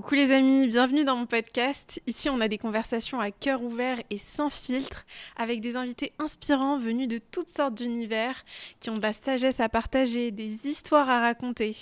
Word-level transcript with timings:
Coucou 0.00 0.14
les 0.14 0.30
amis, 0.30 0.68
bienvenue 0.68 1.02
dans 1.02 1.16
mon 1.16 1.26
podcast. 1.26 2.00
Ici, 2.06 2.30
on 2.30 2.40
a 2.40 2.46
des 2.46 2.56
conversations 2.56 3.18
à 3.18 3.32
cœur 3.32 3.64
ouvert 3.64 3.98
et 4.10 4.16
sans 4.16 4.48
filtre 4.48 5.04
avec 5.36 5.60
des 5.60 5.74
invités 5.74 6.12
inspirants 6.20 6.78
venus 6.78 7.08
de 7.08 7.18
toutes 7.18 7.48
sortes 7.48 7.74
d'univers 7.74 8.44
qui 8.78 8.90
ont 8.90 8.94
de 8.94 9.02
la 9.02 9.12
sagesse 9.12 9.58
à 9.58 9.68
partager, 9.68 10.30
des 10.30 10.68
histoires 10.68 11.10
à 11.10 11.18
raconter. 11.18 11.74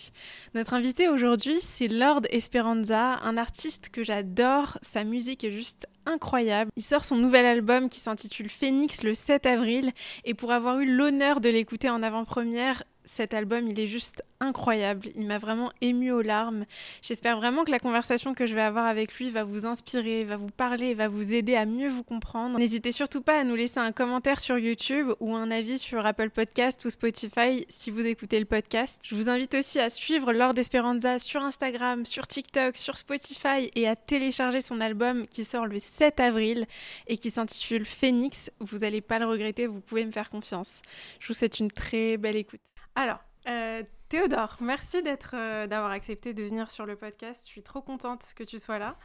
Notre 0.55 0.73
invité 0.73 1.11
aujourd'hui, 1.11 1.59
c'est 1.61 1.89
Lord 1.89 2.23
Esperanza, 2.31 3.21
un 3.23 3.37
artiste 3.37 3.91
que 3.91 4.03
j'adore. 4.03 4.79
Sa 4.81 5.05
musique 5.05 5.45
est 5.45 5.51
juste 5.51 5.87
incroyable. 6.07 6.71
Il 6.77 6.85
sort 6.85 7.05
son 7.05 7.17
nouvel 7.17 7.45
album 7.45 7.91
qui 7.91 8.01
s'intitule 8.01 8.49
Phoenix 8.49 9.03
le 9.03 9.13
7 9.13 9.45
avril 9.45 9.93
et 10.25 10.33
pour 10.33 10.53
avoir 10.53 10.79
eu 10.79 10.87
l'honneur 10.87 11.43
de 11.43 11.51
l'écouter 11.51 11.91
en 11.91 12.03
avant-première, 12.03 12.83
cet 13.07 13.35
album, 13.35 13.69
il 13.69 13.79
est 13.81 13.87
juste 13.87 14.23
incroyable. 14.41 15.09
Il 15.15 15.27
m'a 15.27 15.39
vraiment 15.39 15.73
ému 15.81 16.13
aux 16.13 16.23
larmes. 16.23 16.67
J'espère 17.03 17.39
vraiment 17.39 17.65
que 17.65 17.71
la 17.71 17.79
conversation 17.79 18.35
que 18.35 18.47
je 18.47 18.55
vais 18.55 18.61
avoir 18.61 18.87
avec 18.87 19.15
lui 19.15 19.31
va 19.31 19.45
vous 19.45 19.65
inspirer, 19.65 20.25
va 20.25 20.37
vous 20.37 20.51
parler, 20.51 20.93
va 20.95 21.09
vous 21.09 21.33
aider 21.33 21.55
à 21.55 21.65
mieux 21.65 21.89
vous 21.89 22.03
comprendre. 22.03 22.59
N'hésitez 22.59 22.93
surtout 22.93 23.23
pas 23.23 23.39
à 23.39 23.45
nous 23.45 23.55
laisser 23.55 23.79
un 23.79 23.93
commentaire 23.93 24.41
sur 24.41 24.59
YouTube 24.59 25.13
ou 25.21 25.35
un 25.35 25.51
avis 25.51 25.79
sur 25.79 26.05
Apple 26.05 26.31
Podcast 26.31 26.85
ou 26.85 26.91
Spotify 26.91 27.65
si 27.69 27.91
vous 27.91 28.07
écoutez 28.07 28.39
le 28.39 28.45
podcast. 28.45 29.01
Je 29.05 29.15
vous 29.15 29.29
invite 29.29 29.55
aussi 29.55 29.79
à 29.79 29.89
suivre 29.89 30.33
Lord 30.33 30.59
Esperanza 30.59 31.19
sur 31.19 31.43
Instagram, 31.43 32.05
sur 32.05 32.27
TikTok, 32.27 32.77
sur 32.77 32.99
Spotify 32.99 33.71
et 33.75 33.89
à 33.89 33.97
télécharger 33.97 34.61
son 34.61 34.81
album 34.81 35.27
qui 35.27 35.45
sort 35.45 35.67
le 35.67 35.79
7 35.79 36.21
avril 36.21 36.67
et 37.07 37.17
qui 37.17 37.31
s'intitule 37.31 37.87
Phoenix. 37.87 38.51
Vous 38.61 38.79
n'allez 38.79 39.01
pas 39.01 39.19
le 39.19 39.27
regretter, 39.27 39.67
vous 39.67 39.81
pouvez 39.81 40.05
me 40.05 40.11
faire 40.11 40.29
confiance. 40.29 40.83
Je 41.21 41.29
vous 41.29 41.35
souhaite 41.35 41.61
une 41.61 41.71
très 41.71 42.17
belle 42.17 42.37
écoute. 42.37 42.76
Alors, 42.97 43.19
euh, 43.47 43.83
Théodore, 44.09 44.57
merci 44.61 45.03
d'être, 45.03 45.35
euh, 45.35 45.67
d'avoir 45.67 45.91
accepté 45.91 46.33
de 46.33 46.43
venir 46.43 46.71
sur 46.71 46.87
le 46.87 46.97
podcast. 46.97 47.45
Je 47.45 47.53
suis 47.53 47.63
trop 47.63 47.83
contente 47.83 48.33
que 48.35 48.43
tu 48.43 48.59
sois 48.59 48.79
là. 48.79 48.97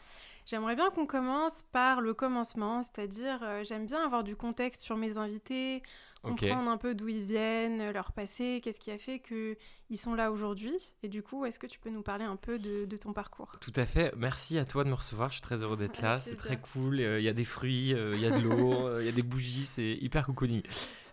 J'aimerais 0.45 0.77
bien 0.77 0.89
qu'on 0.91 1.05
commence 1.05 1.63
par 1.73 1.99
le 1.99 2.13
commencement, 2.13 2.83
c'est-à-dire 2.83 3.39
euh, 3.43 3.65
j'aime 3.65 3.85
bien 3.85 4.01
avoir 4.01 4.23
du 4.23 4.37
contexte 4.37 4.81
sur 4.83 4.95
mes 4.95 5.17
invités, 5.17 5.83
comprendre 6.23 6.69
un 6.69 6.77
peu 6.77 6.95
d'où 6.95 7.09
ils 7.09 7.23
viennent, 7.23 7.91
leur 7.91 8.13
passé, 8.13 8.61
qu'est-ce 8.63 8.79
qui 8.79 8.91
a 8.91 8.97
fait 8.97 9.19
qu'ils 9.19 9.97
sont 9.97 10.15
là 10.15 10.31
aujourd'hui. 10.31 10.93
Et 11.03 11.09
du 11.09 11.21
coup, 11.21 11.43
est-ce 11.43 11.59
que 11.59 11.67
tu 11.67 11.77
peux 11.77 11.89
nous 11.89 12.01
parler 12.01 12.23
un 12.23 12.37
peu 12.37 12.59
de, 12.59 12.95
ton 12.95 13.11
parcours? 13.11 13.57
Tout 13.59 13.73
à 13.75 13.85
fait. 13.85 14.13
Merci 14.15 14.57
à 14.57 14.63
toi 14.63 14.85
de 14.85 14.89
me 14.89 14.95
recevoir. 14.95 15.29
Je 15.29 15.33
suis 15.33 15.41
très 15.41 15.63
heureux 15.63 15.77
d'être 15.77 16.01
là. 16.01 16.21
C'est 16.21 16.37
très 16.37 16.57
cool. 16.57 17.01
Il 17.01 17.23
y 17.23 17.29
a 17.29 17.33
des 17.33 17.43
fruits, 17.43 17.89
il 17.89 18.21
y 18.21 18.25
a 18.25 18.39
de 18.39 18.41
l'eau, 18.41 18.99
il 18.99 19.05
y 19.05 19.09
a 19.09 19.13
des 19.13 19.23
bougies. 19.23 19.65
C'est 19.65 19.97
hyper 20.01 20.25
cocooning. 20.25 20.63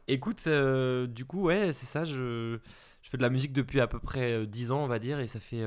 Écoute, 0.09 0.47
euh, 0.47 1.07
du 1.07 1.27
coup, 1.27 1.43
ouais, 1.43 1.75
c'est 1.75 1.85
ça. 1.85 2.07
Je, 2.07 2.59
je, 3.03 3.11
fais 3.11 3.19
de 3.19 3.23
la 3.23 3.29
musique 3.29 3.53
depuis 3.53 3.79
à 3.79 3.87
peu 3.87 3.99
près 3.99 4.47
10 4.47 4.71
euh, 4.71 4.75
ans, 4.75 4.83
on 4.83 4.87
va 4.87 4.99
dire, 4.99 5.21
et 5.21 5.27
ça 5.27 5.39
fait 5.39 5.63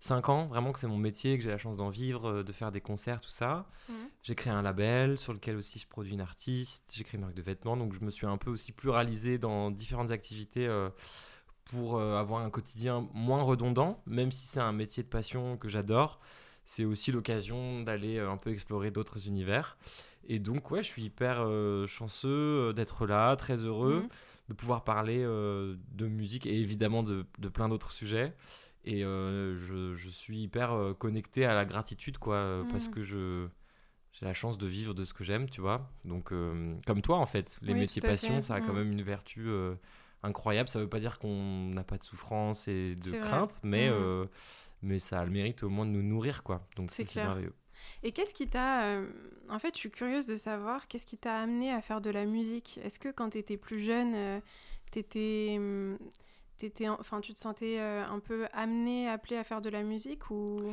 5 0.00 0.28
euh, 0.28 0.32
ans 0.32 0.46
vraiment 0.46 0.72
que 0.72 0.78
c'est 0.78 0.86
mon 0.86 0.98
métier, 0.98 1.38
que 1.38 1.42
j'ai 1.42 1.50
la 1.50 1.56
chance 1.56 1.78
d'en 1.78 1.88
vivre, 1.88 2.42
de 2.42 2.52
faire 2.52 2.70
des 2.70 2.82
concerts, 2.82 3.22
tout 3.22 3.30
ça. 3.30 3.66
Mhm. 3.88 3.94
J'ai 4.22 4.34
créé 4.34 4.52
un 4.52 4.60
label 4.60 5.18
sur 5.18 5.32
lequel 5.32 5.56
aussi 5.56 5.78
je 5.78 5.88
produis 5.88 6.12
une 6.12 6.20
artiste, 6.20 6.92
j'ai 6.94 7.04
créé 7.04 7.16
une 7.16 7.24
marque 7.24 7.36
de 7.36 7.42
vêtements, 7.42 7.76
donc 7.78 7.94
je 7.94 8.04
me 8.04 8.10
suis 8.10 8.26
un 8.26 8.36
peu 8.36 8.50
aussi 8.50 8.72
pluralisé 8.72 9.38
dans 9.38 9.70
différentes 9.70 10.10
activités 10.10 10.68
pour 11.64 12.00
avoir 12.00 12.42
un 12.42 12.50
quotidien 12.50 13.08
moins 13.14 13.42
redondant, 13.42 14.02
même 14.06 14.30
si 14.30 14.46
c'est 14.46 14.60
un 14.60 14.72
métier 14.72 15.02
de 15.02 15.08
passion 15.08 15.56
que 15.56 15.68
j'adore. 15.68 16.20
C'est 16.66 16.84
aussi 16.84 17.12
l'occasion 17.12 17.82
d'aller 17.82 18.18
un 18.18 18.38
peu 18.38 18.50
explorer 18.50 18.90
d'autres 18.90 19.26
univers. 19.26 19.76
Et 20.28 20.38
donc, 20.38 20.70
ouais, 20.70 20.82
je 20.82 20.88
suis 20.88 21.04
hyper 21.04 21.40
euh, 21.40 21.86
chanceux 21.86 22.28
euh, 22.28 22.72
d'être 22.72 23.06
là, 23.06 23.36
très 23.36 23.56
heureux 23.56 24.02
mhm. 24.02 24.08
de 24.48 24.54
pouvoir 24.54 24.84
parler 24.84 25.22
euh, 25.22 25.76
de 25.92 26.06
musique 26.06 26.46
et 26.46 26.60
évidemment 26.60 27.02
de, 27.02 27.26
de 27.38 27.48
plein 27.48 27.68
d'autres 27.68 27.90
sujets. 27.90 28.34
Et 28.86 29.00
je, 29.00 29.94
je, 29.96 30.08
suis 30.10 30.42
hyper 30.42 30.94
connecté 30.98 31.46
à 31.46 31.54
la 31.54 31.64
gratitude, 31.64 32.18
quoi, 32.18 32.62
parce 32.70 32.88
mhm. 32.88 32.94
que 32.94 33.02
je 33.02 33.46
j'ai 34.12 34.26
la 34.26 34.34
chance 34.34 34.58
de 34.58 34.66
vivre 34.66 34.92
de 34.92 35.06
ce 35.06 35.14
que 35.14 35.24
j'aime, 35.24 35.48
tu 35.48 35.62
vois. 35.62 35.90
Donc, 36.04 36.34
comme 36.86 37.00
toi, 37.00 37.16
en 37.16 37.24
fait, 37.24 37.58
les 37.62 37.72
métiers 37.72 38.02
passion, 38.02 38.42
ça 38.42 38.56
a 38.56 38.60
quand 38.60 38.74
mhm. 38.74 38.80
même 38.80 38.92
une 38.92 39.02
vertu 39.02 39.48
incroyable. 40.22 40.68
Ça 40.68 40.80
veut 40.80 40.88
pas 40.88 41.00
dire 41.00 41.18
qu'on 41.18 41.70
n'a 41.70 41.82
pas 41.82 41.96
de 41.96 42.04
souffrance 42.04 42.68
et 42.68 42.94
de 42.94 43.12
crainte, 43.20 43.58
mais, 43.62 43.90
mais 44.82 44.98
ça 44.98 45.20
a 45.20 45.24
le 45.24 45.30
mérite 45.30 45.62
au 45.62 45.70
moins 45.70 45.86
de 45.86 45.90
nous 45.90 46.02
nourrir, 46.02 46.42
quoi. 46.42 46.68
Donc, 46.76 46.90
c'est 46.90 47.16
merveilleux. 47.16 47.54
Et 48.02 48.12
qu'est-ce 48.12 48.34
qui 48.34 48.46
t'a... 48.46 48.84
Euh, 48.84 49.06
en 49.48 49.58
fait, 49.58 49.74
je 49.74 49.80
suis 49.80 49.90
curieuse 49.90 50.26
de 50.26 50.36
savoir, 50.36 50.88
qu'est-ce 50.88 51.06
qui 51.06 51.18
t'a 51.18 51.36
amené 51.38 51.72
à 51.72 51.80
faire 51.80 52.00
de 52.00 52.10
la 52.10 52.24
musique? 52.24 52.78
Est-ce 52.82 52.98
que 52.98 53.10
quand 53.10 53.30
tu 53.30 53.38
étais 53.38 53.56
plus 53.56 53.80
jeune, 53.80 54.14
euh, 54.14 54.40
t'étais... 54.90 55.54
Hum, 55.56 55.98
enfin, 56.98 57.20
tu 57.20 57.34
te 57.34 57.40
sentais 57.40 57.78
euh, 57.78 58.04
un 58.06 58.20
peu 58.20 58.46
amené, 58.52 59.08
appelé 59.08 59.36
à 59.36 59.44
faire 59.44 59.60
de 59.60 59.68
la 59.70 59.82
musique 59.82 60.30
ou? 60.30 60.70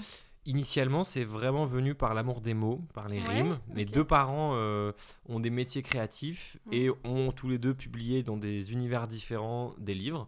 Initialement, 0.47 1.03
c'est 1.03 1.23
vraiment 1.23 1.65
venu 1.65 1.93
par 1.93 2.15
l'amour 2.15 2.41
des 2.41 2.55
mots, 2.55 2.81
par 2.95 3.07
les 3.07 3.19
rimes. 3.19 3.59
Mes 3.75 3.85
deux 3.85 4.03
parents 4.03 4.53
euh, 4.55 4.91
ont 5.29 5.39
des 5.39 5.51
métiers 5.51 5.83
créatifs 5.83 6.57
mm. 6.65 6.73
et 6.73 6.89
ont 7.03 7.31
tous 7.31 7.47
les 7.47 7.59
deux 7.59 7.75
publié 7.75 8.23
dans 8.23 8.37
des 8.37 8.73
univers 8.73 9.07
différents 9.07 9.75
des 9.77 9.93
livres. 9.93 10.27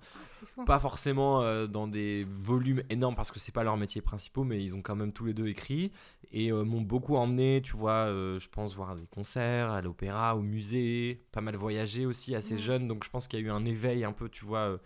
Ah, 0.59 0.65
pas 0.65 0.79
forcément 0.79 1.41
euh, 1.41 1.65
dans 1.65 1.87
des 1.87 2.27
volumes 2.29 2.83
énormes 2.91 3.15
parce 3.15 3.31
que 3.31 3.39
c'est 3.39 3.51
pas 3.51 3.63
leur 3.63 3.75
métier 3.75 4.01
principal, 4.01 4.43
mais 4.45 4.63
ils 4.63 4.75
ont 4.75 4.83
quand 4.83 4.95
même 4.95 5.13
tous 5.13 5.25
les 5.25 5.33
deux 5.33 5.47
écrit 5.47 5.91
et 6.31 6.51
euh, 6.51 6.63
m'ont 6.63 6.81
beaucoup 6.81 7.15
emmené, 7.15 7.61
tu 7.63 7.75
vois, 7.75 8.07
je 8.07 8.47
pense 8.49 8.75
voir 8.75 8.95
des 8.95 9.07
concerts, 9.07 9.71
à 9.71 9.81
l'opéra, 9.81 10.35
au 10.35 10.41
musée, 10.41 11.23
pas 11.31 11.41
mal 11.41 11.55
voyagé 11.55 12.05
aussi 12.05 12.35
assez 12.35 12.53
mm. 12.53 12.59
jeune. 12.59 12.87
Donc 12.87 13.03
je 13.03 13.09
pense 13.09 13.27
qu'il 13.27 13.39
y 13.39 13.43
a 13.43 13.45
eu 13.47 13.51
un 13.51 13.65
éveil 13.65 14.03
un 14.03 14.13
peu, 14.13 14.29
tu 14.29 14.45
vois 14.45 14.77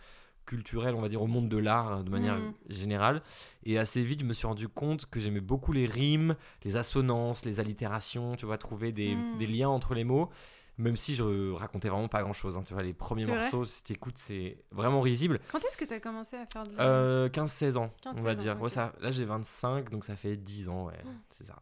culturel, 0.48 0.96
on 0.96 1.02
va 1.02 1.10
dire, 1.10 1.22
au 1.22 1.28
monde 1.28 1.50
de 1.50 1.58
l'art 1.58 1.98
euh, 1.98 2.04
de 2.04 2.10
manière 2.10 2.38
mm. 2.38 2.54
générale. 2.70 3.22
Et 3.64 3.78
assez 3.78 4.02
vite, 4.02 4.22
je 4.22 4.26
me 4.26 4.34
suis 4.34 4.48
rendu 4.48 4.68
compte 4.68 5.06
que 5.06 5.20
j'aimais 5.20 5.42
beaucoup 5.42 5.74
les 5.74 5.86
rimes, 5.86 6.36
les 6.64 6.78
assonances, 6.78 7.46
les 7.46 7.60
allitérations, 7.60 8.36
tu 8.36 8.48
vois, 8.48 8.58
trouver 8.58 8.92
des, 8.92 9.16
des 9.38 9.46
liens 9.46 9.70
entre 9.70 9.94
les 9.94 10.04
mots. 10.04 10.32
Même 10.80 10.96
si 10.96 11.16
je 11.16 11.54
racontais 11.54 11.90
vraiment 11.90 12.08
pas 12.08 12.22
grand 12.22 12.34
chose. 12.34 12.56
Hein, 12.56 12.64
tu 12.66 12.74
vois, 12.74 12.84
les 12.84 12.94
premiers 12.94 13.26
morceaux, 13.26 13.66
si 13.66 13.84
tu 13.84 13.94
écoutes, 13.94 14.18
c'est 14.18 14.58
vraiment 14.72 15.02
risible. 15.02 15.40
Quand 15.52 15.58
est-ce 15.58 15.76
que 15.76 15.86
tu 15.86 15.94
as 15.94 16.00
commencé 16.00 16.38
à 16.38 16.46
faire 16.46 16.64
du. 16.64 16.76
Euh, 16.80 17.30
15-16 17.30 17.78
ans, 17.78 17.92
on 18.06 18.22
va 18.22 18.36
dire. 18.36 18.62
Ouais, 18.62 18.70
ça, 18.70 18.94
là, 19.02 19.10
j'ai 19.10 19.26
25, 19.26 19.90
donc 19.90 20.06
ça 20.06 20.16
fait 20.16 20.38
10 20.38 20.70
ans, 20.70 20.86
ouais, 20.86 20.94
mm. 21.04 21.10
c'est 21.30 21.46
ça. 21.46 21.56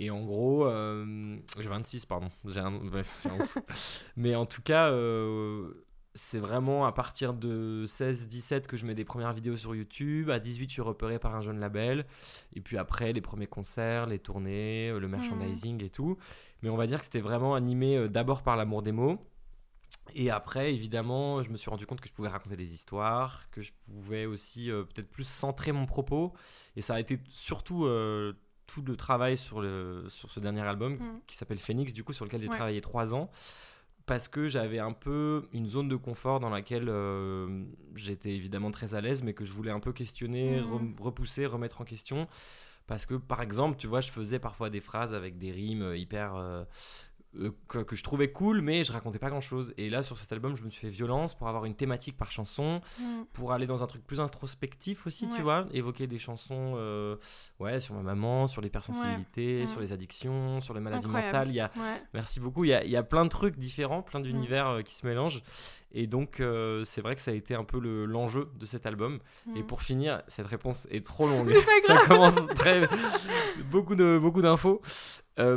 Et 0.00 0.10
en 0.10 0.24
gros, 0.24 0.66
euh, 0.66 1.36
j'ai 1.58 1.68
26, 1.68 2.06
pardon. 2.06 2.30
J'ai 2.44 2.60
un... 2.60 2.70
Bref, 2.70 3.26
un 3.28 3.62
Mais 4.16 4.36
en 4.36 4.46
tout 4.46 4.62
cas, 4.62 4.92
euh, 4.92 5.72
c'est 6.18 6.38
vraiment 6.38 6.84
à 6.84 6.92
partir 6.92 7.32
de 7.32 7.84
16-17 7.86 8.66
que 8.66 8.76
je 8.76 8.84
mets 8.84 8.94
des 8.94 9.04
premières 9.04 9.32
vidéos 9.32 9.56
sur 9.56 9.74
YouTube. 9.74 10.30
À 10.30 10.40
18, 10.40 10.68
je 10.68 10.72
suis 10.72 10.82
repéré 10.82 11.18
par 11.18 11.34
un 11.34 11.40
jeune 11.40 11.60
label. 11.60 12.06
Et 12.54 12.60
puis 12.60 12.76
après, 12.76 13.12
les 13.12 13.20
premiers 13.20 13.46
concerts, 13.46 14.06
les 14.06 14.18
tournées, 14.18 14.90
euh, 14.90 14.98
le 14.98 15.08
merchandising 15.08 15.82
et 15.82 15.90
tout. 15.90 16.18
Mais 16.62 16.68
on 16.68 16.76
va 16.76 16.86
dire 16.86 16.98
que 16.98 17.04
c'était 17.04 17.20
vraiment 17.20 17.54
animé 17.54 17.96
euh, 17.96 18.08
d'abord 18.08 18.42
par 18.42 18.56
l'amour 18.56 18.82
des 18.82 18.92
mots. 18.92 19.18
Et 20.14 20.30
après, 20.30 20.74
évidemment, 20.74 21.42
je 21.42 21.50
me 21.50 21.56
suis 21.56 21.70
rendu 21.70 21.86
compte 21.86 22.00
que 22.00 22.08
je 22.08 22.14
pouvais 22.14 22.28
raconter 22.28 22.56
des 22.56 22.74
histoires, 22.74 23.48
que 23.50 23.62
je 23.62 23.72
pouvais 23.86 24.26
aussi 24.26 24.70
euh, 24.70 24.82
peut-être 24.82 25.10
plus 25.10 25.26
centrer 25.26 25.72
mon 25.72 25.86
propos. 25.86 26.34
Et 26.76 26.82
ça 26.82 26.94
a 26.94 27.00
été 27.00 27.20
surtout 27.28 27.86
tout 28.66 28.82
le 28.82 28.96
travail 28.96 29.38
sur, 29.38 29.60
le, 29.60 30.04
sur 30.08 30.30
ce 30.30 30.40
dernier 30.40 30.60
album 30.60 30.94
mm. 30.94 31.20
qui 31.26 31.36
s'appelle 31.36 31.58
Phoenix, 31.58 31.92
du 31.92 32.04
coup, 32.04 32.12
sur 32.12 32.24
lequel 32.24 32.42
j'ai 32.42 32.48
travaillé 32.48 32.80
trois 32.80 33.14
ans 33.14 33.30
parce 34.08 34.26
que 34.26 34.48
j'avais 34.48 34.78
un 34.78 34.94
peu 34.94 35.48
une 35.52 35.66
zone 35.66 35.88
de 35.88 35.94
confort 35.94 36.40
dans 36.40 36.48
laquelle 36.48 36.88
euh, 36.88 37.64
j'étais 37.94 38.30
évidemment 38.30 38.70
très 38.70 38.94
à 38.94 39.00
l'aise, 39.02 39.22
mais 39.22 39.34
que 39.34 39.44
je 39.44 39.52
voulais 39.52 39.70
un 39.70 39.80
peu 39.80 39.92
questionner, 39.92 40.60
mmh. 40.60 40.96
repousser, 40.98 41.46
remettre 41.46 41.82
en 41.82 41.84
question. 41.84 42.26
Parce 42.86 43.04
que, 43.04 43.14
par 43.14 43.42
exemple, 43.42 43.76
tu 43.76 43.86
vois, 43.86 44.00
je 44.00 44.10
faisais 44.10 44.38
parfois 44.38 44.70
des 44.70 44.80
phrases 44.80 45.12
avec 45.12 45.36
des 45.36 45.52
rimes 45.52 45.94
hyper 45.94 46.36
euh, 46.36 46.64
euh, 47.36 47.50
que, 47.68 47.94
je 47.94 48.02
trouvais 48.02 48.32
cool, 48.32 48.62
mais 48.62 48.84
je 48.84 48.92
racontais 48.92 49.18
pas 49.18 49.28
grand 49.28 49.42
chose. 49.42 49.74
Et 49.76 49.90
là, 49.90 50.02
sur 50.02 50.16
cet 50.16 50.32
album, 50.32 50.56
je 50.56 50.62
me 50.62 50.70
suis 50.70 50.80
fait 50.80 50.88
violence 50.88 51.34
pour 51.34 51.46
avoir 51.46 51.66
une 51.66 51.74
thématique 51.74 52.16
par 52.16 52.32
chanson, 52.32 52.80
mm. 52.98 53.24
pour 53.34 53.52
aller 53.52 53.66
dans 53.66 53.82
un 53.82 53.86
truc 53.86 54.04
plus 54.06 54.18
introspectif 54.20 55.06
aussi, 55.06 55.28
tu 55.28 55.42
vois, 55.42 55.66
évoquer 55.72 56.06
des 56.06 56.18
chansons 56.18 56.74
euh, 56.76 57.16
ouais, 57.60 57.80
sur 57.80 57.94
ma 57.94 58.02
maman, 58.02 58.46
sur 58.46 58.62
l'hypersensibilité, 58.62 59.64
mm. 59.64 59.66
sur 59.66 59.80
les 59.80 59.92
addictions, 59.92 60.60
sur 60.60 60.72
les 60.72 60.80
maladies 60.80 61.08
mentales. 61.08 61.48
Il 61.48 61.54
y 61.54 61.60
a, 61.60 61.70
Merci 62.14 62.40
beaucoup. 62.40 62.64
Il 62.64 62.68
y, 62.68 62.74
a, 62.74 62.82
il 62.82 62.90
y 62.90 62.96
a 62.96 63.02
plein 63.02 63.24
de 63.24 63.30
trucs 63.30 63.58
différents, 63.58 64.02
plein 64.02 64.20
d'univers 64.20 64.70
mm. 64.70 64.76
euh, 64.76 64.82
qui 64.82 64.94
se 64.94 65.06
mélangent. 65.06 65.42
Et 65.92 66.06
donc, 66.06 66.42
c'est 66.84 67.00
vrai 67.00 67.16
que 67.16 67.22
ça 67.22 67.30
a 67.30 67.34
été 67.34 67.54
un 67.54 67.64
peu 67.64 67.78
l'enjeu 68.04 68.50
de 68.60 68.66
cet 68.66 68.84
album. 68.84 69.20
Et 69.56 69.62
pour 69.62 69.80
finir, 69.80 70.22
cette 70.28 70.46
réponse 70.46 70.86
est 70.90 71.04
trop 71.04 71.26
longue. 71.26 71.50
ça 71.86 71.96
commence 72.06 72.36
très. 72.54 72.86
beaucoup 73.70 73.94
d'infos. 73.94 74.20
Beaucoup 74.20 74.42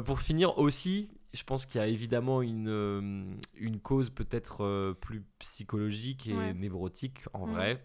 pour 0.05 0.21
finir 0.21 0.57
aussi, 0.57 1.11
je 1.33 1.43
pense 1.43 1.65
qu'il 1.65 1.79
y 1.79 1.83
a 1.83 1.87
évidemment 1.87 2.41
une, 2.41 2.69
euh, 2.69 3.33
une 3.55 3.79
cause 3.79 4.09
peut-être 4.09 4.63
euh, 4.63 4.93
plus 4.93 5.23
psychologique 5.39 6.27
et 6.27 6.53
névrotique 6.53 7.21
en 7.33 7.47
mm. 7.47 7.51
vrai, 7.51 7.81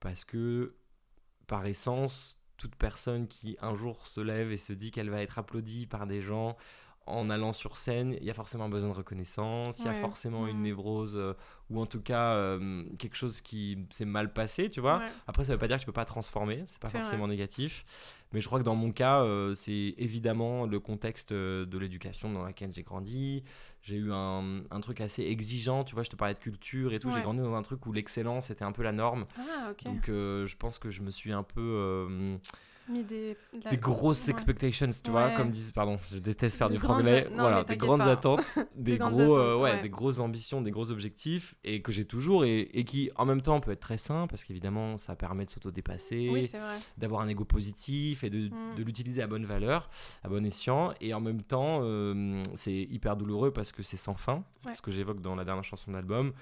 parce 0.00 0.24
que 0.24 0.74
par 1.46 1.66
essence, 1.66 2.38
toute 2.56 2.76
personne 2.76 3.26
qui 3.26 3.56
un 3.62 3.74
jour 3.74 4.06
se 4.06 4.20
lève 4.20 4.52
et 4.52 4.56
se 4.56 4.72
dit 4.72 4.90
qu'elle 4.90 5.10
va 5.10 5.22
être 5.22 5.38
applaudie 5.38 5.86
par 5.86 6.06
des 6.06 6.20
gens 6.20 6.56
en 7.06 7.30
allant 7.30 7.52
sur 7.52 7.76
scène, 7.76 8.16
il 8.20 8.24
y 8.24 8.30
a 8.30 8.34
forcément 8.34 8.64
un 8.64 8.68
besoin 8.68 8.90
de 8.90 8.94
reconnaissance, 8.94 9.80
il 9.80 9.86
y 9.86 9.88
a 9.88 9.94
forcément 9.94 10.46
une 10.46 10.62
névrose 10.62 11.16
euh, 11.16 11.34
ou 11.68 11.80
en 11.80 11.86
tout 11.86 12.00
cas 12.00 12.34
euh, 12.34 12.84
quelque 12.98 13.16
chose 13.16 13.40
qui 13.40 13.86
s'est 13.90 14.04
mal 14.04 14.32
passé, 14.32 14.70
tu 14.70 14.80
vois. 14.80 15.02
Après, 15.26 15.44
ça 15.44 15.52
veut 15.52 15.58
pas 15.58 15.68
dire 15.68 15.76
que 15.76 15.82
tu 15.82 15.86
peux 15.86 15.92
pas 15.92 16.04
transformer, 16.04 16.62
c'est 16.66 16.80
pas 16.80 16.88
forcément 16.88 17.28
négatif. 17.28 17.84
Mais 18.32 18.40
je 18.40 18.46
crois 18.46 18.60
que 18.60 18.64
dans 18.64 18.76
mon 18.76 18.92
cas, 18.92 19.22
euh, 19.22 19.54
c'est 19.54 19.94
évidemment 19.98 20.64
le 20.64 20.78
contexte 20.78 21.32
de 21.32 21.78
l'éducation 21.78 22.30
dans 22.30 22.44
laquelle 22.44 22.72
j'ai 22.72 22.84
grandi. 22.84 23.42
J'ai 23.82 23.96
eu 23.96 24.12
un, 24.12 24.62
un, 24.70 24.80
truc 24.80 25.00
assez 25.00 25.22
exigeant, 25.24 25.82
tu 25.82 25.94
vois. 25.94 26.04
Je 26.04 26.10
te 26.10 26.16
parlais 26.16 26.34
de 26.34 26.40
culture 26.40 26.92
et 26.92 27.00
tout. 27.00 27.10
J'ai 27.10 27.22
grandi 27.22 27.40
dans 27.40 27.54
un 27.54 27.62
truc 27.62 27.86
où 27.86 27.92
l'excellence 27.92 28.50
était 28.50 28.64
un 28.64 28.72
peu 28.72 28.82
la 28.82 28.92
norme. 28.92 29.24
Ah, 29.36 29.72
Donc, 29.84 30.04
je 30.06 30.56
pense 30.56 30.78
que 30.78 30.90
je 30.90 31.02
me 31.02 31.10
suis 31.10 31.32
un 31.32 31.42
peu 31.42 32.38
des, 32.90 33.36
grosses 33.76 34.28
expectations, 34.28 34.88
tu 35.02 35.10
vois, 35.10 35.30
comme 35.30 35.50
disent, 35.50 35.72
pardon, 35.72 35.98
je 36.12 36.18
déteste 36.18 36.56
faire 36.56 36.68
du 36.68 36.78
franglais, 36.78 37.28
voilà, 37.34 37.64
des 37.68 37.76
grandes 37.76 38.02
attentes, 38.02 38.44
des, 38.74 38.98
gros, 38.98 39.38
euh, 39.38 39.56
ouais, 39.56 39.80
des 39.80 39.88
grosses 39.88 40.18
ambitions, 40.18 40.60
des 40.60 40.70
gros 40.70 40.90
objectifs, 40.90 41.54
et 41.64 41.82
que 41.82 41.92
j'ai 41.92 42.04
toujours, 42.04 42.44
et, 42.44 42.60
et, 42.60 42.84
qui 42.84 43.10
en 43.16 43.26
même 43.26 43.42
temps 43.42 43.60
peut 43.60 43.70
être 43.70 43.80
très 43.80 43.98
sain, 43.98 44.26
parce 44.28 44.44
qu'évidemment, 44.44 44.98
ça 44.98 45.16
permet 45.16 45.44
de 45.44 45.50
s'auto-dépasser, 45.50 46.50
d'avoir 46.98 47.22
un 47.22 47.28
ego 47.28 47.44
positif 47.44 48.24
et 48.24 48.30
de, 48.30 48.48
mm. 48.48 48.76
de 48.76 48.82
l'utiliser 48.82 49.22
à 49.22 49.26
bonne 49.26 49.44
valeur, 49.44 49.90
à 50.22 50.28
bon 50.28 50.44
escient, 50.44 50.92
et 51.00 51.14
en 51.14 51.20
même 51.20 51.42
temps, 51.42 51.80
euh, 51.82 52.42
c'est 52.54 52.72
hyper 52.72 53.16
douloureux 53.16 53.52
parce 53.52 53.72
que 53.72 53.82
c'est 53.82 53.96
sans 53.96 54.14
fin, 54.14 54.44
ce 54.74 54.82
que 54.82 54.90
j'évoque 54.90 55.20
dans 55.20 55.34
la 55.34 55.44
dernière 55.44 55.64
chanson 55.64 55.90
de 55.90 55.96
l'album, 55.96 56.32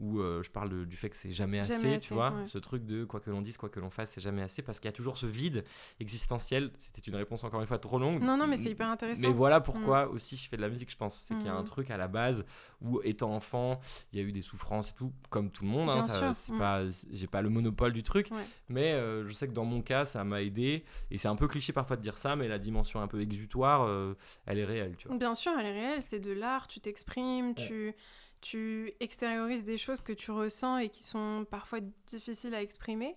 où 0.00 0.20
euh, 0.20 0.42
je 0.42 0.50
parle 0.50 0.86
du 0.86 0.96
fait 0.96 1.10
que 1.10 1.16
c'est 1.16 1.30
jamais, 1.30 1.58
assez, 1.58 1.98
tu 1.98 2.14
vois, 2.14 2.32
ce 2.46 2.58
truc 2.58 2.84
de 2.86 3.04
quoi 3.04 3.20
que 3.20 3.30
l'on 3.30 3.42
dise, 3.42 3.56
quoi 3.56 3.68
que 3.68 3.80
l'on 3.80 3.90
fasse, 3.90 4.12
c'est 4.12 4.20
jamais 4.20 4.42
assez, 4.42 4.62
parce 4.62 4.80
qu'il 4.80 4.88
y 4.88 4.92
a 4.92 4.92
toujours 4.92 5.18
ce 5.18 5.26
vide 5.26 5.64
existentiel. 6.00 6.70
C'était 6.78 7.00
une 7.10 7.16
réponse 7.16 7.44
encore 7.44 7.60
une 7.60 7.66
fois 7.66 7.78
trop 7.78 7.98
longue. 7.98 8.22
Non, 8.22 8.36
non, 8.36 8.46
mais 8.46 8.56
c'est 8.56 8.70
hyper 8.70 8.88
intéressant. 8.88 9.26
Mais 9.26 9.32
voilà 9.32 9.60
pourquoi 9.60 10.06
mm. 10.06 10.10
aussi 10.10 10.36
je 10.36 10.48
fais 10.48 10.56
de 10.56 10.62
la 10.62 10.68
musique, 10.68 10.90
je 10.90 10.96
pense. 10.96 11.24
C'est 11.26 11.34
qu'il 11.34 11.46
y 11.46 11.50
a 11.50 11.54
un 11.54 11.62
mm. 11.62 11.66
truc 11.66 11.90
à 11.90 11.96
la 11.96 12.08
base 12.08 12.44
où, 12.80 13.00
étant 13.02 13.34
enfant, 13.34 13.80
il 14.12 14.18
y 14.18 14.22
a 14.22 14.24
eu 14.24 14.32
des 14.32 14.42
souffrances 14.42 14.90
et 14.90 14.94
tout, 14.94 15.12
comme 15.30 15.50
tout 15.50 15.64
le 15.64 15.70
monde. 15.70 15.90
Hein, 15.90 16.32
c'est 16.32 16.52
mm. 16.52 16.58
pas, 16.58 16.82
j'ai 17.12 17.26
pas 17.26 17.42
le 17.42 17.50
monopole 17.50 17.92
du 17.92 18.02
truc, 18.02 18.30
mais 18.68 18.92
euh, 18.92 19.26
je 19.26 19.32
sais 19.32 19.48
que 19.48 19.52
dans 19.52 19.64
mon 19.64 19.82
cas, 19.82 20.04
ça 20.04 20.24
m'a 20.24 20.42
aidé. 20.42 20.84
Et 21.10 21.18
c'est 21.18 21.28
un 21.28 21.36
peu 21.36 21.48
cliché 21.48 21.72
parfois 21.72 21.96
de 21.96 22.02
dire 22.02 22.18
ça, 22.18 22.36
mais 22.36 22.48
la 22.48 22.58
dimension 22.58 23.00
un 23.00 23.08
peu 23.08 23.20
exutoire, 23.20 23.82
euh, 23.82 24.14
elle 24.46 24.58
est 24.58 24.64
réelle, 24.64 24.96
tu 24.96 25.08
vois. 25.08 25.16
Bien 25.16 25.34
sûr, 25.34 25.52
elle 25.58 25.66
est 25.66 25.72
réelle. 25.72 26.02
C'est 26.02 26.20
de 26.20 26.32
l'art, 26.32 26.68
tu 26.68 26.80
t'exprimes, 26.80 27.54
tu 27.54 27.94
tu 28.40 28.92
extériorises 29.00 29.64
des 29.64 29.78
choses 29.78 30.00
que 30.00 30.12
tu 30.12 30.30
ressens 30.30 30.78
et 30.78 30.88
qui 30.88 31.02
sont 31.02 31.46
parfois 31.50 31.80
difficiles 32.06 32.54
à 32.54 32.62
exprimer. 32.62 33.16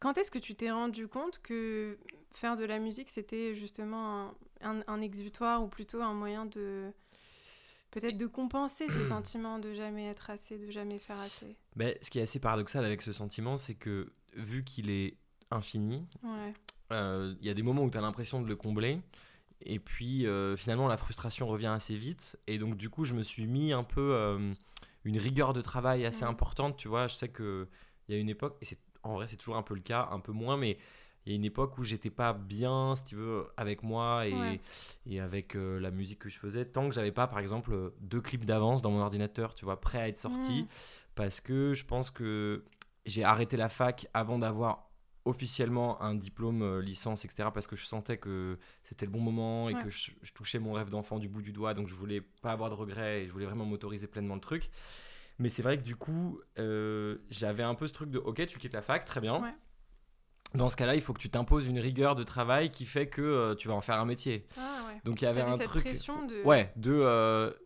Quand 0.00 0.18
est-ce 0.18 0.30
que 0.30 0.38
tu 0.38 0.54
t'es 0.54 0.70
rendu 0.70 1.08
compte 1.08 1.40
que 1.40 1.98
faire 2.34 2.56
de 2.56 2.64
la 2.64 2.78
musique, 2.78 3.08
c'était 3.08 3.54
justement 3.54 4.34
un, 4.60 5.00
exutoire 5.00 5.62
ou 5.62 5.68
plutôt 5.68 6.02
un 6.02 6.12
moyen 6.12 6.46
de 6.46 6.92
peut-être 7.90 8.18
de 8.18 8.26
compenser 8.26 8.88
ce 8.88 9.02
sentiment 9.04 9.58
de 9.58 9.72
jamais 9.72 10.06
être 10.06 10.30
assez, 10.30 10.58
de 10.58 10.70
jamais 10.70 10.98
faire 10.98 11.18
assez? 11.20 11.56
Mais 11.76 11.96
Ce 12.02 12.10
qui 12.10 12.18
est 12.18 12.22
assez 12.22 12.40
paradoxal 12.40 12.84
avec 12.84 13.02
ce 13.02 13.12
sentiment, 13.12 13.56
c'est 13.56 13.74
que 13.74 14.12
vu 14.34 14.64
qu'il 14.64 14.90
est 14.90 15.16
infini, 15.50 16.06
euh, 16.92 17.34
il 17.40 17.46
y 17.46 17.50
a 17.50 17.54
des 17.54 17.62
moments 17.62 17.84
où 17.84 17.90
tu 17.90 17.96
as 17.98 18.00
l'impression 18.00 18.42
de 18.42 18.48
le 18.48 18.56
combler, 18.56 19.00
et 19.64 19.78
puis 19.78 20.26
euh, 20.26 20.56
finalement, 20.56 20.88
la 20.88 20.96
frustration 20.96 21.46
revient 21.46 21.66
assez 21.74 21.96
vite. 21.96 22.38
Et 22.46 22.58
donc, 22.58 22.76
du 22.76 22.90
coup, 22.90 23.04
je 23.04 23.14
me 23.14 23.22
suis 23.22 23.46
mis 23.46 23.72
un 23.72 23.84
peu 23.84 24.14
euh, 24.14 24.52
une 25.04 25.18
rigueur 25.18 25.52
de 25.52 25.60
travail 25.60 26.04
assez 26.04 26.24
importante. 26.24 26.76
Tu 26.76 26.88
vois, 26.88 27.06
je 27.06 27.14
sais 27.14 27.30
qu'il 27.30 27.66
y 28.08 28.14
a 28.14 28.18
une 28.18 28.28
époque, 28.28 28.56
et 28.62 28.66
en 29.02 29.14
vrai, 29.14 29.26
c'est 29.26 29.36
toujours 29.36 29.56
un 29.56 29.62
peu 29.62 29.74
le 29.74 29.80
cas, 29.80 30.08
un 30.12 30.20
peu 30.20 30.32
moins, 30.32 30.56
mais 30.56 30.78
il 31.26 31.30
y 31.30 31.32
a 31.32 31.36
une 31.36 31.44
époque 31.44 31.78
où 31.78 31.82
j'étais 31.82 32.10
pas 32.10 32.34
bien, 32.34 32.94
si 32.96 33.04
tu 33.04 33.16
veux, 33.16 33.46
avec 33.56 33.82
moi 33.82 34.26
et, 34.26 34.60
et 35.06 35.20
avec 35.20 35.56
euh, 35.56 35.80
la 35.80 35.90
musique 35.90 36.18
que 36.18 36.28
je 36.28 36.38
faisais, 36.38 36.66
tant 36.66 36.86
que 36.88 36.94
j'avais 36.94 37.12
pas, 37.12 37.26
par 37.26 37.38
exemple, 37.38 37.92
deux 38.00 38.20
clips 38.20 38.44
d'avance 38.44 38.82
dans 38.82 38.90
mon 38.90 39.00
ordinateur, 39.00 39.54
tu 39.54 39.64
vois, 39.64 39.80
prêts 39.80 39.98
à 39.98 40.08
être 40.08 40.18
sortis. 40.18 40.66
Parce 41.14 41.40
que 41.40 41.72
je 41.72 41.84
pense 41.86 42.10
que 42.10 42.64
j'ai 43.06 43.24
arrêté 43.24 43.56
la 43.56 43.68
fac 43.68 44.06
avant 44.12 44.38
d'avoir 44.38 44.90
officiellement 45.24 46.00
un 46.02 46.14
diplôme 46.14 46.62
euh, 46.62 46.80
licence 46.80 47.24
etc 47.24 47.48
parce 47.52 47.66
que 47.66 47.76
je 47.76 47.84
sentais 47.84 48.18
que 48.18 48.58
c'était 48.82 49.06
le 49.06 49.12
bon 49.12 49.20
moment 49.20 49.68
et 49.68 49.74
que 49.74 49.88
je, 49.88 50.12
touchais 50.34 50.58
mon 50.58 50.72
rêve 50.72 50.90
d'enfant 50.90 51.18
du 51.18 51.28
bout 51.28 51.42
du 51.42 51.52
doigt 51.52 51.74
donc 51.74 51.88
je 51.88 51.94
voulais 51.94 52.20
pas 52.42 52.52
avoir 52.52 52.70
de 52.70 52.74
regrets 52.74 53.22
et 53.22 53.26
je 53.26 53.32
voulais 53.32 53.46
vraiment 53.46 53.64
m'autoriser 53.64 54.06
pleinement 54.06 54.34
le 54.34 54.40
truc 54.40 54.70
mais 55.38 55.48
c'est 55.48 55.62
vrai 55.62 55.78
que 55.78 55.82
du 55.82 55.96
coup 55.96 56.40
euh, 56.58 57.18
j'avais 57.30 57.62
un 57.62 57.74
peu 57.74 57.86
ce 57.86 57.92
truc 57.92 58.10
de 58.10 58.18
ok 58.18 58.46
tu 58.46 58.58
quittes 58.58 58.74
la 58.74 58.82
fac 58.82 59.04
très 59.04 59.20
bien 59.20 59.54
Dans 60.54 60.68
ce 60.68 60.76
cas-là, 60.76 60.94
il 60.94 61.00
faut 61.00 61.12
que 61.12 61.18
tu 61.18 61.30
t'imposes 61.30 61.66
une 61.66 61.80
rigueur 61.80 62.14
de 62.14 62.22
travail 62.22 62.70
qui 62.70 62.84
fait 62.84 63.08
que 63.08 63.20
euh, 63.20 63.54
tu 63.56 63.66
vas 63.66 63.74
en 63.74 63.80
faire 63.80 63.98
un 63.98 64.04
métier. 64.04 64.46
Ah, 64.56 64.88
donc 65.04 65.20
il 65.20 65.24
y 65.24 65.26
avait 65.26 65.40
un 65.40 65.56
cette 65.56 65.66
truc. 65.66 65.82
Pression 65.82 66.24
de... 66.26 66.44
Ouais, 66.44 66.72
de 66.76 67.56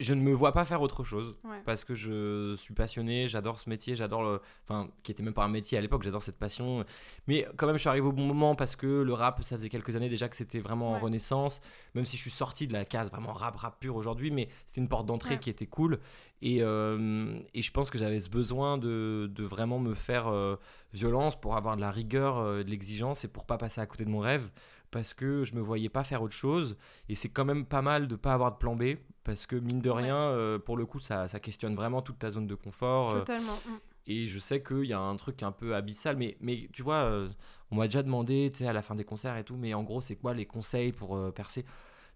je 0.00 0.14
ne 0.14 0.20
me 0.20 0.32
vois 0.32 0.52
pas 0.52 0.64
faire 0.64 0.80
autre 0.80 1.02
chose 1.02 1.38
parce 1.64 1.84
que 1.84 1.94
je 1.94 2.54
suis 2.56 2.74
passionné, 2.74 3.26
j'adore 3.26 3.58
ce 3.58 3.68
métier, 3.68 3.96
j'adore 3.96 4.22
le. 4.22 4.40
Enfin, 4.64 4.88
qui 5.02 5.10
était 5.10 5.22
même 5.22 5.34
pas 5.34 5.44
un 5.44 5.48
métier 5.48 5.76
à 5.76 5.80
l'époque, 5.80 6.02
j'adore 6.04 6.22
cette 6.22 6.38
passion. 6.38 6.84
Mais 7.26 7.46
quand 7.56 7.66
même, 7.66 7.76
je 7.76 7.80
suis 7.80 7.88
arrivé 7.88 8.06
au 8.06 8.12
bon 8.12 8.24
moment 8.24 8.54
parce 8.54 8.76
que 8.76 8.86
le 8.86 9.12
rap, 9.12 9.42
ça 9.42 9.56
faisait 9.56 9.68
quelques 9.68 9.96
années 9.96 10.08
déjà 10.08 10.28
que 10.28 10.36
c'était 10.36 10.60
vraiment 10.60 10.92
en 10.92 10.98
renaissance, 10.98 11.60
même 11.94 12.04
si 12.04 12.16
je 12.16 12.22
suis 12.22 12.30
sorti 12.30 12.68
de 12.68 12.72
la 12.72 12.84
case 12.84 13.10
vraiment 13.10 13.32
rap, 13.32 13.56
rap 13.56 13.80
pur 13.80 13.96
aujourd'hui, 13.96 14.30
mais 14.30 14.48
c'était 14.64 14.80
une 14.80 14.88
porte 14.88 15.06
d'entrée 15.06 15.38
qui 15.38 15.50
était 15.50 15.66
cool. 15.66 15.98
Et, 16.40 16.58
euh, 16.62 17.36
et, 17.52 17.62
je 17.62 17.72
pense 17.72 17.90
que 17.90 17.98
j'avais 17.98 18.20
ce 18.20 18.30
besoin 18.30 18.78
de, 18.78 19.28
de, 19.34 19.42
vraiment 19.42 19.80
me 19.80 19.94
faire 19.94 20.28
euh, 20.28 20.54
violence 20.92 21.38
pour 21.38 21.56
avoir 21.56 21.74
de 21.74 21.80
la 21.80 21.90
rigueur, 21.90 22.38
euh, 22.38 22.62
de 22.62 22.70
l'exigence 22.70 23.24
et 23.24 23.28
pour 23.28 23.44
pas 23.44 23.58
passer 23.58 23.80
à 23.80 23.86
côté 23.86 24.04
de 24.04 24.10
mon 24.10 24.20
rêve 24.20 24.48
parce 24.90 25.14
que 25.14 25.44
je 25.44 25.54
me 25.54 25.60
voyais 25.60 25.88
pas 25.88 26.04
faire 26.04 26.22
autre 26.22 26.34
chose. 26.34 26.76
Et 27.08 27.14
c'est 27.14 27.28
quand 27.28 27.44
même 27.44 27.64
pas 27.64 27.82
mal 27.82 28.08
de 28.08 28.16
pas 28.16 28.32
avoir 28.32 28.52
de 28.52 28.56
plan 28.56 28.76
B, 28.76 28.94
parce 29.24 29.46
que 29.46 29.56
mine 29.56 29.80
de 29.80 29.90
rien, 29.90 30.16
euh, 30.16 30.58
pour 30.58 30.76
le 30.76 30.86
coup, 30.86 31.00
ça, 31.00 31.28
ça, 31.28 31.40
questionne 31.40 31.74
vraiment 31.74 32.02
toute 32.02 32.18
ta 32.18 32.30
zone 32.30 32.46
de 32.46 32.54
confort. 32.54 33.14
Euh. 33.14 33.18
Totalement. 33.20 33.58
Mm. 33.66 33.76
et 34.06 34.26
je 34.26 34.38
sais 34.38 34.62
qu'il 34.62 34.84
y 34.84 34.92
a 34.92 35.00
un 35.00 35.16
truc 35.16 35.42
un 35.42 35.52
peu 35.52 35.74
abyssal, 35.74 36.16
mais, 36.16 36.36
mais 36.40 36.68
tu 36.72 36.82
vois, 36.82 37.04
euh, 37.04 37.28
on 37.70 37.76
m'a 37.76 37.86
déjà 37.86 38.02
demandé, 38.02 38.50
tu 38.50 38.58
sais, 38.58 38.66
à 38.66 38.72
la 38.72 38.82
fin 38.82 38.94
des 38.94 39.04
concerts 39.04 39.36
et 39.36 39.44
tout, 39.44 39.56
mais 39.56 39.74
en 39.74 39.82
gros, 39.82 40.00
c'est 40.00 40.16
quoi 40.16 40.34
les 40.34 40.46
conseils 40.46 40.92
pour 40.92 41.32
percer? 41.32 41.64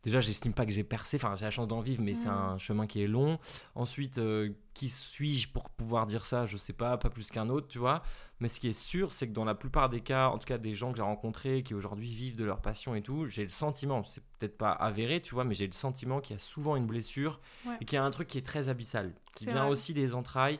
Déjà, 0.02 0.20
j'estime 0.20 0.52
pas 0.52 0.66
que 0.66 0.72
j'ai 0.72 0.84
percé. 0.84 1.16
Enfin, 1.16 1.34
j'ai 1.37 1.44
la 1.44 1.50
chance 1.50 1.69
d'en 1.69 1.81
vivre, 1.81 2.02
mais 2.02 2.14
c'est 2.14 2.28
mm. 2.28 2.32
un 2.32 2.58
chemin 2.58 2.87
qui 2.87 3.02
est 3.02 3.06
long. 3.06 3.38
Ensuite, 3.75 4.19
euh, 4.19 4.50
qui 4.75 4.88
suis-je 4.88 5.49
pour 5.49 5.70
pouvoir 5.70 6.06
dire 6.06 6.25
ça? 6.25 6.46
Je 6.46 6.56
sais 6.56 6.72
pas, 6.72 6.96
pas 6.99 7.10
plus 7.10 7.31
qu'un 7.31 7.49
autre, 7.49 7.69
tu 7.69 7.78
vois. 7.78 8.02
Mais 8.43 8.49
ce 8.49 8.58
qui 8.58 8.66
est 8.66 8.72
sûr, 8.72 9.12
c'est 9.12 9.28
que 9.28 9.32
dans 9.32 9.44
la 9.44 9.54
plupart 9.54 9.88
des 9.88 10.00
cas, 10.00 10.28
en 10.28 10.37
tout 10.37 10.46
cas 10.46 10.58
des 10.58 10.75
gens 10.75 10.90
que 10.90 10.96
j'ai 10.96 11.02
rencontrés 11.04 11.62
qui 11.62 11.75
aujourd'hui 11.75 12.10
vivent 12.10 12.34
de 12.34 12.44
leur 12.44 12.60
passion 12.60 12.96
et 12.96 13.00
tout, 13.00 13.28
j'ai 13.28 13.44
le 13.44 13.49
sentiment, 13.49 14.02
c'est 14.02 14.22
peut-être 14.38 14.58
pas 14.58 14.72
avéré, 14.72 15.20
tu 15.20 15.34
vois, 15.34 15.44
mais 15.44 15.54
j'ai 15.54 15.66
le 15.66 15.72
sentiment 15.72 16.20
qu'il 16.20 16.34
y 16.34 16.37
a 16.37 16.40
souvent 16.40 16.75
une 16.75 16.87
blessure 16.87 17.40
et 17.81 17.84
qu'il 17.84 17.94
y 17.94 17.99
a 17.99 18.04
un 18.04 18.10
truc 18.10 18.26
qui 18.26 18.38
est 18.38 18.46
très 18.46 18.69
abyssal, 18.69 19.14
qui 19.37 19.46
vient 19.46 19.66
aussi 19.66 19.94
des 19.94 20.14
entrailles. 20.14 20.58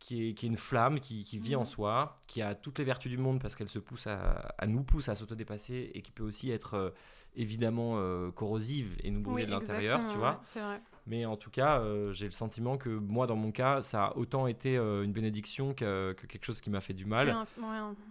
Qui 0.00 0.28
est, 0.28 0.34
qui 0.34 0.46
est, 0.46 0.48
une 0.48 0.56
flamme 0.56 1.00
qui, 1.00 1.24
qui 1.24 1.40
vit 1.40 1.56
en 1.56 1.62
mm. 1.62 1.66
soi, 1.66 2.20
qui 2.28 2.40
a 2.40 2.54
toutes 2.54 2.78
les 2.78 2.84
vertus 2.84 3.10
du 3.10 3.18
monde 3.18 3.40
parce 3.40 3.56
qu'elle 3.56 3.68
se 3.68 3.80
pousse 3.80 4.06
à, 4.06 4.54
à 4.56 4.68
nous 4.68 4.84
pousse 4.84 5.08
à 5.08 5.16
s'autodépasser 5.16 5.90
et 5.92 6.02
qui 6.02 6.12
peut 6.12 6.22
aussi 6.22 6.52
être 6.52 6.74
euh, 6.74 6.90
évidemment 7.38 7.94
euh, 7.96 8.30
corrosive 8.32 8.96
et 9.02 9.10
nous 9.10 9.20
brûler 9.20 9.46
de 9.46 9.50
l'intérieur, 9.50 10.00
tu 10.10 10.18
vois. 10.18 10.42
vrai. 10.54 10.80
Mais 11.06 11.24
en 11.24 11.36
tout 11.36 11.50
cas, 11.50 11.80
euh, 11.80 12.12
j'ai 12.12 12.26
le 12.26 12.32
sentiment 12.32 12.76
que 12.76 12.90
moi, 12.90 13.26
dans 13.26 13.36
mon 13.36 13.50
cas, 13.50 13.80
ça 13.80 14.06
a 14.06 14.16
autant 14.16 14.46
été 14.46 14.76
euh, 14.76 15.04
une 15.04 15.12
bénédiction 15.12 15.72
que, 15.72 16.14
quelque 16.28 16.44
chose 16.44 16.60
qui 16.60 16.68
m'a 16.68 16.80
fait 16.80 16.92
du 16.92 17.06
mal. 17.06 17.30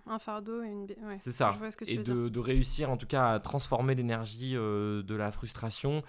Un, 0.07 0.19
fardeau 0.19 0.63
et 0.63 0.67
une. 0.67 0.87
C'est 1.17 1.33
ça. 1.33 1.55
et 1.85 1.97
de, 1.97 2.29
de, 2.29 2.39
réussir, 2.39 2.89
en 2.89 2.97
tout 2.97 3.05
cas, 3.05 3.33
à 3.33 3.39
transformer 3.39 3.93
l'énergie 3.93 4.53
de 4.53 5.15
la 5.15 5.31
frustration 5.31 6.01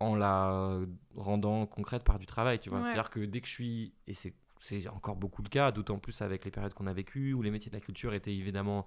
en 0.00 0.16
la 0.16 0.80
rendant 1.16 1.64
concrète 1.66 2.02
par 2.02 2.18
du 2.18 2.26
travail, 2.26 2.58
tu 2.58 2.68
vois. 2.68 2.82
C'est-à-dire 2.82 3.10
que 3.10 3.20
dès 3.20 3.40
que 3.40 3.46
je 3.46 3.52
suis, 3.52 3.92
et 4.06 4.12
c'est 4.12 4.34
c'est 4.60 4.88
encore 4.88 5.16
beaucoup 5.16 5.42
le 5.42 5.50
cas, 5.50 5.72
d'autant 5.72 5.98
plus 5.98 6.22
avec 6.22 6.46
les 6.46 6.50
périodes 6.50 6.72
qu'on 6.72 6.86
a 6.86 6.92
vécues, 6.94 7.34
où 7.34 7.42
les 7.42 7.50
métiers 7.50 7.70
de 7.70 7.76
la 7.76 7.82
culture 7.82 8.14
étaient 8.14 8.34
évidemment 8.34 8.86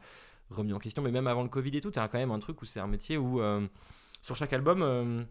remis 0.49 0.73
en 0.73 0.79
question. 0.79 1.01
Mais 1.01 1.11
même 1.11 1.27
avant 1.27 1.43
le 1.43 1.49
Covid 1.49 1.75
et 1.75 1.81
tout, 1.81 1.91
tu 1.91 1.99
as 1.99 2.07
quand 2.07 2.17
même 2.17 2.31
un 2.31 2.39
truc 2.39 2.61
où 2.61 2.65
c'est 2.65 2.79
un 2.79 2.87
métier 2.87 3.17
où 3.17 3.41
euh, 3.41 3.65
sur 4.21 4.35
chaque 4.35 4.53
album, 4.53 4.81
euh, 4.81 5.23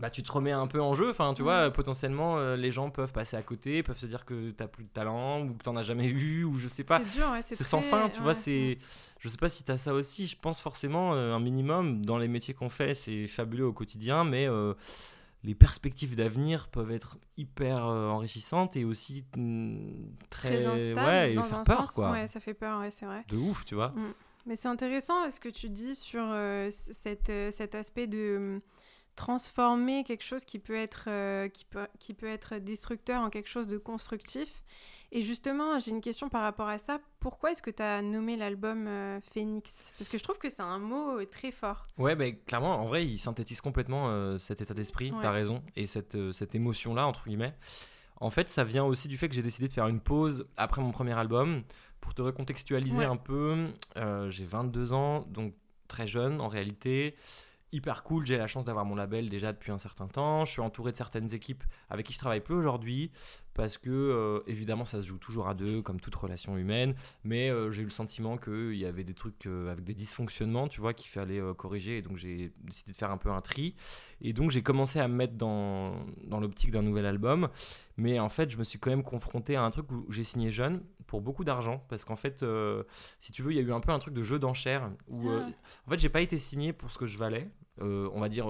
bah, 0.00 0.10
tu 0.10 0.22
te 0.22 0.32
remets 0.32 0.52
un 0.52 0.66
peu 0.66 0.80
en 0.80 0.94
jeu. 0.94 1.10
Enfin, 1.10 1.34
tu 1.34 1.42
vois, 1.42 1.70
potentiellement, 1.70 2.38
euh, 2.38 2.56
les 2.56 2.70
gens 2.70 2.90
peuvent 2.90 3.12
passer 3.12 3.36
à 3.36 3.42
côté, 3.42 3.82
peuvent 3.82 3.98
se 3.98 4.06
dire 4.06 4.24
que 4.24 4.50
tu 4.50 4.68
plus 4.68 4.84
de 4.84 4.88
talent 4.88 5.42
ou 5.42 5.54
que 5.54 5.62
tu 5.62 5.70
as 5.76 5.82
jamais 5.82 6.06
eu 6.06 6.44
ou 6.44 6.56
je 6.56 6.68
sais 6.68 6.84
pas. 6.84 7.00
C'est 7.00 7.18
dur, 7.18 7.30
ouais, 7.30 7.42
c'est 7.42 7.62
sans 7.62 7.82
fin, 7.82 8.08
tu 8.08 8.20
vois. 8.20 8.34
c'est 8.34 8.78
Je 9.18 9.28
sais 9.28 9.38
pas 9.38 9.48
si 9.48 9.64
tu 9.64 9.72
as 9.72 9.78
ça 9.78 9.94
aussi. 9.94 10.26
Je 10.26 10.36
pense 10.36 10.60
forcément 10.60 11.12
un 11.12 11.40
minimum 11.40 12.04
dans 12.04 12.18
les 12.18 12.28
métiers 12.28 12.54
qu'on 12.54 12.70
fait, 12.70 12.94
c'est 12.94 13.26
fabuleux 13.26 13.66
au 13.66 13.72
quotidien, 13.72 14.24
mais 14.24 14.48
les 15.44 15.56
perspectives 15.56 16.14
d'avenir 16.14 16.68
peuvent 16.68 16.92
être 16.92 17.18
hyper 17.36 17.84
enrichissantes 17.84 18.76
et 18.76 18.84
aussi 18.84 19.24
mm, 19.36 19.76
très, 20.30 20.62
très 20.62 20.94
ouais, 20.94 21.32
et 21.32 21.34
faire 21.34 21.62
peur 21.64 21.92
quoi. 21.92 22.12
Ouais, 22.12 22.28
ça 22.28 22.38
fait 22.38 22.54
peur, 22.54 22.78
ouais, 22.78 22.92
c'est 22.92 23.06
vrai. 23.06 23.24
De 23.26 23.36
ouf, 23.36 23.64
tu 23.64 23.74
vois. 23.74 23.88
Mm. 23.88 24.12
Mais 24.46 24.56
c'est 24.56 24.68
intéressant 24.68 25.30
ce 25.30 25.40
que 25.40 25.48
tu 25.48 25.68
dis 25.68 25.94
sur 25.94 26.22
euh, 26.24 26.68
cette, 26.70 27.30
euh, 27.30 27.50
cet 27.50 27.74
aspect 27.74 28.06
de 28.06 28.36
hum, 28.36 28.60
transformer 29.16 30.04
quelque 30.04 30.24
chose 30.24 30.44
qui 30.44 30.58
peut, 30.58 30.74
être, 30.74 31.04
euh, 31.08 31.48
qui, 31.48 31.64
peut, 31.64 31.86
qui 31.98 32.14
peut 32.14 32.26
être 32.26 32.56
destructeur 32.56 33.22
en 33.22 33.30
quelque 33.30 33.48
chose 33.48 33.68
de 33.68 33.78
constructif. 33.78 34.62
Et 35.14 35.20
justement, 35.20 35.78
j'ai 35.78 35.90
une 35.90 36.00
question 36.00 36.30
par 36.30 36.40
rapport 36.40 36.68
à 36.68 36.78
ça. 36.78 36.98
Pourquoi 37.20 37.52
est-ce 37.52 37.60
que 37.60 37.70
tu 37.70 37.82
as 37.82 38.00
nommé 38.00 38.34
l'album 38.34 38.86
euh, 38.88 39.20
Phoenix? 39.20 39.92
Parce 39.98 40.08
que 40.08 40.16
je 40.16 40.22
trouve 40.22 40.38
que 40.38 40.48
c'est 40.48 40.62
un 40.62 40.78
mot 40.78 41.18
euh, 41.18 41.26
très 41.26 41.52
fort. 41.52 41.86
Ouais, 41.98 42.16
bah, 42.16 42.32
clairement, 42.32 42.80
en 42.80 42.86
vrai, 42.86 43.04
il 43.04 43.18
synthétise 43.18 43.60
complètement 43.60 44.08
euh, 44.08 44.38
cet 44.38 44.62
état 44.62 44.72
d'esprit, 44.72 45.12
tu 45.20 45.26
as 45.26 45.30
raison, 45.30 45.62
et 45.76 45.84
cette, 45.84 46.32
cette 46.32 46.54
émotion-là, 46.54 47.06
entre 47.06 47.24
guillemets. 47.26 47.54
En 48.22 48.30
fait, 48.30 48.48
ça 48.48 48.64
vient 48.64 48.84
aussi 48.84 49.06
du 49.06 49.18
fait 49.18 49.28
que 49.28 49.34
j'ai 49.34 49.42
décidé 49.42 49.68
de 49.68 49.72
faire 49.74 49.86
une 49.86 50.00
pause 50.00 50.46
après 50.56 50.80
mon 50.80 50.92
premier 50.92 51.12
album. 51.12 51.62
Pour 52.02 52.12
te 52.12 52.20
recontextualiser 52.20 53.04
un 53.04 53.16
peu, 53.16 53.68
j'ai 54.28 54.44
22 54.44 54.92
ans, 54.92 55.24
donc 55.30 55.54
très 55.88 56.06
jeune 56.06 56.40
en 56.40 56.48
réalité. 56.48 57.14
Hyper 57.74 58.02
cool. 58.02 58.26
J'ai 58.26 58.36
la 58.36 58.46
chance 58.46 58.64
d'avoir 58.64 58.84
mon 58.84 58.94
label 58.94 59.30
déjà 59.30 59.50
depuis 59.50 59.72
un 59.72 59.78
certain 59.78 60.06
temps. 60.06 60.44
Je 60.44 60.50
suis 60.50 60.60
entouré 60.60 60.92
de 60.92 60.96
certaines 60.96 61.32
équipes 61.32 61.64
avec 61.88 62.04
qui 62.04 62.12
je 62.12 62.18
travaille 62.18 62.42
plus 62.42 62.54
aujourd'hui 62.54 63.10
parce 63.54 63.78
que 63.78 63.90
euh, 63.90 64.40
évidemment 64.46 64.84
ça 64.84 65.00
se 65.00 65.06
joue 65.06 65.18
toujours 65.18 65.48
à 65.48 65.54
deux 65.54 65.80
comme 65.80 65.98
toute 65.98 66.14
relation 66.14 66.58
humaine. 66.58 66.94
Mais 67.24 67.48
euh, 67.48 67.70
j'ai 67.70 67.80
eu 67.80 67.86
le 67.86 67.90
sentiment 67.90 68.36
qu'il 68.36 68.74
y 68.74 68.84
avait 68.84 69.04
des 69.04 69.14
trucs 69.14 69.46
euh, 69.46 69.72
avec 69.72 69.84
des 69.84 69.94
dysfonctionnements 69.94 70.68
tu 70.68 70.82
vois 70.82 70.92
qu'il 70.92 71.10
fallait 71.10 71.40
corriger. 71.56 71.96
Et 71.96 72.02
donc 72.02 72.18
j'ai 72.18 72.52
décidé 72.58 72.92
de 72.92 72.96
faire 72.98 73.10
un 73.10 73.16
peu 73.16 73.30
un 73.30 73.40
tri. 73.40 73.74
Et 74.20 74.34
donc 74.34 74.50
j'ai 74.50 74.62
commencé 74.62 75.00
à 75.00 75.08
me 75.08 75.14
mettre 75.14 75.34
dans, 75.34 75.94
dans 76.24 76.40
l'optique 76.40 76.72
d'un 76.72 76.82
nouvel 76.82 77.06
album. 77.06 77.48
Mais 77.96 78.20
en 78.20 78.28
fait 78.28 78.50
je 78.50 78.58
me 78.58 78.64
suis 78.64 78.78
quand 78.78 78.90
même 78.90 79.02
confronté 79.02 79.56
à 79.56 79.62
un 79.62 79.70
truc 79.70 79.90
où 79.92 80.04
j'ai 80.10 80.24
signé 80.24 80.50
jeune 80.50 80.82
pour 81.06 81.20
beaucoup 81.20 81.44
d'argent 81.44 81.84
parce 81.88 82.04
qu'en 82.04 82.16
fait 82.16 82.44
si 83.20 83.32
tu 83.32 83.42
veux 83.42 83.52
il 83.52 83.56
y 83.56 83.60
a 83.60 83.62
eu 83.62 83.72
un 83.72 83.80
peu 83.80 83.92
un 83.92 83.98
truc 83.98 84.14
de 84.14 84.22
jeu 84.22 84.38
d'enchères 84.38 84.90
où 85.08 85.28
ah. 85.28 85.46
en 85.86 85.90
fait 85.90 85.98
j'ai 85.98 86.08
pas 86.08 86.20
été 86.20 86.38
signé 86.38 86.72
pour 86.72 86.90
ce 86.90 86.98
que 86.98 87.06
je 87.06 87.18
valais 87.18 87.50
on 87.80 88.20
va 88.20 88.28
dire 88.28 88.46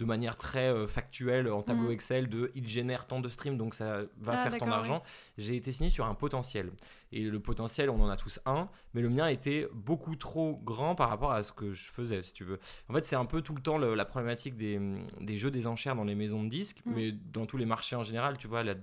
de 0.00 0.04
manière 0.06 0.36
très 0.38 0.72
euh, 0.72 0.86
factuelle 0.86 1.48
en 1.52 1.62
tableau 1.62 1.90
mm. 1.90 1.92
Excel 1.92 2.28
de 2.28 2.50
il 2.54 2.66
génère 2.66 3.06
tant 3.06 3.20
de 3.20 3.28
streams 3.28 3.58
donc 3.58 3.74
ça 3.74 4.02
va 4.18 4.32
ah, 4.32 4.50
faire 4.50 4.58
tant 4.58 4.66
d'argent. 4.66 5.02
J'ai 5.36 5.56
été 5.56 5.70
signé 5.70 5.90
sur 5.90 6.06
un 6.06 6.14
potentiel. 6.14 6.72
Et 7.12 7.24
le 7.24 7.40
potentiel, 7.40 7.90
on 7.90 8.00
en 8.00 8.08
a 8.08 8.16
tous 8.16 8.38
un, 8.46 8.68
mais 8.94 9.02
le 9.02 9.08
mien 9.08 9.26
était 9.26 9.68
beaucoup 9.72 10.14
trop 10.14 10.60
grand 10.64 10.94
par 10.94 11.08
rapport 11.08 11.32
à 11.32 11.42
ce 11.42 11.50
que 11.50 11.74
je 11.74 11.90
faisais, 11.90 12.22
si 12.22 12.32
tu 12.32 12.44
veux. 12.44 12.60
En 12.88 12.94
fait, 12.94 13.04
c'est 13.04 13.16
un 13.16 13.24
peu 13.24 13.42
tout 13.42 13.54
le 13.54 13.60
temps 13.60 13.78
la 13.78 14.04
problématique 14.04 14.56
des, 14.56 14.80
des, 15.20 15.36
jeux 15.36 15.50
des 15.50 15.66
enchères 15.66 15.96
dans 15.96 16.04
les 16.04 16.14
maisons 16.14 16.44
de 16.44 16.48
disques, 16.48 16.78
mm. 16.84 16.92
mais 16.94 17.12
dans 17.32 17.46
tous 17.46 17.56
les 17.56 17.66
marchés 17.66 17.96
en 17.96 18.04
général, 18.04 18.36
tu 18.38 18.46
vois, 18.46 18.62
la, 18.62 18.74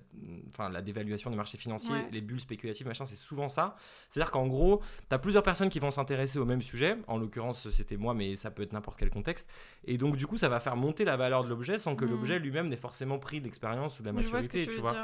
enfin, 0.49 0.69
la 0.69 0.81
dévaluation 0.81 1.29
des 1.29 1.37
marchés 1.37 1.57
financiers, 1.57 1.95
les 2.11 2.19
bulles 2.19 2.41
spéculatives, 2.41 2.85
machin, 2.85 3.05
c'est 3.05 3.15
souvent 3.15 3.47
ça. 3.47 3.77
C'est-à-dire 4.09 4.31
qu'en 4.31 4.47
gros, 4.47 4.81
tu 5.09 5.15
as 5.15 5.19
plusieurs 5.19 5.43
personnes 5.43 5.69
qui 5.69 5.79
vont 5.79 5.91
s'intéresser 5.91 6.37
au 6.37 6.45
même 6.45 6.61
sujet. 6.61 6.97
En 7.07 7.17
l'occurrence, 7.17 7.69
c'était 7.69 7.97
moi, 7.97 8.13
mais 8.13 8.35
ça 8.35 8.51
peut 8.51 8.63
être 8.63 8.73
n'importe 8.73 8.99
quel 8.99 9.09
contexte. 9.09 9.47
Et 9.85 9.97
donc, 9.97 10.17
du 10.17 10.27
coup, 10.27 10.35
ça 10.35 10.49
va 10.49 10.59
faire 10.59 10.75
monter 10.75 11.05
la 11.05 11.15
valeur 11.15 11.45
de 11.45 11.49
l'objet 11.49 11.79
sans 11.79 11.95
que 11.95 12.03
mm. 12.03 12.09
l'objet 12.09 12.39
lui-même 12.39 12.67
n'ait 12.67 12.75
forcément 12.75 13.19
pris 13.19 13.39
de 13.39 13.45
l'expérience 13.45 13.99
ou 13.99 14.01
de 14.03 14.07
la 14.07 14.13
maturité, 14.13 14.67
tu 14.67 14.81
vois. 14.81 14.95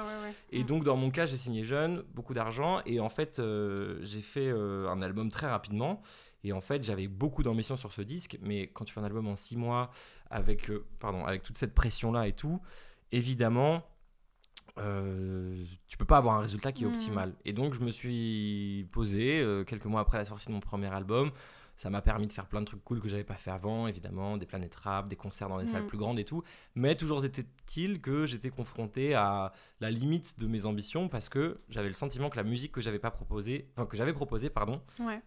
Et 0.52 0.64
mm. 0.64 0.68
donc, 0.68 0.84
dans 0.84 0.98
mon 0.98 1.10
cas, 1.10 1.26
j'ai 1.26 1.38
signé 1.38 1.64
jeune, 1.64 2.04
beaucoup 2.14 2.34
d'argent, 2.34 2.82
et 2.86 3.00
en 3.00 3.10
fait, 3.14 3.40
euh, 3.40 4.00
j'ai 4.02 4.22
fait 4.22 4.50
euh, 4.50 4.90
un 4.90 5.02
album 5.02 5.30
très 5.32 5.48
rapidement. 5.48 6.02
Et 6.44 6.52
en 6.52 6.60
fait, 6.60 6.84
j'avais 6.84 7.08
beaucoup 7.08 7.42
d'ambition 7.42 7.78
sur 7.78 7.94
ce 7.94 8.02
disque, 8.02 8.38
mais 8.42 8.68
quand 8.68 8.84
tu 8.84 8.94
fais 8.94 9.00
un 9.00 9.06
album 9.06 9.28
en 9.28 9.36
six 9.36 9.56
mois, 9.56 9.92
avec, 10.30 10.70
euh, 10.70 10.86
pardon, 11.00 11.26
avec 11.26 11.42
toute 11.42 11.58
cette 11.58 11.74
pression-là 11.74 12.28
et 12.28 12.34
tout, 12.34 12.62
évidemment, 13.14 13.84
euh, 14.78 15.64
tu 15.88 15.98
peux 15.98 16.06
pas 16.06 16.18
avoir 16.18 16.36
un 16.36 16.42
résultat 16.42 16.74
qui 16.74 16.84
est 16.84 16.88
mm. 16.88 16.94
optimal. 16.94 17.36
Et 17.46 17.54
donc, 17.54 17.74
je 17.76 17.80
me 17.80 17.92
suis 17.92 18.90
posé, 18.92 19.46
quelques 19.68 19.86
mois 19.86 20.02
après 20.02 20.18
la 20.18 20.26
sortie 20.26 20.48
de 20.48 20.52
mon 20.52 20.60
premier 20.60 20.88
album, 20.88 21.32
ça 21.76 21.90
m'a 21.90 22.02
permis 22.02 22.28
de 22.28 22.34
faire 22.34 22.48
plein 22.48 22.62
de 22.62 22.66
trucs 22.66 22.84
cool 22.84 23.02
que 23.02 23.08
j'avais 23.08 23.24
pas 23.24 23.36
fait 23.36 23.52
avant, 23.52 23.88
évidemment, 23.88 24.38
des 24.38 24.46
planètes 24.46 24.76
rap, 24.76 25.08
des 25.08 25.16
concerts 25.16 25.50
dans 25.50 25.60
des 25.60 25.66
salles 25.66 25.84
mm. 25.84 25.88
plus 25.88 25.98
grandes 25.98 26.20
et 26.20 26.24
tout. 26.24 26.44
Mais 26.76 26.96
toujours 26.96 27.24
était-il 27.26 28.02
que 28.02 28.26
j'étais 28.26 28.50
confronté 28.50 29.16
à 29.16 29.52
la 29.80 29.92
limite 29.92 30.40
de 30.40 30.48
mes 30.48 30.66
ambitions 30.66 31.10
parce 31.10 31.30
que 31.30 31.62
j'avais 31.70 31.88
le 31.88 31.94
sentiment 31.94 32.30
que 32.30 32.38
la 32.38 32.44
musique 32.44 32.72
que 32.72 32.82
j'avais 32.82 33.00
pas 33.00 33.12
proposée, 33.12 33.70
enfin 33.76 33.86
que 33.86 33.98
j'avais 33.98 34.14
proposée, 34.14 34.50
pardon, 34.50 34.82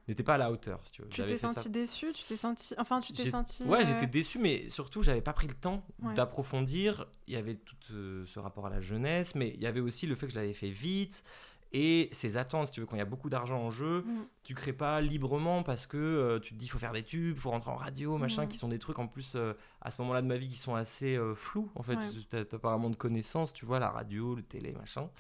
n'était 0.09 0.23
pas 0.23 0.35
à 0.35 0.39
la 0.39 0.51
hauteur. 0.51 0.83
tu 0.91 1.03
t'es 1.09 1.37
senti 1.37 1.69
déçu, 1.69 2.13
tu 2.13 2.25
t'es 2.25 2.37
senti, 2.37 2.75
enfin 2.79 3.01
tu 3.01 3.13
t'es 3.13 3.29
senti. 3.29 3.65
Ouais, 3.65 3.83
euh, 3.83 3.87
j'étais 3.87 4.07
déçu, 4.07 4.39
mais 4.39 4.69
surtout 4.69 5.03
j'avais 5.03 5.21
pas 5.21 5.33
pris 5.33 5.49
le 5.49 5.55
temps 5.55 5.85
d'approfondir. 6.15 7.07
Il 7.27 7.35
y 7.35 7.37
avait 7.37 7.57
tout 7.57 7.77
euh, 7.93 8.25
ce 8.27 8.39
rapport 8.39 8.67
à 8.67 8.71
la 8.71 8.81
jeunesse, 8.81 9.35
mais 9.35 9.53
il 9.57 9.63
y 9.63 9.67
avait 9.67 9.81
aussi 9.81 10.07
le 10.07 10.15
fait 10.15 10.27
que 10.27 10.33
je 10.33 10.39
l'avais 10.39 10.55
fait 10.55 10.71
vite 10.71 11.25
et 11.73 12.09
ces 12.13 12.37
attentes, 12.37 12.69
si 12.69 12.73
tu 12.75 12.81
veux, 12.81 12.87
quand 12.87 12.97
il 12.97 13.01
y 13.01 13.03
a 13.03 13.07
beaucoup 13.07 13.29
d'argent 13.29 13.59
en 13.59 13.71
jeu, 13.71 14.03
tu 14.05 14.11
mm. 14.11 14.27
tu 14.45 14.55
crées 14.55 14.73
pas 14.73 15.01
librement 15.01 15.63
parce 15.63 15.87
que 15.87 15.97
euh, 15.97 16.39
tu 16.39 16.55
te 16.55 16.59
dis 16.59 16.67
il 16.67 16.69
faut 16.69 16.79
faire 16.79 16.93
des 16.93 17.03
tubes, 17.03 17.35
il 17.37 17.41
faut 17.41 17.51
rentrer 17.51 17.71
en 17.71 17.77
radio, 17.77 18.17
machin, 18.19 18.47
qui 18.47 18.57
sont 18.57 18.69
des 18.69 18.79
trucs 18.79 18.99
en 18.99 19.09
plus 19.09 19.35
euh, 19.35 19.53
à 19.81 19.91
ce 19.91 20.01
moment-là 20.03 20.23
de 20.23 20.27
ma 20.27 20.37
vie 20.37 20.49
qui 20.49 20.59
sont 20.59 20.75
assez 20.75 21.17
euh, 21.17 21.35
flous. 21.35 21.71
En 21.75 21.83
fait, 21.83 21.97
tu 21.97 22.37
n'as 22.37 22.45
pas 22.45 22.71
vraiment 22.71 22.91
de 22.91 22.97
connaissances, 22.97 23.53
tu 23.53 23.67
vois, 23.67 23.81
la 23.81 23.91
radio, 23.91 24.35
le 24.35 24.43
télé, 24.43 24.73
machin. 24.73 25.11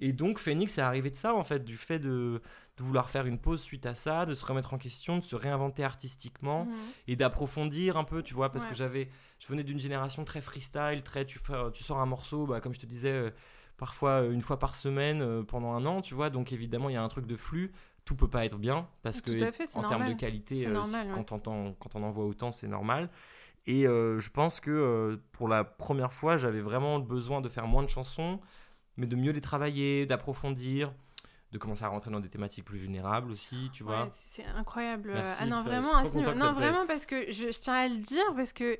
Et 0.00 0.12
donc 0.12 0.40
Phoenix 0.40 0.76
est 0.78 0.82
arrivé 0.82 1.10
de 1.10 1.16
ça, 1.16 1.34
en 1.34 1.44
fait, 1.44 1.64
du 1.64 1.76
fait 1.76 2.00
de, 2.00 2.42
vouloir 2.78 3.08
faire 3.08 3.26
une 3.26 3.38
pause 3.38 3.62
suite 3.62 3.86
à 3.86 3.94
ça, 3.94 4.26
de 4.26 4.34
se 4.34 4.44
remettre 4.44 4.74
en 4.74 4.78
question, 4.78 5.18
de 5.18 5.22
se 5.22 5.36
réinventer 5.36 5.84
artistiquement 5.84 6.64
mm. 6.64 6.74
et 7.06 7.14
d'approfondir 7.14 7.96
un 7.96 8.02
peu, 8.02 8.24
tu 8.24 8.34
vois, 8.34 8.50
parce 8.50 8.66
que 8.66 8.74
j'avais, 8.74 9.08
je 9.38 9.46
venais 9.46 9.62
d'une 9.62 9.78
génération 9.78 10.24
très 10.24 10.40
freestyle, 10.40 11.02
très 11.04 11.24
tu, 11.24 11.38
tu 11.72 11.84
sors 11.84 12.00
un 12.00 12.06
morceau, 12.06 12.46
bah, 12.46 12.60
comme 12.60 12.74
je 12.74 12.80
te 12.80 12.86
disais 12.86 13.32
parfois 13.84 14.22
euh, 14.22 14.32
une 14.32 14.40
fois 14.40 14.58
par 14.58 14.76
semaine 14.76 15.20
euh, 15.20 15.42
pendant 15.42 15.74
un 15.74 15.84
an, 15.84 16.00
tu 16.00 16.14
vois. 16.14 16.30
Donc 16.30 16.54
évidemment, 16.54 16.88
il 16.88 16.94
y 16.94 16.96
a 16.96 17.02
un 17.02 17.08
truc 17.08 17.26
de 17.26 17.36
flux. 17.36 17.70
Tout 18.06 18.16
peut 18.16 18.28
pas 18.28 18.46
être 18.46 18.56
bien 18.56 18.88
parce 19.02 19.20
que 19.20 19.30
en 19.76 19.82
termes 19.82 20.08
de 20.08 20.14
qualité, 20.14 20.66
euh, 20.66 20.80
quand, 21.14 21.48
on 21.48 21.74
quand 21.74 21.94
on 21.94 22.02
en 22.02 22.10
voit 22.10 22.24
autant, 22.24 22.50
c'est 22.50 22.66
normal. 22.66 23.10
Et 23.66 23.82
je 23.82 24.30
pense 24.30 24.60
que 24.60 25.20
pour 25.32 25.48
la 25.48 25.64
première 25.64 26.14
fois, 26.14 26.38
j'avais 26.38 26.60
vraiment 26.60 26.98
besoin 26.98 27.42
de 27.42 27.48
faire 27.50 27.66
moins 27.66 27.82
de 27.82 27.88
chansons, 27.88 28.40
mais 28.96 29.06
de 29.06 29.16
mieux 29.16 29.32
les 29.32 29.42
travailler, 29.42 30.06
d'approfondir, 30.06 30.92
de 31.52 31.58
commencer 31.58 31.84
à 31.84 31.88
rentrer 31.88 32.10
dans 32.10 32.20
des 32.20 32.30
thématiques 32.30 32.64
plus 32.64 32.78
vulnérables 32.78 33.30
aussi, 33.30 33.70
tu 33.72 33.84
vois. 33.84 34.08
c'est 34.12 34.44
incroyable. 34.44 35.12
ah 35.40 35.46
non, 35.46 35.62
vraiment, 35.62 35.92
non, 36.36 36.52
vraiment, 36.52 36.86
parce 36.86 37.04
que 37.04 37.30
je, 37.32 37.52
je, 37.52 37.60
tiens 37.60 37.74
à 37.74 37.88
le 37.88 37.98
dire, 37.98 38.24
parce 38.34 38.54
que 38.54 38.78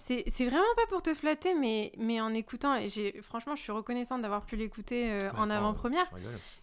c'est 0.00 0.46
vraiment 0.46 0.74
pas 0.76 0.86
pour 0.88 1.02
te 1.02 1.14
flatter, 1.14 1.54
mais, 1.54 1.92
mais 1.98 2.20
en 2.20 2.32
écoutant, 2.34 2.74
et 2.74 2.88
franchement, 3.22 3.56
je 3.56 3.62
suis 3.62 3.72
reconnaissante 3.72 4.22
d'avoir 4.22 4.44
pu 4.44 4.56
l'écouter 4.56 5.12
euh, 5.12 5.18
en 5.36 5.50
avant-première. 5.50 6.10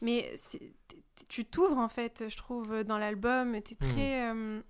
Mais 0.01 0.35
tu 1.27 1.45
t'ouvres 1.45 1.77
en 1.77 1.89
fait, 1.89 2.25
je 2.27 2.37
trouve, 2.37 2.83
dans 2.83 2.97
l'album. 2.97 3.61
Tu 3.61 3.73
hmm. 3.75 3.77
très. 3.77 4.31
Euh, 4.31 4.61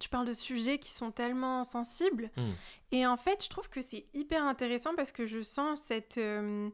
tu 0.00 0.08
parles 0.08 0.26
de 0.26 0.32
sujets 0.32 0.78
qui 0.78 0.92
sont 0.92 1.10
tellement 1.10 1.64
sensibles. 1.64 2.30
Hmm. 2.36 2.52
Et 2.92 3.06
en 3.06 3.16
fait, 3.16 3.42
je 3.42 3.48
trouve 3.48 3.68
que 3.68 3.80
c'est 3.80 4.06
hyper 4.14 4.44
intéressant 4.44 4.94
parce 4.94 5.12
que 5.12 5.26
je 5.26 5.42
sens 5.42 5.80
cette. 5.80 6.18
Euh, 6.18 6.70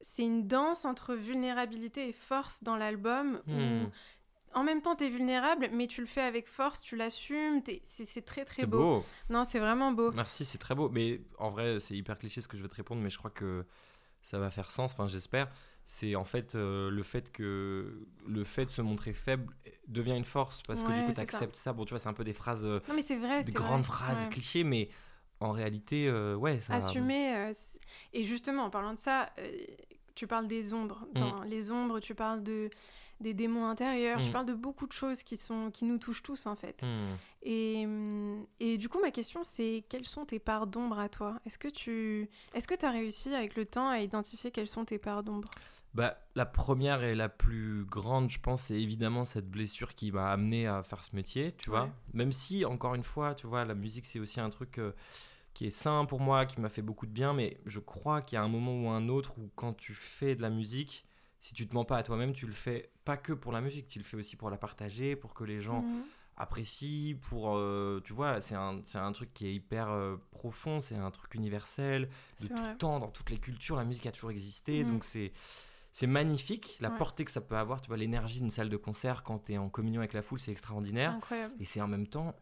c'est 0.00 0.24
une 0.24 0.48
danse 0.48 0.84
entre 0.84 1.14
vulnérabilité 1.14 2.08
et 2.08 2.12
force 2.12 2.64
dans 2.64 2.76
l'album 2.76 3.40
où 3.46 3.52
hmm 3.52 3.90
en 4.54 4.64
même 4.64 4.82
temps, 4.82 4.96
tu 4.96 5.04
es 5.04 5.08
vulnérable, 5.08 5.68
mais 5.72 5.86
tu 5.86 6.00
le 6.00 6.06
fais 6.06 6.22
avec 6.22 6.48
force, 6.48 6.82
tu 6.82 6.96
l'assumes, 6.96 7.62
c'est 7.84 8.24
très 8.24 8.44
très 8.44 8.66
beau. 8.66 9.04
Non, 9.30 9.44
c'est 9.48 9.58
vraiment 9.58 9.92
beau. 9.92 10.12
Merci, 10.12 10.44
c'est 10.44 10.58
très 10.58 10.74
beau. 10.74 10.88
Mais 10.88 11.20
en 11.38 11.50
vrai, 11.50 11.80
c'est 11.80 11.94
hyper 11.94 12.18
cliché 12.18 12.40
ce 12.40 12.48
que 12.48 12.56
je 12.56 12.62
vais 12.62 12.68
te 12.68 12.74
répondre, 12.74 13.02
mais 13.02 13.10
je 13.10 13.18
crois 13.18 13.30
que 13.30 13.64
ça 14.22 14.38
va 14.38 14.50
faire 14.50 14.70
sens, 14.70 14.92
enfin 14.92 15.08
j'espère. 15.08 15.48
C'est 15.84 16.14
en 16.14 16.24
fait 16.24 16.54
euh, 16.54 16.90
le 16.90 17.02
fait 17.02 17.32
que 17.32 18.06
le 18.24 18.44
fait 18.44 18.66
de 18.66 18.70
se 18.70 18.80
montrer 18.80 19.12
faible 19.12 19.52
devient 19.88 20.16
une 20.16 20.24
force 20.24 20.62
parce 20.62 20.84
que 20.84 20.92
du 20.92 21.06
coup 21.06 21.12
tu 21.12 21.20
acceptes 21.20 21.56
ça. 21.56 21.72
Bon, 21.72 21.84
tu 21.84 21.90
vois, 21.90 21.98
c'est 21.98 22.08
un 22.08 22.12
peu 22.12 22.22
des 22.22 22.32
phrases, 22.32 22.64
non, 22.64 22.80
mais 22.94 23.02
c'est 23.02 23.18
vrai, 23.18 23.42
des 23.42 23.52
grandes 23.52 23.84
phrases 23.84 24.28
clichés, 24.28 24.62
mais 24.62 24.90
en 25.40 25.50
réalité, 25.50 26.08
euh, 26.08 26.36
ouais, 26.36 26.60
ça. 26.60 26.74
Assumer. 26.74 27.34
Euh, 27.34 27.52
et 28.12 28.24
justement, 28.24 28.64
en 28.64 28.70
parlant 28.70 28.94
de 28.94 28.98
ça, 28.98 29.30
tu 30.14 30.26
parles 30.26 30.46
des 30.46 30.72
ombres. 30.72 31.06
Mm. 31.14 31.18
Dans 31.18 31.42
les 31.42 31.72
ombres, 31.72 32.00
tu 32.00 32.14
parles 32.14 32.42
de 32.42 32.70
des 33.22 33.34
démons 33.34 33.66
intérieurs. 33.66 34.20
Je 34.20 34.28
mm. 34.28 34.32
parle 34.32 34.46
de 34.46 34.54
beaucoup 34.54 34.86
de 34.86 34.92
choses 34.92 35.22
qui, 35.22 35.36
sont, 35.36 35.70
qui 35.70 35.84
nous 35.84 35.98
touchent 35.98 36.22
tous, 36.22 36.46
en 36.46 36.56
fait. 36.56 36.82
Mm. 36.82 37.06
Et, 37.42 37.86
et, 38.60 38.78
du 38.78 38.88
coup, 38.88 39.00
ma 39.00 39.10
question, 39.10 39.42
c'est 39.44 39.84
quelles 39.88 40.06
sont 40.06 40.24
tes 40.24 40.38
parts 40.38 40.66
d'ombre 40.66 40.98
à 40.98 41.08
toi? 41.08 41.40
Est-ce 41.46 41.58
que 41.58 41.68
tu 41.68 42.28
est-ce 42.54 42.68
que 42.68 42.74
as 42.84 42.90
réussi 42.90 43.34
avec 43.34 43.56
le 43.56 43.64
temps 43.64 43.88
à 43.88 44.00
identifier 44.00 44.50
quelles 44.50 44.68
sont 44.68 44.84
tes 44.84 44.98
parts 44.98 45.22
d'ombre? 45.22 45.48
Bah, 45.94 46.16
la 46.34 46.46
première 46.46 47.04
et 47.04 47.14
la 47.14 47.28
plus 47.28 47.84
grande, 47.84 48.30
je 48.30 48.38
pense, 48.38 48.62
c'est 48.62 48.80
évidemment 48.80 49.26
cette 49.26 49.50
blessure 49.50 49.94
qui 49.94 50.10
m'a 50.10 50.32
amené 50.32 50.66
à 50.66 50.82
faire 50.82 51.04
ce 51.04 51.14
métier, 51.14 51.54
tu 51.58 51.68
vois. 51.68 51.90
Même 52.14 52.32
si, 52.32 52.64
encore 52.64 52.94
une 52.94 53.02
fois, 53.02 53.34
tu 53.34 53.46
vois, 53.46 53.66
la 53.66 53.74
musique, 53.74 54.06
c'est 54.06 54.18
aussi 54.18 54.40
un 54.40 54.48
truc 54.48 54.78
euh, 54.78 54.92
qui 55.52 55.66
est 55.66 55.70
sain 55.70 56.06
pour 56.06 56.20
moi, 56.20 56.46
qui 56.46 56.60
m'a 56.62 56.70
fait 56.70 56.80
beaucoup 56.80 57.06
de 57.06 57.12
bien, 57.12 57.34
mais 57.34 57.58
je 57.66 57.78
crois 57.78 58.22
qu'il 58.22 58.36
y 58.36 58.38
a 58.38 58.42
un 58.42 58.48
moment 58.48 58.74
ou 58.74 58.88
un 58.88 59.08
autre 59.08 59.38
où 59.38 59.50
quand 59.54 59.74
tu 59.74 59.92
fais 59.92 60.34
de 60.34 60.40
la 60.40 60.48
musique, 60.48 61.04
si 61.42 61.54
tu 61.54 61.66
te 61.66 61.74
mens 61.74 61.84
pas 61.84 61.98
à 61.98 62.02
toi-même, 62.04 62.32
tu 62.32 62.46
le 62.46 62.52
fais 62.52 62.90
pas 63.04 63.16
que 63.16 63.32
pour 63.32 63.50
la 63.50 63.60
musique, 63.60 63.88
tu 63.88 63.98
le 63.98 64.04
fais 64.04 64.16
aussi 64.16 64.36
pour 64.36 64.48
la 64.48 64.56
partager, 64.56 65.16
pour 65.16 65.34
que 65.34 65.42
les 65.42 65.60
gens 65.60 65.82
mhm. 65.82 66.04
apprécient, 66.36 67.16
pour, 67.28 67.56
euh, 67.56 68.00
tu 68.04 68.12
vois, 68.12 68.40
c'est 68.40 68.54
un, 68.54 68.80
un, 68.94 69.12
truc 69.12 69.34
qui 69.34 69.48
est 69.48 69.54
hyper 69.54 69.90
euh, 69.90 70.16
profond, 70.30 70.80
c'est 70.80 70.94
un 70.94 71.10
truc 71.10 71.34
universel, 71.34 72.08
de 72.40 72.46
tout 72.46 72.74
temps, 72.78 73.00
dans 73.00 73.10
toutes 73.10 73.30
les 73.30 73.38
cultures, 73.38 73.74
la 73.74 73.84
musique 73.84 74.06
a 74.06 74.12
toujours 74.12 74.30
existé, 74.30 74.84
mhm. 74.84 74.92
donc 74.92 75.04
c'est... 75.04 75.32
C'est 75.94 76.06
magnifique, 76.06 76.78
la 76.80 76.88
portée 76.88 77.22
que 77.22 77.30
ça 77.30 77.42
peut 77.42 77.54
avoir, 77.54 77.82
tu 77.82 77.88
vois, 77.88 77.98
l'énergie 77.98 78.40
d'une 78.40 78.48
salle 78.48 78.70
de 78.70 78.78
concert 78.78 79.22
quand 79.22 79.44
tu 79.44 79.52
es 79.52 79.58
en 79.58 79.68
communion 79.68 80.00
avec 80.00 80.14
la 80.14 80.22
foule, 80.22 80.40
c'est 80.40 80.50
extraordinaire. 80.50 81.18
Et 81.60 81.66
c'est 81.66 81.82
en 81.82 81.86
même 81.86 82.06
temps 82.06 82.34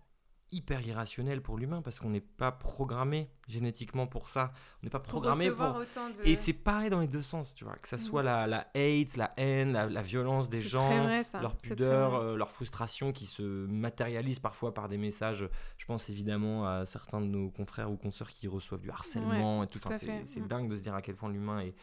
hyper 0.52 0.86
irrationnel 0.86 1.42
pour 1.42 1.56
l'humain 1.56 1.82
parce 1.82 2.00
qu'on 2.00 2.10
n'est 2.10 2.20
pas 2.20 2.52
programmé 2.52 3.30
génétiquement 3.48 4.06
pour 4.06 4.28
ça. 4.28 4.52
On 4.82 4.86
n'est 4.86 4.90
pas 4.90 5.00
programmé 5.00 5.50
pour. 5.50 5.82
Et 6.24 6.34
c'est 6.34 6.52
pareil 6.52 6.90
dans 6.90 7.00
les 7.00 7.08
deux 7.08 7.22
sens, 7.22 7.54
tu 7.54 7.64
vois. 7.64 7.76
Que 7.76 7.88
ça 7.88 7.96
mm. 7.96 8.00
soit 8.00 8.22
la, 8.22 8.46
la 8.46 8.66
hate, 8.74 9.16
la 9.16 9.32
haine, 9.36 9.72
la, 9.72 10.02
violence 10.02 10.48
des 10.48 10.62
gens, 10.62 11.08
leur 11.40 11.56
pudeur, 11.56 12.14
euh, 12.14 12.36
leur 12.36 12.50
frustration 12.50 13.12
qui 13.12 13.26
se 13.26 13.42
matérialise 13.42 14.38
parfois 14.38 14.74
par 14.74 14.88
des 14.88 14.98
messages. 14.98 15.48
Je 15.78 15.86
pense 15.86 16.08
évidemment 16.08 16.66
à 16.66 16.86
certains 16.86 17.20
de 17.20 17.26
nos 17.26 17.50
confrères 17.50 17.90
ou 17.90 17.96
consoeurs 17.96 18.30
qui 18.30 18.48
reçoivent 18.48 18.80
du 18.80 18.90
harcèlement 18.90 19.64
et 19.64 19.66
tout. 19.66 19.78
c'est 19.90 20.40
mm. 20.40 20.48
dingue 20.48 20.70
de 20.70 20.76
se 20.76 20.82
dire 20.82 20.94
à 20.94 21.02
quel 21.02 21.16
point 21.16 21.30
l'humain 21.30 21.60
est 21.60 21.74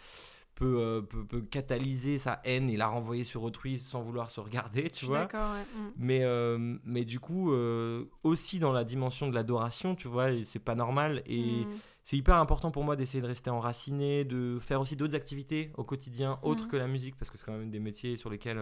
euh, 0.62 1.02
peut, 1.02 1.26
peut, 1.26 1.42
catalyser 1.42 2.18
sa 2.18 2.42
haine 2.44 2.70
et 2.70 2.78
la 2.78 2.88
renvoyer 2.88 3.24
sur 3.24 3.44
autrui 3.44 3.80
sans 3.80 4.02
vouloir 4.02 4.32
se 4.32 4.40
regarder, 4.40 4.90
tu 4.90 5.06
vois. 5.06 5.26
Mm. 5.26 5.92
Mais, 5.98 6.24
euh, 6.24 6.78
mais 6.84 7.06
du 7.06 7.20
coup, 7.20 7.52
euh, 7.52 8.06
aussi 8.24 8.60
dans 8.60 8.72
la 8.72 8.84
dimension 8.84 9.28
de 9.28 9.36
l'adoration, 9.36 9.96
tu 9.96 10.08
vois, 10.08 10.30
c'est 10.44 10.60
pas 10.60 10.76
normal. 10.76 11.22
Et 11.26 11.62
mm. 11.62 11.68
c'est 12.04 12.18
hyper 12.18 12.38
important 12.38 12.72
pour 12.72 12.84
moi 12.84 12.96
d'essayer 12.96 13.22
de 13.22 13.28
rester 13.28 13.50
enraciné, 13.50 14.26
de 14.26 14.58
faire 14.60 14.82
aussi 14.82 14.96
d'autres 14.96 15.16
activités 15.16 15.72
au 15.78 15.84
quotidien, 15.84 16.40
autres 16.42 16.66
mm. 16.66 16.70
que 16.70 16.78
la 16.78 16.88
musique, 16.88 17.16
parce 17.18 17.30
que 17.30 17.38
c'est 17.38 17.46
quand 17.46 17.58
même 17.58 17.70
des 17.70 17.80
métiers 17.80 18.18
sur 18.18 18.30
lesquels. 18.30 18.60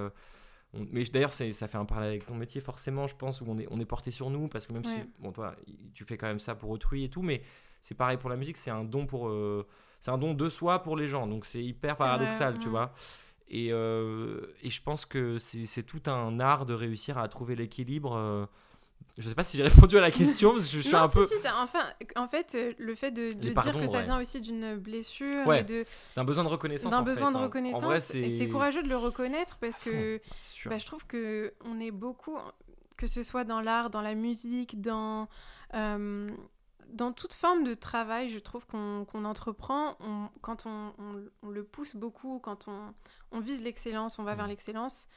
Mais 0.73 1.05
d'ailleurs, 1.05 1.31
ça 1.31 1.67
fait 1.69 1.77
un 1.77 1.85
parallèle 1.85 2.09
avec 2.09 2.25
ton 2.25 2.35
métier, 2.35 2.59
forcément, 2.59 3.07
je 3.07 3.15
pense, 3.15 3.39
où 3.39 3.45
on 3.47 3.57
est, 3.57 3.67
on 3.71 3.79
est 3.79 3.85
porté 3.85 4.11
sur 4.11 4.29
nous, 4.29 4.49
parce 4.49 4.67
que 4.67 4.73
même 4.73 4.83
si, 4.83 4.97
bon, 5.19 5.31
toi, 5.31 5.55
tu 5.93 6.03
fais 6.03 6.17
quand 6.17 6.27
même 6.27 6.41
ça 6.41 6.55
pour 6.55 6.69
autrui 6.69 7.05
et 7.05 7.09
tout, 7.09 7.21
mais 7.21 7.41
c'est 7.81 7.95
pareil 7.95 8.17
pour 8.17 8.29
la 8.29 8.35
musique, 8.35 8.57
c'est 8.57 8.71
un 8.71 8.83
don 8.83 9.05
pour 9.05 9.31
c'est 9.99 10.11
un 10.11 10.17
don 10.17 10.33
de 10.33 10.49
soi 10.49 10.83
pour 10.83 10.97
les 10.97 11.07
gens. 11.07 11.27
Donc 11.27 11.45
c'est 11.45 11.63
hyper 11.63 11.97
paradoxal, 11.97 12.59
tu 12.59 12.69
vois. 12.69 12.93
Et, 13.47 13.69
euh, 13.71 14.41
et, 14.63 14.69
je 14.69 14.81
pense 14.81 15.05
que 15.05 15.37
c'est 15.37 15.83
tout 15.83 16.01
un 16.07 16.39
art 16.39 16.65
de 16.65 16.73
réussir 16.73 17.17
à 17.17 17.27
trouver 17.27 17.55
l'équilibre. 17.55 18.15
Euh. 18.15 18.45
Je 19.17 19.29
sais 19.29 19.35
pas 19.35 19.43
si 19.43 19.55
j'ai 19.55 19.63
répondu 19.67 19.97
à 19.97 20.01
la 20.01 20.11
question 20.11 20.51
parce 20.51 20.65
que 20.65 20.77
je 20.77 20.81
suis 20.81 20.95
un 20.95 21.07
peu. 21.07 21.27
enfin, 21.61 21.79
en 22.15 22.27
fait, 22.27 22.55
euh, 22.55 22.73
le 22.79 22.95
fait 22.95 23.11
de, 23.11 23.31
dire 23.31 23.53
que 23.53 23.85
ça 23.85 24.01
vient 24.01 24.19
aussi 24.19 24.41
d'une 24.41 24.77
blessure, 24.77 25.45
d'un 26.15 26.23
besoin 26.23 26.43
de 26.43 26.49
reconnaissance. 26.49 26.91
D'un 26.91 27.03
besoin 27.03 27.31
de 27.31 27.37
hein. 27.37 27.43
reconnaissance. 27.43 27.99
c'est 27.99 28.49
courageux 28.49 28.83
de 28.83 28.89
le 28.89 28.97
reconnaître 28.97 29.57
parce 29.59 29.77
que 29.79 30.19
bah, 30.65 30.77
je 30.79 30.85
trouve 30.85 31.05
que 31.05 31.53
on 31.65 31.79
est 31.79 31.91
beaucoup, 31.91 32.37
que 32.97 33.05
ce 33.05 33.21
soit 33.21 33.43
dans 33.43 33.61
l'art, 33.61 33.91
dans 33.91 34.01
la 34.01 34.15
musique, 34.15 34.81
dans 34.81 35.27
dans 36.95 37.11
toute 37.11 37.33
forme 37.33 37.63
de 37.63 37.73
travail, 37.73 38.29
je 38.29 38.39
trouve 38.39 38.65
qu'on 38.65 39.25
entreprend, 39.25 39.97
quand 40.41 40.65
on, 40.65 40.93
le 41.47 41.63
pousse 41.63 41.95
beaucoup, 41.95 42.39
quand 42.39 42.67
on, 42.67 43.39
vise 43.39 43.61
l'excellence, 43.61 44.17
on 44.17 44.23
va 44.23 44.33
vers 44.33 44.45
mmh. 44.45 44.49
l'excellence, 44.49 45.07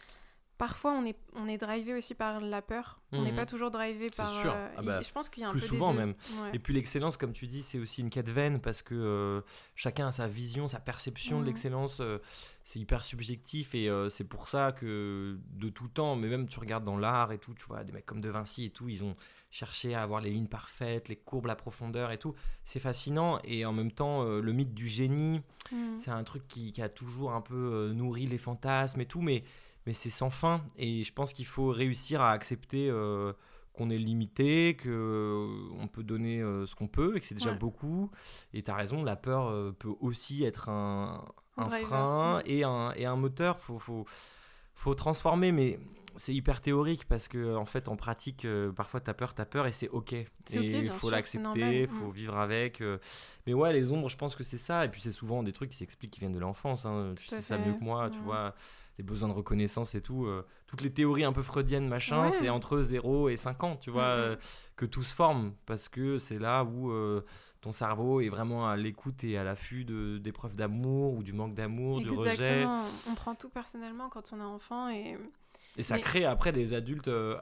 parfois 0.59 0.93
on 0.93 1.05
est, 1.05 1.17
on 1.37 1.47
est 1.47 1.57
drivé 1.57 1.95
aussi 1.95 2.15
par 2.15 2.41
la 2.41 2.63
peur. 2.63 3.01
On 3.13 3.23
n'est 3.23 3.31
mmh. 3.31 3.37
pas 3.37 3.47
toujours 3.47 3.71
drivé 3.71 4.11
par. 4.11 4.29
Sûr. 4.29 4.53
Euh, 4.53 4.69
ah 4.77 4.83
bah, 4.83 5.01
je 5.01 5.13
pense 5.13 5.29
qu'il 5.29 5.45
y 5.45 5.47
a 5.47 5.49
un 5.49 5.53
peu 5.53 5.61
souvent 5.61 5.93
même. 5.93 6.15
Et 6.53 6.59
puis 6.59 6.75
l'excellence, 6.75 7.17
comme 7.17 7.33
tu 7.33 7.47
dis, 7.47 7.63
c'est 7.63 7.79
aussi 7.79 8.01
une 8.01 8.11
quête 8.11 8.29
vaine 8.29 8.61
parce 8.61 8.83
que 8.83 8.95
euh, 8.95 9.41
chacun 9.77 10.09
a 10.09 10.13
sa 10.13 10.27
vision, 10.27 10.67
sa 10.67 10.81
perception 10.81 11.39
de 11.39 11.45
mmh. 11.45 11.47
l'excellence. 11.47 11.99
Euh, 12.01 12.19
c'est 12.65 12.81
hyper 12.81 13.05
subjectif 13.05 13.75
et 13.75 13.89
c'est 14.11 14.29
pour 14.29 14.47
ça 14.47 14.73
que 14.73 15.39
de 15.53 15.69
tout 15.71 15.89
temps, 15.89 16.17
mais 16.17 16.29
même 16.29 16.49
tu 16.49 16.59
regardes 16.59 16.85
dans 16.85 16.99
l'art 16.99 17.33
et 17.33 17.39
tout, 17.39 17.55
tu 17.55 17.65
vois, 17.65 17.83
des 17.83 17.93
mecs 17.93 18.05
comme 18.05 18.21
De 18.21 18.29
Vinci 18.29 18.67
et 18.67 18.71
tout, 18.71 18.91
ils 18.91 19.03
ont 19.05 19.17
chercher 19.51 19.95
à 19.95 20.03
avoir 20.03 20.21
les 20.21 20.31
lignes 20.31 20.47
parfaites, 20.47 21.09
les 21.09 21.17
courbes, 21.17 21.47
la 21.47 21.57
profondeur 21.57 22.11
et 22.11 22.19
tout. 22.19 22.35
C'est 22.65 22.81
fascinant. 22.81 23.41
Et 23.45 23.65
en 23.65 23.73
même 23.73 23.93
temps, 23.93 24.23
euh, 24.23 24.41
le 24.41 24.53
mythe 24.53 24.75
du 24.75 24.89
génie, 24.89 25.41
mm. 25.73 25.99
c'est 25.99 26.11
un 26.11 26.25
truc 26.25 26.47
qui, 26.49 26.73
a 26.81 26.89
toujours 26.89 27.33
un 27.33 27.41
peu 27.41 27.55
euh, 27.55 27.93
nourri 27.93 28.27
les 28.27 28.39
fantasmes 28.39 29.01
et 29.01 29.07
tout, 29.07 29.23
mais, 29.23 29.45
mais 29.87 29.95
c'est 29.95 30.11
sans 30.11 30.31
fin. 30.31 30.63
Et 30.77 31.03
je 31.03 31.13
pense 31.13 31.33
qu'il 31.33 31.47
faut 31.47 31.69
réussir 31.69 32.21
à 32.21 32.33
accepter 32.33 32.89
euh, 32.91 33.33
qu'on 33.73 33.91
est 33.91 33.99
limité, 33.99 34.77
qu'on 34.77 35.89
peut 35.93 36.03
donner 36.03 36.41
ce 36.41 36.75
qu'on 36.75 36.89
peut 36.89 37.17
et 37.17 37.21
que 37.21 37.27
c'est 37.27 37.37
déjà 37.37 37.53
beaucoup. 37.53 38.11
Et 38.53 38.63
tu 38.63 38.71
as 38.73 38.75
raison, 38.75 39.05
la 39.05 39.15
peur 39.15 39.73
peut 39.77 39.95
aussi 40.01 40.43
être 40.43 40.69
un, 40.69 41.25
frein 41.85 42.39
mm. 42.41 42.43
et, 42.47 42.65
un, 42.65 42.93
et 42.97 43.07
un 43.07 43.15
moteur. 43.15 43.61
Faut, 43.61 43.79
faut, 43.79 44.05
faut 44.75 44.95
transformer, 44.95 45.53
mais 45.53 45.79
c'est 46.19 46.35
hyper 46.35 46.61
théorique 46.61 47.07
parce 47.07 47.29
que 47.29 47.57
en 47.57 47.65
fait 47.65 47.89
en 47.89 47.97
pratique 47.97 48.45
euh, 48.45 48.73
parfois 48.73 49.01
t'as 49.01 49.15
peur 49.15 49.35
t'as 49.35 49.45
peur 49.45 49.67
et 49.67 49.73
c'est 49.73 49.89
ok 49.89 50.15
il 50.51 50.91
faut 50.91 51.11
l'accepter 51.11 51.83
il 51.83 51.89
faut 51.89 52.09
mm. 52.09 52.13
vivre 52.13 52.37
avec 52.37 52.81
euh. 52.81 52.99
mais 53.47 53.55
ouais 53.55 53.73
les 53.73 53.93
ombres 53.93 54.09
je 54.09 54.17
pense 54.17 54.35
que 54.35 54.43
c'est 54.43 54.59
ça 54.59 54.85
et 54.85 54.89
puis 54.89 55.01
c'est 55.01 55.13
souvent 55.13 55.43
des 55.43 55.53
trucs 55.53 55.71
qui 55.71 55.77
s'expliquent 55.77 56.13
qui 56.13 56.21
viennent 56.21 56.33
de 56.33 56.41
l'enfance 56.41 56.85
hein. 56.85 57.11
tu 57.17 57.27
sais 57.27 57.41
ça 57.41 57.57
mieux 57.57 57.73
que 57.73 57.85
moi 57.85 58.11
tu 58.11 58.19
vois 58.19 58.55
les 58.99 59.05
besoins 59.05 59.29
de 59.29 59.35
reconnaissance 59.35 59.95
et 59.95 60.03
tout 60.03 60.27
euh. 60.27 60.45
toutes 60.67 60.83
les 60.83 60.93
théories 60.93 61.25
un 61.25 61.33
peu 61.33 61.43
freudiennes 61.43 61.89
machin 61.89 62.31
c'est 62.31 62.49
entre 62.49 62.81
0 62.81 63.29
et 63.29 63.37
5 63.37 63.63
ans 63.63 63.77
tu 63.77 63.91
vois 63.91 64.17
mm, 64.17 64.33
mm. 64.33 64.39
que 64.77 64.87
tout 64.87 65.05
se 65.05 65.15
forme 65.15 65.53
parce 65.67 65.89
que 65.89 66.19
c'est 66.19 66.41
là 66.41 66.65
où 66.65 66.93
ton 67.61 67.73
cerveau 67.73 68.21
est 68.21 68.29
vraiment 68.29 68.69
à 68.69 68.77
l'écoute 68.77 69.25
et 69.25 69.37
à 69.37 69.45
l'affût 69.45 69.85
d'épreuves 69.85 70.55
d'amour 70.55 71.15
ou 71.15 71.23
du 71.25 71.33
manque 71.33 71.55
d'amour, 71.55 72.01
du 72.01 72.11
rejet. 72.11 72.65
On 73.09 73.15
prend 73.17 73.35
tout 73.35 73.49
personnellement 73.49 74.09
quand 74.09 74.33
on 74.33 74.39
est 74.39 74.45
enfant 74.45 74.89
et 74.89 75.17
et 75.79 75.83
ça 75.83 75.99
crée 75.99 76.25
après 76.25 76.53
des 76.53 76.75
adultes 76.75 77.09
euh, 77.09 77.39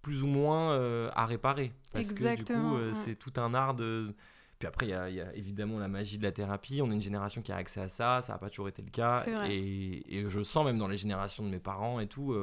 plus 0.00 0.22
ou 0.22 0.28
moins 0.28 0.72
euh, 0.72 1.10
à 1.14 1.26
réparer. 1.26 1.72
Parce 1.92 2.12
que 2.12 2.36
du 2.36 2.44
coup, 2.44 2.76
euh, 2.76 2.92
c'est 2.94 3.16
tout 3.16 3.32
un 3.36 3.52
art 3.52 3.74
de. 3.74 4.14
Puis 4.60 4.68
après, 4.68 4.86
il 4.86 4.90
y, 4.90 5.20
a 5.20 5.34
évidemment 5.34 5.78
la 5.80 5.88
magie 5.88 6.16
de 6.16 6.22
la 6.22 6.30
thérapie. 6.30 6.80
On 6.80 6.90
est 6.90 6.94
une 6.94 7.02
génération 7.02 7.42
qui 7.42 7.50
a 7.50 7.56
accès 7.56 7.80
à 7.80 7.88
ça. 7.88 8.22
Ça 8.22 8.32
n'a 8.32 8.38
pas 8.38 8.48
toujours 8.48 8.68
été 8.68 8.80
le 8.80 8.90
cas. 8.90 9.24
Et, 9.48 10.18
et, 10.18 10.28
je 10.28 10.42
sens 10.42 10.64
même 10.64 10.78
dans 10.78 10.86
les 10.86 10.96
générations 10.96 11.42
de 11.42 11.48
mes 11.48 11.58
parents 11.58 11.98
et 11.98 12.06
tout 12.06 12.34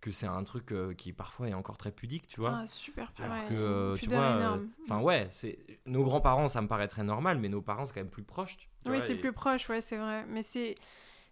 que 0.00 0.12
c'est 0.12 0.26
un 0.26 0.42
truc 0.44 0.72
qui 0.96 1.12
parfois 1.12 1.48
est 1.48 1.54
encore 1.54 1.76
très 1.76 1.90
pudique, 1.90 2.28
tu 2.28 2.40
vois. 2.40 2.60
Ah, 2.62 2.66
super. 2.66 3.12
Alors 3.18 3.44
que, 3.46 3.96
tu 3.98 4.08
vois, 4.08 4.58
enfin 4.84 5.00
ouais, 5.00 5.26
c'est 5.28 5.58
nos 5.84 6.04
grands-parents, 6.04 6.48
ça 6.48 6.62
me 6.62 6.68
paraît 6.68 6.88
très 6.88 7.02
normal, 7.02 7.38
mais 7.38 7.48
nos 7.48 7.60
parents, 7.60 7.84
c'est 7.84 7.92
quand 7.92 8.00
même 8.00 8.08
plus 8.08 8.22
proche. 8.22 8.56
oui, 8.86 8.98
c'est 9.04 9.16
plus 9.16 9.32
proche, 9.32 9.68
ouais, 9.68 9.80
c'est 9.80 9.98
vrai. 9.98 10.24
Mais 10.28 10.44
c'est 10.44 10.76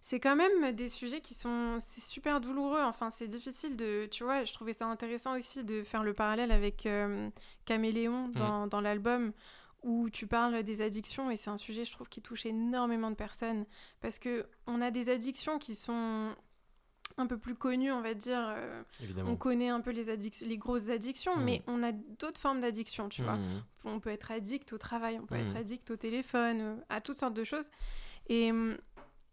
c'est 0.01 0.19
quand 0.19 0.35
même 0.35 0.71
des 0.71 0.89
sujets 0.89 1.21
qui 1.21 1.33
sont 1.33 1.77
c'est 1.79 2.01
super 2.01 2.39
douloureux 2.39 2.81
enfin 2.81 3.09
c'est 3.09 3.27
difficile 3.27 3.75
de 3.75 4.07
tu 4.09 4.23
vois 4.23 4.45
je 4.45 4.53
trouvais 4.53 4.73
ça 4.73 4.85
intéressant 4.85 5.37
aussi 5.37 5.63
de 5.63 5.83
faire 5.83 6.03
le 6.03 6.13
parallèle 6.13 6.51
avec 6.51 6.85
euh, 6.85 7.29
Caméléon 7.65 8.29
dans, 8.29 8.65
mm. 8.65 8.69
dans 8.69 8.81
l'album 8.81 9.33
où 9.83 10.09
tu 10.09 10.27
parles 10.27 10.63
des 10.63 10.81
addictions 10.81 11.31
et 11.31 11.37
c'est 11.37 11.49
un 11.49 11.57
sujet 11.57 11.85
je 11.85 11.91
trouve 11.91 12.07
qui 12.07 12.21
touche 12.21 12.45
énormément 12.45 13.09
de 13.11 13.15
personnes 13.15 13.65
parce 14.01 14.19
que 14.19 14.45
on 14.67 14.81
a 14.81 14.91
des 14.91 15.09
addictions 15.09 15.59
qui 15.59 15.75
sont 15.75 16.33
un 17.17 17.27
peu 17.27 17.37
plus 17.37 17.55
connues 17.55 17.91
on 17.91 18.01
va 18.01 18.13
dire 18.13 18.53
euh, 18.55 18.81
on 19.25 19.35
connaît 19.35 19.69
un 19.69 19.81
peu 19.81 19.91
les 19.91 20.05
les 20.15 20.57
grosses 20.57 20.89
addictions 20.89 21.35
mm. 21.35 21.43
mais 21.43 21.61
on 21.67 21.83
a 21.83 21.91
d'autres 21.91 22.39
formes 22.39 22.61
d'addiction 22.61 23.09
tu 23.09 23.21
vois 23.21 23.35
mm. 23.35 23.63
on 23.83 23.99
peut 23.99 24.11
être 24.11 24.31
addict 24.31 24.71
au 24.71 24.77
travail 24.77 25.19
on 25.21 25.25
peut 25.25 25.35
être 25.35 25.57
addict 25.57 25.91
au 25.91 25.97
téléphone 25.97 26.61
euh, 26.61 26.75
à 26.87 27.01
toutes 27.01 27.17
sortes 27.17 27.33
de 27.33 27.43
choses 27.43 27.69
et 28.29 28.51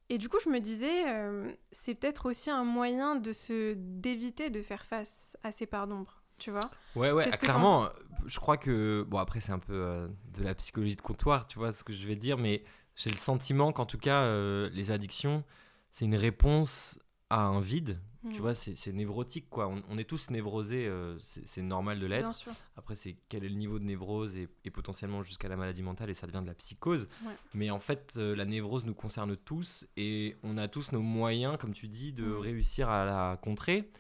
et 0.09 0.19
du 0.19 0.29
coup, 0.29 0.39
je 0.45 0.49
me 0.49 0.61
disais, 0.61 1.09
euh, 1.09 1.51
c'est 1.73 1.95
peut-être 1.95 2.27
aussi 2.27 2.51
un 2.51 2.65
moyen 2.65 3.17
de 3.17 3.33
se 3.33 3.75
d'éviter 3.75 4.51
de 4.51 4.63
faire 4.63 4.85
face 4.85 5.37
à 5.43 5.51
ces 5.51 5.67
parts 5.67 5.89
d'ombre, 5.89 6.23
tu 6.39 6.51
vois? 6.51 6.71
Ouais, 6.95 7.11
ouais, 7.11 7.29
clairement. 7.31 7.89
Je 8.27 8.39
crois 8.39 8.57
que 8.57 9.05
bon, 9.09 9.19
après 9.19 9.41
c'est 9.41 9.53
un 9.53 9.59
peu 9.59 9.75
euh, 9.75 10.09
de 10.35 10.45
la 10.45 10.55
psychologie 10.55 10.97
de 10.97 11.03
comptoir, 11.03 11.47
tu 11.47 11.59
vois 11.59 11.73
ce 11.73 11.83
que 11.83 11.93
je 11.93 12.07
vais 12.07 12.17
dire, 12.17 12.39
mais 12.39 12.63
j'ai 12.95 13.11
le 13.11 13.17
sentiment 13.17 13.73
qu'en 13.73 13.87
tout 13.87 13.99
cas, 13.99 14.23
euh, 14.23 14.71
les 14.73 14.91
addictions, 14.91 15.45
c'est 15.91 16.05
une 16.05 16.17
réponse 16.17 16.99
à 17.31 17.41
un 17.41 17.61
vide 17.61 18.01
tu 18.33 18.39
mm. 18.39 18.43
vois, 18.43 18.55
c'est 18.55 18.93
névrotique, 18.93 19.49
quoi. 19.51 19.71
On, 19.89 19.99
est 19.99 20.05
tous 20.05 20.31
névrosés, 20.31 20.87
euh, 20.87 21.17
c'est 21.21 21.63
normal 21.63 22.01
de 22.01 22.07
l'être. 22.07 22.31
Après, 22.77 22.95
c'est 22.95 23.17
quel 23.29 23.45
est 23.45 23.49
le 23.49 23.57
niveau 23.57 23.79
de 23.79 23.85
névrose 23.85 24.37
et, 24.37 24.49
potentiellement 24.71 25.23
jusqu'à 25.23 25.49
la 25.49 25.57
maladie 25.57 25.83
mentale 25.83 26.11
et 26.11 26.15
ça 26.15 26.27
devient 26.27 26.43
de 26.43 26.49
la 26.49 26.55
psychose. 26.55 27.09
Mais 27.55 27.71
en 27.71 27.81
fait, 27.81 28.15
euh, 28.17 28.35
la 28.35 28.45
névrose 28.45 28.85
nous 28.85 28.95
concerne 28.95 29.37
tous 29.37 29.87
et 29.97 30.37
on 30.43 30.59
a 30.59 30.69
tous 30.69 30.93
nos 30.93 31.03
moyens, 31.03 31.57
comme 31.59 31.73
tu 31.73 31.89
dis, 31.89 32.13
de 32.13 32.25
mm. 32.25 32.39
réussir 32.39 32.89
à 32.89 33.05
la 33.05 33.37
contrer. 33.37 33.91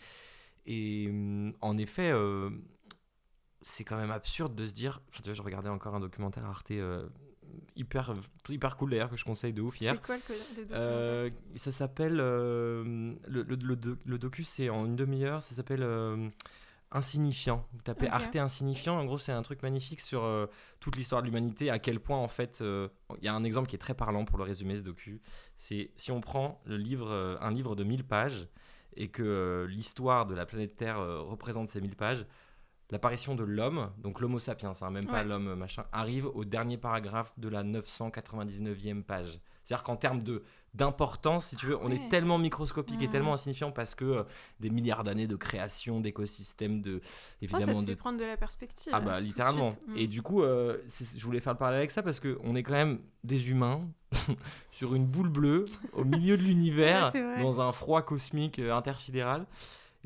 Et 0.66 1.08
mm, 1.08 1.54
en 1.60 1.78
effet, 1.78 2.10
euh, 2.10 2.50
c'est 3.62 3.84
quand 3.84 3.96
même 3.96 4.10
absurde 4.10 4.54
de 4.54 4.64
se 4.66 4.72
dire. 4.72 5.00
Je, 5.10 5.32
je 5.32 5.42
regardais 5.42 5.70
encore 5.70 5.94
un 5.94 6.00
documentaire 6.00 6.44
Arte 6.44 6.72
hyper, 7.76 8.14
hyper 8.48 8.76
cool 8.76 8.90
d'ailleurs 8.90 9.10
que 9.10 9.16
je 9.16 9.24
conseille 9.24 9.52
de 9.52 9.62
ouf 9.62 9.80
hier. 9.80 9.94
C'est 9.94 10.06
quoi 10.06 10.16
le, 10.16 10.62
le 10.62 10.66
euh, 10.72 11.30
Ça 11.56 11.72
s'appelle. 11.72 12.18
Euh, 12.20 13.14
le, 13.28 13.42
le, 13.42 14.18
docu, 14.18 14.44
c'est 14.44 14.68
en 14.68 14.86
une 14.86 14.96
demi-heure. 14.96 15.42
Ça 15.42 15.54
s'appelle 15.54 15.82
euh, 15.82 16.28
Insignifiant. 16.92 17.66
Vous 17.72 17.82
tapez 17.82 18.08
Arte 18.08 18.36
Insignifiant. 18.36 18.98
En 18.98 19.04
gros, 19.04 19.18
c'est 19.18 19.32
un 19.32 19.42
truc 19.42 19.62
magnifique 19.62 20.00
sur 20.00 20.48
toute 20.80 20.96
l'histoire 20.96 21.22
de 21.22 21.26
l'humanité. 21.26 21.70
À 21.70 21.78
quel 21.78 22.00
point, 22.00 22.18
en 22.18 22.28
fait. 22.28 22.62
Il 22.62 23.24
y 23.24 23.28
a 23.28 23.34
un 23.34 23.44
exemple 23.44 23.68
qui 23.68 23.76
est 23.76 23.80
très 23.80 23.94
parlant 23.94 24.24
pour 24.24 24.38
le 24.38 24.44
résumer 24.44 24.76
ce 24.76 24.82
docu. 24.82 25.20
C'est 25.56 25.90
si 25.96 26.12
on 26.12 26.20
prend 26.20 26.60
le 26.64 26.76
livre, 26.76 27.38
un 27.40 27.50
livre 27.50 27.74
de 27.76 27.84
1000 27.84 28.04
pages 28.04 28.48
et 28.98 29.08
que 29.08 29.66
l'histoire 29.68 30.26
de 30.26 30.34
la 30.34 30.46
planète 30.46 30.76
Terre 30.76 30.98
représente 30.98 31.68
ces 31.68 31.80
1000 31.80 31.96
pages 31.96 32.26
l'apparition 32.90 33.34
de 33.34 33.44
l'homme, 33.44 33.90
donc 33.98 34.20
l'homo 34.20 34.38
sapiens, 34.38 34.72
hein, 34.80 34.90
même 34.90 35.06
pas 35.06 35.24
l'homme 35.24 35.54
machin, 35.54 35.84
arrive 35.92 36.26
au 36.26 36.44
dernier 36.44 36.78
paragraphe 36.78 37.32
de 37.38 37.48
la 37.48 37.64
999e 37.64 39.02
page. 39.02 39.40
C'est-à-dire 39.64 39.82
qu'en 39.82 39.96
termes 39.96 40.22
de 40.22 40.44
d'importance, 40.76 41.46
si 41.46 41.56
tu 41.56 41.66
veux, 41.66 41.78
on 41.82 41.90
est 41.90 42.08
tellement 42.10 42.38
microscopique 42.38 43.02
et 43.02 43.08
tellement 43.08 43.32
insignifiant 43.32 43.72
parce 43.72 43.94
que 43.94 44.04
euh, 44.04 44.22
des 44.60 44.68
milliards 44.68 45.04
d'années 45.04 45.26
de 45.26 45.34
création, 45.34 46.00
d'écosystèmes, 46.00 46.82
de 46.82 47.00
évidemment 47.40 47.72
oh, 47.72 47.78
ça 47.78 47.80
te 47.80 47.86
de 47.86 47.90
fait 47.92 47.96
prendre 47.96 48.18
de 48.18 48.24
la 48.24 48.36
perspective. 48.36 48.92
Ah 48.94 49.00
bah 49.00 49.18
littéralement. 49.20 49.70
Mm. 49.70 49.96
Et 49.96 50.06
du 50.06 50.20
coup, 50.20 50.42
euh, 50.42 50.78
je 50.86 51.24
voulais 51.24 51.40
faire 51.40 51.54
le 51.54 51.58
parallèle 51.58 51.78
avec 51.78 51.90
ça 51.90 52.02
parce 52.02 52.20
que 52.20 52.38
on 52.44 52.54
est 52.54 52.62
quand 52.62 52.74
même 52.74 52.98
des 53.24 53.48
humains 53.48 53.88
sur 54.70 54.94
une 54.94 55.06
boule 55.06 55.30
bleue 55.30 55.64
au 55.94 56.04
milieu 56.04 56.36
de 56.36 56.42
l'univers 56.46 57.12
dans 57.40 57.60
un 57.60 57.72
froid 57.72 58.02
cosmique 58.02 58.58
euh, 58.58 58.74
intersidéral 58.74 59.46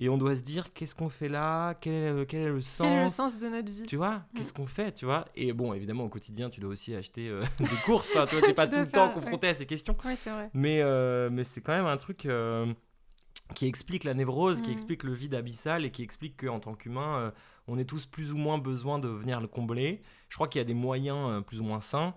et 0.01 0.09
on 0.09 0.17
doit 0.17 0.35
se 0.35 0.41
dire 0.41 0.73
qu'est-ce 0.73 0.95
qu'on 0.95 1.11
fait 1.11 1.29
là? 1.29 1.75
Quel 1.75 1.93
est, 1.93 2.13
le, 2.13 2.25
quel 2.25 2.41
est, 2.41 2.49
le 2.49 2.63
sens 2.63 2.87
quel 2.87 2.97
est 2.97 3.03
le 3.03 3.09
sens 3.11 3.37
de 3.37 3.47
notre 3.49 3.71
vie? 3.71 3.83
Tu 3.83 3.97
vois? 3.97 4.17
Mm. 4.17 4.25
qu'est-ce 4.35 4.53
qu'on 4.55 4.67
fait 4.67 4.93
tu 4.93 5.05
vois? 5.05 5.27
Et 5.37 5.53
bon 5.53 5.75
évidemment 5.75 6.05
au 6.05 6.09
quotidien 6.09 6.49
tu 6.49 6.61
dois 6.61 6.71
aussi 6.71 6.95
acheter 6.95 7.29
euh, 7.29 7.45
des 7.61 7.67
courses 7.85 8.11
enfin, 8.17 8.27
tu 8.31 8.41
n'es 8.41 8.55
pas 8.55 8.67
tout 8.67 8.77
le 8.77 8.89
temps 8.89 9.11
confronté 9.11 9.49
à 9.49 9.55
ces 9.55 9.67
questions 9.67 9.95
ouais, 10.05 10.17
c'est 10.17 10.31
vrai. 10.31 10.51
mais 10.55 10.81
euh, 10.81 11.29
mais 11.31 11.45
c'est 11.45 11.61
quand 11.61 11.75
même 11.75 11.87
un 11.87 11.99
truc 11.99 12.25
euh, 12.25 12.73
qui 13.55 13.67
explique 13.67 14.05
la 14.05 14.15
névrose 14.15 14.63
qui 14.63 14.71
mm. 14.71 14.73
explique 14.73 15.03
le 15.03 15.13
vide 15.13 15.35
abyssal 15.35 15.85
et 15.85 15.91
qui 15.91 16.03
explique 16.03 16.47
qu'en 16.47 16.61
tant 16.61 16.75
qu'humain 16.75 17.33
on 17.69 17.79
est 17.79 17.85
tous 17.85 18.07
plus 18.07 18.33
ou 18.33 18.39
moins 18.39 18.57
besoin 18.57 18.99
de 18.99 19.09
venir 19.09 19.39
le 19.39 19.49
combler 19.49 20.03
je 20.31 20.37
crois 20.37 20.49
qu'il 20.49 20.61
y 20.61 20.63
a 20.63 20.67
des 20.67 20.75
moyens 20.75 21.45
plus 21.45 21.61
ou 21.61 21.65
moins 21.65 21.83
sains 21.83 22.15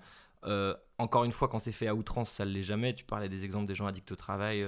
encore 0.99 1.23
une 1.23 1.31
fois, 1.31 1.47
quand 1.47 1.59
c'est 1.59 1.71
fait 1.71 1.87
à 1.87 1.95
outrance, 1.95 2.29
ça 2.29 2.45
ne 2.45 2.51
l'est 2.51 2.63
jamais. 2.63 2.93
Tu 2.93 3.03
parlais 3.03 3.27
des 3.27 3.45
exemples 3.45 3.65
des 3.65 3.75
gens 3.75 3.87
addicts 3.87 4.11
au 4.11 4.15
travail. 4.15 4.65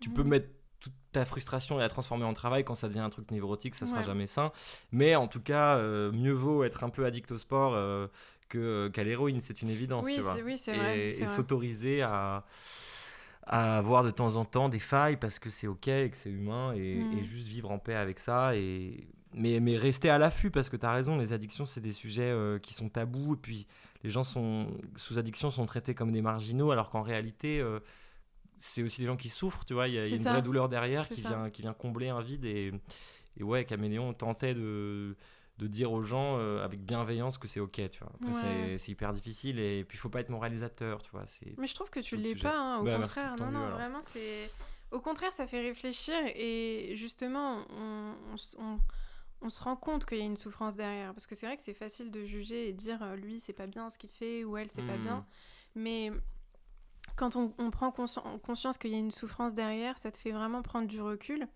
tu 0.00 0.10
peux 0.10 0.22
mm. 0.22 0.28
mettre 0.28 0.48
ta 1.12 1.24
frustration 1.24 1.78
et 1.78 1.80
la 1.80 1.88
transformer 1.88 2.24
en 2.24 2.32
travail 2.32 2.64
quand 2.64 2.74
ça 2.74 2.88
devient 2.88 3.00
un 3.00 3.10
truc 3.10 3.30
névrotique 3.30 3.74
ça 3.74 3.86
sera 3.86 4.02
jamais 4.02 4.26
sain. 4.26 4.52
Mais 4.92 5.16
en 5.16 5.26
tout 5.26 5.40
cas 5.40 5.76
euh, 5.76 6.12
mieux 6.12 6.32
vaut 6.32 6.64
être 6.64 6.84
un 6.84 6.90
peu 6.90 7.04
addict 7.04 7.30
au 7.32 7.38
sport 7.38 7.72
euh, 7.74 8.06
que 8.48 8.88
qu'à 8.88 9.04
l'héroïne 9.04 9.40
c'est 9.40 9.62
une 9.62 9.70
évidence 9.70 10.06
oui, 10.06 10.16
tu 10.16 10.20
vois. 10.20 10.36
oui, 10.44 10.60
vrai, 10.66 11.06
et, 11.06 11.26
s'autoriser 11.26 12.02
à 12.02 12.44
à 13.46 13.78
avoir 13.78 14.04
de 14.04 14.10
temps 14.10 14.36
en 14.36 14.44
temps 14.44 14.68
des 14.68 14.78
failles 14.78 15.16
parce 15.16 15.38
que 15.38 15.50
c'est 15.50 15.66
ok 15.66 15.88
et 15.88 16.10
que 16.10 16.16
c'est 16.16 16.30
humain 16.30 16.72
et, 16.74 16.96
mm. 16.96 17.24
juste 17.24 17.48
vivre 17.48 17.70
en 17.70 17.78
paix 17.78 17.94
avec 17.94 18.18
ça 18.18 18.54
et 18.54 19.08
mais, 19.32 19.60
mais 19.60 19.76
rester 19.76 20.10
à 20.10 20.18
l'affût 20.18 20.50
parce 20.50 20.68
que 20.68 20.76
tu 20.76 20.86
as 20.86 20.92
raison 20.92 21.16
les 21.16 21.32
addictions 21.32 21.66
c'est 21.66 21.80
des 21.80 21.92
sujets 21.92 22.30
euh, 22.30 22.58
qui 22.58 22.74
sont 22.74 22.88
tabous 22.88 23.34
et 23.34 23.36
puis 23.36 23.66
les 24.04 24.10
gens 24.10 24.24
sont 24.24 24.68
sous 24.96 25.18
addiction 25.18 25.50
sont 25.50 25.66
traités 25.66 25.94
comme 25.94 26.12
des 26.12 26.22
marginaux 26.22 26.70
alors 26.70 26.90
qu'en 26.90 27.02
réalité 27.02 27.60
c'est 28.60 28.82
aussi 28.82 29.00
des 29.00 29.06
gens 29.06 29.16
qui 29.16 29.30
souffrent, 29.30 29.64
tu 29.64 29.74
vois. 29.74 29.88
Il 29.88 29.94
y 29.94 29.98
a, 29.98 30.06
une 30.06 30.22
vraie 30.22 30.42
douleur 30.42 30.68
derrière 30.68 31.08
qui 31.08 31.22
vient, 31.22 31.48
qui 31.48 31.62
vient 31.62 31.72
combler 31.72 32.10
un 32.10 32.20
vide. 32.20 32.44
Et, 32.44 32.72
et 33.36 33.42
ouais, 33.42 33.64
Caméléon 33.64 34.12
tentait 34.12 34.54
de, 34.54 35.16
de 35.58 35.66
dire 35.66 35.92
aux 35.92 36.02
gens 36.02 36.36
euh, 36.38 36.64
avec 36.64 36.84
bienveillance 36.84 37.38
que 37.38 37.48
c'est 37.48 37.60
ok, 37.60 37.80
tu 37.90 38.00
vois. 38.00 38.12
Après, 38.14 38.78
c'est 38.78 38.92
hyper 38.92 39.12
difficile 39.12 39.58
et 39.58 39.84
puis 39.84 39.96
il 39.96 40.00
faut 40.00 40.10
pas 40.10 40.20
être 40.20 40.28
moralisateur, 40.28 41.00
tu 41.02 41.10
vois. 41.10 41.24
Mais 41.56 41.66
je 41.66 41.74
trouve 41.74 41.90
que 41.90 42.00
tu 42.00 42.16
l'es 42.16 42.34
pas, 42.34 42.58
hein, 42.58 42.78
au 42.80 42.84
bah, 42.84 42.98
contraire. 42.98 43.36
non, 43.36 43.50
non, 43.50 43.70
vraiment, 43.70 44.02
c'est. 44.02 44.50
Au 44.90 44.98
contraire, 44.98 45.32
ça 45.32 45.46
fait 45.46 45.60
réfléchir 45.60 46.16
et 46.34 46.94
justement, 46.96 47.64
on, 47.70 48.12
on, 48.58 48.78
on, 49.40 49.48
se 49.48 49.62
rend 49.62 49.76
compte 49.76 50.04
qu'il 50.04 50.18
y 50.18 50.22
a 50.22 50.24
une 50.24 50.36
souffrance 50.36 50.74
derrière. 50.74 51.14
Parce 51.14 51.28
que 51.28 51.36
c'est 51.36 51.46
vrai 51.46 51.56
que 51.56 51.62
c'est 51.62 51.74
facile 51.74 52.10
de 52.10 52.24
juger 52.24 52.68
et 52.68 52.72
dire 52.72 53.00
euh, 53.00 53.14
lui, 53.14 53.38
c'est 53.38 53.52
pas 53.52 53.68
bien 53.68 53.88
ce 53.88 53.98
qu'il 53.98 54.10
fait 54.10 54.42
ou 54.42 54.56
elle, 54.56 54.68
c'est 54.68 54.82
pas 54.82 54.96
hmm. 54.96 55.02
bien. 55.02 55.26
Mais 55.76 56.10
quand 57.20 57.36
on, 57.36 57.70
prend 57.70 57.92
conscience 57.92 58.78
qu'il 58.78 58.92
y 58.92 58.94
a 58.94 58.98
une 58.98 59.10
souffrance 59.10 59.52
derrière, 59.52 59.98
ça 59.98 60.10
te 60.10 60.16
fait 60.16 60.30
vraiment 60.30 60.62
prendre 60.62 60.88
du 60.88 61.02
recul. 61.02 61.46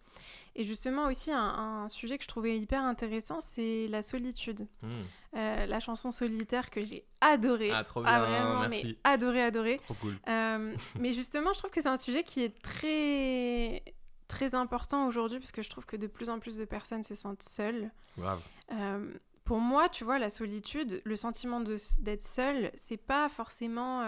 Et 0.56 0.62
justement 0.62 1.06
aussi 1.06 1.32
un, 1.32 1.88
sujet 1.88 2.18
que 2.18 2.24
je 2.24 2.28
trouvais 2.28 2.58
hyper 2.58 2.82
intéressant, 2.82 3.40
c'est 3.40 3.88
la 3.88 4.02
solitude. 4.02 4.66
Hmm. 4.82 4.92
Euh, 5.36 5.64
la 5.64 5.80
chanson 5.80 6.10
solitaire 6.10 6.68
que 6.68 6.82
j'ai 6.82 7.06
adorée. 7.22 7.70
Ah, 7.72 7.82
trop 7.82 8.02
ah, 8.04 8.20
bien, 8.20 8.42
vraiment, 8.44 8.68
merci. 8.68 8.88
Mais 8.88 9.10
adorée, 9.10 9.42
adorée. 9.42 9.76
Trop 9.76 9.94
cool. 9.94 10.18
Euh, 10.28 10.76
mais 11.00 11.14
justement, 11.14 11.54
je 11.54 11.60
trouve 11.60 11.70
que 11.70 11.80
c'est 11.80 11.88
un 11.88 11.96
sujet 11.96 12.24
qui 12.24 12.42
est 12.42 12.62
très 12.62 13.82
très 14.28 14.54
important 14.54 15.06
aujourd'hui 15.06 15.38
parce 15.38 15.52
que 15.52 15.62
je 15.62 15.70
trouve 15.70 15.86
que 15.86 15.96
de 15.96 16.06
plus 16.06 16.28
en 16.28 16.40
plus 16.40 16.58
de 16.58 16.66
personnes 16.66 17.04
se 17.04 17.14
sentent 17.14 17.42
seules. 17.42 17.90
Grave. 18.18 18.42
Euh, 18.72 19.14
pour 19.44 19.60
moi, 19.60 19.88
tu 19.88 20.04
vois, 20.04 20.18
la 20.18 20.28
solitude, 20.28 21.00
le 21.04 21.16
sentiment 21.16 21.60
d'être 21.60 22.22
seul, 22.22 22.70
c'est 22.76 22.98
pas 22.98 23.30
forcément 23.30 24.02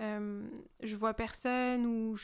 euh, 0.00 0.46
je 0.82 0.96
vois 0.96 1.14
personne 1.14 1.86
ou 1.86 2.16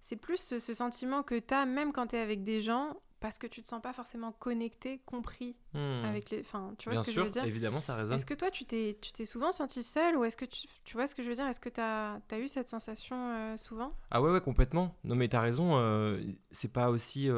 c'est 0.00 0.16
plus 0.16 0.38
ce, 0.58 0.74
sentiment 0.74 1.22
que 1.22 1.38
tu 1.38 1.54
as 1.54 1.66
même 1.66 1.92
quand 1.92 2.08
tu 2.08 2.16
es 2.16 2.20
avec 2.20 2.44
des 2.44 2.62
gens 2.62 2.96
parce 3.20 3.36
que 3.36 3.48
tu 3.48 3.62
te 3.62 3.68
sens 3.68 3.82
pas 3.82 3.92
forcément 3.92 4.30
connecté, 4.30 5.00
compris 5.04 5.56
hmm. 5.74 6.04
avec 6.04 6.30
les 6.30 6.40
enfin 6.40 6.72
tu 6.78 6.88
vois 6.88 7.02
ce 7.02 7.04
que 7.04 7.12
je 7.12 7.20
veux 7.20 7.30
dire? 7.30 7.44
évidemment 7.44 7.80
ça 7.80 7.96
résonne. 7.96 8.14
Est-ce 8.14 8.24
que 8.24 8.34
toi 8.34 8.50
tu 8.50 8.64
t'es 8.64 8.96
tu 9.00 9.12
t'es 9.12 9.24
souvent 9.24 9.50
senti 9.50 9.82
seul 9.82 10.16
ou 10.16 10.24
est-ce 10.24 10.36
que 10.36 10.44
tu, 10.44 10.68
tu 10.84 10.94
vois 10.94 11.08
ce 11.08 11.16
que 11.16 11.22
je 11.24 11.28
veux 11.28 11.34
dire? 11.34 11.46
Est-ce 11.46 11.60
que 11.60 11.68
tu 11.68 11.80
as, 11.80 12.20
as, 12.30 12.38
eu 12.38 12.46
cette 12.46 12.68
sensation 12.68 13.16
euh, 13.16 13.56
souvent? 13.56 13.92
Ah 14.10 14.22
ouais 14.22 14.30
ouais 14.30 14.40
complètement. 14.40 14.94
Non 15.02 15.16
mais 15.16 15.28
tu 15.28 15.34
as 15.34 15.40
raison, 15.40 15.72
euh, 15.74 16.22
c'est 16.52 16.72
pas 16.72 16.90
aussi 16.90 17.28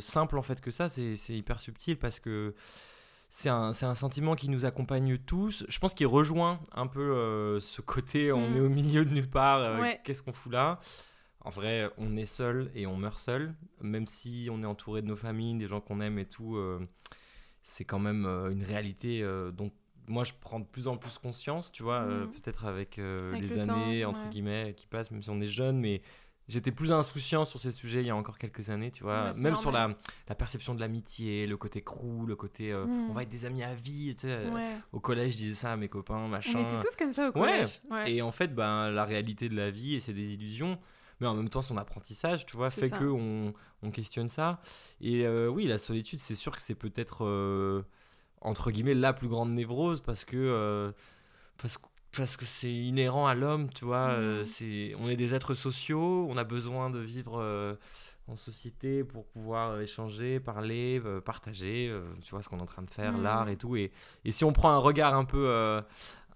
simple 0.00 0.36
en 0.36 0.42
fait 0.42 0.60
que 0.60 0.70
ça, 0.70 0.88
c'est 0.90 1.14
hyper 1.30 1.60
subtil 1.60 1.98
parce 1.98 2.20
que 2.20 2.54
c'est 3.32 3.48
un, 3.48 3.70
un, 3.70 3.94
sentiment 3.94 4.34
qui 4.34 4.50
nous 4.50 4.64
accompagne 4.64 5.16
tous. 5.16 5.64
Je 5.68 5.78
pense 5.78 5.94
qu'il 5.94 6.08
rejoint 6.08 6.60
un 6.72 6.88
peu 6.88 7.00
euh, 7.00 7.60
ce 7.60 7.80
côté 7.80 8.32
on 8.32 8.50
mm. 8.50 8.56
est 8.56 8.60
au 8.60 8.68
milieu 8.68 9.04
de 9.04 9.14
nulle 9.14 9.30
part, 9.30 9.60
euh, 9.60 9.92
qu'est-ce 10.04 10.22
qu'on 10.22 10.32
fout 10.32 10.52
là? 10.52 10.80
En 11.42 11.50
vrai, 11.50 11.88
on 11.96 12.16
est 12.16 12.26
seul 12.26 12.70
et 12.74 12.86
on 12.86 12.96
meurt 12.96 13.18
seul, 13.18 13.54
même 13.80 14.06
si 14.08 14.48
on 14.52 14.62
est 14.62 14.66
entouré 14.66 15.00
de 15.00 15.06
nos 15.06 15.16
familles, 15.16 15.56
des 15.56 15.68
gens 15.68 15.80
qu'on 15.80 16.00
aime 16.00 16.18
et 16.18 16.26
tout. 16.26 16.56
Euh, 16.56 16.80
c'est 17.62 17.84
quand 17.84 18.00
même 18.00 18.26
une 18.50 18.64
réalité 18.64 19.22
dont 19.54 19.70
moi 20.06 20.24
je 20.24 20.32
prends 20.38 20.58
de 20.58 20.66
plus 20.66 20.88
en 20.88 20.96
plus 20.96 21.16
conscience, 21.18 21.70
tu 21.70 21.82
vois, 21.82 22.00
mm. 22.00 22.32
peut-être 22.32 22.66
avec, 22.66 22.96
les 22.96 23.58
années, 23.58 24.04
entre 24.04 24.28
guillemets, 24.28 24.74
qui 24.76 24.86
passent, 24.86 25.12
même 25.12 25.22
si 25.22 25.30
on 25.30 25.40
est 25.40 25.46
jeune, 25.46 25.78
mais 25.78 26.02
J'étais 26.50 26.72
plus 26.72 26.90
insouciant 26.90 27.44
sur 27.44 27.60
ces 27.60 27.70
sujets 27.70 28.00
il 28.00 28.08
y 28.08 28.10
a 28.10 28.16
encore 28.16 28.36
quelques 28.36 28.70
années, 28.70 28.90
tu 28.90 29.04
vois. 29.04 29.32
Même 29.34 29.54
sur 29.54 29.70
la, 29.70 29.94
la, 30.28 30.34
perception 30.34 30.74
de 30.74 30.80
l'amitié, 30.80 31.46
le 31.46 31.56
côté 31.56 31.80
crew, 31.80 32.26
le 32.26 32.34
côté 32.34 32.72
euh, 32.72 32.86
hmm. 32.86 33.08
on 33.08 33.12
va 33.12 33.22
être 33.22 33.28
des 33.28 33.44
amis 33.44 33.62
à 33.62 33.72
vie. 33.72 34.16
Tu 34.16 34.26
sais, 34.26 34.32
euh, 34.32 34.76
Au 34.92 34.98
collège, 34.98 35.34
je 35.34 35.36
disais 35.38 35.54
ça 35.54 35.72
à 35.72 35.76
mes 35.76 35.88
copains, 35.88 36.26
machin. 36.26 36.58
On 36.58 36.62
était 36.62 36.80
tous 36.80 36.96
comme 36.96 37.12
ça 37.12 37.28
au 37.28 37.32
collège. 37.32 37.80
Et 38.06 38.20
en 38.20 38.32
fait, 38.32 38.52
ben, 38.52 38.90
la 38.90 39.04
réalité 39.04 39.48
de 39.48 39.54
la 39.54 39.70
vie, 39.70 39.94
et 39.94 40.00
c'est 40.00 40.12
des 40.12 40.34
illusions. 40.34 40.76
Mais 41.20 41.28
en 41.28 41.34
même 41.34 41.50
temps, 41.50 41.62
son 41.62 41.76
apprentissage, 41.76 42.46
tu 42.46 42.56
vois, 42.56 42.70
fait 42.70 42.90
qu'on 42.90 43.54
on 43.82 43.90
questionne 43.92 44.28
ça. 44.28 44.60
Et 45.00 45.24
euh, 45.26 45.46
oui, 45.46 45.68
la 45.68 45.78
solitude, 45.78 46.18
c'est 46.18 46.34
sûr 46.34 46.56
que 46.56 46.62
c'est 46.62 46.74
peut-être, 46.74 47.84
entre 48.40 48.72
guillemets, 48.72 48.94
la 48.94 49.12
plus 49.12 49.28
grande 49.28 49.52
névrose 49.52 50.00
parce 50.00 50.24
que. 50.24 50.92
parce 51.58 51.78
que 51.78 51.89
parce 52.16 52.36
que 52.36 52.44
c'est 52.44 52.72
inhérent 52.72 53.26
à 53.26 53.34
l'homme, 53.34 53.70
tu 53.70 53.84
vois. 53.84 54.10
Euh, 54.10 54.42
mmh. 54.42 54.46
c'est, 54.46 54.94
on 54.98 55.08
est 55.08 55.16
des 55.16 55.34
êtres 55.34 55.54
sociaux, 55.54 56.26
on 56.28 56.36
a 56.36 56.44
besoin 56.44 56.90
de 56.90 56.98
vivre 56.98 57.40
euh, 57.40 57.74
en 58.26 58.36
société 58.36 59.04
pour 59.04 59.26
pouvoir 59.26 59.70
euh, 59.70 59.82
échanger, 59.82 60.40
parler, 60.40 61.00
partager, 61.24 61.92
tu 62.22 62.30
vois, 62.30 62.42
ce 62.42 62.48
qu'on 62.48 62.58
est 62.58 62.62
en 62.62 62.66
train 62.66 62.82
de 62.82 62.90
faire, 62.90 63.12
mmh. 63.12 63.22
l'art 63.22 63.48
et 63.48 63.56
tout. 63.56 63.76
Et, 63.76 63.92
et, 64.24 64.32
si 64.32 64.44
on 64.44 64.52
prend 64.52 64.70
un 64.70 64.78
regard 64.78 65.14
un 65.14 65.24
peu 65.24 65.82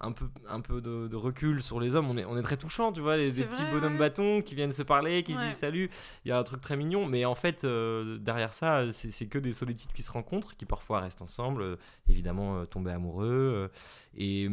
un 0.00 0.12
peu, 0.12 0.26
un 0.48 0.61
peu 0.61 0.80
de, 0.80 1.16
recul 1.16 1.62
sur 1.62 1.80
les 1.80 1.94
hommes, 1.94 2.11
on 2.11 2.16
est, 2.16 2.24
on 2.24 2.37
est 2.37 2.42
très 2.42 2.57
touchant, 2.57 2.92
tu 2.92 3.00
vois, 3.00 3.16
les, 3.16 3.30
des 3.30 3.44
petits 3.44 3.64
bonhommes 3.70 3.96
bâtons 3.96 4.42
qui 4.42 4.54
viennent 4.54 4.72
se 4.72 4.83
parler, 4.83 5.22
qui 5.22 5.37
disent 5.37 5.54
salut, 5.54 5.90
il 6.24 6.28
y 6.28 6.33
a 6.33 6.38
un 6.38 6.42
truc 6.42 6.61
très 6.61 6.76
mignon, 6.76 7.07
mais 7.07 7.24
en 7.24 7.35
fait, 7.35 7.64
euh, 7.64 8.18
derrière 8.18 8.54
ça, 8.54 8.92
c'est 8.92 9.26
que 9.26 9.38
des 9.38 9.52
solitudes 9.52 9.92
qui 9.92 10.02
se 10.02 10.12
rencontrent, 10.12 10.57
qui 10.57 10.64
parfois 10.64 11.00
restent 11.00 11.22
ensemble, 11.22 11.62
euh, 11.62 11.76
évidemment 12.09 12.59
euh, 12.59 12.64
tomber 12.64 12.92
amoureux, 12.92 13.70
et, 14.16 14.48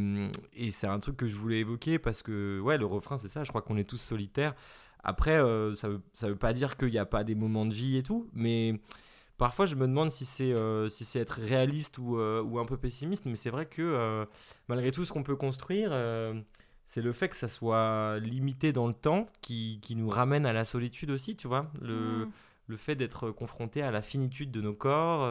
et 0.56 0.72
c'est 0.72 0.88
un 0.88 1.00
truc 1.00 1.18
que 1.18 1.28
je 1.28 1.36
voulais 1.36 1.60
évoquer 1.60 2.00
parce 2.00 2.22
que, 2.22 2.60
ouais, 2.60 2.78
le 2.78 2.86
refrain, 2.86 3.18
c'est 3.18 3.28
ça, 3.28 3.44
je 3.44 3.50
crois 3.50 3.62
qu'on 3.62 3.78
est 3.78 3.90
tous 3.90 4.02
solitaires. 4.02 4.56
Après, 5.04 5.38
ça 5.76 5.90
veut, 5.90 6.02
ça 6.14 6.28
veut 6.28 6.36
pas 6.36 6.54
dire 6.54 6.78
qu'il 6.78 6.92
n'y 6.92 6.98
a 7.00 7.06
pas 7.06 7.24
des 7.24 7.36
moments 7.36 7.66
de 7.66 7.74
vie 7.74 7.98
et 7.98 8.04
tout, 8.04 8.30
mais 8.34 8.80
Parfois, 9.42 9.66
je 9.66 9.74
me 9.74 9.88
demande 9.88 10.12
si 10.12 10.24
c'est 10.24 10.54
euh, 10.54 10.88
si 10.88 11.04
c'est 11.04 11.18
être 11.18 11.42
réaliste 11.42 11.98
ou, 11.98 12.20
euh, 12.20 12.44
ou, 12.44 12.60
un 12.60 12.66
peu 12.68 12.78
pessimiste, 12.78 13.26
mais 13.26 13.34
c'est 13.34 13.50
vrai 13.50 13.66
que 13.66 13.82
euh, 13.82 14.24
malgré 14.68 14.92
tout 14.92 15.04
ce 15.04 15.12
qu'on 15.12 15.24
peut 15.24 15.36
construire, 15.36 15.90
c'est 16.86 17.02
le 17.02 17.12
fait 17.12 17.28
que 17.28 17.36
ça 17.36 17.48
soit 17.48 18.20
limité 18.20 18.72
dans 18.72 18.86
le 18.86 18.94
temps 18.94 19.28
qui, 19.42 19.80
qui, 19.82 19.96
nous 19.96 20.10
ramène 20.10 20.46
à 20.46 20.54
la 20.54 20.64
solitude 20.64 21.10
aussi, 21.10 21.36
tu 21.38 21.48
vois. 21.48 21.72
Le, 21.82 22.28
mmh. 22.28 22.32
le 22.68 22.78
fait 22.78 22.96
d'être 22.96 23.32
confronté 23.32 23.82
à 23.82 23.90
la 23.90 24.04
finitude 24.04 24.52
de 24.52 24.62
nos 24.62 24.76
corps, 24.76 25.28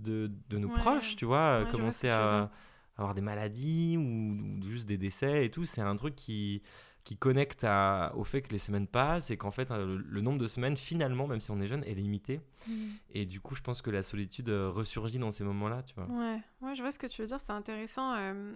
de, 0.00 0.30
de, 0.50 0.58
nos 0.58 0.68
proches, 0.68 1.16
tu 1.16 1.24
vois, 1.24 1.64
commencer 1.70 2.10
à 2.10 2.50
avoir 2.98 3.14
des 3.14 3.22
maladies 3.22 3.96
ou, 3.96 4.62
juste 4.68 4.84
des 4.84 4.98
décès 4.98 5.46
et 5.46 5.50
tout, 5.50 5.64
c'est 5.64 5.80
un 5.80 5.96
truc 5.96 6.14
qui 6.14 6.60
qui 7.04 7.18
connecte 7.18 7.64
à, 7.64 8.12
au 8.16 8.24
fait 8.24 8.40
que 8.40 8.50
les 8.50 8.58
semaines 8.58 8.86
passent 8.86 9.30
et 9.30 9.36
qu'en 9.36 9.50
fait 9.50 9.70
euh, 9.70 10.02
le, 10.04 10.20
nombre 10.22 10.38
de 10.38 10.48
semaines 10.48 10.76
finalement 10.76 11.26
même 11.26 11.40
si 11.40 11.50
on 11.50 11.60
est 11.60 11.66
jeune 11.66 11.84
est 11.84 11.94
limité. 11.94 12.40
Mm. 12.66 12.88
et 13.10 13.26
du 13.26 13.40
coup 13.40 13.54
je 13.54 13.60
pense 13.60 13.82
que 13.82 13.90
la 13.90 14.02
solitude 14.02 14.48
euh, 14.48 14.70
ressurgit 14.70 15.18
dans 15.18 15.30
ces 15.30 15.44
moments 15.44 15.68
là 15.68 15.82
tu 15.82 15.94
vois. 15.94 16.06
Ouais, 16.06 16.40
ouais 16.62 16.74
je 16.74 16.80
vois 16.80 16.90
ce 16.90 16.98
que 16.98 17.06
tu 17.06 17.20
veux 17.20 17.28
dire 17.28 17.40
c'est 17.40 17.52
intéressant 17.52 18.14
euh, 18.14 18.54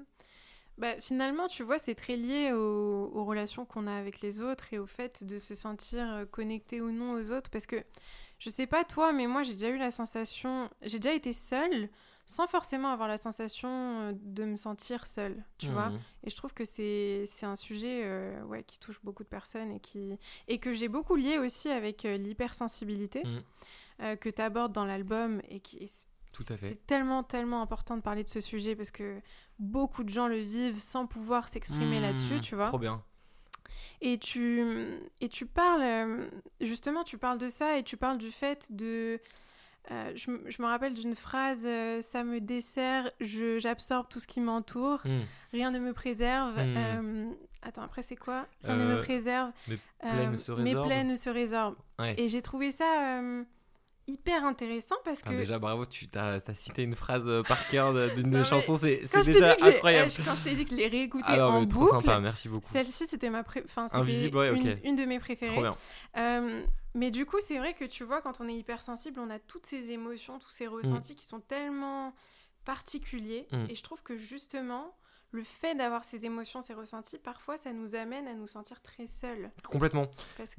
bah, 0.79 0.99
finalement 1.01 1.47
tu 1.47 1.63
vois 1.63 1.79
c'est 1.79 1.95
très 1.95 2.17
lié 2.17 2.53
aux, 2.53 3.11
aux 3.13 3.25
relations 3.27 3.67
qu'on 3.67 3.87
a 3.87 3.93
avec 3.93 4.23
les 4.23 4.41
autres 4.41 4.73
et 4.73 4.79
au 4.79 4.87
fait 4.87 5.25
de 5.25 5.37
se 5.37 5.55
sentir 5.55 6.25
connecté 6.31 6.81
ou 6.81 6.91
non 6.91 7.13
aux 7.13 7.33
autres 7.33 7.51
parce 7.51 7.67
que 7.67 7.77
je 8.39 8.49
sais 8.49 8.67
pas 8.67 8.83
toi 8.85 9.13
mais 9.13 9.27
moi 9.27 9.43
j'ai 9.43 9.53
déjà 9.53 9.69
eu 9.69 9.79
la 9.79 9.91
sensation 9.91 10.71
j'ai 10.81 10.99
déjà 10.99 11.15
été 11.15 11.35
seule 11.35 11.91
sans 12.29 12.47
forcément 12.47 12.91
avoir 12.91 13.09
la 13.09 13.17
sensation 13.17 13.71
euh, 13.71 14.13
de 14.15 14.45
me 14.45 14.57
sentir 14.57 15.07
seule, 15.07 15.43
tu 15.57 15.69
vois. 15.69 15.89
Mmh. 15.89 16.01
Et 16.25 16.31
je 16.31 16.37
trouve 16.37 16.53
que 16.53 16.65
c'est 16.67 17.27
un 17.43 17.57
sujet 17.57 18.03
euh, 18.05 18.43
ouais, 18.45 18.63
qui 18.65 18.79
touche 18.79 19.01
beaucoup 19.03 19.23
de 19.25 19.29
personnes 19.29 19.73
et, 19.73 19.81
qui, 19.81 20.19
et 20.47 20.59
que 20.59 20.75
j'ai 20.75 20.89
beaucoup 20.89 21.17
lié 21.17 21.39
aussi 21.39 21.71
avec 21.71 22.05
euh, 22.05 22.19
l'hypersensibilité 22.19 23.25
mmh. 23.25 24.17
que 24.17 24.29
tu 24.29 24.43
abordes 24.43 24.73
dans 24.73 24.85
l'album 24.85 25.41
et 25.49 25.61
qui 25.61 25.79
est 25.79 26.07
tout 26.35 26.45
à 26.51 26.59
fait. 26.59 26.67
C'est 26.67 26.87
tellement, 26.87 27.23
tellement 27.25 27.63
important 27.63 27.97
de 27.97 28.03
parler 28.03 28.25
de 28.25 28.29
ce 28.29 28.41
sujet 28.41 28.77
parce 28.77 28.91
que 28.91 29.21
beaucoup 29.59 30.05
de 30.05 30.11
gens 30.11 30.29
le 30.29 30.37
vivent 30.37 30.81
sans 30.81 31.07
pouvoir 31.07 31.49
s'exprimer 31.49 31.99
mmh. 31.99 32.03
là-dessus, 32.03 32.41
tu 32.43 32.55
vois. 32.55 32.69
Trop 32.69 32.79
bien. 32.79 33.03
Et 34.03 34.19
tu, 34.19 35.01
et 35.23 35.31
tu 35.31 35.47
parles, 35.47 36.29
justement, 36.61 37.05
tu 37.05 37.17
parles 37.17 37.39
de 37.39 37.49
ça 37.49 37.79
et 37.79 37.83
tu 37.83 37.97
parles 37.97 38.19
du 38.19 38.31
fait 38.31 38.71
de 38.71 39.19
euh, 39.91 40.13
je, 40.15 40.31
je, 40.47 40.63
me 40.63 40.67
rappelle 40.67 40.93
d'une 40.93 41.15
phrase 41.15 41.63
euh, 41.65 42.03
ça 42.03 42.23
me 42.23 42.41
dessert, 42.41 43.11
j'absorbe 43.21 44.07
tout 44.09 44.21
ce 44.21 44.27
qui 44.27 44.41
m'entoure, 44.41 45.01
hmm. 45.05 45.21
rien 45.53 45.71
ne 45.71 45.79
me 45.79 45.93
préserve. 45.93 46.55
Hmm. 46.55 46.77
Euh, 46.77 47.31
attends, 47.63 47.83
après, 47.83 48.03
c'est 48.03 48.17
quoi? 48.17 48.47
Rien 48.65 48.77
ne 48.77 48.85
me 48.85 49.01
préserve. 49.01 49.51
Mes 49.67 49.79
plaies 50.01 50.27
ne 50.27 50.37
se 50.37 50.53
résorbent. 50.53 50.65
Mes 50.65 50.89
plaies 50.89 51.05
ne 51.05 51.17
se 51.17 51.31
résorbent. 51.31 51.77
Et 52.19 52.29
j'ai 52.29 52.43
trouvé 52.43 52.71
ça 52.71 53.21
hyper 54.09 54.45
intéressant 54.45 54.97
parce 55.05 55.23
que. 55.23 55.31
déjà, 55.31 55.59
bravo, 55.59 55.87
tu 55.87 56.09
as, 56.15 56.41
as, 56.45 56.55
cité 56.55 56.83
une 56.83 56.95
phrase 56.95 57.31
par 57.47 57.69
cœur 57.69 57.95
d'une 58.17 58.45
chanson, 58.45 58.77
c'est 58.77 59.03
déjà 59.25 59.57
incroyable. 59.61 60.11
quand 60.25 60.35
je 60.35 60.45
t'ai 60.45 60.55
dit 60.55 60.65
que 60.65 60.73
je 60.73 60.77
l'ai 60.77 60.89
réécouté 60.89 61.25
ah 61.29 61.49
en 61.49 61.87
sympa, 61.87 62.19
merci 62.21 62.49
beaucoup. 62.49 62.71
Celle-ci, 62.73 63.07
c'était 63.07 63.31
ma 63.31 63.45
pré... 63.45 63.63
enfin, 63.65 63.87
Invisible, 63.93 64.39
ouais, 64.39 64.55
une, 64.55 64.79
une, 64.85 64.97
de 64.97 65.05
mes 65.05 65.19
préférées. 65.19 65.53
Trop 65.53 65.63
bien. 65.63 65.77
Mais 66.95 67.11
du 67.11 67.27
coup, 67.27 67.37
c'est 67.41 67.59
vrai 67.59 67.75
que 67.75 67.85
tu 67.85 68.05
vois, 68.05 68.23
quand 68.23 68.41
on 68.41 68.49
est 68.49 68.55
hypersensible, 68.55 69.21
on 69.21 69.31
a 69.31 69.39
toutes 69.39 69.67
ces 69.67 69.91
émotions, 69.91 70.39
tous 70.39 70.51
ces 70.51 70.67
ressentis 70.67 71.13
mm. 71.13 71.17
qui 71.17 71.25
sont 71.25 71.41
tellement 71.41 72.13
particuliers. 72.65 73.47
Mm. 73.53 73.67
Et 73.69 73.75
je 73.75 73.83
trouve 73.83 74.03
que 74.03 74.17
justement, 74.17 74.97
le 75.31 75.43
fait 75.43 75.75
d'avoir 75.75 76.05
ces 76.05 76.25
émotions, 76.25 76.63
ces 76.63 76.75
ressentis, 76.75 77.19
parfois, 77.19 77.57
ça 77.59 77.73
nous 77.73 77.95
amène 77.95 78.27
à 78.27 78.35
nous 78.35 78.47
sentir 78.47 78.81
très 78.81 79.07
seuls. 79.07 79.51
Complètement. 79.69 80.09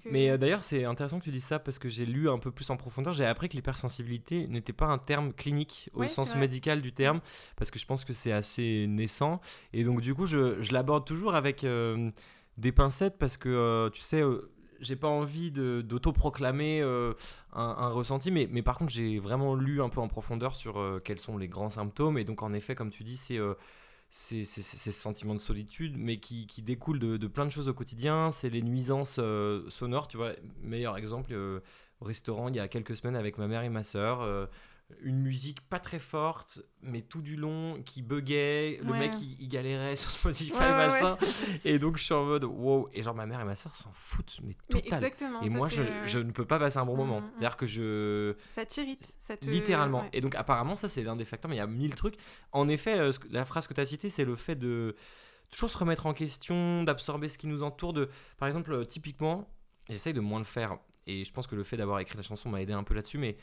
Mais 0.06 0.30
euh, 0.30 0.38
d'ailleurs, 0.38 0.64
c'est 0.64 0.86
intéressant 0.86 1.20
que 1.20 1.24
tu 1.24 1.32
dises 1.32 1.46
ça 1.46 1.60
parce 1.60 1.80
que 1.80 1.90
j'ai 1.90 2.06
lu 2.06 2.30
un 2.30 2.38
peu 2.38 2.52
plus 2.52 2.70
en 2.70 2.78
profondeur. 2.78 3.14
J'ai 3.14 3.26
appris 3.26 3.50
que 3.50 3.56
l'hypersensibilité 3.56 4.48
n'était 4.48 4.74
pas 4.74 4.86
un 4.86 5.00
terme 5.00 5.34
clinique 5.34 5.90
au 5.94 6.08
sens 6.08 6.36
médical 6.36 6.82
du 6.82 6.94
terme, 6.94 7.22
parce 7.56 7.72
que 7.72 7.80
je 7.80 7.86
pense 7.86 8.06
que 8.06 8.14
c'est 8.14 8.32
assez 8.32 8.86
naissant. 8.88 9.42
Et 9.74 9.84
donc, 9.84 10.02
du 10.02 10.14
coup, 10.14 10.26
je, 10.26 10.62
je 10.62 10.74
l'aborde 10.74 11.06
toujours 11.06 11.34
avec 11.34 11.64
euh, 11.64 12.12
des 12.58 12.72
pincettes 12.72 13.18
parce 13.18 13.38
que, 13.38 13.50
euh, 13.50 13.90
tu 13.90 14.02
sais 14.02 14.24
j'ai 14.82 14.96
pas 14.96 15.08
envie 15.08 15.52
d'autoproclamer 15.52 16.82
euh, 16.82 17.14
un, 17.54 17.90
ressenti, 17.90 18.32
mais, 18.32 18.48
mais 18.52 18.62
par 18.62 18.78
contre, 18.78 18.92
j'ai 18.92 19.20
vraiment 19.20 19.56
lu 19.56 19.82
un 19.82 19.90
peu 19.90 20.00
en 20.00 20.08
profondeur 20.08 20.56
sur 20.56 20.80
euh, 20.80 21.02
quels 21.04 21.20
sont 21.20 21.38
les 21.38 21.48
grands 21.48 21.70
symptômes. 21.70 22.18
Et 22.18 22.24
donc, 22.24 22.44
en 22.44 22.54
effet, 22.54 22.76
comme 22.76 22.90
tu 22.90 23.04
dis, 23.04 23.18
c'est 23.18 23.38
euh, 23.38 23.56
ces, 24.10 24.44
sentiments 24.44 25.36
de 25.36 25.40
solitude, 25.40 25.96
mais 25.98 26.18
qui, 26.18 26.48
qui 26.48 26.62
découlent 26.62 27.00
de, 27.00 27.18
de, 27.18 27.28
plein 27.28 27.46
de 27.46 27.52
choses 27.52 27.70
au 27.70 27.74
quotidien. 27.74 28.32
C'est 28.32 28.50
les 28.50 28.62
nuisances 28.62 29.20
sonores, 29.70 30.08
tu 30.08 30.18
vois. 30.18 30.34
Meilleur 30.62 30.98
exemple, 30.98 31.34
au 31.34 32.06
restaurant, 32.06 32.50
il 32.50 32.56
y 32.56 32.60
a 32.60 32.68
quelques 32.68 32.96
semaines 32.96 33.16
avec 33.16 33.38
ma 33.38 33.48
mère 33.48 33.64
et 33.64 33.70
ma 33.70 33.84
soeur 33.84 34.50
une 35.02 35.20
musique 35.20 35.62
pas 35.62 35.80
très 35.80 36.00
forte, 36.00 36.62
mais 36.82 37.02
tout 37.02 37.22
du 37.22 37.36
long 37.36 37.82
qui 37.84 38.02
buguait. 38.02 38.80
Le 38.84 38.94
mec, 38.94 39.12
il, 39.40 39.48
galérait 39.48 39.96
sur 39.98 40.12
Spotify, 40.12 40.60
machin. 40.60 41.18
Et 41.64 41.80
donc, 41.80 41.98
je 41.98 42.04
suis 42.04 42.14
en 42.14 42.26
mode 42.26 42.44
wow. 42.44 42.90
Et 42.94 43.02
genre, 43.02 43.16
ma 43.16 43.26
mère 43.26 43.42
et 43.42 43.46
ma 43.46 43.56
soeur 43.56 43.76
s'en 43.76 43.92
foutent, 43.94 44.40
mais 44.44 44.56
total. 44.70 45.12
et 45.44 45.50
moi, 45.50 45.70
je, 45.70 45.84
je, 46.06 46.20
ne 46.20 46.32
peux 46.32 46.46
pas 46.46 46.60
passer 46.60 46.78
un 46.78 46.86
bon 46.86 46.96
mm, 46.96 46.98
moment. 46.98 47.22
Mm, 47.22 47.26
mm. 47.26 47.30
C'est-à-dire 47.32 47.58
que 47.58 47.68
je. 47.68 48.36
Ça 48.56 48.66
t'irrite. 48.66 49.14
Ça 49.20 49.38
te... 49.38 49.50
Littéralement. 49.50 50.06
Et 50.14 50.22
donc, 50.22 50.36
apparemment, 50.36 50.76
ça, 50.76 50.90
c'est 50.90 51.04
l'un 51.04 51.16
des 51.16 51.26
facteurs, 51.26 51.50
mais 51.50 51.56
il 51.56 51.60
y 51.60 51.62
a 51.62 51.68
mille 51.68 51.96
trucs. 51.96 52.16
En 52.52 52.68
effet, 52.68 53.00
euh, 53.00 53.12
la 53.32 53.46
phrase 53.46 53.68
que 53.68 53.74
tu 53.74 53.82
as 53.82 53.86
citée, 53.86 54.10
c'est 54.10 54.26
le 54.26 54.36
fait 54.36 54.56
de 54.56 54.96
toujours 55.52 55.70
se 55.70 55.78
remettre 55.78 56.06
en 56.06 56.14
question, 56.14 56.84
d'absorber 56.84 57.28
ce 57.28 57.38
qui 57.38 57.48
nous 57.48 57.64
entoure. 57.64 57.94
De... 57.94 58.10
Par 58.38 58.48
exemple, 58.48 58.74
euh, 58.74 58.86
typiquement, 58.86 59.50
j'essaye 59.90 60.14
de 60.14 60.20
moins 60.20 60.40
le 60.40 60.46
faire. 60.46 60.78
Et 61.08 61.26
je 61.26 61.32
pense 61.32 61.48
que 61.48 61.56
le 61.56 61.64
fait 61.64 61.78
d'avoir 61.78 62.00
écrit 62.00 62.18
la 62.18 62.24
chanson 62.24 62.50
m'a 62.50 62.62
aidé 62.62 62.74
un 62.74 62.84
peu 62.84 62.94
là-dessus, 62.94 63.18
mais 63.18 63.38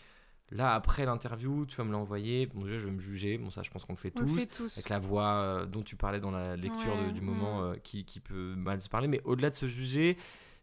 Là, 0.53 0.75
après 0.75 1.05
l'interview, 1.05 1.67
tu 1.67 1.77
vas 1.77 1.85
me 1.85 1.91
l'envoyer. 1.91 2.47
Bon, 2.47 2.63
déjà, 2.63 2.79
je 2.79 2.87
vais 2.87 2.93
me 2.93 3.01
juger. 3.01 3.37
Bon, 3.37 3.51
ça, 3.51 3.63
je 3.63 3.71
pense 3.71 3.85
qu'on 3.85 3.95
le 3.95 3.99
fait, 3.99 4.13
tous, 4.13 4.77
Avec 4.77 4.89
la 4.89 5.01
voix 5.01 5.25
euh, 5.25 5.67
dont 5.67 5.83
tu 5.83 5.97
parlais 5.97 6.21
dans 6.21 6.31
la 6.31 6.57
lecture 6.57 7.13
du 7.13 7.21
moment 7.21 7.63
euh, 7.63 7.75
qui, 7.83 8.05
qui, 8.05 8.21
peut 8.21 8.55
mal 8.55 8.81
se 8.81 8.89
parler. 8.89 9.09
Mais 9.09 9.21
au-delà 9.25 9.51
de 9.51 9.57
se 9.57 9.67
juger, 9.67 10.17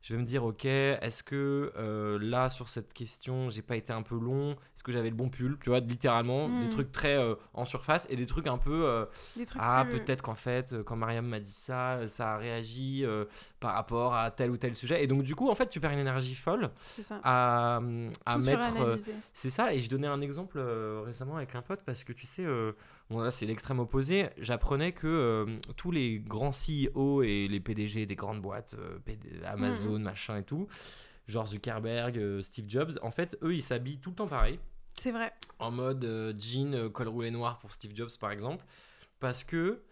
je 0.04 0.14
vais 0.14 0.20
me 0.20 0.26
dire, 0.26 0.44
ok, 0.44 0.66
est-ce 0.66 1.24
que 1.24 1.72
euh, 1.78 2.20
là, 2.22 2.50
sur 2.50 2.68
cette 2.68 2.92
question, 2.92 3.50
j'ai 3.50 3.62
pas 3.62 3.78
été 3.78 3.94
un 3.94 4.02
peu 4.02 4.20
long? 4.20 4.52
Est-ce 4.52 4.84
que 4.84 4.92
j'avais 4.92 5.10
le 5.10 5.16
bon 5.16 5.30
pull? 5.30 5.58
Tu 5.62 5.70
vois, 5.70 5.80
littéralement, 5.80 6.50
des 6.50 6.66
hmm. 6.66 6.70
trucs 6.72 6.92
très 6.92 7.16
euh, 7.16 7.36
en 7.54 7.64
surface 7.64 8.06
et 8.10 8.18
des 8.18 8.26
trucs 8.26 8.48
un 8.48 8.58
peu. 8.58 8.84
Euh, 8.86 9.06
ah, 9.58 9.86
peut-être 9.90 10.22
qu'en 10.22 10.36
fait, 10.36 10.76
quand 10.84 10.98
Mariam 10.98 11.26
m'a 11.26 11.40
dit 11.40 11.50
ça, 11.50 12.06
ça 12.08 12.34
a 12.34 12.38
réagi 12.38 13.06
par 13.62 13.76
rapport 13.76 14.14
à 14.14 14.30
tel 14.30 14.52
ou 14.52 14.58
tel 14.58 14.74
sujet. 14.74 15.02
Et 15.02 15.08
donc, 15.08 15.24
du 15.24 15.36
coup, 15.36 15.50
en 15.50 15.56
fait, 15.56 15.70
tu 15.70 15.80
perds 15.80 15.92
une 15.92 16.00
énergie 16.00 16.36
folle 16.36 16.70
à, 17.24 17.80
à 18.26 18.38
mettre. 18.40 18.98
c'est 19.34 19.50
ça. 19.50 19.74
Et 19.74 19.80
je 19.80 19.90
donnais 19.90 20.08
un 20.08 20.20
exemple 20.20 20.60
récemment 21.06 21.38
avec 21.38 21.56
un 21.56 21.62
pote 21.62 21.80
parce 21.86 22.04
que 22.04 22.12
tu 22.12 22.28
sais 22.28 22.46
bon 23.10 23.20
là 23.20 23.32
c'est 23.32 23.46
l'extrême 23.46 23.80
opposé, 23.80 24.30
j'apprenais 24.38 24.92
que 24.92 25.08
euh, 25.08 25.46
tous 25.76 25.92
les 25.92 26.20
grands 26.20 26.52
CEO 26.52 27.24
et 27.24 27.48
les 27.48 27.60
PDG 27.60 28.06
des 28.06 28.16
grandes 28.16 28.42
boîtes, 28.42 28.76
euh, 28.80 29.00
Amazon, 29.46 29.98
mhm. 29.98 30.04
machin 30.04 30.38
et 30.38 30.44
tout, 30.44 30.68
genre 31.28 31.48
Zuckerberg, 31.48 32.18
euh, 32.18 32.42
Steve 32.42 32.66
Jobs, 32.68 32.94
en 33.02 33.12
fait 33.12 33.38
eux 33.44 33.54
ils 33.54 33.64
s'habillent 33.64 34.00
tout 34.00 34.12
le 34.12 34.16
temps 34.16 34.28
pareil. 34.28 34.60
C'est 34.94 35.12
vrai. 35.12 35.34
En 35.60 35.72
mode 35.72 36.36
jean, 36.40 36.90
col 36.90 37.08
roulé 37.08 37.32
noir 37.32 37.60
pour 37.60 37.72
Steve 37.72 37.96
Jobs 37.96 38.12
par 38.20 38.32
exemple, 38.32 38.66
parce 39.20 39.44
que 39.44 39.84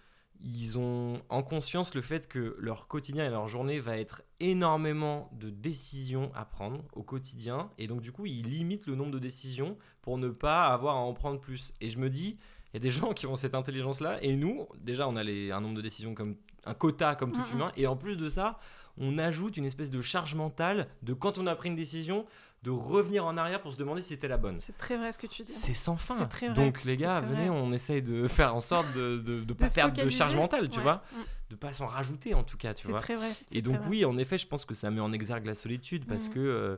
ils 0.43 0.79
ont 0.79 1.21
en 1.29 1.43
conscience 1.43 1.93
le 1.93 2.01
fait 2.01 2.27
que 2.27 2.55
leur 2.59 2.87
quotidien 2.87 3.25
et 3.25 3.29
leur 3.29 3.47
journée 3.47 3.79
va 3.79 3.97
être 3.97 4.23
énormément 4.39 5.29
de 5.33 5.49
décisions 5.49 6.31
à 6.33 6.45
prendre 6.45 6.83
au 6.93 7.03
quotidien 7.03 7.69
et 7.77 7.85
donc 7.85 8.01
du 8.01 8.11
coup 8.11 8.25
ils 8.25 8.47
limitent 8.47 8.87
le 8.87 8.95
nombre 8.95 9.11
de 9.11 9.19
décisions 9.19 9.77
pour 10.01 10.17
ne 10.17 10.29
pas 10.29 10.65
avoir 10.65 10.95
à 10.95 10.99
en 10.99 11.13
prendre 11.13 11.39
plus. 11.39 11.73
Et 11.79 11.89
je 11.89 11.99
me 11.99 12.09
dis, 12.09 12.39
il 12.73 12.77
y 12.77 12.77
a 12.77 12.79
des 12.79 12.89
gens 12.89 13.13
qui 13.13 13.27
ont 13.27 13.35
cette 13.35 13.55
intelligence-là, 13.55 14.19
et 14.21 14.35
nous, 14.35 14.67
déjà, 14.79 15.07
on 15.07 15.15
a 15.15 15.23
les, 15.23 15.51
un 15.51 15.61
nombre 15.61 15.75
de 15.75 15.81
décisions 15.81 16.13
comme 16.13 16.35
un 16.65 16.73
quota 16.73 17.15
comme 17.15 17.31
tout 17.31 17.45
humain, 17.53 17.71
et 17.75 17.87
en 17.87 17.95
plus 17.95 18.17
de 18.17 18.29
ça, 18.29 18.59
on 18.97 19.17
ajoute 19.17 19.57
une 19.57 19.65
espèce 19.65 19.91
de 19.91 20.01
charge 20.01 20.35
mentale 20.35 20.87
de 21.01 21.13
quand 21.13 21.37
on 21.37 21.47
a 21.47 21.55
pris 21.55 21.69
une 21.69 21.75
décision, 21.75 22.25
de 22.63 22.69
revenir 22.69 23.25
en 23.25 23.37
arrière 23.37 23.59
pour 23.59 23.71
se 23.71 23.77
demander 23.77 24.01
si 24.01 24.09
c'était 24.09 24.27
la 24.27 24.37
bonne. 24.37 24.59
C'est 24.59 24.77
très 24.77 24.95
vrai 24.95 25.11
ce 25.11 25.17
que 25.17 25.25
tu 25.25 25.41
dis. 25.41 25.53
C'est 25.53 25.73
sans 25.73 25.97
fin. 25.97 26.27
Donc 26.53 26.83
les 26.83 26.95
gars, 26.95 27.19
venez, 27.19 27.49
on 27.49 27.71
essaye 27.73 28.01
de 28.01 28.27
faire 28.27 28.55
en 28.55 28.59
sorte 28.59 28.93
de 28.93 29.21
ne 29.25 29.41
de, 29.45 29.53
pas 29.53 29.67
perdre 29.67 30.03
de 30.03 30.09
charge 30.09 30.35
mentale, 30.35 30.69
tu 30.69 30.79
vois, 30.79 31.03
mm. 31.11 31.17
de 31.51 31.55
pas 31.55 31.73
s'en 31.73 31.87
rajouter 31.87 32.35
en 32.35 32.43
tout 32.43 32.57
cas, 32.57 32.73
tu 32.73 32.87
vois. 32.87 32.99
C'est 32.99 33.05
très 33.05 33.15
vrai. 33.15 33.31
Et 33.51 33.61
donc 33.61 33.77
oui, 33.89 34.05
en 34.05 34.17
effet, 34.17 34.37
je 34.37 34.45
pense 34.45 34.65
que 34.65 34.75
ça 34.75 34.91
met 34.91 35.01
en 35.01 35.11
exergue 35.11 35.47
la 35.47 35.55
solitude 35.55 36.05
parce 36.05 36.29
mm. 36.29 36.33
que 36.33 36.39
euh, 36.39 36.77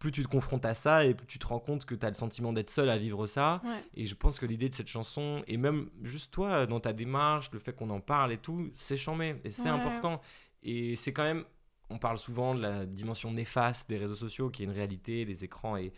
plus 0.00 0.10
tu 0.10 0.22
te 0.24 0.28
confrontes 0.28 0.64
à 0.64 0.74
ça 0.74 1.04
et 1.04 1.14
plus 1.14 1.26
tu 1.26 1.38
te 1.38 1.46
rends 1.46 1.60
compte 1.60 1.84
que 1.84 1.94
tu 1.94 2.04
as 2.04 2.08
le 2.08 2.14
sentiment 2.14 2.52
d'être 2.52 2.70
seul 2.70 2.88
à 2.88 2.98
vivre 2.98 3.26
ça. 3.26 3.62
Et 3.94 4.06
je 4.06 4.14
pense 4.16 4.40
que 4.40 4.46
l'idée 4.46 4.68
de 4.68 4.74
cette 4.74 4.88
chanson, 4.88 5.44
et 5.46 5.58
même 5.58 5.90
juste 6.02 6.32
toi, 6.32 6.66
dans 6.66 6.80
ta 6.80 6.92
démarche, 6.92 7.50
le 7.52 7.58
fait 7.60 7.74
qu'on 7.74 7.90
en 7.90 8.00
parle 8.00 8.32
et 8.32 8.38
tout, 8.38 8.70
c'est 8.72 8.96
chambé 8.96 9.36
et 9.44 9.50
c'est 9.50 9.68
important. 9.68 10.20
Et 10.62 10.96
c'est 10.96 11.12
quand 11.12 11.22
même, 11.22 11.44
on 11.90 11.98
parle 11.98 12.18
souvent 12.18 12.54
de 12.54 12.62
la 12.62 12.86
dimension 12.86 13.30
néfaste 13.30 13.88
des 13.88 13.98
réseaux 13.98 14.14
sociaux, 14.14 14.48
qui 14.48 14.62
est 14.62 14.66
une 14.66 14.72
réalité, 14.72 15.24
des 15.26 15.44
écrans 15.44 15.76
et, 15.76 15.92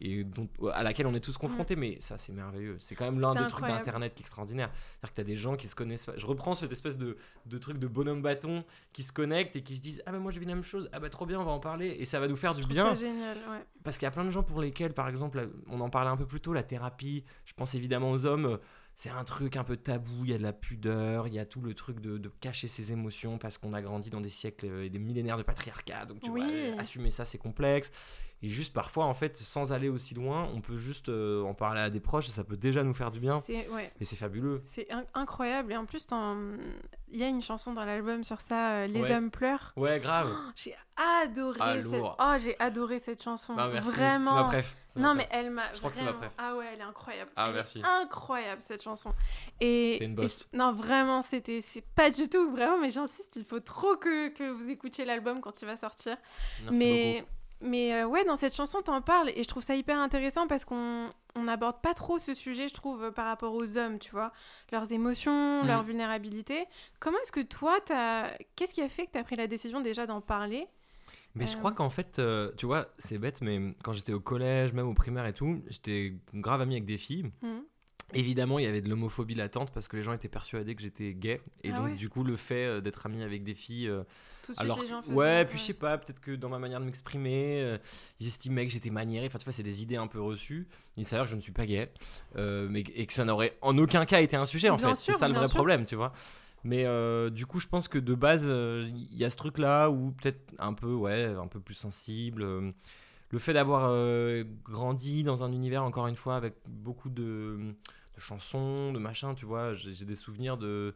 et 0.00 0.24
dont, 0.24 0.48
à 0.72 0.82
laquelle 0.82 1.06
on 1.06 1.14
est 1.14 1.20
tous 1.20 1.36
confrontés. 1.36 1.76
Mais 1.76 1.96
ça, 2.00 2.18
c'est 2.18 2.32
merveilleux. 2.32 2.76
C'est 2.80 2.94
quand 2.94 3.04
même 3.04 3.20
l'un 3.20 3.34
des 3.34 3.46
trucs 3.46 3.66
d'Internet 3.66 4.14
qui 4.14 4.22
est 4.22 4.24
extraordinaire. 4.24 4.70
C'est-à-dire 4.72 5.10
que 5.10 5.14
tu 5.14 5.20
as 5.20 5.24
des 5.24 5.36
gens 5.36 5.56
qui 5.56 5.68
se 5.68 5.74
connaissent 5.74 6.06
pas. 6.06 6.16
Je 6.16 6.26
reprends 6.26 6.54
cette 6.54 6.72
espèce 6.72 6.96
de, 6.96 7.16
de 7.46 7.58
truc 7.58 7.78
de 7.78 7.86
bonhomme 7.86 8.22
bâton 8.22 8.64
qui 8.92 9.02
se 9.02 9.12
connectent 9.12 9.56
et 9.56 9.62
qui 9.62 9.76
se 9.76 9.82
disent 9.82 10.02
Ah, 10.06 10.12
ben 10.12 10.18
moi, 10.18 10.32
je 10.32 10.40
vis 10.40 10.46
la 10.46 10.54
même 10.54 10.64
chose. 10.64 10.88
Ah, 10.92 11.00
bah, 11.00 11.10
trop 11.10 11.26
bien, 11.26 11.40
on 11.40 11.44
va 11.44 11.52
en 11.52 11.60
parler. 11.60 11.96
Et 11.98 12.04
ça 12.04 12.20
va 12.20 12.28
nous 12.28 12.36
faire 12.36 12.54
du 12.54 12.66
bien. 12.66 12.94
C'est 12.94 13.06
génial, 13.06 13.36
ouais. 13.50 13.64
Parce 13.84 13.98
qu'il 13.98 14.06
y 14.06 14.08
a 14.08 14.12
plein 14.12 14.24
de 14.24 14.30
gens 14.30 14.42
pour 14.42 14.60
lesquels, 14.60 14.94
par 14.94 15.08
exemple, 15.08 15.48
on 15.68 15.80
en 15.80 15.90
parlait 15.90 16.10
un 16.10 16.16
peu 16.16 16.26
plus 16.26 16.40
tôt, 16.40 16.52
la 16.52 16.62
thérapie. 16.62 17.24
Je 17.44 17.52
pense 17.52 17.74
évidemment 17.74 18.10
aux 18.10 18.26
hommes 18.26 18.58
c'est 19.00 19.08
un 19.08 19.24
truc 19.24 19.56
un 19.56 19.64
peu 19.64 19.78
tabou, 19.78 20.24
il 20.24 20.30
y 20.30 20.34
a 20.34 20.36
de 20.36 20.42
la 20.42 20.52
pudeur, 20.52 21.26
il 21.26 21.32
y 21.32 21.38
a 21.38 21.46
tout 21.46 21.62
le 21.62 21.72
truc 21.72 22.00
de, 22.00 22.30
cacher 22.42 22.68
ses 22.68 22.92
émotions 22.92 23.38
parce 23.38 23.56
qu'on 23.56 23.72
a 23.72 23.80
grandi 23.80 24.10
dans 24.10 24.20
des 24.20 24.28
siècles 24.28 24.66
et 24.82 24.90
des 24.90 24.98
millénaires 24.98 25.38
de 25.38 25.42
patriarcat, 25.42 26.04
donc 26.04 26.20
tu 26.20 26.28
vois, 26.28 26.44
assumer 26.76 27.10
ça 27.10 27.24
c'est 27.24 27.38
complexe. 27.38 27.92
Et 28.42 28.48
juste 28.48 28.72
parfois, 28.72 29.04
en 29.04 29.12
fait, 29.12 29.36
sans 29.36 29.72
aller 29.72 29.90
aussi 29.90 30.14
loin, 30.14 30.48
on 30.54 30.62
peut 30.62 30.78
juste 30.78 31.10
euh, 31.10 31.42
en 31.42 31.52
parler 31.52 31.82
à 31.82 31.90
des 31.90 32.00
proches 32.00 32.28
et 32.28 32.32
ça 32.32 32.42
peut 32.42 32.56
déjà 32.56 32.82
nous 32.82 32.94
faire 32.94 33.10
du 33.10 33.20
bien. 33.20 33.34
Ouais. 33.48 33.92
Et 34.00 34.06
c'est 34.06 34.16
fabuleux. 34.16 34.62
C'est 34.64 34.88
incroyable. 35.12 35.72
Et 35.72 35.76
en 35.76 35.84
plus, 35.84 36.06
il 37.12 37.20
y 37.20 37.22
a 37.22 37.28
une 37.28 37.42
chanson 37.42 37.74
dans 37.74 37.84
l'album 37.84 38.24
sur 38.24 38.40
ça, 38.40 38.72
euh, 38.72 38.86
Les 38.86 39.10
hommes 39.10 39.30
pleurent. 39.30 39.72
Ouais, 39.76 40.00
grave. 40.00 40.32
j'ai 40.56 40.74
adoré, 41.22 41.58
ah, 41.60 41.82
cette... 41.82 42.02
oh, 42.02 42.34
j'ai 42.38 42.58
adoré 42.58 42.98
cette 42.98 43.22
chanson. 43.22 43.54
Ah, 43.58 43.68
Vraiment. 43.68 44.24
C'est 44.24 44.34
ma 44.34 44.44
préf. 44.44 44.76
Non, 44.96 45.14
mais 45.14 45.28
elle 45.30 45.50
m'a. 45.50 45.72
Je 45.72 45.78
crois 45.78 45.90
que 45.90 45.96
c'est 45.96 46.04
ma 46.04 46.14
préf. 46.14 46.30
Ah 46.38 46.56
ouais, 46.56 46.64
elle 46.72 46.80
est 46.80 46.84
incroyable. 46.84 47.30
Ah, 47.36 47.50
merci. 47.52 47.82
incroyable 48.02 48.62
cette 48.62 48.82
chanson. 48.82 49.10
Et. 49.60 50.02
une 50.02 50.14
boss. 50.14 50.48
Non, 50.54 50.72
vraiment, 50.72 51.20
c'était. 51.20 51.60
C'est 51.60 51.84
pas 51.94 52.10
du 52.10 52.28
tout, 52.28 52.50
vraiment, 52.50 52.78
mais 52.78 52.90
j'insiste, 52.90 53.36
il 53.36 53.44
faut 53.44 53.60
trop 53.60 53.96
que, 53.96 54.28
que 54.28 54.50
vous 54.50 54.70
écoutiez 54.70 55.04
l'album 55.04 55.40
quand 55.40 55.60
il 55.60 55.66
va 55.66 55.76
sortir. 55.76 56.16
Merci 56.64 56.78
mais. 56.78 57.24
Mais 57.60 58.04
ouais, 58.04 58.24
dans 58.24 58.36
cette 58.36 58.54
chanson, 58.54 58.80
t'en 58.82 59.02
parles 59.02 59.30
et 59.34 59.42
je 59.42 59.48
trouve 59.48 59.62
ça 59.62 59.74
hyper 59.74 59.98
intéressant 59.98 60.46
parce 60.46 60.64
qu'on 60.64 61.08
on 61.34 61.42
n'aborde 61.42 61.80
pas 61.80 61.94
trop 61.94 62.18
ce 62.18 62.34
sujet, 62.34 62.68
je 62.68 62.74
trouve, 62.74 63.12
par 63.12 63.26
rapport 63.26 63.54
aux 63.54 63.76
hommes, 63.76 63.98
tu 63.98 64.10
vois, 64.10 64.32
leurs 64.72 64.92
émotions, 64.92 65.64
leur 65.64 65.82
mm. 65.82 65.86
vulnérabilité. 65.86 66.64
Comment 66.98 67.18
est-ce 67.22 67.32
que 67.32 67.40
toi, 67.40 67.78
qu'est-ce 68.56 68.74
qui 68.74 68.82
a 68.82 68.88
fait 68.88 69.06
que 69.06 69.12
tu 69.12 69.18
as 69.18 69.24
pris 69.24 69.36
la 69.36 69.46
décision 69.46 69.80
déjà 69.80 70.06
d'en 70.06 70.20
parler? 70.20 70.66
Mais 71.34 71.46
je 71.46 71.56
crois 71.56 71.70
euh. 71.70 71.74
qu'en 71.74 71.90
fait, 71.90 72.18
euh, 72.18 72.50
tu 72.56 72.66
vois, 72.66 72.88
c'est 72.98 73.18
bête, 73.18 73.40
mais 73.40 73.74
quand 73.84 73.92
j'étais 73.92 74.12
au 74.12 74.20
collège, 74.20 74.72
même 74.72 74.88
au 74.88 74.94
primaire 74.94 75.26
et 75.26 75.32
tout, 75.32 75.62
j'étais 75.68 76.14
grave 76.34 76.60
ami 76.60 76.74
avec 76.74 76.86
des 76.86 76.98
filles. 76.98 77.30
Mm. 77.42 77.60
Évidemment, 78.14 78.58
il 78.58 78.64
y 78.64 78.68
avait 78.68 78.80
de 78.80 78.88
l'homophobie 78.88 79.34
latente 79.34 79.70
parce 79.72 79.88
que 79.88 79.96
les 79.96 80.02
gens 80.02 80.12
étaient 80.12 80.28
persuadés 80.28 80.74
que 80.74 80.82
j'étais 80.82 81.14
gay. 81.14 81.40
Et 81.62 81.70
ah 81.70 81.78
donc, 81.78 81.96
du 81.96 82.08
coup, 82.08 82.24
le 82.24 82.36
fait 82.36 82.66
euh, 82.66 82.80
d'être 82.80 83.06
ami 83.06 83.22
avec 83.22 83.44
des 83.44 83.54
filles. 83.54 83.88
Euh, 83.88 84.02
Tout 84.42 84.52
de 84.52 84.60
alors, 84.60 84.80
les 84.80 84.88
gens 84.88 85.02
faisaient, 85.02 85.14
ouais, 85.14 85.44
puis 85.44 85.58
je 85.58 85.64
sais 85.64 85.74
pas, 85.74 85.98
peut-être 85.98 86.20
que 86.20 86.32
dans 86.32 86.48
ma 86.48 86.58
manière 86.58 86.80
de 86.80 86.84
m'exprimer, 86.84 87.60
euh, 87.60 87.78
ils 88.18 88.26
estimaient 88.26 88.66
que 88.66 88.72
j'étais 88.72 88.90
maniéré. 88.90 89.26
Enfin, 89.26 89.38
tu 89.38 89.44
vois, 89.44 89.52
c'est 89.52 89.62
des 89.62 89.82
idées 89.82 89.96
un 89.96 90.06
peu 90.06 90.20
reçues. 90.20 90.68
Il 90.96 91.04
s'avère 91.04 91.24
que 91.24 91.30
je 91.30 91.36
ne 91.36 91.40
suis 91.40 91.52
pas 91.52 91.66
gay. 91.66 91.90
mais, 92.36 92.80
et 92.80 93.06
que 93.06 93.12
ça 93.12 93.24
n'aurait 93.24 93.56
en 93.62 93.76
aucun 93.78 94.04
cas 94.04 94.20
été 94.20 94.36
un 94.36 94.46
sujet, 94.46 94.70
en 94.70 94.78
fait. 94.78 94.94
C'est 94.94 95.12
ça 95.12 95.28
le 95.28 95.34
vrai 95.34 95.48
problème, 95.48 95.84
tu 95.84 95.96
vois. 95.96 96.12
Mais 96.64 96.84
du 97.30 97.46
coup, 97.46 97.60
je 97.60 97.66
pense 97.66 97.88
que 97.88 97.98
de 97.98 98.14
base, 98.14 98.46
il 98.46 99.16
y 99.16 99.24
a 99.24 99.30
ce 99.30 99.36
truc-là 99.36 99.88
où 99.90 100.12
peut-être 100.12 100.54
un 100.58 100.74
peu, 100.74 100.92
ouais, 100.92 101.24
un 101.24 101.46
peu 101.46 101.60
plus 101.60 101.74
sensible 101.74 102.74
le 103.32 103.38
fait 103.38 103.52
d'avoir 103.52 103.94
grandi 104.64 105.22
dans 105.22 105.44
un 105.44 105.52
univers, 105.52 105.84
encore 105.84 106.06
une 106.06 106.16
fois, 106.16 106.36
avec 106.36 106.54
beaucoup 106.68 107.08
de, 107.08 107.74
chansons, 108.20 108.92
de 108.92 108.98
machin, 108.98 109.34
tu 109.34 109.46
vois. 109.46 109.74
J'ai 109.74 110.04
des 110.04 110.16
souvenirs 110.16 110.56
de. 110.58 110.94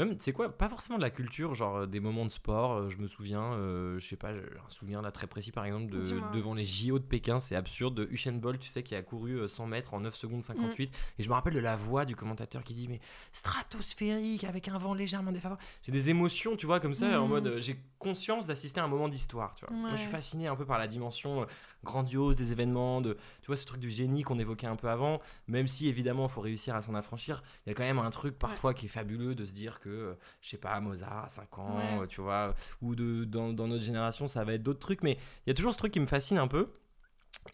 Même, 0.00 0.16
tu 0.16 0.24
sais 0.24 0.32
quoi, 0.32 0.48
pas 0.48 0.70
forcément 0.70 0.96
de 0.96 1.02
la 1.02 1.10
culture, 1.10 1.52
genre 1.52 1.76
euh, 1.76 1.86
des 1.86 2.00
moments 2.00 2.24
de 2.24 2.30
sport. 2.30 2.72
Euh, 2.72 2.88
je 2.88 2.96
me 2.96 3.06
souviens, 3.06 3.52
euh, 3.52 3.98
je 3.98 4.08
sais 4.08 4.16
pas, 4.16 4.32
j'ai 4.32 4.40
un 4.40 4.70
souvenir 4.70 5.02
là 5.02 5.12
très 5.12 5.26
précis 5.26 5.52
par 5.52 5.66
exemple 5.66 5.90
de, 5.90 6.02
devant 6.32 6.54
les 6.54 6.64
JO 6.64 6.98
de 6.98 7.04
Pékin, 7.04 7.38
c'est 7.38 7.54
absurde, 7.54 7.94
de 7.94 8.08
Usain 8.10 8.32
Bolt, 8.32 8.58
tu 8.58 8.68
sais, 8.68 8.82
qui 8.82 8.94
a 8.94 9.02
couru 9.02 9.46
100 9.46 9.66
mètres 9.66 9.92
en 9.92 10.00
9 10.00 10.14
secondes 10.14 10.42
58. 10.42 10.90
Mm. 10.90 10.92
Et 11.18 11.22
je 11.22 11.28
me 11.28 11.34
rappelle 11.34 11.52
de 11.52 11.58
la 11.58 11.76
voix 11.76 12.06
du 12.06 12.16
commentateur 12.16 12.64
qui 12.64 12.72
dit, 12.72 12.88
mais 12.88 13.00
stratosphérique, 13.32 14.44
avec 14.44 14.68
un 14.68 14.78
vent 14.78 14.94
légèrement 14.94 15.32
défavorable. 15.32 15.62
J'ai 15.82 15.92
des 15.92 16.08
émotions, 16.08 16.56
tu 16.56 16.64
vois, 16.64 16.80
comme 16.80 16.94
ça, 16.94 17.20
en 17.20 17.26
mm. 17.26 17.28
mode, 17.28 17.56
j'ai 17.58 17.76
conscience 17.98 18.46
d'assister 18.46 18.80
à 18.80 18.84
un 18.84 18.88
moment 18.88 19.08
d'histoire, 19.08 19.54
tu 19.54 19.66
vois. 19.66 19.76
Moi, 19.76 19.90
je 19.90 19.96
suis 19.96 20.08
fasciné 20.08 20.46
un 20.46 20.56
peu 20.56 20.64
par 20.64 20.78
la 20.78 20.88
dimension 20.88 21.46
grandiose 21.84 22.36
des 22.36 22.52
événements, 22.52 23.00
de, 23.00 23.14
tu 23.42 23.46
vois, 23.46 23.56
ce 23.56 23.64
truc 23.64 23.80
du 23.80 23.90
génie 23.90 24.22
qu'on 24.22 24.38
évoquait 24.38 24.66
un 24.66 24.76
peu 24.76 24.88
avant, 24.88 25.20
même 25.48 25.66
si 25.66 25.88
évidemment 25.88 26.26
il 26.26 26.30
faut 26.30 26.40
réussir 26.40 26.74
à 26.74 26.82
s'en 26.82 26.94
affranchir, 26.94 27.42
il 27.64 27.70
y 27.70 27.72
a 27.72 27.74
quand 27.74 27.84
même 27.84 27.98
un 27.98 28.10
truc 28.10 28.38
parfois 28.38 28.74
qui 28.74 28.86
est 28.86 28.90
fabuleux 28.90 29.34
de 29.34 29.44
se 29.44 29.52
dire 29.52 29.80
que, 29.80 29.89
euh, 29.92 30.14
je 30.40 30.50
sais 30.50 30.58
pas, 30.58 30.80
Mozart 30.80 31.24
à 31.24 31.28
5 31.28 31.58
ans, 31.58 32.06
tu 32.08 32.20
vois, 32.20 32.54
ou 32.82 32.94
de, 32.94 33.24
dans, 33.24 33.52
dans 33.52 33.68
notre 33.68 33.84
génération 33.84 34.28
ça 34.28 34.44
va 34.44 34.54
être 34.54 34.62
d'autres 34.62 34.78
trucs, 34.80 35.02
mais 35.02 35.18
il 35.46 35.48
y 35.48 35.50
a 35.50 35.54
toujours 35.54 35.72
ce 35.72 35.78
truc 35.78 35.92
qui 35.92 36.00
me 36.00 36.06
fascine 36.06 36.38
un 36.38 36.48
peu. 36.48 36.68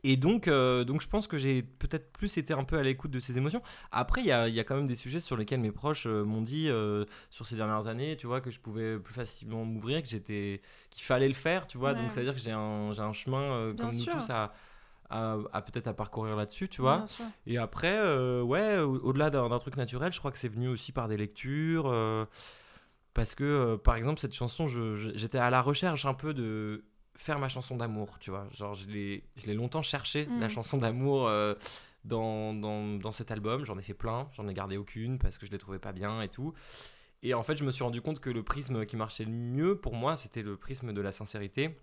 Et 0.02 0.16
donc, 0.16 0.48
euh, 0.48 0.84
donc 0.84 1.00
je 1.00 1.08
pense 1.08 1.26
que 1.26 1.38
j'ai 1.38 1.62
peut-être 1.62 2.12
plus 2.12 2.36
été 2.36 2.52
un 2.52 2.64
peu 2.64 2.76
à 2.76 2.82
l'écoute 2.82 3.10
de 3.10 3.20
ces 3.20 3.38
émotions. 3.38 3.62
Après, 3.92 4.20
il 4.20 4.26
y 4.26 4.32
a, 4.32 4.48
y 4.48 4.60
a, 4.60 4.64
quand 4.64 4.76
même 4.76 4.88
des 4.88 4.96
sujets 4.96 5.20
sur 5.20 5.36
lesquels 5.36 5.60
mes 5.60 5.72
proches 5.72 6.06
euh, 6.06 6.24
m'ont 6.24 6.42
dit 6.42 6.68
euh, 6.68 7.04
sur 7.30 7.46
ces 7.46 7.56
dernières 7.56 7.86
années, 7.86 8.16
tu 8.16 8.26
vois, 8.26 8.40
que 8.40 8.50
je 8.50 8.60
pouvais 8.60 8.98
plus 8.98 9.14
facilement 9.14 9.64
m'ouvrir, 9.64 10.02
que 10.02 10.08
j'étais, 10.08 10.60
qu'il 10.90 11.04
fallait 11.04 11.28
le 11.28 11.34
faire, 11.34 11.66
tu 11.66 11.78
vois. 11.78 11.94
Donc 11.94 12.12
ça 12.12 12.20
veut 12.20 12.26
dire 12.26 12.34
que 12.34 12.40
j'ai 12.40 12.52
un, 12.52 12.92
un, 12.98 13.12
chemin 13.12 13.74
comme 13.78 13.94
nous 13.94 14.04
tous 14.04 14.30
à, 14.30 14.52
à, 15.10 15.62
peut-être 15.62 15.86
à 15.86 15.94
parcourir 15.94 16.36
là-dessus, 16.36 16.68
tu 16.68 16.80
vois. 16.80 17.04
Et 17.46 17.58
après, 17.58 18.00
ouais, 18.42 18.78
au-delà 18.78 19.30
d'un 19.30 19.58
truc 19.58 19.76
naturel, 19.76 20.12
je 20.12 20.18
crois 20.18 20.32
que 20.32 20.38
c'est 20.38 20.48
venu 20.48 20.68
aussi 20.68 20.92
par 20.92 21.08
des 21.08 21.16
lectures. 21.16 21.90
parce 23.14 23.34
que, 23.34 23.76
par 23.76 23.96
exemple, 23.96 24.20
cette 24.20 24.34
chanson, 24.34 24.66
j'étais 24.68 25.38
à 25.38 25.50
la 25.50 25.62
recherche 25.62 26.06
un 26.06 26.14
peu 26.14 26.34
de 26.34 26.84
faire 27.16 27.38
ma 27.38 27.48
chanson 27.48 27.76
d'amour, 27.76 28.18
tu 28.20 28.30
vois. 28.30 28.46
Genre, 28.52 28.74
je 28.74 28.88
l'ai 28.88 29.54
longtemps 29.54 29.82
cherché, 29.82 30.28
la 30.38 30.46
mm. 30.46 30.50
chanson 30.50 30.76
d'amour 30.76 31.26
euh, 31.26 31.54
dans, 32.04 32.54
dans, 32.54 32.98
dans, 32.98 33.10
cet 33.10 33.30
album. 33.30 33.64
J'en 33.64 33.78
ai 33.78 33.82
fait 33.82 33.94
plein, 33.94 34.28
j'en 34.34 34.46
ai 34.48 34.54
gardé 34.54 34.76
aucune 34.76 35.18
parce 35.18 35.38
que 35.38 35.46
je 35.46 35.50
les 35.50 35.58
trouvais 35.58 35.78
pas 35.78 35.92
bien 35.92 36.22
et 36.22 36.28
tout. 36.28 36.52
Et 37.22 37.34
en 37.34 37.42
fait, 37.42 37.56
je 37.56 37.64
me 37.64 37.70
suis 37.70 37.82
rendu 37.82 38.00
compte 38.00 38.20
que 38.20 38.30
le 38.30 38.42
prisme 38.42 38.86
qui 38.86 38.96
marchait 38.96 39.24
le 39.24 39.32
mieux 39.32 39.76
pour 39.76 39.94
moi, 39.94 40.16
c'était 40.16 40.42
le 40.42 40.56
prisme 40.56 40.92
de 40.92 41.00
la 41.00 41.12
sincérité. 41.12 41.76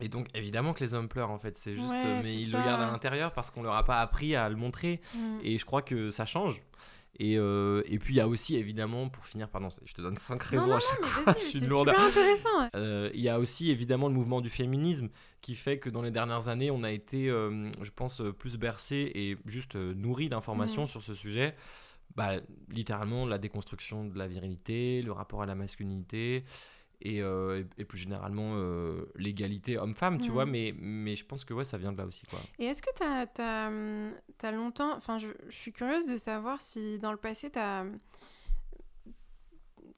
Et 0.00 0.08
donc, 0.08 0.28
évidemment 0.34 0.74
que 0.74 0.84
les 0.84 0.94
hommes 0.94 1.08
pleurent, 1.08 1.30
en 1.30 1.38
fait. 1.38 1.56
C'est 1.56 1.74
juste, 1.74 1.94
mais 2.22 2.34
ils 2.34 2.52
le 2.52 2.58
gardent 2.58 2.82
à 2.82 2.90
l'intérieur 2.90 3.32
parce 3.32 3.50
qu'on 3.50 3.62
leur 3.62 3.74
a 3.74 3.84
pas 3.84 4.00
appris 4.00 4.36
à 4.36 4.48
le 4.48 4.56
montrer. 4.56 5.00
Mm. 5.14 5.38
Et 5.42 5.58
je 5.58 5.64
crois 5.64 5.82
que 5.82 6.10
ça 6.10 6.26
change. 6.26 6.62
Et, 7.20 7.36
euh, 7.36 7.82
et 7.86 7.98
puis 7.98 8.14
il 8.14 8.16
y 8.18 8.20
a 8.20 8.28
aussi 8.28 8.56
évidemment, 8.56 9.08
pour 9.08 9.26
finir, 9.26 9.48
pardon, 9.48 9.68
je 9.84 9.92
te 9.92 10.00
donne 10.00 10.16
5 10.16 10.40
raisons 10.40 10.72
à 10.72 10.78
chaque 10.78 11.04
fois, 11.04 11.34
je 11.38 11.44
suis 11.44 11.60
lourde. 11.60 11.88
intéressant. 11.88 12.68
Euh, 12.76 13.10
il 13.12 13.20
y 13.20 13.28
a 13.28 13.40
aussi 13.40 13.70
évidemment 13.70 14.08
le 14.08 14.14
mouvement 14.14 14.40
du 14.40 14.50
féminisme 14.50 15.08
qui 15.40 15.56
fait 15.56 15.78
que 15.78 15.90
dans 15.90 16.02
les 16.02 16.12
dernières 16.12 16.46
années, 16.46 16.70
on 16.70 16.84
a 16.84 16.92
été, 16.92 17.28
euh, 17.28 17.70
je 17.82 17.90
pense, 17.90 18.22
plus 18.38 18.56
bercé 18.56 19.10
et 19.14 19.36
juste 19.46 19.74
nourri 19.74 20.28
d'informations 20.28 20.84
mm. 20.84 20.88
sur 20.88 21.02
ce 21.02 21.14
sujet. 21.14 21.56
Bah, 22.14 22.36
littéralement 22.68 23.26
la 23.26 23.38
déconstruction 23.38 24.04
de 24.04 24.16
la 24.16 24.26
virilité, 24.26 25.02
le 25.02 25.12
rapport 25.12 25.42
à 25.42 25.46
la 25.46 25.54
masculinité, 25.54 26.44
euh, 27.06 27.62
et, 27.78 27.84
plus 27.84 27.98
généralement 27.98 28.54
euh, 28.56 29.06
l'égalité 29.14 29.78
homme-femme, 29.78 30.20
tu 30.20 30.30
vois, 30.30 30.46
mhm. 30.46 30.52
mais, 30.52 30.74
mais 30.78 31.14
je 31.14 31.24
pense 31.24 31.44
que 31.44 31.54
ouais, 31.54 31.64
ça 31.64 31.78
vient 31.78 31.92
de 31.92 31.98
là 31.98 32.06
aussi. 32.06 32.26
Quoi. 32.26 32.40
Et 32.58 32.66
est-ce 32.66 32.82
que 32.82 32.90
tu 32.96 33.04
as, 33.04 34.46
as, 34.46 34.52
longtemps, 34.52 34.94
enfin 34.96 35.18
je, 35.18 35.28
je, 35.48 35.56
suis 35.56 35.72
curieuse 35.72 36.06
de 36.06 36.16
savoir 36.16 36.60
si 36.60 36.98
dans 36.98 37.12
le 37.12 37.18
passé 37.18 37.50
tu 37.50 37.58
as... 37.58 37.84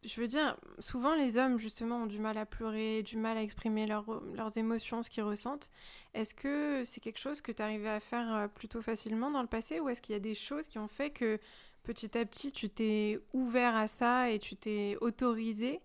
Je 0.02 0.18
veux 0.18 0.26
dire, 0.26 0.56
souvent 0.78 1.14
les 1.14 1.36
hommes 1.36 1.58
justement 1.58 2.04
ont 2.04 2.06
du 2.06 2.18
mal 2.18 2.38
à 2.38 2.46
pleurer, 2.46 3.02
du 3.02 3.18
mal 3.18 3.36
à 3.36 3.42
exprimer 3.42 3.86
leurs 3.86 4.56
émotions, 4.56 5.02
ce 5.02 5.10
qu'ils 5.10 5.22
ressentent. 5.22 5.70
Est-ce 6.14 6.34
que 6.34 6.84
c'est 6.86 7.00
quelque 7.00 7.18
chose 7.18 7.42
que 7.42 7.52
tu 7.52 7.62
arrivais 7.62 7.90
à 7.90 8.00
faire 8.00 8.34
euh, 8.34 8.48
plutôt 8.48 8.80
facilement 8.80 9.30
dans 9.30 9.42
le 9.42 9.48
passé 9.48 9.78
ou 9.78 9.90
est-ce 9.90 10.00
qu'il 10.00 10.14
y 10.14 10.16
a 10.16 10.20
des 10.20 10.34
choses 10.34 10.68
qui 10.68 10.78
ont 10.78 10.88
fait 10.88 11.10
que 11.10 11.38
petit 11.82 12.16
à 12.16 12.24
petit 12.24 12.50
tu 12.50 12.70
t'es 12.70 13.20
ouvert 13.34 13.76
à 13.76 13.86
ça 13.86 14.30
et 14.30 14.38
tu 14.38 14.56
t'es 14.56 14.96
autorisé 15.02 15.80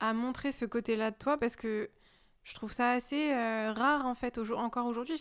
à 0.00 0.12
montrer 0.12 0.52
ce 0.52 0.64
côté-là 0.64 1.10
de 1.10 1.16
toi 1.16 1.38
parce 1.38 1.56
que 1.56 1.90
je 2.44 2.54
trouve 2.54 2.72
ça 2.72 2.92
assez 2.92 3.32
euh, 3.32 3.72
rare 3.72 4.06
en 4.06 4.14
fait 4.14 4.38
encore 4.38 4.86
aujourd'hui. 4.86 5.20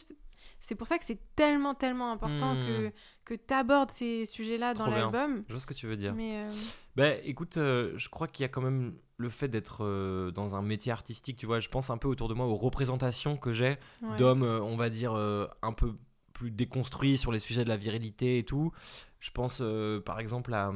C'est 0.59 0.75
pour 0.75 0.87
ça 0.87 0.97
que 0.97 1.03
c'est 1.03 1.19
tellement 1.35 1.75
tellement 1.75 2.11
important 2.11 2.55
que, 2.55 2.87
hmm. 2.87 2.91
que 3.25 3.33
tu 3.33 3.53
abordes 3.53 3.91
ces 3.91 4.25
sujets-là 4.25 4.73
dans 4.73 4.87
l'album. 4.87 5.43
Je 5.47 5.53
vois 5.53 5.59
ce 5.59 5.67
que 5.67 5.73
tu 5.73 5.87
veux 5.87 5.97
dire. 5.97 6.15
Mais 6.15 6.37
euh, 6.37 6.49
Ben, 6.95 7.19
écoute, 7.23 7.57
euh, 7.57 7.93
je 7.97 8.09
crois 8.09 8.27
qu'il 8.27 8.43
y 8.43 8.45
a 8.45 8.49
quand 8.49 8.61
même 8.61 8.97
le 9.17 9.29
fait 9.29 9.47
d'être 9.47 10.31
dans 10.31 10.55
un 10.55 10.61
métier 10.61 10.91
artistique, 10.91 11.37
tu 11.37 11.47
vois, 11.47 11.59
je 11.59 11.69
pense 11.69 11.89
un 11.89 11.97
peu 11.97 12.07
autour 12.07 12.29
de 12.29 12.35
moi 12.35 12.45
aux 12.45 12.55
représentations 12.55 13.35
que 13.35 13.51
j'ai 13.51 13.77
d'hommes, 14.17 14.43
on 14.43 14.77
va 14.77 14.91
dire, 14.91 15.13
un 15.15 15.73
peu 15.73 15.95
plus 16.33 16.51
déconstruits 16.51 17.17
sur 17.17 17.31
les 17.31 17.39
sujets 17.39 17.63
de 17.63 17.69
la 17.69 17.77
virilité 17.77 18.37
et 18.37 18.43
tout. 18.43 18.71
Je 19.19 19.31
pense 19.31 19.59
euh, 19.61 19.99
par 19.99 20.19
exemple 20.19 20.53
à, 20.53 20.71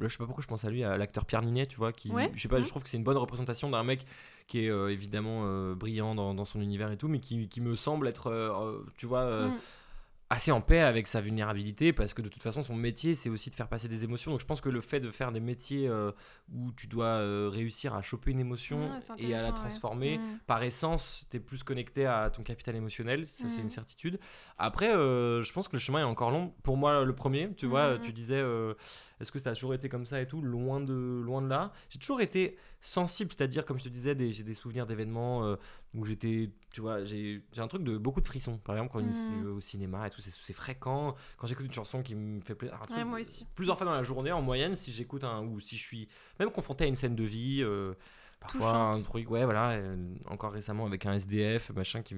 je 0.00 0.08
sais 0.08 0.18
pas 0.18 0.24
pourquoi 0.24 0.42
je 0.42 0.48
pense 0.48 0.64
à 0.64 0.70
lui, 0.70 0.84
à 0.84 0.96
l'acteur 0.96 1.26
Pierre 1.26 1.42
Ninet, 1.42 1.66
tu 1.66 1.76
vois, 1.76 1.92
qui, 1.92 2.10
je 2.34 2.40
sais 2.40 2.48
pas, 2.48 2.60
je 2.60 2.68
trouve 2.68 2.82
que 2.82 2.88
c'est 2.88 2.96
une 2.96 3.04
bonne 3.04 3.16
représentation 3.18 3.68
d'un 3.70 3.84
mec 3.84 4.06
qui 4.46 4.64
est 4.64 4.70
euh, 4.70 4.90
évidemment 4.90 5.42
euh, 5.44 5.74
brillant 5.74 6.14
dans, 6.14 6.32
dans, 6.32 6.46
son 6.46 6.62
univers 6.62 6.90
et 6.90 6.96
tout, 6.96 7.08
mais 7.08 7.20
qui, 7.20 7.48
qui 7.48 7.60
me 7.60 7.74
semble 7.74 8.08
être, 8.08 8.82
tu 8.96 9.06
vois, 9.06 9.48
mmh 9.48 9.52
assez 10.30 10.52
en 10.52 10.60
paix 10.60 10.80
avec 10.80 11.06
sa 11.06 11.20
vulnérabilité 11.20 11.92
parce 11.92 12.12
que 12.12 12.20
de 12.20 12.28
toute 12.28 12.42
façon 12.42 12.62
son 12.62 12.74
métier 12.74 13.14
c'est 13.14 13.30
aussi 13.30 13.48
de 13.48 13.54
faire 13.54 13.68
passer 13.68 13.88
des 13.88 14.04
émotions. 14.04 14.30
Donc 14.30 14.40
je 14.40 14.44
pense 14.44 14.60
que 14.60 14.68
le 14.68 14.80
fait 14.80 15.00
de 15.00 15.10
faire 15.10 15.32
des 15.32 15.40
métiers 15.40 15.88
euh, 15.88 16.12
où 16.52 16.70
tu 16.72 16.86
dois 16.86 17.06
euh, 17.06 17.48
réussir 17.50 17.94
à 17.94 18.02
choper 18.02 18.32
une 18.32 18.40
émotion 18.40 18.90
et 19.16 19.34
à 19.34 19.42
la 19.42 19.52
transformer 19.52 20.18
mm. 20.18 20.38
par 20.46 20.62
essence 20.62 21.26
tu 21.30 21.38
es 21.38 21.40
plus 21.40 21.62
connecté 21.62 22.04
à 22.06 22.30
ton 22.30 22.42
capital 22.42 22.76
émotionnel 22.76 23.26
ça 23.26 23.48
c'est 23.48 23.60
une 23.60 23.66
mm. 23.66 23.70
certitude. 23.70 24.20
Après 24.58 24.94
euh, 24.94 25.42
je 25.42 25.52
pense 25.52 25.66
que 25.66 25.76
le 25.76 25.80
chemin 25.80 26.00
est 26.00 26.04
encore 26.04 26.30
long. 26.30 26.52
Pour 26.62 26.76
moi 26.76 27.04
le 27.04 27.14
premier 27.14 27.50
tu 27.56 27.66
vois 27.66 27.94
mm, 27.94 28.00
tu 28.00 28.12
disais 28.12 28.42
est-ce 29.20 29.32
que 29.32 29.38
ça 29.38 29.50
a 29.50 29.54
toujours 29.54 29.74
été 29.74 29.88
comme 29.88 30.06
ça 30.06 30.20
et 30.20 30.26
tout 30.26 30.40
Loin 30.40 30.80
de, 30.80 31.22
loin 31.24 31.42
de 31.42 31.48
là? 31.48 31.72
J'ai 31.88 31.98
toujours 31.98 32.20
été 32.20 32.56
sensible, 32.80 33.30
c'est-à-dire, 33.36 33.64
comme 33.64 33.78
je 33.78 33.84
te 33.84 33.88
disais, 33.88 34.16
j'ai 34.30 34.42
des 34.42 34.54
souvenirs 34.54 34.86
d'événements 34.86 35.44
euh, 35.44 35.56
où 35.94 36.04
j'étais, 36.04 36.50
tu 36.72 36.80
vois, 36.80 37.04
j'ai 37.04 37.42
un 37.56 37.68
truc 37.68 37.82
de 37.82 37.98
beaucoup 37.98 38.20
de 38.20 38.26
frissons. 38.26 38.58
Par 38.58 38.76
exemple, 38.76 38.92
quand 38.92 39.02
mmh. 39.02 39.12
je 39.12 39.44
vais 39.44 39.50
au 39.50 39.60
cinéma 39.60 40.06
et 40.06 40.10
tout, 40.10 40.20
c'est 40.20 40.52
fréquent. 40.52 41.14
Quand 41.36 41.46
j'écoute 41.46 41.66
une 41.66 41.72
chanson 41.72 42.02
qui 42.02 42.14
me 42.14 42.40
fait 42.40 42.54
plaisir, 42.54 42.78
moi 43.06 43.20
aussi. 43.20 43.46
plusieurs 43.54 43.76
fois 43.76 43.86
dans 43.86 43.94
la 43.94 44.02
journée, 44.02 44.32
en 44.32 44.42
moyenne, 44.42 44.74
si 44.74 44.92
j'écoute 44.92 45.24
un, 45.24 45.42
ou 45.42 45.60
si 45.60 45.76
je 45.76 45.82
suis 45.82 46.08
même 46.38 46.50
confronté 46.50 46.84
à 46.84 46.86
une 46.86 46.96
scène 46.96 47.16
de 47.16 47.24
vie. 47.24 47.62
Euh, 47.62 47.94
parfois 48.40 48.74
un 48.94 49.02
truc 49.02 49.30
ouais 49.30 49.44
voilà 49.44 49.72
euh, 49.72 49.96
encore 50.26 50.52
récemment 50.52 50.86
avec 50.86 51.06
un 51.06 51.14
SDF 51.14 51.70
machin 51.70 52.02
qui 52.02 52.14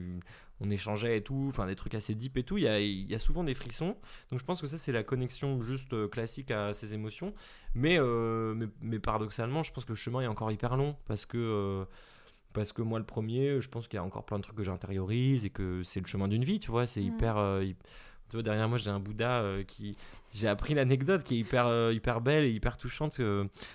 on 0.60 0.70
échangeait 0.70 1.16
et 1.16 1.22
tout 1.22 1.46
enfin 1.48 1.66
des 1.66 1.76
trucs 1.76 1.94
assez 1.94 2.14
deep 2.14 2.36
et 2.36 2.42
tout 2.42 2.58
il 2.58 2.64
y 2.64 2.68
a, 2.68 2.80
y 2.80 3.14
a, 3.14 3.18
souvent 3.18 3.44
des 3.44 3.54
frissons. 3.54 3.96
Donc 4.30 4.40
je 4.40 4.44
pense 4.44 4.60
que 4.60 4.66
ça 4.66 4.78
c'est 4.78 4.92
la 4.92 5.02
connexion 5.02 5.62
juste 5.62 5.94
euh, 5.94 6.08
classique 6.08 6.50
à 6.50 6.74
ces 6.74 6.94
émotions. 6.94 7.34
Euh, 7.76 8.54
mais, 8.54 8.66
mais, 8.80 8.98
paradoxalement 8.98 9.62
je 9.62 9.72
pense 9.72 9.84
que 9.84 9.92
le 9.92 9.96
chemin 9.96 10.20
est 10.20 10.26
encore 10.26 10.52
hyper 10.52 10.76
long 10.76 10.96
parce 11.06 11.24
que 11.24 11.86
parce 12.52 12.72
que 12.72 12.82
moi 12.82 12.98
le 12.98 13.06
premier 13.06 13.60
je 13.60 13.68
pense 13.68 13.88
qu'il 13.88 13.96
y 13.96 14.00
a 14.00 14.04
encore 14.04 14.24
plein 14.24 14.38
de 14.38 14.42
trucs 14.42 14.56
que 14.56 14.64
j'intériorise 14.64 15.44
et 15.44 15.50
que 15.50 15.82
c'est 15.84 16.00
le 16.00 16.06
chemin 16.06 16.28
d'une 16.28 16.44
vie 16.44 16.58
tu 16.58 16.70
vois 16.70 16.86
c'est 16.86 17.00
mmh. 17.00 17.14
hyper 17.14 17.60
tu 18.30 18.36
vois, 18.36 18.42
derrière 18.42 18.68
moi, 18.68 18.78
j'ai 18.78 18.90
un 18.90 19.00
Bouddha 19.00 19.44
qui. 19.66 19.96
J'ai 20.32 20.46
appris 20.46 20.74
l'anecdote 20.74 21.24
qui 21.24 21.34
est 21.34 21.38
hyper, 21.38 21.90
hyper 21.90 22.20
belle 22.20 22.44
et 22.44 22.50
hyper 22.50 22.76
touchante. 22.76 23.20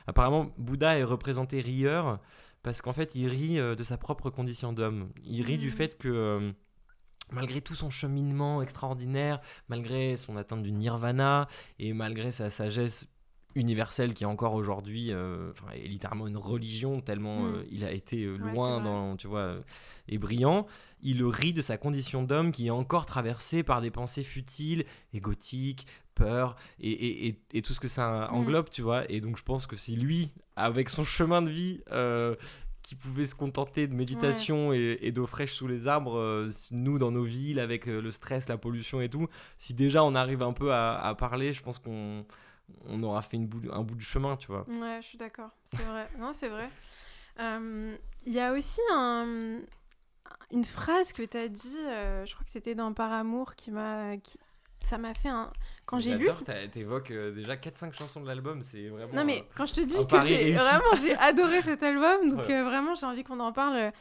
apparemment, 0.08 0.52
Bouddha 0.58 0.98
est 0.98 1.04
représenté 1.04 1.60
rieur 1.60 2.20
parce 2.64 2.82
qu'en 2.82 2.94
fait, 2.94 3.14
il 3.14 3.28
rit 3.28 3.58
de 3.58 3.84
sa 3.84 3.98
propre 3.98 4.30
condition 4.30 4.72
d'homme. 4.72 5.10
Il 5.26 5.44
rit 5.46 5.58
du 5.58 5.68
mmh. 5.68 5.72
fait 5.72 5.98
que 5.98 6.54
malgré 7.32 7.62
tout 7.62 7.76
son 7.76 7.90
cheminement 7.90 8.62
extraordinaire, 8.62 9.42
malgré 9.68 10.18
son 10.18 10.38
atteinte 10.38 10.64
du 10.64 10.72
nirvana 10.72 11.48
et 11.80 11.94
malgré 11.94 12.32
sa 12.32 12.50
sagesse 12.50 13.08
universelle 13.56 14.14
qui 14.14 14.24
est 14.24 14.28
encore 14.28 14.54
aujourd'hui 14.54 15.12
euh, 15.12 15.52
est 15.74 15.88
littéralement 15.88 16.28
une 16.28 16.38
religion 16.38 17.02
tellement 17.02 17.42
mm. 17.42 17.56
euh, 17.56 17.64
il 17.72 17.86
a 17.86 17.92
été 17.92 18.24
euh, 18.24 18.38
loin 18.38 18.82
dans 18.82 19.16
tu 19.16 19.28
vois 19.28 19.56
et 20.08 20.18
brillant. 20.18 20.68
Il 21.02 21.24
rit 21.24 21.54
de 21.54 21.62
sa 21.62 21.78
condition 21.78 22.24
d'homme 22.24 22.52
qui 22.52 22.68
est 22.68 22.72
encore 22.72 23.06
traversée 23.06 23.64
par 23.64 23.82
des 23.82 23.92
pensées 23.92 24.24
futiles 24.24 24.86
égotiques 25.14 25.88
peur 26.16 26.56
et, 26.80 27.28
et, 27.28 27.42
et, 27.54 27.62
tout 27.62 27.74
ce 27.74 27.80
que 27.80 27.90
ça 27.90 28.30
mm. 28.32 28.36
englobe 28.36 28.70
tu 28.70 28.82
vois. 28.82 29.10
Et 29.10 29.22
donc 29.22 29.38
je 29.38 29.44
pense 29.44 29.68
que 29.68 29.76
si 29.76 29.96
lui 29.96 30.32
avec 30.56 30.90
son 30.90 31.04
chemin 31.04 31.42
de 31.42 31.50
vie 31.50 31.82
qui 32.86 32.94
pouvait 32.94 33.26
se 33.26 33.34
contenter 33.34 33.88
de 33.88 33.96
méditation 33.96 34.72
et, 34.72 35.12
d'eau 35.12 35.26
fraîche 35.26 35.54
sous 35.54 35.68
les 35.68 35.88
arbres, 35.88 36.20
euh, 36.20 36.52
nous 36.70 37.00
dans 37.00 37.10
nos 37.10 37.24
villes 37.24 37.60
avec 37.60 37.88
euh, 37.88 38.00
le 38.00 38.12
stress, 38.12 38.48
la 38.48 38.58
pollution 38.58 39.02
et 39.02 39.10
tout, 39.10 39.28
si 39.58 39.74
déjà 39.74 40.04
on 40.04 40.14
arrive 40.14 40.44
un 40.44 40.54
peu 40.54 40.72
à, 40.72 41.16
parler, 41.18 41.52
je 41.52 41.64
pense 41.64 41.80
qu'on 41.80 42.26
on 42.88 43.02
aura 43.04 43.22
fait 43.22 43.38
une 43.38 43.48
bout, 43.48 43.62
un 43.72 43.84
bout 43.84 43.96
du 43.96 44.06
chemin, 44.06 44.38
tu 44.38 44.48
vois. 44.48 44.66
Ouais, 44.68 45.00
je 45.02 45.08
suis 45.08 45.18
d'accord, 45.18 45.50
c'est 45.74 45.84
vrai. 45.84 46.08
non, 46.20 46.32
c'est 46.34 46.50
vrai. 46.50 46.70
Euh, 47.40 47.96
il 48.26 48.34
y 48.34 48.40
a 48.40 48.54
aussi 48.54 48.82
un, 48.94 49.60
une 50.52 50.66
phrase 50.66 51.14
que 51.14 51.24
tu 51.24 51.38
as 51.38 51.48
dit, 51.48 51.78
je 52.26 52.34
crois 52.34 52.44
que 52.44 52.52
c'était 52.52 52.76
dans 52.76 52.94
Par 52.94 53.12
Amour, 53.12 53.56
qui 53.56 53.72
m'a 53.72 54.16
ça 54.86 54.98
m'a 54.98 55.14
fait 55.14 55.30
un. 55.30 55.52
Quand 55.86 56.00
j'ai 56.00 56.16
lu. 56.16 56.30
T'évoques 56.72 57.12
euh, 57.12 57.32
déjà 57.32 57.56
4-5 57.56 57.94
chansons 57.94 58.22
de 58.22 58.28
l'album, 58.28 58.62
c'est 58.62 58.88
vraiment. 58.88 59.14
Non, 59.14 59.26
mais 59.26 59.44
quand 59.56 59.66
je 59.66 59.74
te 59.74 59.82
dis 59.82 60.06
que 60.08 60.22
j'ai 60.22 60.54
vraiment 60.54 61.02
j'ai 61.02 61.16
adoré 61.18 61.62
cet 61.62 61.84
album, 61.84 62.30
donc 62.30 62.50
euh, 62.50 62.64
vraiment 62.64 62.96
j'ai 62.96 63.06
envie 63.06 63.24
qu'on 63.24 63.40
en 63.40 63.52
parle. 63.52 63.92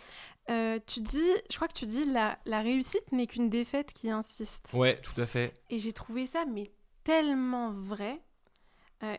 Euh, 0.51 0.79
tu 0.87 1.01
dis, 1.01 1.31
je 1.51 1.57
crois 1.57 1.69
que 1.69 1.73
tu 1.75 1.87
dis 1.87 2.05
la, 2.05 2.39
la 2.45 2.61
réussite 2.61 3.13
n'est 3.13 3.27
qu'une 3.27 3.49
défaite 3.49 3.95
qui 3.95 4.11
insiste. 4.11 4.73
Ouais, 4.75 5.01
tout 5.01 5.19
à 5.19 5.27
fait. 5.27 5.55
Et 5.71 5.79
j'ai 5.79 5.95
trouvé 5.95 6.27
ça 6.27 6.45
mais 6.47 6.71
tellement 7.03 7.71
vrai. 7.71 8.21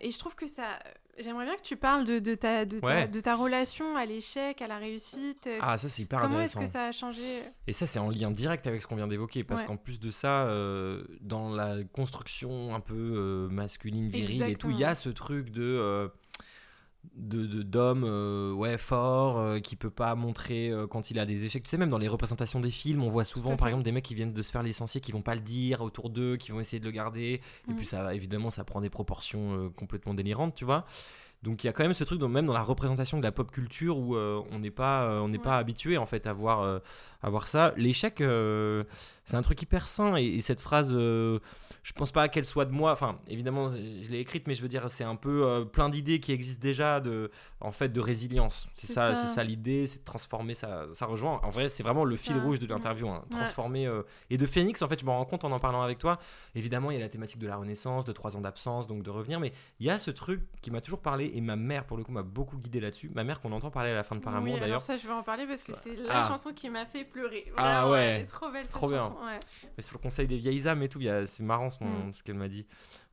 Et 0.02 0.12
je 0.12 0.20
trouve 0.20 0.36
que 0.36 0.48
ça 0.48 0.80
J'aimerais 1.18 1.46
bien 1.46 1.56
que 1.56 1.62
tu 1.62 1.78
parles 1.78 2.04
de, 2.04 2.20
de, 2.20 2.36
ta, 2.36 2.66
de, 2.66 2.78
ta, 2.78 3.08
de 3.08 3.20
ta 3.22 3.36
relation 3.36 3.96
à 3.96 4.06
l'échec, 4.06 4.62
à 4.62 4.68
la 4.68 4.78
réussite. 4.78 5.50
Ah, 5.62 5.78
ça, 5.78 5.88
c'est 5.88 6.02
hyper 6.02 6.20
Comment 6.20 6.42
est-ce 6.42 6.58
que 6.58 6.66
ça 6.66 6.88
a 6.88 6.92
changé? 6.92 7.22
Et 7.68 7.74
ça, 7.74 7.88
c'est 7.88 8.00
en 8.00 8.10
lien 8.10 8.32
direct 8.32 8.68
avec 8.68 8.82
ce 8.82 8.88
qu'on 8.88 8.98
vient 8.98 9.08
d'évoquer. 9.08 9.46
Parce 9.46 9.64
qu'en 9.64 9.78
plus 9.78 10.00
de 10.00 10.12
ça, 10.12 10.44
euh, 10.44 11.06
dans 11.22 11.50
la 11.50 11.78
construction 11.94 12.76
un 12.76 12.82
peu 12.82 12.94
euh, 12.96 13.48
masculine, 13.48 14.10
virile 14.10 14.44
et 14.44 14.56
tout, 14.56 14.72
il 14.72 14.78
y 14.78 14.84
a 14.84 14.94
ce 14.94 15.10
truc 15.10 15.52
de. 15.52 16.12
Euh, 17.06 17.48
de 17.48 17.64
d'homme 17.64 18.04
euh, 18.06 18.54
ouais 18.54 18.78
fort 18.78 19.38
euh, 19.38 19.60
qui 19.60 19.76
peut 19.76 19.90
pas 19.90 20.16
montrer 20.16 20.70
euh, 20.70 20.88
quand 20.88 21.12
il 21.12 21.20
a 21.20 21.26
des 21.26 21.46
échecs. 21.46 21.64
Tu 21.64 21.70
sais 21.70 21.78
même 21.78 21.90
dans 21.90 21.98
les 21.98 22.08
représentations 22.08 22.60
des 22.60 22.70
films 22.70 23.04
on 23.04 23.10
voit 23.10 23.24
souvent 23.24 23.56
par 23.58 23.68
exemple 23.68 23.84
des 23.84 23.92
mecs 23.92 24.04
qui 24.04 24.16
viennent 24.16 24.34
de 24.34 24.42
se 24.42 24.52
faire 24.52 24.64
licencier 24.64 25.02
qui 25.02 25.12
vont 25.12 25.22
pas 25.22 25.36
le 25.36 25.42
dire 25.42 25.82
autour 25.82 26.10
d'eux 26.10 26.38
qui 26.38 26.52
vont 26.52 26.60
essayer 26.60 26.80
de 26.80 26.86
le 26.86 26.92
garder. 26.92 27.42
Et 27.68 27.72
mm. 27.72 27.76
puis 27.76 27.86
ça 27.86 28.14
évidemment 28.14 28.50
ça 28.50 28.64
prend 28.64 28.82
des 28.82 28.90
proportions 28.90 29.72
complètement 29.76 30.14
délirantes 30.14 30.56
tu 30.56 30.66
vois. 30.66 30.86
Donc 31.44 31.64
il 31.64 31.68
y 31.68 31.70
a 31.70 31.74
quand 31.74 31.84
même 31.84 31.94
ce 31.94 32.04
truc 32.04 32.22
même 32.22 32.46
dans 32.46 32.54
la 32.54 32.64
représentation 32.64 33.18
de 33.18 33.24
la 33.24 33.32
pop 33.32 33.52
culture 33.52 33.98
où 33.98 34.16
on 34.18 34.60
n'est 34.60 34.72
pas 34.72 35.22
on 35.22 35.30
n'est 35.30 35.40
pas 35.40 35.58
habitué 35.58 35.98
en 35.98 36.06
fait 36.06 36.28
à 36.28 36.34
voir 36.34 36.82
à 37.22 37.30
voir 37.30 37.48
ça. 37.48 37.74
L'échec 37.78 38.16
c'est 39.26 39.36
un 39.36 39.42
truc 39.42 39.62
hyper 39.62 39.88
sain. 39.88 40.16
Et 40.16 40.42
cette 40.42 40.62
phrase 40.62 40.96
je 41.86 41.94
pense 41.94 42.12
pas 42.12 42.28
qu'elle 42.30 42.46
soit 42.46 42.66
de 42.66 42.72
moi. 42.72 42.92
Enfin, 42.92 43.20
évidemment, 43.28 43.70
je 43.70 44.10
l'ai 44.10 44.18
écrite, 44.18 44.48
mais 44.48 44.56
je 44.56 44.64
veux 44.64 44.68
dire, 44.68 44.90
c'est 44.90 45.04
un 45.04 45.16
peu 45.16 45.46
euh, 45.46 45.66
plein 45.66 45.88
d'idées 45.88 46.20
qui 46.20 46.32
existent 46.32 46.60
déjà 46.60 47.00
de, 47.00 47.30
en 47.62 47.72
fait, 47.72 47.90
de 47.90 48.00
résilience. 48.00 48.68
C'est 48.74 48.92
ça, 48.92 49.14
c'est 49.14 49.28
ça 49.28 49.44
l'idée, 49.44 49.86
c'est 49.86 50.00
de 50.00 50.04
transformer 50.04 50.56
ça. 50.56 50.88
Ça 50.94 51.06
rejoint. 51.06 51.40
En 51.44 51.52
vrai, 51.52 51.70
c'est 51.70 51.84
vraiment 51.84 52.04
le 52.04 52.16
fil 52.16 52.40
rouge 52.40 52.58
de 52.58 52.66
l'interview. 52.66 53.08
Hein. 53.08 53.24
transformer 53.30 53.86
euh, 53.86 54.02
et 54.32 54.40
de 54.40 54.48
Phoenix. 54.48 54.82
En 54.82 54.88
fait, 54.88 55.00
je 55.00 55.06
me 55.06 55.12
rends 55.12 55.26
compte 55.26 55.44
en 55.46 55.52
en 55.52 55.60
parlant 55.60 55.84
avec 55.84 56.00
toi. 56.00 56.18
Évidemment, 56.56 56.90
il 56.90 56.96
y 56.96 56.98
a 56.98 57.02
la 57.02 57.10
thématique 57.10 57.38
de 57.38 57.46
la 57.46 57.56
renaissance, 57.56 58.04
de 58.04 58.14
trois 58.14 58.36
ans 58.36 58.42
d'absence, 58.42 58.88
donc 58.88 59.04
de 59.04 59.12
revenir. 59.12 59.40
Mais 59.40 59.54
il 59.80 59.86
y 59.86 59.92
a 59.92 60.00
ce 60.00 60.10
truc 60.10 60.42
qui 60.64 60.72
m'a 60.72 60.82
toujours 60.82 61.02
parlé 61.02 61.34
et 61.36 61.42
ma 61.42 61.56
mère, 61.56 61.86
pour 61.86 61.98
le 61.98 62.04
coup, 62.04 62.12
m'a 62.12 62.24
beaucoup 62.24 62.58
guidé 62.58 62.80
là-dessus. 62.80 63.12
Ma 63.14 63.24
mère 63.24 63.42
qu'on 63.42 63.52
entend 63.52 63.70
parler 63.70 63.92
à 63.92 63.96
la 63.96 64.04
fin 64.04 64.16
de 64.16 64.22
Par 64.22 64.36
Amour, 64.36 64.58
d'ailleurs. 64.58 64.82
Ça, 64.82 64.98
je 64.98 65.06
vais 65.06 65.14
en 65.14 65.22
parler 65.22 65.46
parce 65.46 65.62
que 65.62 65.74
c'est 65.84 65.96
la 65.98 66.22
ah. 66.24 66.28
chanson 66.28 66.52
qui 66.52 66.68
m'a 66.68 66.88
fait 66.88 67.04
pleurer. 67.04 67.46
ah 67.58 67.88
ouais. 67.92 68.26
trop 68.26 68.50
belle 68.50 68.64
cette 68.64 68.72
trop 68.72 68.90
chanson. 68.90 69.18
Bien. 69.20 69.40
Mais 69.78 69.84
sur 69.84 69.94
le 69.94 70.02
conseil 70.02 70.26
des 70.26 70.38
vieilles 70.38 70.68
âmes 70.68 70.82
et 70.82 70.90
tout, 70.90 71.00
c'est 71.28 71.44
marrant 71.44 71.70
Mm. 71.84 72.14
ce 72.14 72.24
qu'elle 72.24 72.36
m'a 72.36 72.48
dit. 72.48 72.66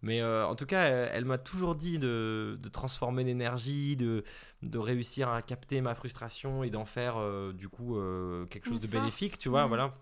Mais 0.02 0.20
euh, 0.20 0.46
en 0.46 0.56
tout 0.56 0.66
cas, 0.66 0.84
elle, 0.84 1.24
m'a 1.24 1.38
toujours 1.38 1.76
dit 1.76 1.98
de, 1.98 2.58
transformer 2.72 3.22
l'énergie, 3.22 3.96
de, 3.96 4.24
de 4.62 4.78
réussir 4.78 5.28
à 5.28 5.42
capter 5.42 5.80
ma 5.80 5.94
frustration 5.94 6.64
et 6.64 6.70
d'en 6.70 6.84
faire 6.84 7.14
euh, 7.18 7.52
du 7.52 7.68
coup 7.68 7.96
euh, 7.96 8.44
quelque 8.46 8.68
chose 8.68 8.80
de 8.80 8.88
bénéfique, 8.88 9.38
tu 9.38 9.48
vois, 9.48 9.64
mm. 9.64 9.68
voilà. 9.68 9.94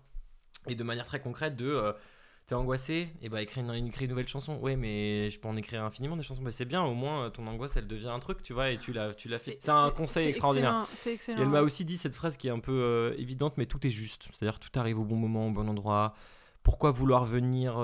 Et 0.67 0.75
de 0.75 0.83
manière 0.83 1.05
très 1.05 1.19
concrète, 1.19 1.55
de 1.55 1.93
t'es 2.47 2.55
angoissé, 2.55 3.09
et 3.21 3.29
bah 3.29 3.41
écris 3.41 3.61
une, 3.61 3.71
une, 3.71 4.07
nouvelle 4.07 4.27
chanson. 4.27 4.57
Ouais, 4.57 4.75
mais 4.75 5.29
je 5.29 5.39
peux 5.39 5.47
en 5.47 5.55
écrire 5.55 5.83
infiniment 5.83 6.17
des 6.17 6.23
chansons. 6.23 6.41
Mais 6.41 6.51
c'est 6.51 6.65
bien, 6.65 6.83
au 6.83 6.95
moins 6.95 7.29
ton 7.29 7.45
angoisse 7.45 7.77
elle 7.77 7.87
devient 7.87 8.09
un 8.09 8.19
truc, 8.19 8.41
tu 8.41 8.53
vois, 8.53 8.71
et 8.71 8.79
tu 8.79 8.93
l'as, 8.93 9.13
tu 9.13 9.27
l'as 9.29 9.37
fait. 9.37 9.57
C'est 9.59 9.71
un 9.71 9.91
conseil 9.91 10.27
extraordinaire. 10.27 10.87
Et 11.05 11.17
elle 11.27 11.47
m'a 11.47 11.61
aussi 11.61 11.85
dit 11.85 11.97
cette 11.97 12.15
phrase 12.15 12.37
qui 12.37 12.47
est 12.47 12.51
un 12.51 12.59
peu 12.59 13.13
évidente, 13.19 13.53
mais 13.57 13.67
tout 13.67 13.85
est 13.85 13.91
juste. 13.91 14.29
C'est-à-dire 14.33 14.59
tout 14.59 14.79
arrive 14.79 14.99
au 14.99 15.05
bon 15.05 15.15
moment, 15.15 15.47
au 15.47 15.51
bon 15.51 15.69
endroit. 15.69 16.15
Pourquoi 16.63 16.91
vouloir 16.91 17.25
venir 17.25 17.79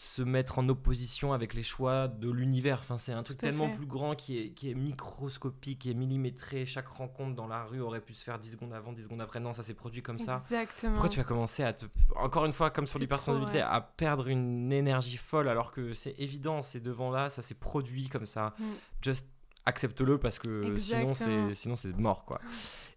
se 0.00 0.22
mettre 0.22 0.58
en 0.58 0.66
opposition 0.70 1.34
avec 1.34 1.52
les 1.52 1.62
choix 1.62 2.08
de 2.08 2.30
l'univers. 2.30 2.78
Enfin, 2.78 2.96
c'est 2.96 3.12
un 3.12 3.22
truc 3.22 3.36
tellement 3.36 3.68
plus 3.68 3.84
grand 3.84 4.14
qui 4.14 4.38
est, 4.38 4.48
qui 4.52 4.70
est 4.70 4.74
microscopique, 4.74 5.80
qui 5.80 5.90
est 5.90 5.94
millimétré. 5.94 6.64
Chaque 6.64 6.88
rencontre 6.88 7.36
dans 7.36 7.46
la 7.46 7.64
rue 7.64 7.82
aurait 7.82 8.00
pu 8.00 8.14
se 8.14 8.24
faire 8.24 8.38
10 8.38 8.52
secondes 8.52 8.72
avant, 8.72 8.94
10 8.94 9.04
secondes 9.04 9.20
après. 9.20 9.40
Non, 9.40 9.52
ça 9.52 9.62
s'est 9.62 9.74
produit 9.74 10.00
comme 10.00 10.18
ça. 10.18 10.36
Exactement. 10.36 10.92
Pourquoi 10.92 11.10
tu 11.10 11.18
vas 11.18 11.24
commencer 11.24 11.64
à 11.64 11.74
te. 11.74 11.84
Encore 12.16 12.46
une 12.46 12.54
fois, 12.54 12.70
comme 12.70 12.86
sur 12.86 12.98
l'hypersensibilité, 12.98 13.60
à 13.60 13.82
perdre 13.82 14.28
une 14.28 14.72
énergie 14.72 15.18
folle 15.18 15.50
alors 15.50 15.70
que 15.70 15.92
c'est 15.92 16.14
évident, 16.18 16.62
c'est 16.62 16.80
devant 16.80 17.10
là, 17.10 17.28
ça 17.28 17.42
s'est 17.42 17.52
produit 17.52 18.08
comme 18.08 18.24
ça. 18.24 18.54
Mm. 18.58 18.64
Just 19.02 19.26
accepte-le 19.66 20.16
parce 20.16 20.38
que 20.38 20.78
sinon 20.78 21.12
c'est 21.12 21.52
sinon 21.52 21.76
c'est 21.76 21.94
mort 21.94 22.24
quoi. 22.24 22.40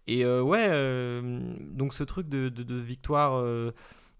Et 0.06 0.24
euh, 0.24 0.40
ouais, 0.40 0.68
euh, 0.70 1.54
donc 1.60 1.92
ce 1.92 2.02
truc 2.02 2.30
de, 2.30 2.48
de, 2.48 2.74
victoire. 2.76 3.36
Euh, 3.36 3.74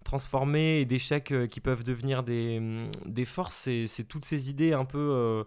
transformer 0.05 0.79
et 0.79 0.85
d'échecs 0.85 1.33
euh, 1.33 1.47
qui 1.47 1.59
peuvent 1.59 1.83
devenir 1.83 2.23
des, 2.23 2.61
mm, 2.61 2.91
des 3.05 3.25
forces, 3.25 3.67
c'est 3.87 4.07
toutes 4.07 4.23
ces 4.23 4.49
idées 4.49 4.71
un 4.71 4.85
peu 4.85 4.99
euh, 4.99 5.43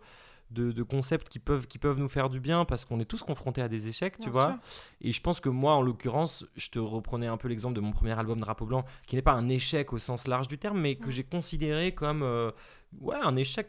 de, 0.50 0.82
concepts 0.82 1.28
qui 1.28 1.38
peuvent, 1.38 1.66
qui 1.66 1.78
peuvent 1.78 1.98
nous 1.98 2.08
faire 2.08 2.28
du 2.28 2.40
bien 2.40 2.64
parce 2.64 2.84
qu'on 2.84 3.00
est 3.00 3.04
tous 3.04 3.22
confrontés 3.22 3.62
à 3.62 3.68
des 3.68 3.88
échecs, 3.88 4.18
tu 4.18 4.30
vois. 4.30 4.58
Et 5.00 5.12
je 5.12 5.20
pense 5.20 5.40
que 5.40 5.48
moi, 5.48 5.74
en 5.74 5.82
l'occurrence, 5.82 6.44
je 6.56 6.70
te 6.70 6.78
reprenais 6.78 7.26
un 7.26 7.36
peu 7.36 7.48
l'exemple 7.48 7.74
de 7.74 7.80
mon 7.80 7.92
premier 7.92 8.18
album 8.18 8.40
Drapeau 8.40 8.66
Blanc, 8.66 8.84
qui 9.06 9.16
n'est 9.16 9.22
pas 9.22 9.32
un 9.32 9.48
échec 9.48 9.92
au 9.92 9.98
sens 9.98 10.26
large 10.26 10.48
du 10.48 10.58
terme, 10.58 10.80
mais 10.80 10.96
que 10.96 11.10
j'ai 11.10 11.24
considéré 11.24 11.92
comme 11.92 12.22
euh, 12.22 12.50
ouais, 13.00 13.16
un 13.16 13.36
échec 13.36 13.68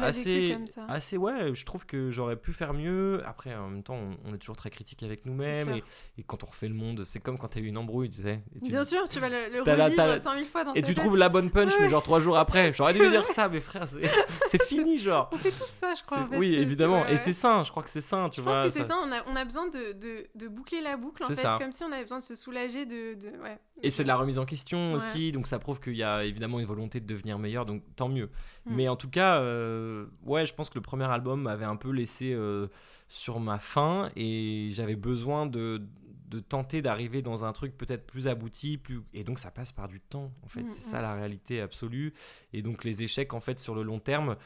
assez, 0.00 0.56
assez 0.88 1.16
ouais. 1.16 1.54
Je 1.54 1.64
trouve 1.64 1.86
que 1.86 2.10
j'aurais 2.10 2.36
pu 2.36 2.52
faire 2.52 2.74
mieux. 2.74 3.22
Après, 3.26 3.54
en 3.54 3.68
même 3.68 3.82
temps, 3.82 3.98
on, 4.24 4.34
est 4.34 4.38
toujours 4.38 4.56
très 4.56 4.70
critique 4.70 5.02
avec 5.02 5.26
nous-mêmes 5.26 5.70
et, 5.70 5.84
et, 6.18 6.22
quand 6.22 6.42
on 6.44 6.46
refait 6.46 6.68
le 6.68 6.74
monde, 6.74 7.04
c'est 7.04 7.20
comme 7.20 7.38
quand 7.38 7.48
tu 7.48 7.58
as 7.58 7.60
eu 7.62 7.66
une 7.66 7.78
embrouille, 7.78 8.10
tu 8.10 8.22
sais. 8.22 8.40
Bien 8.62 8.84
sûr, 8.84 9.08
tu 9.08 9.20
vas 9.20 9.28
le, 9.28 9.52
le 9.52 9.62
revivre 9.62 10.22
100 10.22 10.34
000 10.34 10.44
fois 10.44 10.64
dans 10.64 10.74
Et 10.74 10.82
tu 10.82 10.94
trouves 10.94 11.16
la 11.16 11.28
bonne 11.28 11.50
punch, 11.50 11.72
mais 11.80 11.88
genre 11.88 12.02
trois 12.02 12.20
jours 12.20 12.38
après. 12.38 12.72
J'aurais 12.74 12.94
dû 12.94 13.08
dire 13.10 13.26
ça, 13.26 13.48
mes 13.48 13.60
frères. 13.60 13.86
C'est 14.48 14.62
fini, 14.62 14.98
genre. 14.98 15.30
On 15.32 15.38
fait 15.38 15.50
tout 15.50 15.70
ça, 15.80 15.94
je 15.94 16.02
crois. 16.02 16.28
oui, 16.32 16.54
évidemment. 16.54 17.06
Et 17.06 17.16
c'est 17.16 17.32
sain. 17.32 17.64
Je 17.64 17.70
crois 17.70 17.82
que 17.82 17.90
c'est 17.90 18.00
sain, 18.00 18.28
tu 18.28 18.36
je 18.36 18.42
vois. 18.42 18.54
Je 18.54 18.68
pense 18.68 18.74
que 18.74 18.80
c'est 18.80 18.88
ça. 18.88 18.98
On 19.02 19.12
a, 19.12 19.22
on 19.26 19.36
a 19.36 19.44
besoin 19.44 19.68
de, 19.68 19.92
de, 19.92 20.26
de, 20.34 20.48
boucler 20.48 20.80
la 20.80 20.96
boucle, 20.96 21.24
en 21.24 21.28
fait, 21.28 21.46
comme 21.58 21.72
si 21.72 21.84
on 21.84 21.92
avait 21.92 22.02
besoin 22.02 22.18
de 22.18 22.24
se 22.24 22.34
soulager 22.34 22.86
de. 22.86 23.14
de 23.14 23.28
ouais. 23.42 23.58
Et 23.82 23.90
c'est 23.90 24.02
de 24.02 24.08
la 24.08 24.16
remise 24.16 24.38
en 24.38 24.44
question 24.44 24.94
aussi, 24.94 25.32
donc 25.32 25.46
ça 25.46 25.58
prouve 25.58 25.80
qu'il 25.80 25.96
y 25.96 26.02
a 26.02 26.24
évidemment 26.24 26.60
une 26.60 26.66
volonté 26.66 27.00
de 27.00 27.06
devenir 27.06 27.38
meilleur, 27.38 27.66
donc 27.66 27.82
tant 27.96 28.08
mieux. 28.08 28.30
Mm. 28.66 28.74
Mais 28.74 28.88
en 28.88 28.96
tout 28.96 29.08
cas, 29.08 29.40
euh, 29.40 30.06
ouais, 30.24 30.46
je 30.46 30.54
pense 30.54 30.68
que 30.68 30.74
le 30.74 30.82
premier 30.82 31.04
album 31.04 31.42
m'avait 31.42 31.64
un 31.64 31.76
peu 31.76 31.90
laissé 31.90 32.32
euh, 32.32 32.68
sur 33.08 33.40
ma 33.40 33.58
faim 33.58 34.10
et 34.16 34.68
j'avais 34.72 34.96
besoin 34.96 35.46
de, 35.46 35.82
de 36.28 36.40
tenter 36.40 36.82
d'arriver 36.82 37.22
dans 37.22 37.44
un 37.44 37.52
truc 37.52 37.76
peut-être 37.76 38.06
plus 38.06 38.28
abouti, 38.28 38.76
plus 38.76 39.00
et 39.14 39.24
donc 39.24 39.38
ça 39.38 39.50
passe 39.50 39.72
par 39.72 39.88
du 39.88 40.00
temps. 40.00 40.32
En 40.42 40.48
fait, 40.48 40.62
mm, 40.62 40.70
c'est 40.70 40.82
ça 40.82 40.98
mm. 40.98 41.02
la 41.02 41.14
réalité 41.14 41.60
absolue. 41.60 42.12
Et 42.52 42.62
donc 42.62 42.84
les 42.84 43.02
échecs, 43.02 43.32
en 43.32 43.40
fait, 43.40 43.58
sur 43.58 43.74
le 43.74 43.82
long 43.82 43.98
terme, 43.98 44.36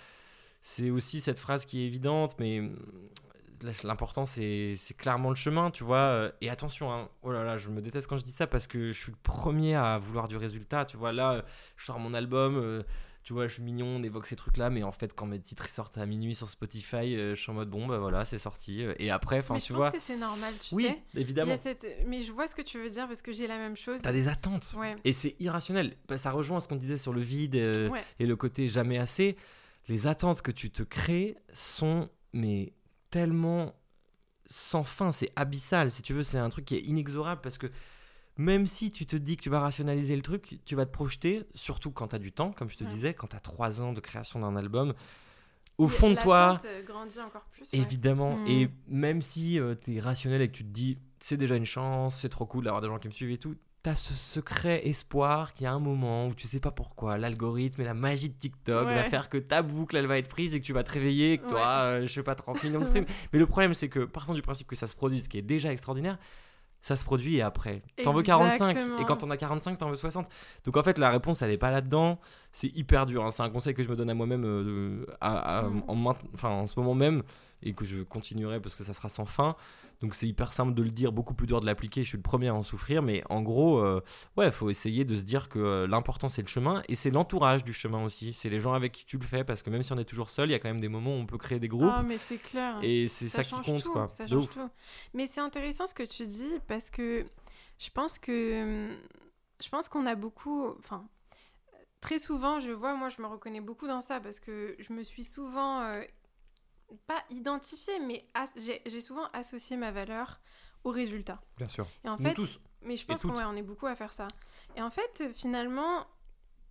c'est 0.62 0.90
aussi 0.90 1.20
cette 1.20 1.38
phrase 1.38 1.66
qui 1.66 1.82
est 1.82 1.86
évidente, 1.86 2.36
mais 2.38 2.62
l'important 3.82 4.26
c'est 4.26 4.76
clairement 4.96 5.30
le 5.30 5.36
chemin, 5.36 5.70
tu 5.70 5.84
vois. 5.84 6.32
Et 6.40 6.50
attention, 6.50 6.92
hein, 6.92 7.08
oh 7.22 7.32
là 7.32 7.44
là, 7.44 7.56
je 7.56 7.68
me 7.68 7.80
déteste 7.80 8.06
quand 8.06 8.18
je 8.18 8.24
dis 8.24 8.32
ça 8.32 8.46
parce 8.46 8.66
que 8.66 8.92
je 8.92 8.98
suis 8.98 9.12
le 9.12 9.18
premier 9.22 9.74
à 9.74 9.98
vouloir 9.98 10.28
du 10.28 10.36
résultat, 10.36 10.84
tu 10.84 10.96
vois. 10.96 11.12
Là, 11.12 11.44
je 11.76 11.84
sors 11.84 11.98
mon 11.98 12.14
album, 12.14 12.56
euh, 12.56 12.82
tu 13.22 13.32
vois, 13.32 13.48
je 13.48 13.54
suis 13.54 13.62
mignon, 13.62 13.86
on 13.86 14.02
évoque 14.02 14.26
ces 14.26 14.36
trucs-là, 14.36 14.68
mais 14.68 14.82
en 14.82 14.92
fait, 14.92 15.14
quand 15.14 15.26
mes 15.26 15.40
titres 15.40 15.68
sortent 15.68 15.96
à 15.96 16.04
minuit 16.04 16.34
sur 16.34 16.48
Spotify, 16.48 17.16
euh, 17.16 17.34
je 17.34 17.40
suis 17.40 17.50
en 17.50 17.54
mode 17.54 17.70
bon, 17.70 17.86
bah 17.86 17.98
voilà, 17.98 18.24
c'est 18.24 18.38
sorti. 18.38 18.84
Et 18.98 19.10
après, 19.10 19.38
enfin, 19.38 19.58
tu 19.58 19.72
vois. 19.72 19.86
Je 19.86 19.90
pense 19.92 20.00
que 20.00 20.06
c'est 20.06 20.18
normal, 20.18 20.52
tu 20.60 20.74
oui, 20.74 20.84
sais. 20.84 21.02
évidemment. 21.20 21.54
Mais 22.06 22.22
je 22.22 22.32
vois 22.32 22.46
ce 22.46 22.54
que 22.54 22.62
tu 22.62 22.78
veux 22.78 22.90
dire 22.90 23.06
parce 23.06 23.22
que 23.22 23.32
j'ai 23.32 23.46
la 23.46 23.56
même 23.56 23.76
chose. 23.76 24.02
T'as 24.02 24.12
des 24.12 24.28
attentes. 24.28 24.76
Et 25.04 25.12
c'est 25.12 25.36
irrationnel. 25.40 25.96
Bah, 26.08 26.18
ça 26.18 26.30
rejoint 26.30 26.60
ce 26.60 26.68
qu'on 26.68 26.76
disait 26.76 26.98
sur 26.98 27.12
le 27.12 27.22
vide 27.22 27.56
euh, 27.56 27.90
et 28.18 28.26
le 28.26 28.36
côté 28.36 28.68
jamais 28.68 28.98
assez. 28.98 29.36
Les 29.88 30.06
attentes 30.06 30.40
que 30.40 30.50
tu 30.50 30.70
te 30.70 30.82
crées 30.82 31.36
sont, 31.52 32.08
mais 32.32 32.72
tellement 33.14 33.72
sans 34.46 34.82
fin, 34.82 35.12
c'est 35.12 35.30
abyssal. 35.36 35.92
Si 35.92 36.02
tu 36.02 36.12
veux, 36.12 36.24
c'est 36.24 36.38
un 36.38 36.48
truc 36.48 36.64
qui 36.64 36.74
est 36.74 36.80
inexorable 36.80 37.40
parce 37.40 37.58
que 37.58 37.68
même 38.36 38.66
si 38.66 38.90
tu 38.90 39.06
te 39.06 39.14
dis 39.14 39.36
que 39.36 39.42
tu 39.42 39.50
vas 39.50 39.60
rationaliser 39.60 40.16
le 40.16 40.22
truc, 40.22 40.58
tu 40.64 40.74
vas 40.74 40.84
te 40.84 40.90
projeter, 40.90 41.44
surtout 41.54 41.92
quand 41.92 42.08
tu 42.08 42.16
as 42.16 42.18
du 42.18 42.32
temps, 42.32 42.50
comme 42.50 42.68
je 42.68 42.76
te 42.76 42.82
disais, 42.82 43.14
quand 43.14 43.28
tu 43.28 43.36
as 43.36 43.40
trois 43.40 43.80
ans 43.80 43.92
de 43.92 44.00
création 44.00 44.40
d'un 44.40 44.56
album. 44.56 44.94
Au 45.78 45.86
fond 45.86 46.10
de 46.10 46.16
toi, 46.16 46.58
euh, 46.64 46.82
grandit 46.82 47.20
encore 47.20 47.46
plus, 47.52 47.72
évidemment, 47.72 48.36
mm. 48.36 48.46
et 48.48 48.70
même 48.88 49.22
si 49.22 49.60
euh, 49.60 49.76
tu 49.80 49.94
es 49.94 50.00
rationnel 50.00 50.42
et 50.42 50.48
que 50.48 50.56
tu 50.56 50.64
te 50.64 50.68
dis 50.68 50.98
c'est 51.20 51.36
déjà 51.36 51.54
une 51.56 51.64
chance, 51.64 52.20
c'est 52.20 52.28
trop 52.28 52.46
cool 52.46 52.64
d'avoir 52.64 52.80
des 52.80 52.88
gens 52.88 52.98
qui 52.98 53.08
me 53.08 53.12
suivent 53.12 53.30
et 53.30 53.38
tout, 53.38 53.56
t'as 53.84 53.94
ce 53.94 54.14
secret 54.14 54.88
espoir 54.88 55.52
qu'il 55.52 55.64
y 55.64 55.66
a 55.66 55.72
un 55.72 55.78
moment 55.78 56.28
où 56.28 56.34
tu 56.34 56.48
sais 56.48 56.58
pas 56.58 56.70
pourquoi 56.70 57.18
l'algorithme 57.18 57.82
et 57.82 57.84
la 57.84 57.92
magie 57.92 58.30
de 58.30 58.34
TikTok 58.34 58.86
va 58.86 59.02
faire 59.04 59.28
que 59.28 59.36
ta 59.36 59.60
boucle 59.60 59.94
elle 59.98 60.06
va 60.06 60.16
être 60.16 60.28
prise 60.28 60.54
et 60.54 60.60
que 60.60 60.64
tu 60.64 60.72
vas 60.72 60.82
te 60.82 60.90
réveiller 60.90 61.34
et 61.34 61.38
que 61.38 61.46
toi 61.46 61.66
euh, 61.82 62.06
je 62.06 62.12
sais 62.12 62.22
pas 62.22 62.34
30 62.34 62.64
millions 62.64 62.80
de 62.80 62.84
streams. 62.86 63.04
Mais 63.34 63.38
le 63.38 63.44
problème 63.44 63.74
c'est 63.74 63.90
que 63.90 64.00
partant 64.00 64.32
du 64.32 64.40
principe 64.40 64.66
que 64.66 64.74
ça 64.74 64.86
se 64.86 64.96
produit 64.96 65.20
ce 65.20 65.28
qui 65.28 65.36
est 65.36 65.42
déjà 65.42 65.70
extraordinaire 65.70 66.18
ça 66.80 66.96
se 66.96 67.04
produit 67.04 67.36
et 67.36 67.42
après. 67.42 67.82
T'en 68.02 68.12
veux 68.14 68.22
45 68.22 68.76
et 69.00 69.04
quand 69.04 69.22
on 69.22 69.30
a 69.30 69.36
45 69.36 69.76
t'en 69.76 69.90
veux 69.90 69.96
60 69.96 70.30
donc 70.64 70.76
en 70.78 70.82
fait 70.82 70.96
la 70.96 71.10
réponse 71.10 71.42
elle 71.42 71.50
est 71.50 71.58
pas 71.58 71.70
là 71.70 71.82
dedans 71.82 72.18
c'est 72.52 72.68
hyper 72.68 73.04
dur 73.04 73.22
hein. 73.22 73.30
c'est 73.30 73.42
un 73.42 73.50
conseil 73.50 73.74
que 73.74 73.82
je 73.82 73.90
me 73.90 73.96
donne 73.96 74.08
à 74.08 74.14
moi-même 74.14 74.44
euh, 74.46 75.04
mm. 75.20 75.82
en, 75.88 76.14
enfin, 76.32 76.48
en 76.48 76.66
ce 76.66 76.80
moment 76.80 76.94
même 76.94 77.22
et 77.62 77.74
que 77.74 77.84
je 77.84 78.02
continuerai 78.02 78.60
parce 78.60 78.76
que 78.76 78.84
ça 78.84 78.94
sera 78.94 79.10
sans 79.10 79.26
fin 79.26 79.56
donc 80.00 80.14
c'est 80.14 80.26
hyper 80.26 80.52
simple 80.52 80.74
de 80.74 80.82
le 80.82 80.90
dire, 80.90 81.12
beaucoup 81.12 81.34
plus 81.34 81.46
dur 81.46 81.60
de 81.60 81.66
l'appliquer. 81.66 82.02
Je 82.02 82.08
suis 82.08 82.18
le 82.18 82.22
premier 82.22 82.48
à 82.48 82.54
en 82.54 82.62
souffrir, 82.62 83.02
mais 83.02 83.22
en 83.30 83.42
gros, 83.42 83.78
euh, 83.78 84.02
ouais, 84.36 84.50
faut 84.50 84.70
essayer 84.70 85.04
de 85.04 85.16
se 85.16 85.22
dire 85.22 85.48
que 85.48 85.58
euh, 85.58 85.86
l'important 85.86 86.28
c'est 86.28 86.42
le 86.42 86.48
chemin 86.48 86.82
et 86.88 86.94
c'est 86.94 87.10
l'entourage 87.10 87.64
du 87.64 87.72
chemin 87.72 88.04
aussi. 88.04 88.34
C'est 88.34 88.48
les 88.48 88.60
gens 88.60 88.74
avec 88.74 88.92
qui 88.92 89.04
tu 89.06 89.18
le 89.18 89.24
fais 89.24 89.44
parce 89.44 89.62
que 89.62 89.70
même 89.70 89.82
si 89.82 89.92
on 89.92 89.98
est 89.98 90.04
toujours 90.04 90.30
seul, 90.30 90.48
il 90.48 90.52
y 90.52 90.54
a 90.54 90.58
quand 90.58 90.68
même 90.68 90.80
des 90.80 90.88
moments 90.88 91.16
où 91.16 91.20
on 91.20 91.26
peut 91.26 91.38
créer 91.38 91.60
des 91.60 91.68
groupes. 91.68 91.90
Ah, 91.90 92.02
mais 92.02 92.18
c'est 92.18 92.38
clair. 92.38 92.78
Et 92.82 93.08
c'est 93.08 93.28
ça, 93.28 93.42
qui 93.42 93.60
compte, 93.62 93.84
quoi. 93.84 94.08
Ça 94.08 94.26
change 94.26 94.48
tout. 94.48 94.70
Mais 95.14 95.26
c'est 95.26 95.40
intéressant 95.40 95.86
ce 95.86 95.94
que 95.94 96.02
tu 96.02 96.26
dis 96.26 96.52
parce 96.66 96.90
que 96.90 97.24
je 97.78 97.90
pense 97.90 98.18
que 98.18 98.90
je 99.62 99.68
pense 99.68 99.88
qu'on 99.88 100.06
a 100.06 100.14
beaucoup, 100.14 100.74
enfin. 100.78 101.06
Très 102.00 102.18
souvent, 102.18 102.60
je 102.60 102.70
vois, 102.70 102.94
moi 102.94 103.08
je 103.08 103.22
me 103.22 103.26
reconnais 103.26 103.62
beaucoup 103.62 103.86
dans 103.86 104.02
ça 104.02 104.20
parce 104.20 104.38
que 104.38 104.76
je 104.78 104.92
me 104.92 105.02
suis 105.02 105.24
souvent 105.24 105.80
euh, 105.80 106.02
pas 107.06 107.22
identifié, 107.30 107.98
mais 108.00 108.26
j'ai 108.56 109.00
souvent 109.00 109.26
associé 109.32 109.76
ma 109.76 109.90
valeur 109.90 110.40
au 110.84 110.90
résultat. 110.90 111.40
Bien 111.56 111.68
sûr. 111.68 111.86
Et 112.04 112.08
en 112.08 112.18
fait, 112.18 112.34
tous. 112.34 112.60
Mais 112.82 112.96
je 112.96 113.06
pense 113.06 113.22
qu'on 113.22 113.34
on 113.34 113.56
est 113.56 113.62
beaucoup 113.62 113.86
à 113.86 113.94
faire 113.94 114.12
ça. 114.12 114.28
Et 114.76 114.82
en 114.82 114.90
fait, 114.90 115.24
finalement, 115.32 116.06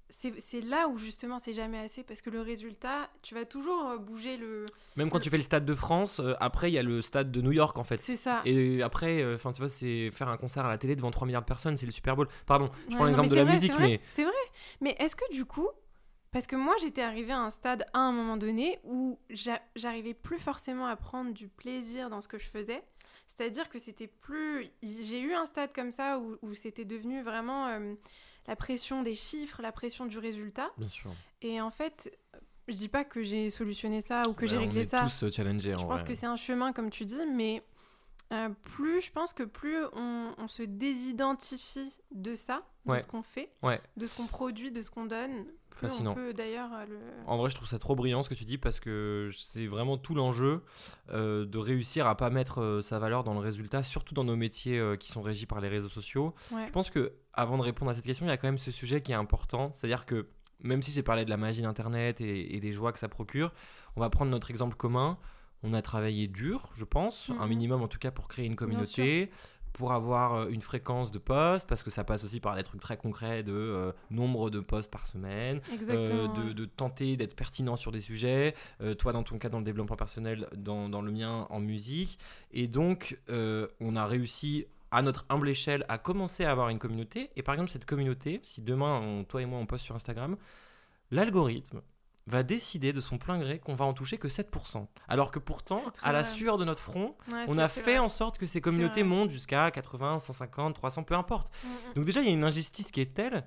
c'est 0.10 0.62
là 0.62 0.88
où 0.88 0.98
justement 0.98 1.40
c'est 1.40 1.54
jamais 1.54 1.80
assez 1.80 2.04
parce 2.04 2.22
que 2.22 2.30
le 2.30 2.42
résultat, 2.42 3.10
tu 3.22 3.34
vas 3.36 3.46
toujours 3.46 3.88
euh, 3.88 3.98
bouger 3.98 4.38
le. 4.38 4.66
Même 4.96 5.10
quand 5.10 5.20
tu 5.20 5.30
fais 5.30 5.38
le 5.38 5.44
stade 5.44 5.66
de 5.66 5.76
France, 5.76 6.20
euh, 6.20 6.34
après 6.40 6.70
il 6.70 6.74
y 6.74 6.78
a 6.78 6.84
le 6.84 7.02
stade 7.02 7.32
de 7.32 7.42
New 7.42 7.52
York 7.52 7.78
en 7.78 7.84
fait. 7.84 8.00
C'est 8.00 8.18
ça. 8.18 8.42
Et 8.46 8.84
après, 8.84 9.22
euh, 9.22 9.36
enfin 9.36 9.52
tu 9.52 9.62
vois, 9.62 9.70
c'est 9.70 10.12
faire 10.12 10.30
un 10.30 10.38
concert 10.38 10.66
à 10.66 10.70
la 10.70 10.78
télé 10.78 10.96
devant 10.96 11.12
3 11.12 11.26
milliards 11.26 11.42
de 11.42 11.48
personnes, 11.48 11.78
c'est 11.78 11.86
le 11.86 11.92
Super 11.92 12.16
Bowl. 12.16 12.28
Pardon, 12.46 12.70
je 12.90 12.96
prends 12.96 13.06
l'exemple 13.06 13.30
de 13.30 13.36
la 13.36 13.46
musique, 13.46 13.74
mais. 13.80 14.02
C'est 14.06 14.24
vrai. 14.24 14.34
Mais 14.82 14.96
est-ce 15.00 15.16
que 15.16 15.32
du 15.34 15.46
coup, 15.46 15.70
parce 16.34 16.48
que 16.48 16.56
moi, 16.56 16.74
j'étais 16.82 17.04
arrivée 17.04 17.32
à 17.32 17.40
un 17.40 17.52
stade 17.52 17.86
à 17.94 18.00
un 18.00 18.12
moment 18.12 18.38
donné 18.38 18.80
où 18.84 19.20
j'arrivais 19.76 20.16
plus 20.16 20.40
forcément 20.40 20.88
à 20.88 20.96
prendre 20.96 21.32
du 21.32 21.48
plaisir 21.48 22.10
dans 22.10 22.22
ce 22.22 22.28
que 22.28 22.40
je 22.40 22.48
faisais. 22.48 22.84
C'est-à-dire 23.28 23.70
que 23.70 23.78
c'était 23.78 24.08
plus. 24.08 24.68
J'ai 24.82 25.22
eu 25.22 25.34
un 25.34 25.46
stade 25.46 25.74
comme 25.74 25.92
ça 25.92 26.20
où, 26.20 26.54
c'était 26.56 26.86
devenu 26.86 27.22
vraiment 27.22 27.68
euh, 27.68 27.94
la 28.48 28.56
pression 28.56 29.04
des 29.04 29.16
chiffres, 29.16 29.62
la 29.62 29.72
pression 29.72 30.08
du 30.08 30.18
résultat. 30.18 30.72
Bien 30.78 30.88
sûr. 30.88 31.12
Et 31.44 31.62
en 31.62 31.70
fait, 31.70 32.12
je 32.68 32.74
dis 32.74 32.90
pas 32.90 33.04
que 33.04 33.22
j'ai 33.22 33.52
solutionné 33.52 34.02
ça 34.02 34.28
ou 34.28 34.34
que 34.34 34.48
j'ai 34.48 34.58
réglé 34.58 34.84
ça. 34.84 35.04
On 35.04 35.08
est 35.08 35.20
tous 35.20 35.36
challengés. 35.36 35.76
Je 35.80 35.86
pense 35.86 36.04
que 36.04 36.16
c'est 36.16 36.26
un 36.26 36.36
chemin, 36.36 36.74
comme 36.74 36.90
tu 36.90 37.06
dis, 37.06 37.26
mais 37.32 37.64
euh, 38.34 38.50
plus 38.50 39.02
je 39.02 39.12
pense 39.12 39.32
que 39.32 39.44
plus 39.44 39.78
on, 39.94 40.48
se 40.48 40.64
désidentifie 40.64 41.92
de 42.12 42.36
ça, 42.36 42.64
de 42.86 42.98
ce 42.98 43.06
qu'on 43.06 43.22
fait, 43.22 43.52
de 43.96 44.08
ce 44.08 44.16
qu'on 44.16 44.26
produit, 44.26 44.72
de 44.72 44.82
ce 44.82 44.90
qu'on 44.90 45.06
donne, 45.06 45.46
plus 45.76 46.02
on 46.06 46.14
peut 46.14 46.34
d'ailleurs 46.34 46.72
euh, 46.74 46.86
le... 46.86 47.00
En 47.28 47.38
vrai, 47.38 47.50
je 47.50 47.56
trouve 47.56 47.68
ça 47.68 47.80
trop 47.80 47.96
brillant 47.96 48.24
ce 48.24 48.30
que 48.30 48.34
tu 48.34 48.46
dis 48.46 48.58
parce 48.58 48.80
que 48.80 49.30
c'est 49.38 49.68
vraiment 49.68 49.98
tout 49.98 50.16
l'enjeu 50.16 50.64
euh, 51.10 51.46
de 51.46 51.58
réussir 51.58 52.08
à 52.08 52.16
pas 52.16 52.30
mettre 52.30 52.80
sa 52.82 53.00
valeur 53.00 53.24
dans 53.24 53.34
le 53.34 53.40
résultat, 53.40 53.84
surtout 53.84 54.14
dans 54.14 54.24
nos 54.24 54.36
métiers 54.36 54.82
qui 55.00 55.10
sont 55.10 55.22
régis 55.22 55.46
par 55.46 55.62
les 55.62 55.68
réseaux 55.68 55.90
sociaux. 55.90 56.34
Je 56.52 56.72
pense 56.72 56.90
que 56.90 57.14
avant 57.34 57.58
de 57.58 57.64
répondre 57.64 57.92
à 57.92 57.96
cette 57.96 58.06
question, 58.06 58.26
il 58.26 58.30
y 58.30 58.32
a 58.32 58.38
quand 58.38 58.48
même 58.48 58.58
ce 58.58 58.72
sujet 58.72 59.02
qui 59.02 59.12
est 59.12 59.16
important, 59.16 59.72
c'est-à-dire 59.74 60.06
que 60.06 60.28
même 60.60 60.82
si 60.82 60.92
j'ai 60.92 61.04
parlé 61.04 61.26
de 61.26 61.30
la 61.30 61.38
magie 61.38 61.62
d'Internet 61.62 62.22
et, 62.22 62.56
et 62.56 62.60
des 62.60 62.72
joies 62.72 62.94
que 62.94 63.00
ça 63.00 63.10
procure, 63.10 63.52
on 63.96 64.02
va 64.02 64.10
prendre 64.10 64.32
notre 64.32 64.50
exemple 64.52 64.76
commun. 64.76 65.18
On 65.66 65.74
a 65.74 65.82
travaillé 65.82 66.28
dur, 66.28 66.72
je 66.76 66.84
pense, 66.84 67.30
un 67.40 67.44
mhm. 67.44 67.50
minimum 67.50 67.82
en 67.82 67.88
tout 67.88 67.98
cas 67.98 68.12
pour 68.12 68.28
créer 68.28 68.46
une 68.46 68.58
communauté, 68.58 69.32
pour 69.74 69.92
avoir 69.92 70.36
euh, 70.36 70.48
une 70.50 70.62
fréquence 70.62 71.12
de 71.12 71.20
posts, 71.20 71.68
parce 71.68 71.84
que 71.84 71.90
ça 71.90 72.04
passe 72.04 72.24
aussi 72.24 72.40
par 72.40 72.56
des 72.56 72.64
trucs 72.64 72.80
très 72.80 72.96
concrets 72.96 73.44
de 73.44 73.52
euh, 73.52 73.92
nombre 74.12 74.50
de 74.50 74.60
posts 74.60 74.92
par 74.92 75.06
semaine, 75.08 75.60
euh, 75.90 76.28
de, 76.28 76.66
tenter 76.66 77.18
d'être 77.18 77.36
pertinent 77.36 77.76
sur 77.76 77.92
des 77.92 78.00
sujets, 78.00 78.56
toi 79.00 79.14
dans 79.14 79.24
ton 79.24 79.38
cas 79.38 79.50
dans 79.50 79.60
le 79.60 79.64
développement 79.64 79.96
personnel, 79.96 80.48
dans, 80.56 80.90
dans 80.90 81.02
le 81.02 81.12
mien 81.12 81.48
en 81.50 81.60
musique. 81.60 82.20
Et 82.52 82.68
donc, 82.68 83.18
on 83.30 83.96
a 83.96 84.06
réussi 84.06 84.66
à 84.92 85.02
notre 85.02 85.26
humble 85.30 85.50
échelle 85.50 85.86
à 85.90 85.98
commencer 85.98 86.46
à 86.46 86.52
avoir 86.52 86.70
une 86.70 86.80
communauté. 86.80 87.32
Et 87.36 87.42
par 87.42 87.56
exemple, 87.56 87.72
cette 87.72 87.86
communauté, 87.86 88.40
si 88.44 88.62
demain, 88.62 89.24
toi 89.28 89.42
et 89.42 89.46
moi, 89.46 89.60
on 89.60 89.66
poste 89.66 89.86
sur 89.86 89.96
Instagram, 89.96 90.38
l'algorithme 91.12 91.82
va 92.26 92.44
décider 92.44 92.94
de 92.94 93.02
son 93.02 93.18
plein 93.18 93.38
gré 93.38 93.60
qu'on 93.60 93.76
va 93.76 93.86
en 93.86 93.94
toucher 93.94 94.18
que 94.18 94.28
7%. 94.28 94.88
Alors 95.08 95.32
que 95.32 95.40
pourtant, 95.40 95.82
à 96.02 96.12
la 96.12 96.24
sueur 96.24 96.58
de 96.58 96.66
notre 96.66 96.82
front, 96.82 97.16
on 97.48 97.58
a 97.58 97.68
fait 97.68 98.00
en 98.00 98.10
sorte 98.10 98.38
que 98.38 98.46
ces 98.46 98.62
communautés 98.62 99.04
montent 99.04 99.30
jusqu'à 99.30 99.70
80, 99.72 100.20
150, 100.20 100.76
300, 100.76 101.04
peu 101.04 101.16
importe. 101.16 101.52
Mm, 101.64 101.68
mm. 101.68 101.94
Donc 101.96 102.06
déjà, 102.06 102.22
il 102.22 102.28
y 102.28 102.30
a 102.30 102.34
une 102.34 102.44
injustice 102.44 102.92
qui 102.92 103.02
est 103.02 103.14
telle. 103.14 103.44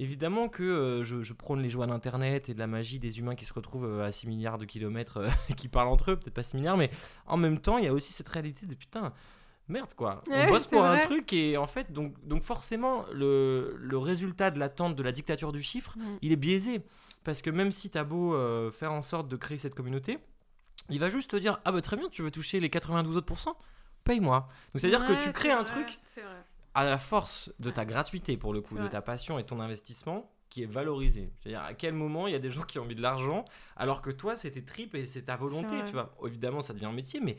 Évidemment 0.00 0.48
que 0.48 0.62
euh, 0.62 1.02
je, 1.02 1.32
prône 1.32 1.60
les 1.60 1.70
joies 1.70 1.88
d'Internet 1.88 2.48
et 2.48 2.54
de 2.54 2.58
la 2.58 2.68
magie 2.68 3.00
des 3.00 3.18
humains 3.18 3.34
qui 3.34 3.44
se 3.44 3.52
retrouvent 3.52 3.84
euh, 3.84 4.06
à 4.06 4.12
6 4.12 4.28
milliards 4.28 4.56
de 4.56 4.64
kilomètres 4.64 5.16
euh, 5.18 5.28
et 5.48 5.54
qui 5.54 5.66
parlent 5.66 5.88
entre 5.88 6.12
eux, 6.12 6.16
peut-être 6.16 6.34
pas 6.34 6.44
6 6.44 6.56
milliards, 6.56 6.76
mais 6.76 6.90
en 7.26 7.36
même 7.36 7.58
temps, 7.58 7.78
il 7.78 7.84
y 7.84 7.88
a 7.88 7.92
aussi 7.92 8.12
cette 8.12 8.28
réalité 8.28 8.64
de 8.66 8.76
putain, 8.76 9.12
merde 9.66 9.92
quoi. 9.94 10.22
on 10.30 10.46
bosse 10.46 10.66
pour 10.66 10.84
un 10.84 10.98
truc 10.98 11.32
et 11.32 11.56
en 11.56 11.66
fait, 11.66 11.92
donc, 11.92 12.14
donc 12.24 12.44
forcément, 12.44 13.06
le, 13.12 13.74
le 13.76 13.98
résultat 13.98 14.52
de 14.52 14.60
l'attente 14.60 14.94
de 14.94 15.02
la 15.02 15.10
dictature 15.10 15.50
du 15.50 15.62
chiffre, 15.62 15.98
mm. 15.98 16.18
il 16.22 16.30
est 16.30 16.36
biaisé. 16.36 16.80
Parce 17.28 17.42
que 17.42 17.50
même 17.50 17.72
si 17.72 17.90
tu 17.90 17.98
as 17.98 18.04
beau 18.04 18.34
euh, 18.34 18.70
faire 18.70 18.90
en 18.90 19.02
sorte 19.02 19.28
de 19.28 19.36
créer 19.36 19.58
cette 19.58 19.74
communauté, 19.74 20.18
il 20.88 20.98
va 20.98 21.10
juste 21.10 21.32
te 21.32 21.36
dire 21.36 21.60
Ah 21.66 21.72
bah 21.72 21.82
très 21.82 21.98
bien, 21.98 22.08
tu 22.08 22.22
veux 22.22 22.30
toucher 22.30 22.58
les 22.58 22.70
92 22.70 23.18
autres 23.18 23.26
pourcents 23.26 23.58
Paye-moi. 24.04 24.48
Donc 24.72 24.80
c'est-à-dire 24.80 25.06
que 25.06 25.12
tu 25.22 25.30
crées 25.34 25.50
un 25.50 25.62
truc 25.62 25.98
à 26.74 26.84
la 26.84 26.96
force 26.96 27.52
de 27.58 27.70
ta 27.70 27.84
gratuité, 27.84 28.38
pour 28.38 28.54
le 28.54 28.62
coup, 28.62 28.78
de 28.78 28.88
ta 28.88 29.02
passion 29.02 29.38
et 29.38 29.44
ton 29.44 29.60
investissement 29.60 30.32
qui 30.48 30.62
est 30.62 30.66
valorisé. 30.72 31.30
C'est-à-dire 31.42 31.60
à 31.60 31.74
quel 31.74 31.92
moment 31.92 32.28
il 32.28 32.32
y 32.32 32.34
a 32.34 32.38
des 32.38 32.48
gens 32.48 32.62
qui 32.62 32.78
ont 32.78 32.86
mis 32.86 32.94
de 32.94 33.02
l'argent 33.02 33.44
alors 33.76 34.00
que 34.00 34.08
toi 34.08 34.34
c'était 34.34 34.62
trip 34.62 34.94
et 34.94 35.04
c'est 35.04 35.24
ta 35.24 35.36
volonté, 35.36 35.84
tu 35.84 35.92
vois. 35.92 36.16
Évidemment, 36.24 36.62
ça 36.62 36.72
devient 36.72 36.86
un 36.86 36.92
métier, 36.92 37.20
mais 37.20 37.36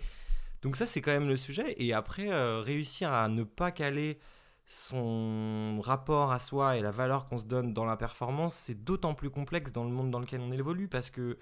donc 0.62 0.76
ça 0.76 0.86
c'est 0.86 1.02
quand 1.02 1.14
même 1.14 1.28
le 1.28 1.36
sujet. 1.36 1.74
Et 1.80 1.94
après, 1.94 2.32
euh, 2.32 2.62
réussir 2.62 3.12
à 3.12 3.28
ne 3.28 3.42
pas 3.42 3.72
caler 3.72 4.20
son 4.72 5.82
rapport 5.82 6.32
à 6.32 6.38
soi 6.38 6.78
et 6.78 6.82
la 6.82 6.92
valeur 6.92 7.28
qu'on 7.28 7.40
se 7.40 7.44
donne 7.44 7.74
dans 7.74 7.86
la 7.86 7.98
performance, 7.98 8.54
c'est 8.54 8.84
d'autant 8.84 9.16
plus 9.16 9.32
complexe 9.32 9.72
dans 9.72 9.84
le 9.84 9.90
monde 9.90 10.12
dans 10.12 10.20
lequel 10.20 10.42
on 10.42 10.52
évolue 10.52 10.88
parce 10.88 11.10
que 11.10 11.40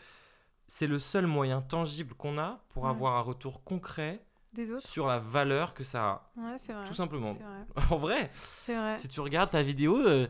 c'est 0.65 0.87
le 0.87 0.97
seul 0.97 1.27
moyen 1.27 1.61
tangible 1.61 2.13
qu'on 2.13 2.37
a 2.37 2.63
pour 2.69 2.87
avoir 2.87 3.17
un 3.17 3.21
retour 3.21 3.65
concret 3.65 4.23
Des 4.53 4.71
autres. 4.71 4.87
sur 4.87 5.07
la 5.07 5.19
valeur 5.19 5.73
que 5.73 5.83
ça 5.83 6.07
a. 6.07 6.31
Ouais, 6.37 6.57
c'est 6.57 6.71
vrai. 6.71 6.85
Tout 6.85 6.93
simplement. 6.93 7.33
Vrai. 7.33 7.85
en 7.91 7.97
vrai, 7.97 8.31
vrai, 8.65 8.95
si 8.95 9.09
tu 9.09 9.19
regardes 9.19 9.49
ta 9.49 9.61
vidéo, 9.61 9.97
euh, 9.97 10.27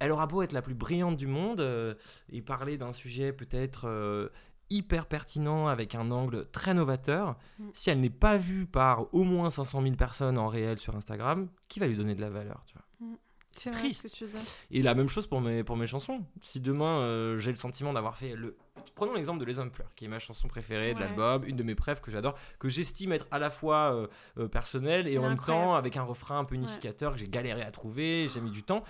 elle 0.00 0.10
aura 0.10 0.26
beau 0.26 0.42
être 0.42 0.52
la 0.52 0.62
plus 0.62 0.74
brillante 0.74 1.16
du 1.16 1.28
monde 1.28 1.60
euh, 1.60 1.94
et 2.30 2.42
parler 2.42 2.76
d'un 2.76 2.92
sujet 2.92 3.32
peut-être 3.32 3.86
euh, 3.86 4.28
hyper 4.70 5.06
pertinent 5.06 5.66
avec 5.66 5.94
un 5.94 6.10
angle 6.10 6.46
très 6.50 6.74
novateur, 6.74 7.36
mm. 7.58 7.68
si 7.74 7.90
elle 7.90 8.00
n'est 8.00 8.10
pas 8.10 8.36
vue 8.36 8.66
par 8.66 9.12
au 9.14 9.24
moins 9.24 9.50
500 9.50 9.82
000 9.82 9.94
personnes 9.94 10.38
en 10.38 10.48
réel 10.48 10.78
sur 10.78 10.96
Instagram, 10.96 11.48
qui 11.68 11.80
va 11.80 11.86
lui 11.86 11.96
donner 11.96 12.14
de 12.14 12.20
la 12.20 12.30
valeur 12.30 12.62
tu 12.66 12.74
vois? 12.74 13.08
Mm. 13.08 13.16
C'est 13.56 13.70
triste. 13.70 14.24
Et 14.70 14.82
la 14.82 14.94
même 14.94 15.08
chose 15.08 15.26
pour 15.26 15.40
mes, 15.40 15.64
pour 15.64 15.76
mes 15.76 15.86
chansons. 15.86 16.24
Si 16.40 16.60
demain 16.60 17.00
euh, 17.00 17.38
j'ai 17.38 17.50
le 17.50 17.56
sentiment 17.56 17.92
d'avoir 17.92 18.16
fait 18.16 18.34
le. 18.34 18.56
Prenons 18.94 19.14
l'exemple 19.14 19.40
de 19.40 19.44
Les 19.44 19.58
Hommes 19.58 19.70
pleurent, 19.70 19.94
qui 19.94 20.04
est 20.04 20.08
ma 20.08 20.18
chanson 20.18 20.46
préférée 20.46 20.94
de 20.94 21.00
l'album, 21.00 21.44
une 21.46 21.56
de 21.56 21.62
mes 21.62 21.74
préfs 21.74 22.00
que 22.00 22.10
j'adore, 22.10 22.34
que 22.58 22.68
j'estime 22.68 23.12
être 23.12 23.26
à 23.30 23.38
la 23.38 23.50
fois 23.50 23.94
euh, 23.94 24.06
euh, 24.38 24.48
personnelle 24.48 25.08
et 25.08 25.16
en 25.18 25.22
même 25.22 25.38
temps 25.38 25.74
avec 25.74 25.96
un 25.96 26.02
refrain 26.02 26.40
un 26.40 26.44
peu 26.44 26.54
unificateur 26.54 27.12
que 27.12 27.18
j'ai 27.18 27.28
galéré 27.28 27.62
à 27.62 27.70
trouver, 27.70 28.28
j'ai 28.28 28.40
mis 28.40 28.50
du 28.50 28.62
temps 28.62 28.84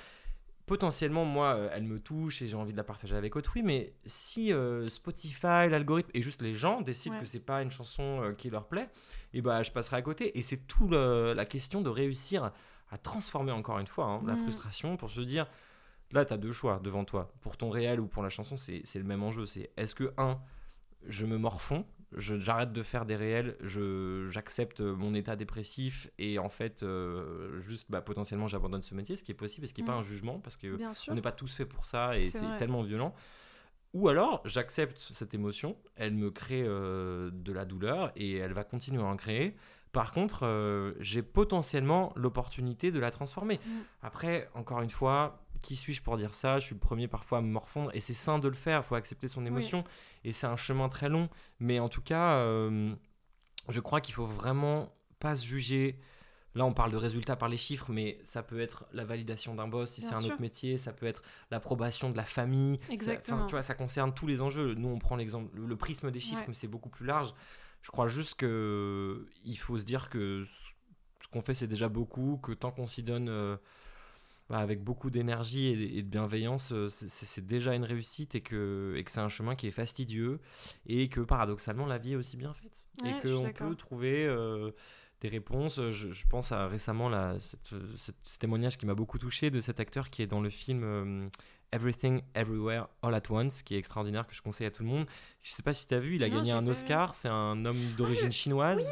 potentiellement, 0.67 1.25
moi, 1.25 1.55
euh, 1.55 1.69
elle 1.73 1.85
me 1.85 2.01
touche 2.01 2.43
et 2.43 2.49
j'ai 2.49 2.57
envie 2.57 2.73
de 2.73 2.77
la 2.77 2.85
partager 2.85 3.15
avec 3.15 3.37
autrui. 3.37 3.63
Mais 3.63 3.95
si 4.07 4.53
euh, 4.53 4.87
Spotify, 4.87 5.69
l'algorithme 5.69 6.11
et 6.15 6.23
juste 6.23 6.43
les 6.43 6.55
gens 6.55 6.81
décident 6.81 7.19
que 7.19 7.27
c'est 7.27 7.41
pas 7.41 7.63
une 7.63 7.71
chanson 7.71 8.23
euh, 8.23 8.33
qui 8.33 8.51
leur 8.51 8.67
plaît, 8.67 8.89
et 9.33 9.39
eh 9.39 9.43
bah, 9.43 9.63
je 9.63 9.71
passerai 9.71 9.97
à 9.97 10.03
côté. 10.03 10.39
Et 10.39 10.43
c'est 10.43 10.67
tout 10.67 10.89
la 10.89 11.45
question 11.45 11.81
de 11.81 11.89
réussir 11.89 12.53
à 12.91 12.99
transformer 12.99 13.53
encore 13.53 13.79
une 13.79 13.87
fois 13.87 14.07
hein, 14.07 14.23
la 14.27 14.35
mm. 14.35 14.43
frustration 14.43 14.97
pour 14.97 15.11
se 15.11 15.21
dire 15.21 15.47
là, 16.13 16.25
tu 16.25 16.33
as 16.33 16.37
deux 16.37 16.53
choix 16.53 16.81
devant 16.83 17.05
toi. 17.05 17.33
Pour 17.41 17.57
ton 17.57 17.71
réel 17.71 18.01
ou 18.01 18.07
pour 18.07 18.23
la 18.23 18.31
chanson, 18.31 18.57
c'est 18.57 18.85
le 18.95 19.05
même 19.05 19.23
enjeu. 19.23 19.47
C'est 19.47 19.71
est-ce 19.77 19.95
que, 19.95 20.13
un, 20.17 20.39
je 21.07 21.27
me 21.27 21.37
morfonds 21.37 21.85
j'arrête 22.17 22.73
de 22.73 22.83
faire 22.83 23.05
des 23.07 23.17
réels, 23.17 23.57
j'accepte 23.61 24.81
mon 24.81 25.15
état 25.15 25.37
dépressif 25.37 26.11
et 26.19 26.39
en 26.39 26.49
fait, 26.49 26.85
juste 27.61 27.87
bah, 27.91 28.01
potentiellement, 28.01 28.47
j'abandonne 28.47 28.83
ce 28.83 28.95
métier, 28.95 29.17
ce 29.17 29.25
qui 29.25 29.33
est 29.33 29.37
possible, 29.37 29.65
et 29.65 29.69
ce 29.69 29.75
qui 29.75 29.83
n'est 29.83 29.87
pas 29.87 29.97
mm. 29.97 30.01
un 30.01 30.03
jugement, 30.03 30.39
parce 30.39 30.57
qu'on 30.57 31.15
n'est 31.15 31.23
pas 31.23 31.33
tous 31.33 31.55
faits 31.55 31.69
pour 31.69 31.87
ça 31.87 32.19
et 32.19 32.31
c'est 32.31 32.57
tellement 32.57 32.83
violent. 32.83 33.15
Ou 33.93 34.09
alors, 34.09 34.41
j'accepte 34.45 34.99
cette 34.99 35.35
émotion, 35.35 35.77
elle 35.95 36.15
me 36.15 36.31
crée 36.31 36.65
de 36.65 37.53
la 37.53 37.65
douleur 37.65 38.13
et 38.17 38.37
elle 38.37 38.53
va 38.53 38.65
continuer 38.65 39.03
à 39.03 39.07
en 39.07 39.17
créer. 39.17 39.57
Par 39.93 40.13
contre, 40.13 40.95
j'ai 40.99 41.23
potentiellement 41.23 42.13
l'opportunité 42.17 42.91
de 42.91 42.99
la 42.99 43.11
transformer. 43.11 43.61
Mm. 43.65 43.71
Après, 44.03 44.51
encore 44.55 44.83
une 44.83 44.91
fois, 44.91 45.44
qui 45.65 45.77
suis-je 45.77 46.03
pour 46.03 46.19
dire 46.19 46.35
ça? 46.35 46.59
Je 46.59 46.67
suis 46.67 46.75
le 46.75 46.81
premier 46.81 47.09
parfois 47.09 47.39
à 47.39 47.41
me 47.41 47.49
morfondre 47.49 47.91
et 47.95 48.01
c'est 48.01 48.15
sain 48.15 48.39
de 48.39 48.49
le 48.49 48.55
faire, 48.55 48.81
il 48.81 48.83
faut 48.85 48.95
accepter 48.95 49.29
son 49.29 49.47
émotion 49.47 49.83
et 50.23 50.33
c'est 50.33 50.47
un 50.47 50.57
chemin 50.57 50.91
très 50.91 51.09
long. 51.09 51.31
Mais 51.59 51.81
en 51.81 51.89
tout 51.89 52.03
cas, 52.03 52.35
euh, 52.35 52.95
je 53.69 53.81
crois 53.81 54.03
qu'il 54.03 54.15
faut 54.15 54.27
vraiment 54.27 54.93
pas 55.21 55.35
se 55.35 55.47
juger. 55.47 55.99
Là, 56.55 56.67
on 56.67 56.75
parle 56.75 56.93
de 56.93 56.99
résultats 56.99 57.35
par 57.35 57.49
les 57.49 57.57
chiffres, 57.57 57.91
mais 57.91 58.21
ça 58.25 58.43
peut 58.43 58.61
être 58.61 58.85
la 58.93 59.05
validation 59.05 59.55
d'un 59.55 59.67
boss 59.67 59.91
si 59.91 60.03
c'est 60.03 60.15
un 60.15 60.23
autre 60.23 60.41
métier, 60.41 60.77
ça 60.77 60.93
peut 60.93 61.07
être 61.07 61.23
l'approbation 61.51 62.11
de 62.11 62.17
la 62.17 62.25
famille. 62.25 62.79
Exactement. 62.91 63.41
Ça, 63.41 63.47
tu 63.47 63.51
vois, 63.53 63.63
ça 63.63 63.75
concerne 63.75 64.13
tous 64.13 64.27
les 64.27 64.43
enjeux. 64.43 64.75
Nous, 64.75 64.89
on 64.89 64.99
prend 64.99 65.17
l'exemple, 65.17 65.51
le 65.59 65.77
prisme 65.77 66.11
des 66.11 66.21
chiffres, 66.21 66.45
mais 66.47 66.55
c'est 66.55 66.69
beaucoup 66.69 66.91
plus 66.91 67.07
large. 67.07 67.35
Je 67.81 67.91
crois 67.91 68.07
juste 68.07 68.35
que 68.35 69.27
il 69.45 69.57
faut 69.57 69.79
se 69.79 69.85
dire 69.85 70.11
que 70.11 70.45
ce 71.23 71.29
qu'on 71.29 71.43
fait, 71.43 71.55
c'est 71.55 71.67
déjà 71.67 71.89
beaucoup, 71.89 72.39
que 72.43 72.53
tant 72.53 72.71
qu'on 72.71 72.87
s'y 72.87 73.03
donne. 73.03 73.31
Euh, 73.31 73.57
avec 74.51 74.83
beaucoup 74.83 75.11
d'énergie 75.11 75.69
et, 75.69 76.03
de 76.03 76.09
bienveillance, 76.09 76.73
euh, 76.73 76.89
c'est 76.91 77.47
déjà 77.47 77.75
une 77.75 77.85
réussite 77.85 78.35
et 78.35 78.41
que, 78.41 78.95
et 78.97 79.05
que 79.05 79.11
c'est 79.11 79.21
un 79.21 79.29
chemin 79.29 79.55
qui 79.55 79.67
est 79.67 79.73
fastidieux 79.73 80.41
et 80.87 81.09
que 81.09 81.21
paradoxalement 81.21 81.87
la 81.87 81.99
vie 81.99 82.13
est 82.13 82.17
aussi 82.17 82.37
bien 82.37 82.53
faite 82.53 82.89
et 83.05 83.13
qu'on 83.27 83.53
peut 83.53 83.75
trouver 83.75 84.27
euh, 84.27 84.71
des 85.23 85.29
réponses. 85.29 85.81
Je, 85.91 86.27
pense 86.29 86.53
à 86.53 86.67
récemment 86.69 87.09
là, 87.09 87.37
ce 87.41 88.39
témoignage 88.39 88.77
qui 88.77 88.85
m'a 88.85 88.95
beaucoup 88.95 89.19
touché 89.19 89.51
de 89.51 89.61
cet 89.61 89.81
acteur 89.81 90.11
qui 90.11 90.21
est 90.21 90.27
dans 90.27 90.43
le 90.43 90.51
film 90.51 90.83
euh, 90.85 91.29
Everything 91.73 92.21
Everywhere 92.35 92.89
All 93.03 93.15
at 93.15 93.23
Once, 93.31 93.63
qui 93.63 93.75
est 93.75 93.79
extraordinaire, 93.79 94.27
que 94.27 94.35
je 94.35 94.43
conseille 94.43 94.67
à 94.67 94.71
tout 94.71 94.83
le 94.83 94.91
monde. 94.91 95.07
Je 95.43 95.53
sais 95.53 95.63
pas 95.63 95.73
si 95.73 95.89
tu 95.89 95.95
as 95.95 96.01
vu, 96.01 96.17
il 96.17 96.23
a 96.23 96.29
gagné 96.29 96.53
un 96.53 96.67
Oscar, 96.67 97.15
c'est 97.15 97.29
un 97.29 97.65
homme 97.65 97.81
d'origine 97.97 98.31
chinoise, 98.31 98.87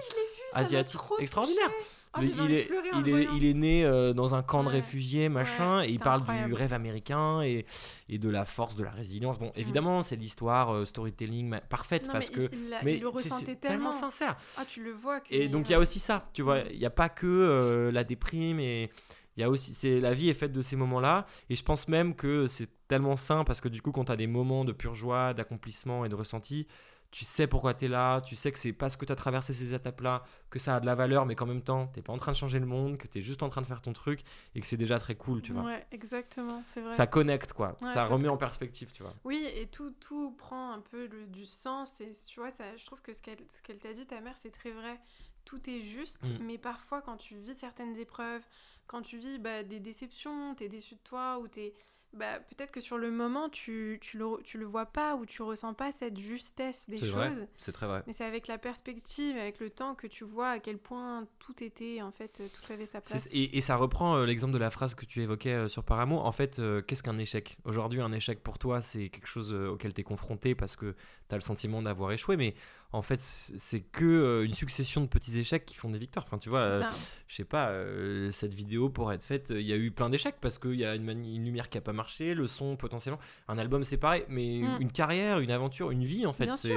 asiatique, 0.55 1.00
extraordinaire. 1.20 1.70
Oh, 2.15 2.21
il, 2.23 2.29
est, 2.53 2.69
il, 2.99 3.09
est, 3.09 3.29
il, 3.37 3.45
est, 3.47 3.55
né 3.55 3.85
euh, 3.85 4.13
dans 4.13 4.35
un 4.35 4.43
camp 4.43 4.63
de 4.65 4.69
réfugiés, 4.69 5.31
machin, 5.31 5.83
et 5.83 5.89
il 5.89 5.99
parle 5.99 6.23
du 6.47 6.53
rêve 6.53 6.75
américain 6.75 7.41
et, 7.41 7.65
et, 8.11 8.19
de 8.19 8.29
la 8.29 8.45
force 8.45 8.77
de 8.77 8.85
la 8.85 8.91
résilience. 8.91 9.39
Bon, 9.39 9.51
évidemment, 9.55 10.03
c'est 10.03 10.17
l'histoire 10.17 10.75
euh, 10.75 10.85
storytelling 10.85 11.59
parfaite 11.71 12.09
parce 12.13 12.29
que. 12.29 12.51
mais 12.85 12.99
le 12.99 13.09
ressentait 13.09 13.57
tellement. 13.57 13.93
sincère. 13.93 14.37
Ah, 14.59 14.65
tu 14.67 14.85
le 14.85 14.93
vois. 14.93 15.21
et 15.31 15.49
donc, 15.49 15.71
il 15.71 15.73
y 15.73 15.75
a 15.75 15.79
aussi 15.79 15.99
ça, 16.01 16.29
tu 16.35 16.43
vois. 16.43 16.61
Il 16.71 16.79
n'y 16.79 16.85
a 16.85 16.91
pas 16.91 17.09
que 17.09 17.27
euh, 17.27 17.91
la 17.91 18.05
déprime 18.05 18.61
et. 18.61 18.91
Il 19.39 19.41
y 19.41 19.45
a 19.45 19.49
aussi, 19.49 19.73
c'est 19.73 19.99
la 19.99 20.13
vie 20.13 20.29
est 20.29 20.35
faite 20.35 20.53
de 20.53 20.61
ces 20.61 20.77
moments-là, 20.77 21.25
et 21.49 21.57
je 21.57 21.65
pense 21.65 21.89
même 21.89 22.15
que 22.15 22.47
c'est 22.49 22.69
tellement 22.87 23.17
sain 23.17 23.45
parce 23.45 23.63
que 23.63 23.69
du 23.71 23.81
coup, 23.81 23.91
quand 23.91 24.05
tu 24.05 24.13
as 24.13 24.17
des 24.17 24.27
moments 24.27 24.67
de 24.67 24.73
pure 24.73 24.95
joie, 24.95 25.33
d'accomplissement 25.33 26.05
et 26.05 26.11
de 26.11 26.15
ressenti, 26.15 26.67
tu 27.13 27.27
sais 27.27 27.47
pourquoi 27.47 27.75
tu 27.75 27.85
es 27.85 27.89
là, 27.89 28.23
tu 28.23 28.35
sais 28.35 28.51
que 28.51 28.59
c'est 28.59 28.73
parce 28.73 28.97
que 28.97 29.05
tu 29.05 29.13
as 29.13 29.17
traversé 29.17 29.53
ces 29.53 29.75
étapes-là 29.75 30.25
que 30.49 30.59
ça 30.59 30.77
a 30.77 30.81
de 30.81 30.87
la 30.87 30.95
valeur, 30.95 31.27
mais 31.27 31.35
qu'en 31.35 31.45
même 31.45 31.63
temps, 31.63 31.87
tu 31.95 32.01
pas 32.01 32.13
en 32.13 32.17
train 32.17 32.33
de 32.33 32.37
changer 32.37 32.59
le 32.59 32.65
monde, 32.65 32.97
que 32.97 33.07
tu 33.07 33.19
es 33.19 33.23
juste 33.23 33.43
en 33.43 33.51
train 33.51 33.61
de 33.61 33.67
faire 33.67 33.83
ton 33.83 33.93
truc 33.93 34.23
et 34.55 34.61
que 34.63 34.67
c'est 34.67 34.79
déjà 34.79 34.99
très 34.99 35.15
cool, 35.15 35.43
tu 35.43 35.53
vois. 35.53 35.63
Ouais, 35.63 35.87
exactement, 35.93 36.63
c'est 36.65 36.81
vrai. 36.81 36.95
Ça 36.95 37.07
connecte, 37.07 37.53
quoi. 37.53 37.77
ça 37.93 38.07
remet 38.07 38.29
en 38.29 38.39
perspective, 38.39 38.91
tu 38.93 39.03
vois. 39.03 39.15
Oui, 39.25 39.47
et 39.55 39.67
tout, 39.67 39.91
tout 40.01 40.33
prend 40.33 40.73
un 40.73 40.81
peu 40.81 41.09
du 41.29 41.45
sens. 41.45 42.01
Et 42.01 42.13
tu 42.27 42.41
vois, 42.41 42.51
ça, 42.51 42.77
je 42.77 42.87
trouve 42.87 43.03
que 43.03 43.13
ce 43.13 43.21
qu'elle 43.21 43.47
qu'elle 43.63 43.79
t'a 43.79 43.93
dit, 43.93 44.07
ta 44.07 44.21
mère, 44.23 44.39
c'est 44.39 44.51
très 44.51 44.71
vrai. 44.71 44.99
Tout 45.45 45.61
est 45.69 45.83
juste, 45.83 46.31
mm. 46.31 46.45
mais 46.45 46.57
parfois, 46.57 47.03
quand 47.03 47.19
tu 47.19 47.37
vis 47.37 47.55
certaines 47.55 47.97
épreuves, 47.97 48.43
quand 48.87 49.03
tu 49.03 49.19
vis 49.19 49.39
bah, 49.39 49.63
des 49.63 49.81
déceptions, 49.81 50.55
tu 50.55 50.65
es 50.65 50.69
déçu 50.69 50.95
de 50.95 51.01
toi 51.01 51.39
ou 51.41 51.49
tu 51.49 51.61
es 51.61 51.75
bah, 52.15 52.41
peut-être 52.41 52.73
que 52.73 52.81
sur 52.81 52.99
le 52.99 53.11
moment, 53.11 53.49
tu, 53.49 53.99
tu, 54.03 54.19
le, 54.19 54.43
tu 54.45 54.59
le 54.59 54.67
vois 54.67 54.85
pas 54.85 55.17
ou 55.17 55.25
tu 55.25 55.41
ressens 55.41 55.73
pas 55.73 55.93
cette 55.93 56.19
justesse 56.19 56.89
des 56.89 56.99
choses. 56.99 57.47
C'est 57.57 57.73
très 57.73 57.87
vrai. 57.87 58.03
Mais 58.07 58.13
c'est 58.13 58.25
avec 58.25 58.49
la 58.49 58.59
perspective, 58.59 59.37
avec 59.37 59.61
le 59.61 59.71
temps 59.71 59.95
que 59.95 60.07
tu 60.07 60.25
vois 60.25 60.51
à 60.51 60.59
quel 60.59 60.77
point 60.77 61.27
tout 61.39 61.65
était, 61.65 62.03
en 62.03 62.13
fait, 62.13 62.43
tout 62.53 62.73
avait 62.73 62.87
sa 62.87 63.01
place. 63.01 63.29
Et, 63.33 63.57
et, 63.57 63.61
ça 63.63 63.77
reprend 63.77 64.17
euh, 64.17 64.27
l'exemple 64.27 64.53
de 64.53 64.59
la 64.59 64.71
phrase 64.71 64.95
que 64.95 65.07
tu 65.07 65.23
évoquais 65.23 65.55
euh, 65.55 65.69
sur 65.69 65.85
Paramour. 65.85 66.27
En 66.27 66.33
fait, 66.33 66.59
euh, 66.59 66.83
qu'est-ce 66.83 67.03
qu'un 67.03 67.19
échec? 67.19 67.57
Aujourd'hui, 67.65 68.03
un 68.03 68.13
échec 68.13 68.43
pour 68.43 68.59
toi, 68.59 68.83
c'est 68.83 69.09
quelque 69.09 69.29
chose 69.29 69.53
auquel 69.53 69.95
tu 69.95 70.03
es 70.03 70.05
confronté 70.05 70.55
parce 70.55 70.77
que 70.77 70.95
tu 71.29 71.35
as 71.35 71.39
le 71.39 71.43
sentiment 71.43 71.81
d'avoir 71.81 72.13
échoué. 72.13 72.37
Mais 72.37 72.55
en 72.93 73.01
fait, 73.01 73.20
c'est 73.20 73.80
que 73.80 74.05
euh, 74.05 74.45
une 74.45 74.53
succession 74.53 75.01
de 75.01 75.07
petits 75.07 75.38
échecs 75.38 75.64
qui 75.64 75.76
font 75.76 75.88
des 75.88 75.99
victoires. 75.99 76.26
Enfin, 76.26 76.36
tu 76.36 76.51
vois, 76.51 76.61
euh, 76.61 76.82
je 77.26 77.36
sais 77.36 77.45
pas, 77.45 77.70
euh, 77.70 78.30
cette 78.30 78.53
vidéo 78.53 78.90
pour 78.90 79.11
être 79.12 79.24
faite, 79.24 79.49
il 79.49 79.62
y 79.62 79.72
a 79.72 79.76
eu 79.76 79.90
plein 79.90 80.11
d'échecs 80.11 80.36
parce 80.43 80.59
qu'il 80.59 80.74
y 80.74 80.84
a 80.84 80.95
une, 80.95 81.11
lumière 81.43 81.70
qui 81.70 81.78
a 81.78 81.80
pas 81.80 81.95
marché, 81.95 82.34
le 82.34 82.47
son 82.47 82.76
potentiellement. 82.76 83.18
Un 83.49 83.57
album, 83.57 83.82
c'est 83.84 83.97
pareil, 83.97 84.24
mais 84.28 84.61
mm. 84.61 84.82
une 84.82 84.93
carrière, 84.93 85.38
une 85.38 85.51
aventure, 85.51 85.90
une 85.90 86.05
vie, 86.05 86.26
en 86.26 86.34
fait, 86.34 86.51
c'est. 86.57 86.74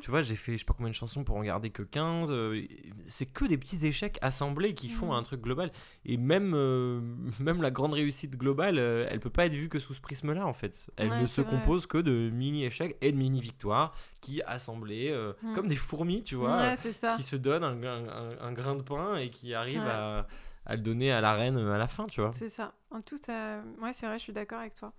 Tu 0.00 0.10
vois, 0.10 0.22
j'ai 0.22 0.36
fait 0.36 0.52
je 0.52 0.58
sais 0.58 0.64
pas 0.64 0.72
combien 0.74 0.90
de 0.90 0.96
chansons 0.96 1.24
pour 1.24 1.36
en 1.36 1.42
garder 1.42 1.68
que 1.68 1.82
15. 1.82 2.32
c'est 3.04 3.26
que 3.26 3.44
des 3.44 3.58
petits 3.58 3.84
échecs 3.86 4.18
assemblés 4.22 4.74
qui 4.74 4.88
font 4.88 5.12
mm. 5.12 5.16
un 5.16 5.22
truc 5.22 5.42
global. 5.42 5.72
Et 6.06 6.16
même, 6.16 6.52
même 7.38 7.60
la 7.60 7.70
grande 7.70 7.92
réussite 7.92 8.38
globale, 8.38 8.78
elle 8.78 9.20
peut 9.20 9.28
pas 9.28 9.44
être 9.44 9.54
vue 9.54 9.68
que 9.68 9.78
sous 9.78 9.92
ce 9.92 10.00
prisme-là, 10.00 10.46
en 10.46 10.54
fait. 10.54 10.90
Elle 10.96 11.20
ne 11.20 11.26
se 11.26 11.42
compose 11.42 11.86
que 11.86 11.98
de 11.98 12.30
mini-échecs 12.30 12.96
et 13.02 13.12
de 13.12 13.18
mini-victoires 13.18 13.94
qui 14.22 14.42
assemblés 14.42 15.12
euh, 15.18 15.32
hmm. 15.42 15.54
comme 15.54 15.68
des 15.68 15.76
fourmis, 15.76 16.22
tu 16.22 16.36
vois, 16.36 16.76
qui 17.16 17.22
se 17.22 17.36
donnent 17.36 17.64
un, 17.64 18.52
grain 18.52 18.76
de 18.76 18.82
pain 18.82 19.16
et 19.16 19.30
qui 19.30 19.54
arrivent 19.54 19.86
à, 19.86 20.26
le 20.68 20.78
donner 20.78 21.12
à 21.12 21.20
la 21.20 21.34
reine 21.34 21.56
euh, 21.56 21.74
à 21.74 21.78
la 21.78 21.88
fin, 21.88 22.06
tu 22.06 22.20
vois. 22.20 22.32
C'est 22.32 22.48
ça. 22.48 22.74
En 22.90 23.00
tout, 23.00 23.18
ça... 23.24 23.60
ouais, 23.80 23.92
c'est 23.92 24.06
vrai, 24.06 24.18
je 24.18 24.22
suis 24.22 24.32
d'accord 24.32 24.60
avec 24.60 24.74
toi. 24.74 24.92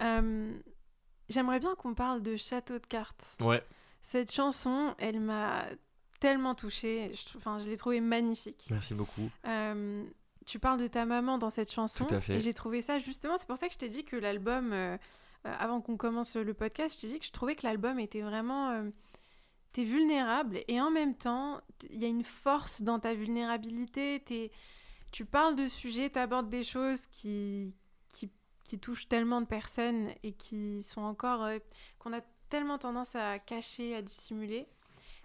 Euh, 0.00 0.52
j'aimerais 1.28 1.60
bien 1.60 1.74
qu'on 1.74 1.94
parle 1.94 2.22
de 2.22 2.36
Château 2.36 2.78
de 2.78 2.86
cartes. 2.86 3.36
Ouais. 3.40 3.62
Cette 4.02 4.32
chanson, 4.32 4.94
elle 4.98 5.20
m'a 5.20 5.64
tellement 6.20 6.54
touchée. 6.54 7.12
Je, 7.14 7.38
enfin, 7.38 7.58
je 7.58 7.68
l'ai 7.68 7.76
trouvée 7.76 8.00
magnifique. 8.00 8.66
Merci 8.70 8.94
beaucoup. 8.94 9.30
tu 10.46 10.58
parles 10.58 10.80
de 10.80 10.86
ta 10.86 11.06
maman 11.06 11.38
dans 11.38 11.50
cette 11.50 11.72
chanson. 11.72 12.06
Tout 12.06 12.14
à 12.14 12.20
fait. 12.20 12.36
Et 12.36 12.40
j'ai 12.40 12.54
trouvé 12.54 12.82
ça 12.82 12.98
justement. 12.98 13.36
C'est 13.36 13.46
pour 13.46 13.56
ça 13.56 13.66
que 13.66 13.72
je 13.72 13.78
t'ai 13.78 13.88
dit 13.88 14.04
que 14.04 14.16
l'album, 14.16 14.74
avant 15.44 15.80
qu'on 15.80 15.96
commence 15.96 16.36
le 16.36 16.54
podcast, 16.54 16.96
je 16.96 17.00
t'ai 17.02 17.12
dit 17.12 17.18
que 17.18 17.26
je 17.26 17.32
trouvais 17.32 17.54
que 17.54 17.66
l'album 17.66 17.98
était 17.98 18.22
vraiment 18.22 18.84
es 19.76 19.84
vulnérable 19.84 20.60
et 20.68 20.80
en 20.80 20.90
même 20.90 21.14
temps, 21.14 21.60
il 21.90 22.00
y 22.00 22.04
a 22.04 22.08
une 22.08 22.24
force 22.24 22.82
dans 22.82 22.98
ta 22.98 23.14
vulnérabilité. 23.14 24.22
Es, 24.30 24.50
tu 25.12 25.24
parles 25.24 25.56
de 25.56 25.68
sujets, 25.68 26.10
tu 26.10 26.18
abordes 26.18 26.48
des 26.48 26.64
choses 26.64 27.06
qui, 27.06 27.76
qui, 28.08 28.30
qui, 28.64 28.78
touchent 28.78 29.08
tellement 29.08 29.40
de 29.40 29.46
personnes 29.46 30.10
et 30.22 30.32
qui 30.32 30.82
sont 30.82 31.02
encore. 31.02 31.44
Euh, 31.44 31.58
qu'on 31.98 32.12
a 32.12 32.20
tellement 32.48 32.78
tendance 32.78 33.14
à 33.14 33.38
cacher, 33.38 33.94
à 33.94 34.02
dissimuler. 34.02 34.68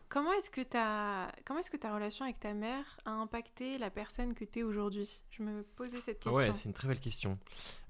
Comment 0.09 0.33
est-ce 0.33 0.49
que 0.49 0.61
ta 0.61 1.31
comment 1.45 1.59
est-ce 1.59 1.69
que 1.69 1.77
ta 1.77 1.93
relation 1.93 2.25
avec 2.25 2.39
ta 2.39 2.55
mère 2.55 2.97
a 3.05 3.11
impacté 3.11 3.77
la 3.77 3.91
personne 3.91 4.33
que 4.33 4.43
tu 4.43 4.59
es 4.59 4.63
aujourd'hui? 4.63 5.21
Je 5.29 5.43
me 5.43 5.61
posais 5.75 6.01
cette 6.01 6.19
question. 6.19 6.33
Ouais, 6.33 6.51
c'est 6.53 6.65
une 6.65 6.73
très 6.73 6.87
belle 6.87 6.99
question. 6.99 7.37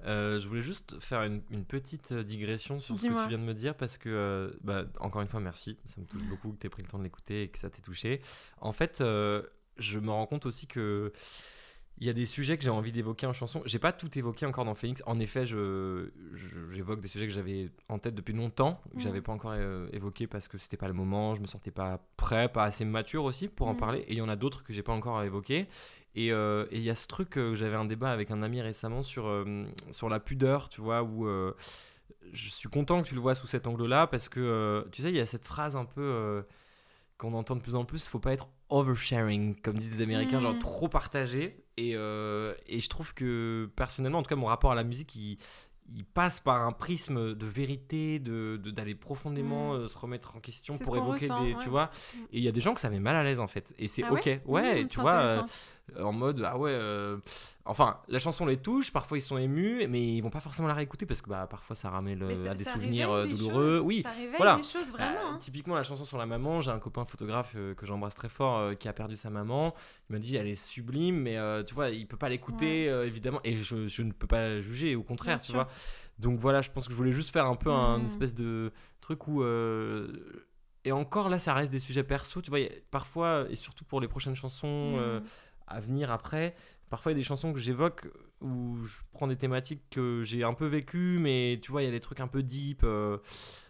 Euh, 0.03 0.37
je 0.37 0.47
voulais 0.49 0.61
juste 0.61 0.99
faire 0.99 1.23
une, 1.23 1.41
petite 1.65 2.13
digression 2.13 2.79
sur 2.79 2.99
ce 2.99 3.07
que 3.07 3.23
tu 3.23 3.29
viens 3.29 3.37
de 3.37 3.43
me 3.43 3.53
dire 3.53 3.73
parce 3.73 3.97
que, 3.97 4.09
euh, 4.09 4.51
bah, 4.61 4.83
encore 4.99 5.21
une 5.21 5.29
fois, 5.29 5.39
merci. 5.39 5.77
Ça 5.85 6.01
me 6.01 6.05
touche 6.05 6.23
beaucoup 6.29 6.51
que 6.51 6.57
tu 6.57 6.67
aies 6.67 6.69
pris 6.69 6.83
le 6.83 6.89
temps 6.89 6.99
de 6.99 7.03
l'écouter 7.03 7.43
et 7.43 7.47
que 7.47 7.57
ça 7.57 7.69
t'ait 7.69 7.81
touché. 7.81 8.21
En 8.59 8.73
fait, 8.73 8.99
euh, 8.99 9.41
je 9.77 9.97
me 9.97 10.11
rends 10.11 10.27
compte 10.27 10.45
aussi 10.45 10.67
que 10.67 11.13
il 12.01 12.07
y 12.07 12.09
a 12.09 12.13
des 12.13 12.25
sujets 12.25 12.57
que 12.57 12.63
j'ai 12.63 12.69
envie 12.69 12.93
d'évoquer 12.93 13.25
en 13.27 13.33
chanson. 13.33 13.61
J'ai 13.65 13.79
pas 13.79 13.91
tout 13.91 14.17
évoqué 14.17 14.45
encore 14.45 14.63
dans 14.63 14.73
Phoenix. 14.73 15.03
En 15.05 15.19
effet, 15.19 15.45
je, 15.45 16.09
j'évoque 16.71 17.01
des 17.01 17.09
sujets 17.09 17.27
que 17.27 17.33
j'avais 17.33 17.69
en 17.89 17.99
tête 17.99 18.15
depuis 18.15 18.33
longtemps, 18.33 18.81
que 18.93 19.01
j'avais 19.01 19.17
mhm. 19.17 19.23
pas 19.23 19.33
encore 19.33 19.51
euh, 19.53 19.89
évoqué 19.91 20.25
parce 20.25 20.47
que 20.47 20.57
c'était 20.57 20.77
pas 20.77 20.87
le 20.87 20.93
moment, 20.93 21.35
je 21.35 21.41
me 21.41 21.47
sentais 21.47 21.71
pas 21.71 21.99
prêt, 22.15 22.47
pas 22.47 22.63
assez 22.63 22.85
mature 22.85 23.25
aussi 23.25 23.49
pour 23.49 23.67
en 23.67 23.73
mhm. 23.73 23.79
parler. 23.79 23.99
Et 24.07 24.13
il 24.13 24.17
y 24.17 24.21
en 24.21 24.29
a 24.29 24.37
d'autres 24.37 24.63
que 24.63 24.71
j'ai 24.71 24.83
pas 24.83 24.93
encore 24.93 25.21
évoqué. 25.23 25.67
Euh, 26.17 26.65
et 26.71 26.77
il 26.77 26.83
y 26.83 26.89
a 26.89 26.95
ce 26.95 27.05
truc 27.05 27.29
que 27.29 27.53
j'avais 27.53 27.75
un 27.75 27.85
débat 27.85 28.11
avec 28.11 28.31
un 28.31 28.43
ami 28.43 28.61
récemment 28.61 29.03
sur, 29.03 29.27
euh, 29.27 29.65
sur 29.91 30.09
la 30.09 30.19
pudeur, 30.19 30.69
tu 30.69 30.81
vois, 30.81 31.03
où 31.03 31.27
je 32.31 32.49
suis 32.49 32.69
content 32.69 33.01
que 33.01 33.07
tu 33.07 33.15
le 33.15 33.21
vois 33.21 33.35
sous 33.35 33.47
cet 33.47 33.67
angle-là 33.67 34.07
parce 34.07 34.29
que, 34.29 34.87
tu 34.91 35.01
sais, 35.01 35.09
il 35.09 35.15
y 35.15 35.21
a 35.21 35.25
cette 35.25 35.45
phrase 35.45 35.75
un 35.75 35.85
peu 35.85 36.43
qu'on 37.17 37.33
entend 37.33 37.57
de 37.57 37.61
plus 37.61 37.75
en 37.75 37.83
plus, 37.83 38.07
faut 38.07 38.19
pas 38.19 38.33
être 38.33 38.47
oversharing, 38.69 39.55
comme 39.61 39.77
disent 39.77 39.97
les 39.97 40.03
Américains, 40.03 40.39
genre 40.39 40.55
mm. 40.55 40.59
trop 40.59 40.87
partagé. 40.87 41.63
Et, 41.79 41.93
euh, 41.95 42.53
et, 42.67 42.81
je 42.81 42.89
trouve 42.89 43.13
que 43.13 43.69
personnellement, 43.77 44.19
en 44.19 44.23
tout 44.23 44.29
cas, 44.29 44.35
mon 44.35 44.47
rapport 44.47 44.71
à 44.71 44.75
la 44.75 44.83
musique, 44.83 45.15
il, 45.15 45.37
il 45.95 46.03
passe 46.03 46.41
par 46.41 46.61
un 46.61 46.73
prisme 46.73 47.35
de 47.35 47.45
vérité, 47.45 48.19
de 48.19 48.57
d'aller 48.57 48.95
profondément 48.95 49.73
mm. 49.73 49.77
euh, 49.77 49.87
se 49.87 49.97
remettre 49.97 50.35
en 50.35 50.41
question 50.41 50.77
pour 50.77 50.97
évoquer 50.97 51.29
des, 51.29 51.55
tu 51.61 51.69
vois. 51.69 51.85
Mm. 51.85 52.17
Et 52.33 52.37
il 52.37 52.43
y 52.43 52.49
a 52.49 52.51
des 52.51 52.59
gens 52.59 52.73
que 52.73 52.81
ça 52.81 52.89
met 52.89 52.99
mal 52.99 53.15
à 53.15 53.23
l'aise 53.23 53.39
en 53.39 53.47
fait. 53.47 53.73
Et 53.79 53.87
c'est 53.87 54.03
ah 54.03 54.11
ok, 54.11 54.41
ouais, 54.45 54.87
tu 54.87 54.99
vois. 54.99 55.45
En 55.99 56.11
mode 56.11 56.43
ah 56.45 56.57
ouais 56.57 56.77
enfin 57.65 57.99
la 58.07 58.19
chanson 58.19 58.45
les 58.45 58.57
touche 58.57 58.91
parfois 58.91 59.17
ils 59.17 59.21
sont 59.21 59.37
émus 59.37 59.87
mais 59.87 60.15
ils 60.15 60.21
vont 60.21 60.29
pas 60.29 60.39
forcément 60.39 60.67
la 60.67 60.73
réécouter 60.73 61.05
parce 61.05 61.21
que 61.21 61.29
bah 61.29 61.47
parfois 61.49 61.75
ça 61.75 61.89
ramène 61.89 62.23
à 62.23 62.53
des 62.53 62.63
souvenirs 62.63 63.27
douloureux 63.27 63.79
oui 63.83 64.03
ça 64.03 64.11
voilà 64.37 64.57
des 64.57 64.63
choses 64.63 64.87
vraiment, 64.89 65.33
hein. 65.33 65.37
typiquement 65.39 65.75
la 65.75 65.83
chanson 65.83 66.05
sur 66.05 66.17
la 66.17 66.25
maman 66.25 66.61
j'ai 66.61 66.71
un 66.71 66.79
copain 66.79 67.05
photographe 67.05 67.53
que 67.53 67.85
j'embrasse 67.85 68.15
très 68.15 68.29
fort 68.29 68.77
qui 68.77 68.87
a 68.87 68.93
perdu 68.93 69.15
sa 69.15 69.29
maman 69.29 69.73
il 70.09 70.13
m'a 70.13 70.19
dit 70.19 70.35
elle 70.35 70.47
est 70.47 70.55
sublime 70.55 71.17
mais 71.17 71.37
tu 71.65 71.73
vois 71.73 71.89
il 71.89 72.07
peut 72.07 72.17
pas 72.17 72.29
l'écouter 72.29 72.85
évidemment 72.85 73.39
et 73.43 73.55
je, 73.55 73.87
je, 73.87 74.01
ne 74.01 74.11
peux 74.11 74.27
pas 74.27 74.59
juger 74.59 74.95
au 74.95 75.03
contraire 75.03 75.41
tu 75.41 75.51
vois 75.51 75.67
donc 76.17 76.39
voilà 76.39 76.61
je 76.61 76.69
pense 76.69 76.85
que 76.85 76.91
je 76.91 76.97
voulais 76.97 77.13
juste 77.13 77.31
faire 77.31 77.45
un 77.45 77.55
peu 77.55 77.71
un 77.71 77.99
mmh. 77.99 78.05
espèce 78.05 78.33
de 78.33 78.71
truc 79.01 79.27
où 79.27 79.43
et 80.85 80.91
encore 80.91 81.29
là, 81.29 81.39
ça 81.39 81.53
reste 81.53 81.71
des 81.71 81.79
sujets 81.79 82.03
perso. 82.03 82.41
Tu 82.41 82.49
vois, 82.49 82.59
parfois, 82.91 83.45
et 83.49 83.55
surtout 83.55 83.83
pour 83.83 83.99
les 84.01 84.07
prochaines 84.07 84.35
chansons 84.35 84.95
euh, 84.97 85.19
mm. 85.19 85.23
À 85.69 85.79
venir 85.79 86.11
après, 86.11 86.55
parfois 86.89 87.11
il 87.11 87.15
y 87.15 87.17
a 87.17 87.21
des 87.21 87.23
chansons 87.23 87.53
que 87.53 87.59
j'évoque 87.59 88.07
où 88.41 88.77
je 88.83 88.97
prends 89.13 89.27
des 89.27 89.35
thématiques 89.35 89.83
que 89.89 90.23
j'ai 90.23 90.43
un 90.43 90.53
peu 90.53 90.65
vécues, 90.65 91.17
mais 91.19 91.59
tu 91.61 91.71
vois, 91.71 91.83
il 91.83 91.85
y 91.85 91.87
a 91.89 91.91
des 91.91 91.99
trucs 91.99 92.19
un 92.19 92.27
peu 92.27 92.43
deep. 92.43 92.81
Euh, 92.83 93.17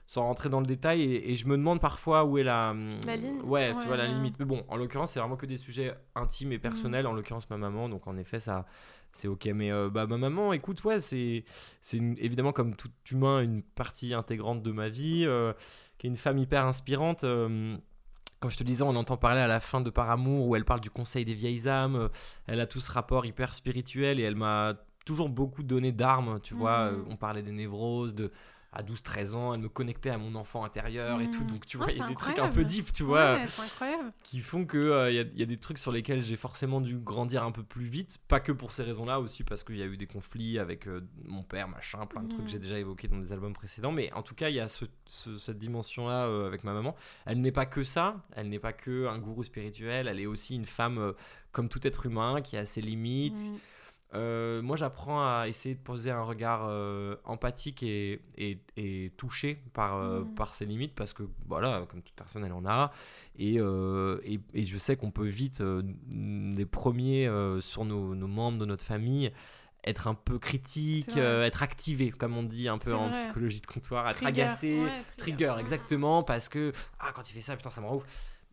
sans 0.07 0.23
rentrer 0.23 0.49
dans 0.49 0.59
le 0.59 0.65
détail 0.65 1.03
et, 1.03 1.35
je 1.35 1.45
me 1.45 1.55
demande 1.55 1.79
parfois 1.79 2.25
où 2.25 2.39
est 2.39 2.43
la, 2.43 2.75
la 3.05 3.15
ligne 3.15 3.41
ouais, 3.41 3.75
tu 3.79 3.85
vois 3.85 3.95
la 3.95 4.07
limite 4.07 4.39
mais 4.39 4.45
bon 4.45 4.65
en 4.67 4.75
l'occurrence 4.75 5.11
c'est 5.11 5.19
vraiment 5.19 5.35
que 5.35 5.45
des 5.45 5.57
sujets 5.57 5.93
intimes 6.15 6.51
et 6.51 6.57
personnels 6.57 7.05
mm. 7.05 7.09
en 7.09 7.13
l'occurrence 7.13 7.47
ma 7.51 7.57
maman 7.57 7.89
donc 7.89 8.07
en 8.07 8.17
effet 8.17 8.39
ça 8.39 8.65
c'est 9.13 9.27
ok 9.27 9.45
mais 9.53 9.71
euh, 9.71 9.91
bah 9.91 10.07
ma 10.07 10.17
maman 10.17 10.51
écoute 10.51 10.83
ouais 10.83 10.99
c'est 10.99 11.45
c'est 11.81 11.97
évidemment 11.97 12.53
comme 12.53 12.75
tout 12.75 12.89
humain 13.11 13.41
une 13.41 13.61
partie 13.61 14.15
intégrante 14.15 14.63
de 14.63 14.71
ma 14.71 14.89
vie 14.89 15.27
qui 15.99 16.07
est 16.07 16.09
une 16.09 16.15
femme 16.15 16.39
hyper 16.39 16.65
inspirante. 16.65 17.23
Euh, 17.23 17.77
comme 18.39 18.51
je 18.51 18.57
te 18.57 18.63
disais, 18.63 18.83
on 18.83 18.95
entend 18.95 19.17
parler 19.17 19.41
à 19.41 19.47
la 19.47 19.59
fin 19.59 19.81
de 19.81 19.89
Par 19.89 20.09
Amour 20.09 20.47
où 20.47 20.55
elle 20.55 20.65
parle 20.65 20.79
du 20.79 20.89
conseil 20.89 21.25
des 21.25 21.33
vieilles 21.33 21.67
âmes. 21.67 21.95
Euh, 21.95 22.07
elle 22.47 22.61
a 22.61 22.67
tout 22.67 22.79
ce 22.79 22.91
rapport 22.91 23.25
hyper 23.25 23.53
spirituel 23.53 24.19
et 24.19 24.23
elle 24.23 24.35
m'a 24.35 24.75
toujours 25.05 25.29
beaucoup 25.29 25.63
donné 25.63 25.91
d'armes. 25.91 26.39
Tu 26.41 26.53
vois, 26.53 26.91
mmh. 26.91 26.95
euh, 26.95 27.03
on 27.09 27.15
parlait 27.17 27.43
des 27.43 27.51
névroses, 27.51 28.15
de 28.15 28.31
à 28.71 28.83
12-13 28.83 29.33
ans, 29.33 29.53
elle 29.53 29.61
me 29.61 29.69
connectait 29.69 30.11
à 30.11 30.17
mon 30.17 30.35
enfant 30.35 30.63
intérieur 30.63 31.21
et 31.21 31.29
tout. 31.29 31.43
Mmh. 31.43 31.47
Donc, 31.47 31.65
tu 31.65 31.77
vois, 31.77 31.91
il 31.91 31.97
y 31.97 32.01
a 32.01 32.07
des 32.07 32.15
trucs 32.15 32.37
un 32.37 32.49
peu 32.49 32.63
deep, 32.63 32.91
tu 32.91 33.03
vois, 33.03 33.39
qui 34.23 34.41
font 34.41 34.65
qu'il 34.65 34.79
il 34.79 35.39
y, 35.39 35.43
a 35.43 35.45
des 35.45 35.57
trucs 35.57 35.79
sur 35.79 35.91
lesquels 35.91 36.23
j'ai 36.23 36.35
forcément 36.35 36.79
dû 36.79 36.97
grandir 36.97 37.43
un 37.43 37.51
peu 37.51 37.63
plus 37.63 37.85
vite. 37.85 38.19
Pas 38.27 38.39
que 38.39 38.51
pour 38.51 38.71
ces 38.71 38.83
raisons-là, 38.83 39.19
aussi 39.19 39.43
parce 39.43 39.63
qu'il 39.63 39.77
y 39.77 39.81
a 39.81 39.85
eu 39.85 39.97
des 39.97 40.05
conflits 40.05 40.59
avec 40.59 40.87
mon 41.25 41.41
père, 41.43 41.67
machin, 41.67 42.05
plein 42.05 42.21
de 42.21 42.29
trucs 42.29 42.41
que 42.41 42.45
mmh. 42.45 42.49
j'ai 42.49 42.59
déjà 42.59 42.77
évoqués 42.77 43.07
dans 43.07 43.17
des 43.17 43.33
albums 43.33 43.53
précédents. 43.53 43.91
Mais 43.91 44.13
en 44.13 44.21
tout 44.21 44.35
cas, 44.35 44.49
il 44.49 44.55
y 44.55 44.59
a 44.59 44.67
ce, 44.67 44.85
cette 45.07 45.57
dimension-là 45.57 46.45
avec 46.45 46.63
ma 46.63 46.73
maman. 46.73 46.95
Elle 47.25 47.41
n'est 47.41 47.51
pas 47.51 47.65
que 47.65 47.83
ça, 47.83 48.17
elle 48.35 48.49
n'est 48.49 48.59
pas 48.59 48.73
que 48.73 49.07
un 49.07 49.17
gourou 49.17 49.43
spirituel, 49.43 50.07
elle 50.07 50.19
est 50.19 50.27
aussi 50.27 50.55
une 50.55 50.65
femme 50.65 51.13
comme 51.51 51.69
tout 51.69 51.85
être 51.87 52.05
humain 52.05 52.41
qui 52.41 52.55
a 52.55 52.65
ses 52.65 52.81
limites. 52.81 53.39
Mmh. 53.39 53.57
Euh, 54.15 54.61
moi, 54.63 54.75
j'apprends 54.75 55.21
à 55.21 55.47
essayer 55.47 55.75
de 55.75 55.79
poser 55.79 56.09
un 56.09 56.23
regard 56.23 56.65
euh, 56.67 57.15
empathique 57.25 57.83
et, 57.83 58.21
et, 58.37 59.11
touché 59.17 59.61
par, 59.73 59.97
euh, 59.97 60.21
mm. 60.21 60.35
par 60.35 60.53
ses 60.53 60.65
limites 60.65 60.95
parce 60.95 61.13
que, 61.13 61.23
voilà, 61.47 61.85
comme 61.89 62.01
toute 62.01 62.15
personne, 62.15 62.43
elle 62.43 62.53
en 62.53 62.65
a. 62.65 62.91
Et, 63.37 63.55
et 63.55 64.63
je 64.65 64.77
sais 64.77 64.97
qu'on 64.97 65.11
peut 65.11 65.27
vite, 65.27 65.63
les 66.13 66.65
premiers 66.65 67.29
sur 67.61 67.85
nos, 67.85 68.15
nos, 68.15 68.27
membres 68.27 68.57
de 68.57 68.65
notre 68.65 68.83
famille, 68.83 69.31
être 69.85 70.07
un 70.07 70.13
peu 70.13 70.39
critique, 70.39 71.15
être 71.15 71.63
activé, 71.63 72.11
comme 72.11 72.35
on 72.35 72.43
dit 72.43 72.67
un 72.67 72.77
peu 72.77 72.93
en 72.93 73.11
psychologie 73.11 73.61
de 73.61 73.67
comptoir, 73.67 74.09
être 74.09 74.25
agacé, 74.25 74.81
trigger, 75.15 75.55
exactement, 75.59 76.21
parce 76.23 76.49
que, 76.49 76.73
ah, 76.99 77.11
quand 77.15 77.29
il 77.29 77.33
fait 77.33 77.41
ça, 77.41 77.55
putain, 77.55 77.69
ça 77.69 77.79
me 77.79 77.87
rend 77.87 77.97
ouf. 77.97 78.05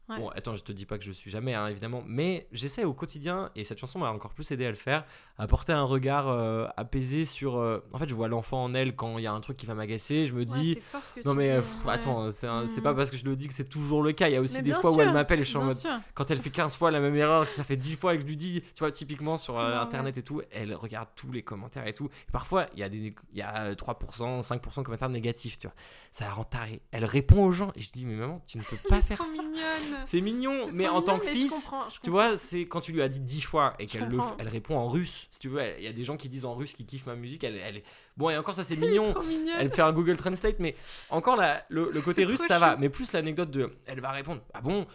Bon, 0.08 0.28
attends, 0.28 0.54
je 0.54 0.62
te 0.62 0.72
dis 0.72 0.86
pas 0.86 0.98
que 0.98 1.04
je 1.04 1.10
suis 1.10 1.30
jamais, 1.30 1.54
hein, 1.54 1.66
évidemment, 1.66 2.04
mais 2.06 2.46
j'essaie 2.52 2.84
au 2.84 2.94
quotidien, 2.94 3.50
et 3.56 3.64
cette 3.64 3.78
chanson 3.78 3.98
m'a 3.98 4.10
encore 4.10 4.34
plus 4.34 4.50
aidé 4.52 4.66
à 4.66 4.70
le 4.70 4.76
faire, 4.76 5.04
à 5.38 5.46
porter 5.46 5.72
un 5.72 5.84
regard 5.84 6.28
euh, 6.28 6.66
apaisé 6.76 7.24
sur. 7.24 7.56
Euh, 7.56 7.84
en 7.92 7.98
fait, 7.98 8.08
je 8.08 8.14
vois 8.14 8.28
l'enfant 8.28 8.64
en 8.64 8.74
elle 8.74 8.96
quand 8.96 9.18
il 9.18 9.24
y 9.24 9.26
a 9.26 9.32
un 9.32 9.40
truc 9.40 9.56
qui 9.56 9.66
va 9.66 9.74
m'agacer, 9.74 10.26
je 10.26 10.34
me 10.34 10.44
dis. 10.44 10.78
non, 11.24 11.34
mais 11.34 11.60
attends, 11.86 12.30
c'est 12.30 12.48
mm. 12.48 12.82
pas 12.82 12.94
parce 12.94 13.10
que 13.10 13.16
je 13.16 13.24
le 13.24 13.36
dis 13.36 13.48
que 13.48 13.54
c'est 13.54 13.68
toujours 13.68 14.02
le 14.02 14.12
cas. 14.12 14.28
Il 14.28 14.32
y 14.32 14.36
a 14.36 14.40
aussi 14.40 14.62
des 14.62 14.72
fois 14.72 14.92
où 14.92 15.00
elle 15.00 15.12
m'appelle 15.12 15.40
et 15.40 15.44
je 15.44 15.48
suis 15.48 15.58
en 15.58 15.64
mode. 15.64 15.76
Quand 16.14 16.30
elle 16.30 16.38
fait 16.38 16.50
15 16.50 16.76
fois 16.76 16.90
la 16.90 17.00
même 17.00 17.16
erreur, 17.16 17.48
ça 17.48 17.64
fait 17.64 17.76
10 17.76 17.96
fois 17.96 18.14
que 18.16 18.22
je 18.22 18.26
lui 18.26 18.36
dis, 18.36 18.62
tu 18.74 18.80
vois, 18.80 18.90
typiquement 18.90 19.36
sur 19.36 19.58
euh, 19.58 19.78
internet 19.78 20.16
et 20.18 20.22
tout, 20.22 20.42
elle 20.50 20.74
regarde 20.74 21.08
tous 21.14 21.30
les 21.32 21.42
commentaires 21.42 21.86
et 21.86 21.94
tout. 21.94 22.08
parfois, 22.32 22.66
il 22.74 22.80
y, 22.80 22.82
a 22.82 22.88
des, 22.88 23.14
il 23.32 23.38
y 23.38 23.42
a 23.42 23.74
3%, 23.74 24.42
5% 24.42 24.76
de 24.78 24.82
commentaires 24.82 25.08
négatifs, 25.08 25.58
tu 25.58 25.66
vois. 25.66 25.76
Ça 26.10 26.24
la 26.24 26.32
rend 26.32 26.44
tarée. 26.44 26.80
Elle 26.92 27.04
répond 27.04 27.44
aux 27.44 27.52
gens 27.52 27.72
et 27.74 27.80
je 27.80 27.90
dis, 27.90 28.06
mais 28.06 28.14
maman, 28.14 28.42
tu 28.46 28.58
ne 28.58 28.62
peux 28.62 28.76
pas 28.88 29.02
faire 29.02 29.24
ça. 29.24 29.42
C'est 30.06 30.20
mignon, 30.20 30.68
mais 30.72 30.88
en 30.88 31.02
tant 31.02 31.18
que 31.18 31.26
fils, 31.26 31.70
tu 32.02 32.10
vois, 32.10 32.36
c'est 32.36 32.60
quand 32.66 32.80
tu 32.80 32.92
lui 32.92 33.02
as 33.02 33.08
dit 33.08 33.20
dix 33.20 33.42
fois 33.42 33.72
et 33.78 33.86
qu'elle 33.86 34.08
le, 34.08 34.18
elle 34.38 34.48
répond 34.48 34.76
en 34.76 34.88
russe. 34.88 35.25
Si 35.30 35.40
tu 35.40 35.48
veux, 35.48 35.60
il 35.78 35.84
y 35.84 35.88
a 35.88 35.92
des 35.92 36.04
gens 36.04 36.16
qui 36.16 36.28
disent 36.28 36.44
en 36.44 36.54
russe 36.54 36.72
qui 36.72 36.86
kiffent 36.86 37.06
ma 37.06 37.14
musique. 37.14 37.44
Elle, 37.44 37.56
elle 37.56 37.82
bon 38.16 38.30
et 38.30 38.36
encore 38.36 38.54
ça 38.54 38.64
c'est 38.64 38.76
mignon. 38.76 39.14
Elle 39.58 39.70
fait 39.70 39.82
un 39.82 39.92
Google 39.92 40.16
Translate, 40.16 40.58
mais 40.58 40.74
encore 41.10 41.36
la, 41.36 41.64
le, 41.68 41.90
côté 42.04 42.24
russe 42.24 42.40
ça 42.40 42.58
va. 42.58 42.76
Mais 42.76 42.88
plus 42.88 43.12
l'anecdote 43.12 43.50
de, 43.50 43.70
elle 43.86 44.00
va 44.00 44.12
répondre, 44.12 44.42
ah 44.54 44.60
bon, 44.60 44.86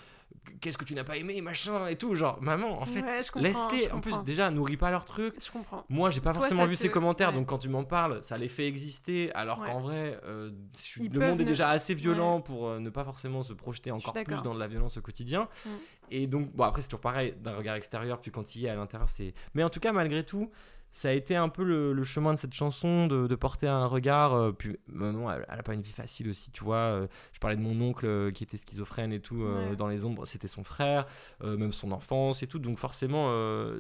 qu'est-ce 0.60 0.78
que 0.78 0.86
tu 0.86 0.96
n'as 0.96 1.04
pas 1.04 1.18
aimé, 1.18 1.42
machin 1.42 1.88
et 1.88 1.96
tout. 1.96 2.16
Genre, 2.16 2.42
maman, 2.42 2.82
en 2.82 2.86
fait, 2.86 3.04
laisse-les. 3.36 3.92
En 3.92 4.00
plus, 4.00 4.14
déjà, 4.24 4.50
nourris 4.52 4.78
pas 4.78 4.92
leur 4.92 5.06
truc. 5.06 5.36
Je 5.44 5.52
comprends. 5.52 5.84
Moi, 5.90 6.10
j'ai 6.10 6.22
pas 6.22 6.34
forcément 6.34 6.66
vu 6.66 6.76
ces 6.76 6.90
commentaires, 6.90 7.34
donc 7.34 7.48
quand 7.48 7.58
tu 7.58 7.70
m'en 7.70 7.84
parles, 7.84 8.24
ça 8.24 8.38
les 8.38 8.48
fait 8.48 8.68
exister. 8.68 9.32
Alors 9.34 9.64
qu'en 9.64 9.80
vrai, 9.80 10.20
euh, 10.26 10.52
le 10.98 11.20
monde 11.20 11.42
est 11.42 11.46
déjà 11.46 11.70
assez 11.70 11.94
violent 11.94 12.42
pour 12.42 12.68
euh, 12.68 12.80
ne 12.80 12.90
pas 12.90 13.04
forcément 13.04 13.44
se 13.44 13.54
projeter 13.54 13.92
encore 13.92 14.14
plus 14.14 14.42
dans 14.42 14.54
de 14.54 14.60
la 14.60 14.68
violence 14.68 14.98
au 14.98 15.02
quotidien. 15.02 15.48
Mm. 15.66 15.70
Et 16.12 16.28
donc, 16.28 16.52
bon, 16.54 16.64
après, 16.64 16.82
c'est 16.82 16.90
toujours 16.90 17.02
pareil 17.02 17.34
d'un 17.40 17.56
regard 17.56 17.76
extérieur, 17.76 18.20
puis 18.20 18.32
quand 18.32 18.56
il 18.56 18.66
est 18.66 18.70
à 18.70 18.76
l'intérieur, 18.76 19.10
c'est. 19.10 19.34
Mais 19.54 19.64
en 19.64 19.70
tout 19.70 19.80
cas, 19.80 19.92
malgré 19.92 20.24
tout, 20.24 20.52
ça 20.92 21.10
a 21.10 21.12
été 21.14 21.36
un 21.36 21.48
peu 21.48 21.64
le, 21.64 22.04
chemin 22.04 22.34
de 22.34 22.40
cette 22.40 22.54
chanson, 22.54 23.08
de, 23.08 23.36
porter 23.36 23.68
un 23.68 23.86
regard. 23.86 24.34
Euh, 24.34 24.52
puis, 24.52 24.78
bah 24.88 25.12
non, 25.12 25.32
elle, 25.32 25.46
n'a 25.48 25.64
pas 25.64 25.74
une 25.74 25.82
vie 25.82 25.92
facile 25.92 26.30
aussi, 26.30 26.52
tu 26.52 26.64
vois. 26.64 26.76
Euh, 26.76 27.08
je 27.32 27.40
parlais 27.40 27.56
de 27.56 27.62
mon 27.62 27.80
oncle 27.82 28.06
euh, 28.06 28.32
qui 28.32 28.44
était 28.44 28.58
schizophrène 28.58 29.14
et 29.14 29.22
tout, 29.22 29.44
dans 29.78 29.88
les 29.88 30.06
ombres, 30.06 30.26
c'était 30.26 30.48
son 30.48 30.64
frère, 30.64 31.06
même 31.42 31.72
son 31.72 31.92
enfance 31.92 32.44
et 32.44 32.48
tout. 32.48 32.60
Donc, 32.60 32.78
forcément, 32.78 33.32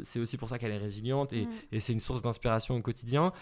c'est 0.03 0.20
aussi 0.20 0.38
pour 0.38 0.49
ça 0.49 0.57
qu'elle 0.57 0.72
est 0.72 0.78
résiliente 0.78 1.34
et, 1.34 1.47
et 1.72 1.80
c'est 1.80 1.93
une 1.93 1.99
source 1.99 2.22
d'inspiration 2.22 2.76
au 2.76 2.82
quotidien. 2.82 3.34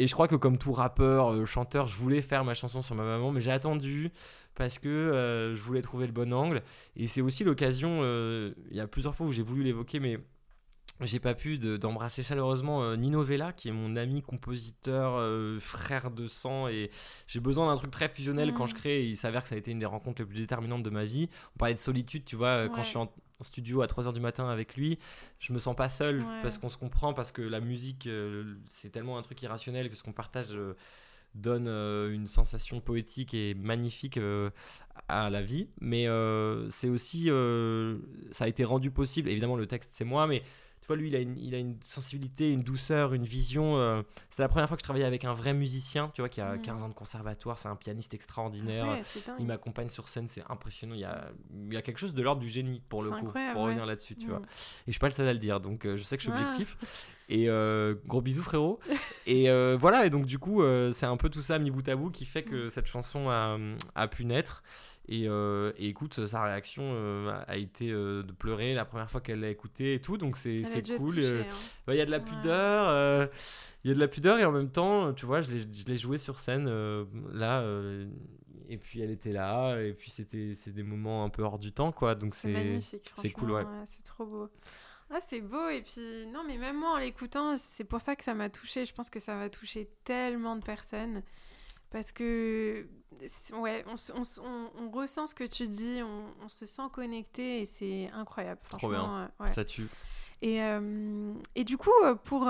Et 0.00 0.06
je 0.06 0.14
crois 0.14 0.28
que, 0.28 0.36
comme 0.36 0.58
tout 0.58 0.72
rappeur, 0.72 1.44
chanteur, 1.46 1.88
je 1.88 1.96
voulais 1.96 2.22
faire 2.22 2.44
ma 2.44 2.54
chanson 2.54 2.82
sur 2.82 2.94
ma 2.94 3.02
maman, 3.02 3.32
mais 3.32 3.40
j'ai 3.40 3.50
attendu 3.50 4.12
parce 4.54 4.78
que 4.78 5.52
je 5.54 5.60
voulais 5.60 5.82
trouver 5.82 6.06
le 6.06 6.12
bon 6.12 6.32
angle. 6.32 6.62
Et 6.96 7.08
c'est 7.08 7.20
aussi 7.20 7.42
l'occasion, 7.42 8.02
il 8.02 8.76
y 8.76 8.80
a 8.80 8.86
plusieurs 8.86 9.14
fois 9.14 9.26
où 9.26 9.32
j'ai 9.32 9.42
voulu 9.42 9.64
l'évoquer, 9.64 9.98
mais 9.98 10.20
j'ai 11.06 11.20
pas 11.20 11.34
pu 11.34 11.58
d'embrasser 11.58 12.22
chaleureusement 12.22 12.82
euh, 12.82 12.96
Nino 12.96 13.22
Vella, 13.22 13.52
qui 13.52 13.68
est 13.68 13.72
mon 13.72 13.94
ami 13.96 14.22
compositeur, 14.22 15.14
euh, 15.16 15.60
frère 15.60 16.10
de 16.10 16.26
sang, 16.26 16.68
et 16.68 16.90
j'ai 17.26 17.40
besoin 17.40 17.66
d'un 17.66 17.76
truc 17.76 17.90
très 17.90 18.08
fusionnel 18.08 18.52
quand 18.52 18.66
je 18.66 18.74
mm. 18.74 18.78
crée. 18.78 19.06
il 19.06 19.16
s'avère 19.16 19.42
que 19.42 19.48
ça 19.48 19.54
a 19.54 19.58
été 19.58 19.70
une 19.70 19.78
des 19.78 19.86
rencontres 19.86 20.22
les 20.22 20.26
plus 20.26 20.38
déterminantes 20.38 20.82
de 20.82 20.90
ma 20.90 21.04
vie. 21.04 21.28
On 21.54 21.58
parlait 21.58 21.74
de 21.74 21.78
solitude, 21.78 22.24
tu 22.24 22.36
vois, 22.36 22.48
euh, 22.48 22.68
quand 22.68 22.82
je 22.82 22.88
suis 22.88 22.98
en, 22.98 23.10
studio 23.40 23.82
à 23.82 23.86
3h 23.86 24.12
du 24.12 24.18
matin 24.18 24.48
avec 24.48 24.74
lui, 24.76 24.98
je 25.38 25.52
me 25.52 25.60
sens 25.60 25.76
pas 25.76 25.88
seul 25.88 26.24
parce 26.42 26.58
qu'on 26.58 26.68
se 26.68 26.76
comprend, 26.76 27.14
parce 27.14 27.30
que 27.30 27.40
la 27.40 27.60
musique, 27.60 28.08
c'est 28.66 28.90
tellement 28.90 29.16
un 29.16 29.22
truc 29.22 29.40
irrationnel 29.40 29.88
que 29.88 29.94
ce 29.94 30.02
qu'on 30.02 30.12
partage 30.12 30.58
donne 31.36 31.68
une 31.68 32.26
sensation 32.26 32.80
poétique 32.80 33.34
et 33.34 33.54
magnifique 33.54 34.18
à 35.06 35.30
la 35.30 35.40
vie. 35.40 35.68
Mais 35.80 36.08
c'est 36.68 36.88
aussi, 36.88 37.30
ça 38.32 38.44
a 38.44 38.48
été 38.48 38.64
rendu 38.64 38.90
possible, 38.90 39.28
évidemment 39.28 39.54
le 39.54 39.68
texte 39.68 39.92
c'est 39.94 40.04
moi, 40.04 40.26
mais 40.26 40.42
lui, 40.94 41.08
il 41.08 41.16
a, 41.16 41.20
une, 41.20 41.36
il 41.38 41.54
a 41.54 41.58
une 41.58 41.76
sensibilité, 41.82 42.50
une 42.50 42.62
douceur, 42.62 43.14
une 43.14 43.24
vision. 43.24 43.76
Euh, 43.76 44.02
c'est 44.30 44.42
la 44.42 44.48
première 44.48 44.68
fois 44.68 44.76
que 44.76 44.80
je 44.80 44.84
travaillais 44.84 45.06
avec 45.06 45.24
un 45.24 45.32
vrai 45.32 45.54
musicien, 45.54 46.10
tu 46.14 46.20
vois, 46.20 46.28
qui 46.28 46.40
a 46.40 46.58
15 46.58 46.80
mm. 46.80 46.84
ans 46.84 46.88
de 46.88 46.94
conservatoire. 46.94 47.58
C'est 47.58 47.68
un 47.68 47.76
pianiste 47.76 48.14
extraordinaire. 48.14 48.86
il 49.38 49.46
m'accompagne 49.46 49.88
sur 49.88 50.08
scène, 50.08 50.28
c'est 50.28 50.42
impressionnant. 50.48 50.94
Il 50.94 51.00
y, 51.00 51.04
a, 51.04 51.30
il 51.66 51.74
y 51.74 51.76
a 51.76 51.82
quelque 51.82 51.98
chose 51.98 52.14
de 52.14 52.22
l'ordre 52.22 52.40
du 52.40 52.48
génie, 52.48 52.82
pour 52.88 53.02
le 53.02 53.10
coup, 53.10 53.32
pour 53.52 53.62
revenir 53.62 53.86
là-dessus, 53.86 54.16
tu 54.16 54.28
vois. 54.28 54.40
Mm. 54.40 54.44
Et 54.44 54.86
je 54.88 54.92
suis 54.92 55.00
pas 55.00 55.08
le 55.08 55.14
seul 55.14 55.28
à 55.28 55.32
le 55.32 55.38
dire, 55.38 55.60
donc 55.60 55.84
euh, 55.84 55.96
je 55.96 56.02
sais 56.02 56.16
que 56.16 56.22
je 56.22 56.30
suis 56.30 56.36
objectif. 56.36 56.76
Et 57.30 57.50
euh, 57.50 57.94
gros 58.06 58.22
bisous, 58.22 58.42
frérot. 58.42 58.80
et 59.26 59.50
voilà, 59.76 60.06
et 60.06 60.10
donc 60.10 60.24
du 60.24 60.38
coup, 60.38 60.62
c'est 60.94 61.04
un 61.04 61.18
peu 61.18 61.28
tout 61.28 61.42
ça 61.42 61.58
mis 61.58 61.70
bout 61.70 61.86
à 61.86 61.94
bout 61.94 62.10
qui 62.10 62.24
fait 62.24 62.42
que 62.42 62.66
mm. 62.66 62.70
cette 62.70 62.86
chanson 62.86 63.28
a, 63.28 63.58
a 63.94 64.08
pu 64.08 64.24
naître. 64.24 64.62
Euh, 65.10 65.72
et, 65.78 65.88
écoute, 65.88 66.26
sa 66.26 66.42
réaction 66.42 66.82
euh, 66.84 67.42
a 67.46 67.56
été 67.56 67.90
euh, 67.90 68.22
de 68.22 68.32
pleurer 68.32 68.74
la 68.74 68.84
première 68.84 69.10
fois 69.10 69.20
qu'elle 69.20 69.40
l'a 69.40 69.48
écouté 69.48 69.94
et 69.94 70.00
tout, 70.00 70.18
donc 70.18 70.36
c'est 70.36 70.62
cool. 70.96 71.18
Hein. 71.18 71.44
Bah, 71.86 71.94
il 71.94 71.98
y 71.98 72.00
a 72.00 72.06
de 72.06 72.10
la 72.10 72.20
pudeur, 72.20 73.28
il 73.84 73.88
y 73.88 73.90
a 73.90 73.94
de 73.94 74.00
la 74.00 74.08
pudeur 74.08 74.38
et 74.38 74.44
en 74.44 74.52
même 74.52 74.70
temps, 74.70 75.12
tu 75.14 75.26
vois, 75.26 75.40
je 75.40 75.52
l'ai 75.86 75.96
joué 75.96 76.18
sur 76.18 76.38
scène 76.38 76.68
là, 77.32 77.64
et 78.68 78.76
puis 78.76 79.00
elle 79.00 79.10
était 79.10 79.32
là, 79.32 79.78
et 79.80 79.94
puis 79.94 80.10
c'était 80.10 80.52
des 80.66 80.82
moments 80.82 81.24
un 81.24 81.30
peu 81.30 81.42
hors 81.42 81.58
du 81.58 81.72
temps, 81.72 81.92
quoi. 81.92 82.14
Donc 82.14 82.34
c'est 82.34 82.80
c'est 83.16 83.30
cool, 83.30 83.52
ouais. 83.52 83.64
c'est 83.86 84.04
trop 84.04 84.26
beau. 84.26 84.48
Ah, 85.10 85.20
c'est 85.26 85.40
beau, 85.40 85.70
et 85.70 85.80
puis 85.80 86.26
non, 86.26 86.42
mais 86.46 86.58
même 86.58 86.78
moi 86.78 86.96
en 86.96 86.98
l'écoutant, 86.98 87.56
c'est 87.56 87.84
pour 87.84 88.02
ça 88.02 88.14
que 88.14 88.22
ça 88.22 88.34
m'a 88.34 88.50
touché. 88.50 88.84
Je 88.84 88.92
pense 88.92 89.08
que 89.08 89.20
ça 89.20 89.38
va 89.38 89.48
toucher 89.48 89.88
tellement 90.04 90.54
de 90.54 90.62
personnes 90.62 91.22
parce 91.90 92.12
que 92.12 92.86
ouais, 93.54 93.84
on, 93.86 93.94
on, 94.14 94.84
on, 94.84 94.90
ressent 94.90 95.26
ce 95.26 95.34
que 95.34 95.44
tu 95.44 95.68
dis, 95.68 96.00
on, 96.02 96.48
se 96.48 96.66
sent 96.66 96.82
connecté 96.92 97.62
et 97.62 97.66
c'est 97.66 98.10
incroyable. 98.12 98.60
Trop 98.70 98.90
bien. 98.90 99.30
Euh, 99.40 99.50
ça 99.50 99.64
tue. 99.64 99.88
Et, 100.40 100.60
et 101.56 101.64
du 101.64 101.76
coup, 101.76 101.90
pour, 102.24 102.44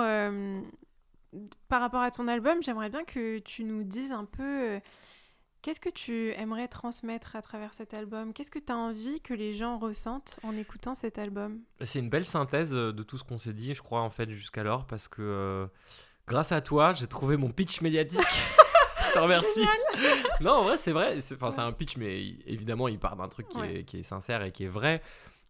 par 1.67 1.81
rapport 1.81 2.01
à 2.01 2.11
ton 2.11 2.27
album, 2.27 2.61
j'aimerais 2.61 2.89
bien 2.89 3.03
que 3.03 3.39
tu 3.39 3.63
nous 3.63 3.83
dises 3.83 4.11
un 4.11 4.25
peu 4.25 4.79
Qu'est-ce 5.61 5.81
que 5.81 5.89
tu 5.89 6.31
aimerais 6.35 6.69
transmettre 6.69 7.35
à 7.35 7.41
travers 7.41 7.73
cet 7.73 7.93
album? 7.93 8.31
Qu'est-ce 8.31 8.51
que 8.51 8.59
tu 8.59 8.71
as 8.71 8.77
envie 8.77 9.19
que 9.19 9.33
les 9.33 9.53
gens 9.53 9.77
ressentent 9.77 10.39
en 10.43 10.55
écoutant 10.55 10.95
cet 10.95 11.17
album? 11.17 11.59
C'est 11.81 11.99
une 11.99 12.09
belle 12.09 12.25
synthèse 12.25 12.73
euh, 12.73 12.93
de 12.93 13.03
tout 13.03 13.17
ce 13.17 13.25
qu'on 13.25 13.37
s'est 13.37 13.51
dit, 13.51 13.73
je 13.73 13.81
crois, 13.81 13.99
en 13.99 14.09
fait, 14.09 14.29
jusqu'alors, 14.29 14.87
parce 14.87 15.09
que 15.09 15.21
euh, 15.21 15.67
grâce 16.27 16.53
à 16.53 16.61
toi, 16.61 16.93
j'ai 16.93 17.07
trouvé 17.07 17.35
mon 17.35 17.49
pitch 17.49 17.81
médiatique. 17.81 18.21
je 19.09 19.13
te 19.13 19.19
remercie. 19.19 19.65
non, 20.41 20.51
en 20.51 20.63
vrai, 20.63 20.77
c'est 20.77 20.91
vrai. 20.91 21.19
C'est 21.19 21.59
un 21.59 21.71
pitch, 21.71 21.97
mais 21.97 22.35
évidemment, 22.45 22.87
il 22.87 22.99
part 22.99 23.15
d'un 23.15 23.27
truc 23.27 23.47
qui, 23.49 23.59
est, 23.59 23.83
qui, 23.83 23.99
est, 23.99 24.03
sincère 24.03 24.43
et 24.43 24.51
qui 24.51 24.65
est 24.65 24.69
vrai. 24.69 25.01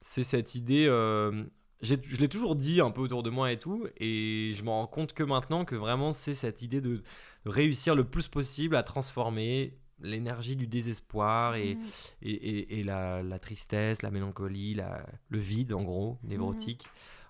C'est 0.01 0.23
cette 0.23 0.55
idée. 0.55 0.85
Euh, 0.87 1.43
je 1.81 1.95
l'ai 1.95 2.27
toujours 2.27 2.55
dit 2.55 2.81
un 2.81 2.91
peu 2.91 3.01
autour 3.01 3.23
de 3.23 3.29
moi 3.29 3.51
et 3.51 3.57
tout, 3.57 3.87
et 3.97 4.51
je 4.53 4.63
me 4.63 4.69
rends 4.69 4.87
compte 4.87 5.13
que 5.13 5.23
maintenant 5.23 5.63
que 5.63 5.75
vraiment 5.75 6.11
c'est 6.11 6.35
cette 6.35 6.61
idée 6.61 6.81
de 6.81 7.01
réussir 7.45 7.95
le 7.95 8.03
plus 8.03 8.27
possible 8.27 8.75
à 8.75 8.83
transformer 8.83 9.77
l'énergie 10.01 10.55
du 10.55 10.67
désespoir 10.67 11.55
et, 11.55 11.75
mm. 11.75 11.81
et, 12.21 12.79
et, 12.79 12.83
la, 12.83 13.23
la, 13.23 13.39
tristesse, 13.39 14.01
la 14.01 14.11
mélancolie, 14.11 14.73
la, 14.73 15.05
le 15.29 15.39
vide 15.39 15.73
en 15.73 15.83
gros, 15.83 16.17
névrotique, 16.23 16.83
mm. 16.85 16.89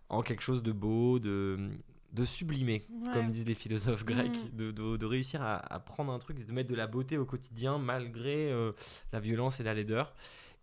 en 0.09 0.21
quelque 0.21 0.41
chose 0.41 0.63
de 0.63 0.71
beau, 0.71 1.19
de, 1.19 1.69
de 2.13 2.25
sublimé, 2.25 2.83
comme 3.13 3.29
disent 3.29 3.47
les 3.47 3.55
philosophes 3.55 4.03
grecs, 4.03 4.37
mm. 4.53 4.57
de, 4.57 4.97
de, 4.97 5.05
réussir 5.05 5.41
à, 5.41 5.79
prendre 5.79 6.11
un 6.11 6.19
truc 6.19 6.39
et 6.39 6.43
de 6.43 6.51
mettre 6.51 6.69
de 6.69 6.75
la 6.75 6.87
beauté 6.87 7.17
au 7.17 7.25
quotidien 7.25 7.77
malgré 7.77 8.51
euh, 8.51 8.71
la 9.11 9.19
violence 9.19 9.59
et 9.59 9.63
la 9.63 9.73
laideur. 9.73 10.13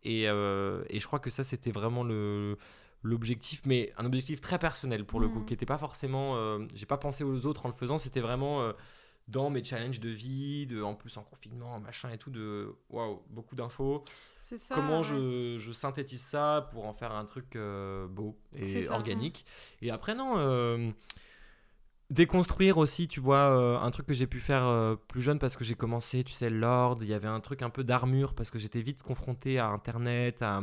Et, 0.03 0.29
euh, 0.29 0.85
et 0.89 1.01
je 1.01 1.07
crois 1.07 1.19
que 1.19 1.31
ça, 1.31 1.45
c'était 1.45 1.71
vraiment 1.71 2.05
le 2.05 2.57
l'objectif, 3.03 3.63
mais 3.65 3.93
un 3.99 4.05
objectif 4.05 4.41
très 4.41 4.59
personnel 4.59 5.05
pour 5.05 5.21
le 5.21 5.29
coup, 5.29 5.41
qui 5.43 5.53
n'était 5.53 5.67
pas 5.67 5.79
forcément. 5.79 6.35
Euh, 6.37 6.67
j'ai 6.75 6.87
pas 6.87 6.97
pensé 6.97 7.23
aux 7.23 7.47
autres 7.47 7.67
en 7.67 7.69
le 7.69 7.75
faisant, 7.75 7.99
c'était 7.99 8.21
vraiment 8.21 8.73
dans 9.29 9.49
mes 9.49 9.63
challenges 9.63 10.01
de 10.01 10.09
vie, 10.09 10.67
de, 10.67 10.83
en 10.83 10.95
plus 10.95 11.17
en 11.17 11.23
confinement, 11.23 11.79
machin 11.79 12.11
et 12.11 12.19
tout, 12.19 12.31
de 12.31 12.75
waouh, 12.91 13.23
beaucoup 13.31 13.55
d'infos. 13.55 14.03
C'est 14.41 14.57
ça. 14.57 14.75
Comment 14.75 15.05
je, 15.05 15.57
je, 15.59 15.73
synthétise 15.73 16.23
ça 16.23 16.69
pour 16.73 16.87
en 16.87 16.93
faire 16.93 17.13
un 17.13 17.25
truc 17.27 17.57
beau 18.11 18.37
et 18.57 18.89
organique. 18.89 19.47
Et 19.83 19.93
après, 19.93 20.17
non. 20.17 20.95
Euh, 22.11 22.15
déconstruire 22.15 22.79
aussi, 22.79 23.09
tu 23.09 23.21
vois, 23.21 23.59
euh, 23.59 23.79
un 23.79 23.91
truc 23.91 24.07
que 24.07 24.15
j'ai 24.15 24.27
pu 24.27 24.41
faire 24.41 24.97
plus 25.09 25.21
jeune 25.21 25.39
parce 25.39 25.57
que 25.57 25.65
j'ai 25.65 25.75
commencé, 25.75 26.25
tu 26.25 26.33
sais, 26.33 26.51
Lord, 26.51 26.99
il 27.01 27.09
y 27.09 27.15
avait 27.15 27.29
un 27.29 27.41
truc 27.41 27.63
un 27.63 27.71
peu 27.71 27.85
d'armure 27.85 28.35
parce 28.35 28.51
que 28.51 28.59
j'étais 28.59 28.81
vite 28.81 29.03
confronté 29.03 29.59
à 29.59 29.69
Internet, 29.69 30.43
à 30.43 30.61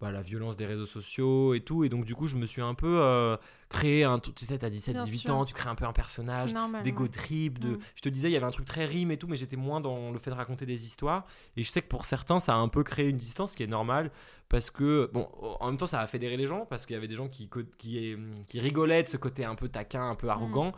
bah, 0.00 0.10
la 0.10 0.22
violence 0.22 0.56
des 0.56 0.64
réseaux 0.64 0.86
sociaux 0.86 1.52
et 1.52 1.60
tout. 1.60 1.84
Et 1.84 1.90
donc, 1.90 2.06
du 2.06 2.14
coup, 2.14 2.26
je 2.26 2.36
me 2.36 2.46
suis 2.46 2.62
un 2.62 2.74
peu 2.74 3.00
euh, 3.02 3.36
créé 3.68 4.04
un. 4.04 4.18
Tu 4.18 4.32
sais, 4.44 4.56
t'as 4.56 4.70
17, 4.70 4.96
18 4.96 5.30
ans, 5.30 5.44
tu 5.44 5.52
crées 5.52 5.68
un 5.68 5.74
peu 5.74 5.84
un 5.84 5.92
personnage, 5.92 6.54
d'ego 6.82 7.06
trip. 7.08 7.58
De... 7.58 7.72
Mm. 7.72 7.78
Je 7.96 8.00
te 8.00 8.08
disais, 8.08 8.30
il 8.30 8.32
y 8.32 8.36
avait 8.36 8.46
un 8.46 8.50
truc 8.50 8.64
très 8.64 8.86
rime 8.86 9.10
et 9.10 9.18
tout, 9.18 9.26
mais 9.26 9.36
j'étais 9.36 9.56
moins 9.56 9.80
dans 9.80 10.10
le 10.10 10.18
fait 10.18 10.30
de 10.30 10.36
raconter 10.36 10.64
des 10.64 10.86
histoires. 10.86 11.26
Et 11.56 11.62
je 11.62 11.70
sais 11.70 11.82
que 11.82 11.88
pour 11.88 12.06
certains, 12.06 12.40
ça 12.40 12.54
a 12.54 12.56
un 12.56 12.68
peu 12.68 12.82
créé 12.82 13.08
une 13.08 13.18
distance, 13.18 13.54
qui 13.54 13.62
est 13.62 13.68
normal. 13.68 14.10
Parce 14.48 14.70
que, 14.70 15.10
bon, 15.12 15.28
en 15.60 15.66
même 15.66 15.76
temps, 15.76 15.86
ça 15.86 16.00
a 16.00 16.06
fédéré 16.06 16.36
les 16.36 16.46
gens, 16.46 16.66
parce 16.66 16.86
qu'il 16.86 16.94
y 16.94 16.96
avait 16.96 17.06
des 17.06 17.14
gens 17.14 17.28
qui, 17.28 17.48
qui, 17.78 18.16
qui 18.46 18.60
rigolaient 18.60 19.02
de 19.02 19.08
ce 19.08 19.16
côté 19.18 19.44
un 19.44 19.54
peu 19.54 19.68
taquin, 19.68 20.08
un 20.08 20.14
peu 20.14 20.28
arrogant. 20.28 20.68
Mm. 20.68 20.74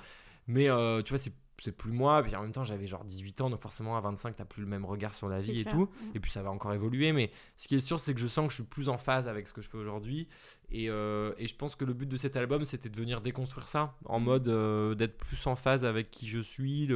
Mais 0.48 0.68
euh, 0.68 1.00
tu 1.02 1.10
vois, 1.10 1.18
c'est 1.18 1.32
c'est 1.62 1.72
plus 1.72 1.92
moi. 1.92 2.22
Puis 2.22 2.34
en 2.34 2.42
même 2.42 2.52
temps, 2.52 2.64
j'avais 2.64 2.86
genre 2.86 3.04
18 3.04 3.40
ans, 3.42 3.50
donc 3.50 3.60
forcément 3.60 3.96
à 3.96 4.00
25, 4.00 4.34
t'as 4.36 4.44
plus 4.44 4.62
le 4.62 4.68
même 4.68 4.84
regard 4.84 5.14
sur 5.14 5.28
la 5.28 5.40
vie 5.40 5.60
et 5.60 5.64
tout. 5.64 5.84
Mm. 5.84 6.16
Et 6.16 6.20
puis 6.20 6.30
ça 6.30 6.42
va 6.42 6.50
encore 6.50 6.72
évoluer. 6.72 7.12
Mais 7.12 7.30
ce 7.56 7.68
qui 7.68 7.76
est 7.76 7.80
sûr, 7.80 8.00
c'est 8.00 8.14
que 8.14 8.20
je 8.20 8.26
sens 8.26 8.46
que 8.46 8.50
je 8.50 8.56
suis 8.56 8.64
plus 8.64 8.88
en 8.88 8.98
phase 8.98 9.28
avec 9.28 9.46
ce 9.46 9.52
que 9.52 9.62
je 9.62 9.68
fais 9.68 9.78
aujourd'hui. 9.78 10.28
Et, 10.72 10.90
euh, 10.90 11.32
et, 11.38 11.46
je 11.46 11.54
pense 11.54 11.76
que 11.76 11.84
le 11.84 11.92
but 11.92 12.08
de 12.08 12.16
cet 12.16 12.36
album, 12.36 12.64
c'était 12.64 12.88
de 12.88 12.96
venir 12.96 13.20
déconstruire 13.20 13.68
ça, 13.68 13.94
en 14.06 14.18
mm. 14.18 14.24
mode 14.24 14.48
euh, 14.48 14.94
d'être 14.94 15.16
plus 15.16 15.46
en 15.46 15.54
phase 15.54 15.84
avec 15.84 16.10
qui 16.10 16.26
je 16.26 16.40
suis, 16.40 16.88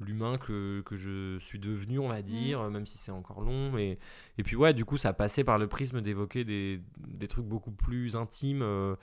l'humain 0.00 0.38
que, 0.38 0.80
que, 0.82 0.96
je 0.96 1.38
suis 1.40 1.58
devenu, 1.58 1.98
on 1.98 2.08
va 2.08 2.20
mm. 2.20 2.24
dire, 2.24 2.70
même 2.70 2.86
si 2.86 2.96
c'est 2.96 3.12
encore 3.12 3.42
long. 3.42 3.76
Et, 3.76 3.98
et 4.38 4.42
puis 4.42 4.56
ouais, 4.56 4.72
du 4.72 4.86
coup, 4.86 4.96
ça 4.96 5.12
passait 5.12 5.44
par 5.44 5.58
le 5.58 5.66
prisme 5.66 6.00
d'évoquer 6.00 6.44
des, 6.44 6.80
des, 6.96 7.28
trucs 7.28 7.46
beaucoup 7.46 7.72
plus 7.72 8.16
intimes. 8.16 8.62
Euh, 8.62 8.96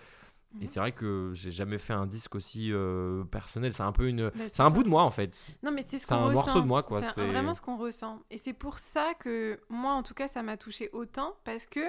et 0.55 0.61
mhm. 0.61 0.65
c'est 0.65 0.79
vrai 0.79 0.91
que 0.91 1.31
j'ai 1.33 1.51
jamais 1.51 1.77
fait 1.77 1.93
un 1.93 2.07
disque 2.07 2.33
aussi 2.33 2.71
euh, 2.71 3.23
personnel. 3.25 3.71
C'est 3.71 3.83
un 3.83 3.91
peu 3.91 4.07
une, 4.07 4.29
bah, 4.29 4.45
c'est 4.49 4.63
un 4.63 4.71
bout 4.71 4.83
de 4.83 4.89
moi 4.89 5.03
en 5.03 5.11
fait. 5.11 5.47
Non 5.61 5.71
mais 5.71 5.85
c'est 5.87 5.99
ce 5.99 6.07
qu'on 6.07 6.25
ressent. 6.25 6.29
C'est 6.29 6.39
un 6.39 6.43
morceau 6.45 6.61
de 6.61 6.67
moi 6.67 6.83
quoi. 6.83 7.03
C'est 7.03 7.27
vraiment 7.27 7.53
ce 7.53 7.61
qu'on 7.61 7.77
ressent. 7.77 8.19
Et 8.31 8.39
c'est 8.39 8.53
pour 8.53 8.79
ça 8.79 9.13
que 9.19 9.59
moi 9.69 9.93
en 9.93 10.01
tout 10.01 10.15
cas 10.15 10.27
ça 10.27 10.41
m'a 10.41 10.57
touché 10.57 10.89
autant 10.91 11.35
parce 11.43 11.67
que 11.67 11.81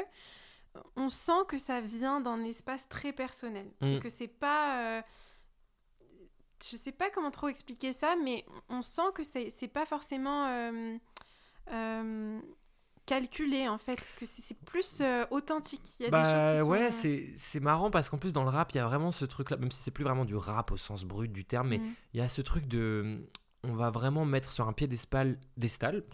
on 0.97 1.09
sent 1.09 1.45
que 1.49 1.57
ça 1.57 1.81
vient 1.81 2.21
d'un 2.21 2.45
espace 2.45 2.89
très 2.89 3.13
personnel 3.13 3.67
et 3.81 3.97
mm. 3.97 4.01
que 4.01 4.09
c'est 4.09 4.29
pas. 4.29 4.99
Euh... 4.99 5.03
Je 6.63 6.77
sais 6.77 6.93
pas 6.93 7.09
comment 7.09 7.31
trop 7.31 7.49
expliquer 7.49 7.95
ça, 7.95 8.15
mais 8.23 8.45
on 8.69 8.83
sent 8.83 9.11
que 9.15 9.23
c'est 9.23 9.73
pas 9.73 9.87
forcément. 9.87 10.47
Euh, 10.49 10.99
euh, 11.73 12.41
calculé 13.11 13.69
en 13.69 13.77
fait, 13.77 14.09
que 14.21 14.25
c'est 14.25 14.57
plus 14.61 15.01
euh, 15.01 15.25
authentique. 15.33 15.83
Il 15.99 16.05
y 16.05 16.07
a 16.07 16.09
des 16.09 16.13
bah, 16.13 16.39
choses 16.39 16.63
qui 16.63 16.69
ouais, 16.71 16.91
euh, 17.05 17.33
c'est 17.37 17.61
marrant 17.61 17.91
parce 17.91 18.09
qu'en 18.09 18.19
plus 18.19 18.33
dans 18.33 18.45
le 18.45 18.51
rap, 18.51 18.71
il 18.71 18.77
y 18.77 18.81
a 18.81 18.87
vraiment 18.87 19.11
ce 19.11 19.25
truc 19.25 19.51
là, 19.51 19.57
même 19.57 19.73
si 19.73 19.83
c'est 19.83 19.91
plus 19.91 20.05
vraiment 20.05 20.25
du 20.25 20.37
rap 20.37 20.71
au 20.71 20.77
sens 20.77 21.05
brut 21.05 21.33
du 21.33 21.45
terme, 21.45 21.69
mais 21.71 21.79
mm. 21.79 21.95
il 22.15 22.21
y 22.21 22.23
a 22.23 22.29
ce 22.29 22.41
truc 22.41 22.69
de 22.69 23.29
on 23.65 23.75
va 23.75 23.91
vraiment 23.91 24.25
mettre 24.25 24.53
sur 24.53 24.69
un 24.69 24.73
pied 24.73 24.87
d'estal, 24.87 25.37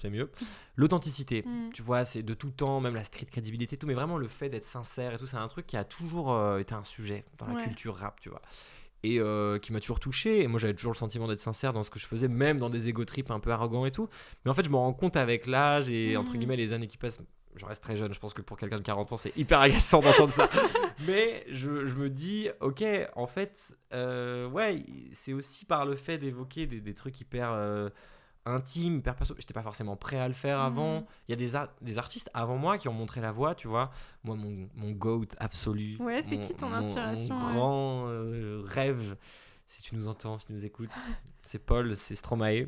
c'est 0.00 0.10
mieux, 0.10 0.32
l'authenticité. 0.74 1.42
Mm. 1.46 1.70
Tu 1.74 1.82
vois, 1.82 2.06
c'est 2.06 2.22
de 2.22 2.34
tout 2.34 2.50
temps, 2.50 2.80
même 2.80 2.94
la 2.94 3.04
street 3.04 3.26
crédibilité, 3.26 3.76
tout, 3.76 3.86
mais 3.86 3.94
vraiment 3.94 4.16
le 4.16 4.26
fait 4.26 4.48
d'être 4.48 4.64
sincère 4.64 5.12
et 5.12 5.18
tout, 5.18 5.26
c'est 5.26 5.36
un 5.36 5.48
truc 5.48 5.66
qui 5.66 5.76
a 5.76 5.84
toujours 5.84 6.32
euh, 6.32 6.58
été 6.58 6.74
un 6.74 6.82
sujet 6.82 7.26
dans 7.36 7.46
la 7.46 7.62
culture 7.62 7.94
rap, 7.94 8.20
tu 8.20 8.30
vois 8.30 8.42
et 9.02 9.20
euh, 9.20 9.58
qui 9.58 9.72
m'a 9.72 9.80
toujours 9.80 10.00
touché. 10.00 10.42
Et 10.42 10.48
moi, 10.48 10.58
j'avais 10.58 10.74
toujours 10.74 10.92
le 10.92 10.98
sentiment 10.98 11.28
d'être 11.28 11.40
sincère 11.40 11.72
dans 11.72 11.82
ce 11.82 11.90
que 11.90 11.98
je 11.98 12.06
faisais, 12.06 12.28
même 12.28 12.58
dans 12.58 12.70
des 12.70 12.88
égo 12.88 13.04
trips 13.04 13.30
un 13.30 13.40
peu 13.40 13.50
arrogants 13.50 13.86
et 13.86 13.90
tout. 13.90 14.08
Mais 14.44 14.50
en 14.50 14.54
fait, 14.54 14.64
je 14.64 14.70
me 14.70 14.76
rends 14.76 14.92
compte 14.92 15.16
avec 15.16 15.46
l'âge 15.46 15.90
et 15.90 16.16
entre 16.16 16.32
mmh. 16.32 16.38
guillemets 16.38 16.56
les 16.56 16.72
années 16.72 16.86
qui 16.86 16.96
passent. 16.96 17.20
Je 17.56 17.64
reste 17.64 17.82
très 17.82 17.96
jeune, 17.96 18.12
je 18.12 18.18
pense 18.18 18.34
que 18.34 18.42
pour 18.42 18.58
quelqu'un 18.58 18.76
de 18.76 18.82
40 18.82 19.12
ans, 19.12 19.16
c'est 19.16 19.34
hyper 19.34 19.60
agaçant 19.60 20.00
d'entendre 20.00 20.30
ça. 20.30 20.48
Mais 21.06 21.42
je, 21.48 21.86
je, 21.86 21.94
me 21.94 22.10
dis, 22.10 22.50
ok, 22.60 22.84
en 23.14 23.26
fait, 23.26 23.74
euh, 23.94 24.46
ouais, 24.50 24.82
c'est 25.12 25.32
aussi 25.32 25.64
par 25.64 25.86
le 25.86 25.96
fait 25.96 26.18
d'évoquer 26.18 26.66
des, 26.66 26.80
des, 26.80 26.94
trucs 26.94 27.18
hyper. 27.18 27.52
Euh, 27.52 27.88
intime, 28.46 28.98
hyper 28.98 29.14
perso. 29.14 29.34
J'étais 29.38 29.54
pas 29.54 29.62
forcément 29.62 29.96
prêt 29.96 30.18
à 30.18 30.28
le 30.28 30.34
faire 30.34 30.60
avant. 30.60 31.00
Mhm. 31.00 31.06
Il 31.28 31.30
y 31.30 31.34
a 31.34 31.36
des, 31.36 31.68
des 31.82 31.98
artistes 31.98 32.30
avant 32.32 32.56
moi 32.56 32.78
qui 32.78 32.88
ont 32.88 32.92
montré 32.92 33.20
la 33.20 33.32
voie, 33.32 33.54
tu 33.54 33.68
vois. 33.68 33.90
Moi, 34.24 34.36
mon, 34.36 34.68
mon 34.74 34.92
GOAT 34.92 35.26
absolu. 35.38 35.96
Ouais, 36.00 36.22
c'est 36.22 36.38
qui 36.38 36.54
ton 36.54 36.72
inspiration 36.72 37.34
Mon, 37.34 37.52
grand 37.52 38.08
euh, 38.08 38.62
rêve, 38.64 39.16
si 39.66 39.82
tu 39.82 39.96
nous 39.96 40.08
entends, 40.08 40.38
si 40.38 40.46
tu 40.46 40.52
nous 40.52 40.64
écoutes, 40.64 40.90
c'est 41.44 41.58
Paul, 41.58 41.96
c'est 41.96 42.14
Stromae, 42.14 42.66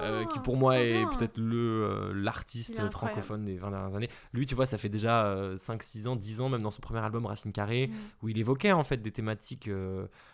euh, 0.00 0.24
qui 0.26 0.38
pour 0.40 0.56
moi 0.56 0.78
est 0.78 1.04
peut-être 1.16 1.38
le 1.38 1.84
euh, 1.84 2.12
l'artiste 2.14 2.88
francophone 2.90 3.44
des 3.44 3.56
20 3.56 3.70
dernières 3.70 3.94
années. 3.94 4.08
Lui, 4.32 4.44
tu 4.44 4.54
vois, 4.54 4.66
ça 4.66 4.78
fait 4.78 4.88
déjà 4.90 5.54
5, 5.56 5.82
6 5.82 6.06
ans, 6.06 6.16
10 6.16 6.40
ans, 6.42 6.48
même 6.48 6.62
dans 6.62 6.70
son 6.70 6.80
premier 6.80 7.00
album 7.00 7.26
Racine 7.26 7.52
Carrée, 7.52 7.88
mm. 7.88 7.94
où 8.22 8.28
il 8.28 8.38
évoquait 8.38 8.72
en 8.72 8.84
fait 8.84 8.98
des 8.98 9.10
thématiques 9.10 9.70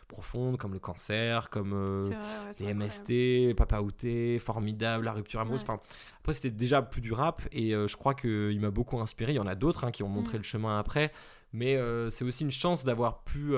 profondes 0.08 0.56
comme 0.58 0.72
le 0.72 0.80
cancer, 0.80 1.48
comme 1.50 2.10
les 2.58 2.74
MST, 2.74 3.54
Papa 3.56 3.80
Outé, 3.80 4.38
Formidable, 4.38 5.04
la 5.04 5.12
rupture 5.12 5.40
amoureuse. 5.40 5.62
Enfin, 5.62 5.80
après, 6.20 6.32
c'était 6.32 6.50
déjà 6.50 6.82
plus 6.82 7.00
du 7.00 7.12
rap 7.12 7.42
et 7.52 7.70
je 7.70 7.96
crois 7.96 8.14
qu'il 8.14 8.60
m'a 8.60 8.70
beaucoup 8.70 9.00
inspiré. 9.00 9.32
Il 9.32 9.36
y 9.36 9.40
en 9.40 9.46
a 9.46 9.54
d'autres 9.54 9.84
hein, 9.84 9.90
qui 9.92 10.02
ont 10.02 10.08
montré 10.08 10.38
mm. 10.38 10.40
le 10.40 10.44
chemin 10.44 10.78
après, 10.78 11.12
mais 11.52 11.78
c'est 12.10 12.24
aussi 12.24 12.42
une 12.42 12.50
chance 12.50 12.84
d'avoir 12.84 13.22
pu 13.22 13.54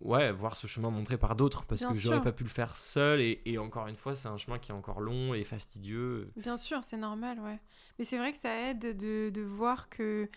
ouais, 0.00 0.32
voir 0.32 0.56
ce 0.56 0.66
chemin 0.66 0.90
montré 0.90 1.16
par 1.16 1.36
d'autres 1.36 1.64
parce 1.64 1.84
que 1.84 1.94
j'aurais 1.94 2.20
pas 2.20 2.32
pu 2.32 2.44
le 2.44 2.50
faire 2.50 2.76
seul 2.76 3.20
et, 3.20 3.58
encore 3.58 3.88
une 3.88 3.96
fois 3.96 4.14
c'est 4.14 4.28
un 4.28 4.36
chemin 4.36 4.58
qui 4.58 4.70
est 4.70 4.74
encore 4.74 5.00
long 5.00 5.34
et 5.34 5.44
fastidieux. 5.44 6.30
Bien 6.36 6.56
sûr, 6.56 6.84
c'est 6.84 6.96
normal, 6.96 7.40
ouais. 7.40 7.58
Mais 7.98 8.04
c'est 8.04 8.18
vrai 8.18 8.32
que 8.32 8.38
ça 8.38 8.54
aide 8.54 8.96
de, 8.96 9.30
de 9.30 9.42
voir 9.42 9.88
que 9.88 10.28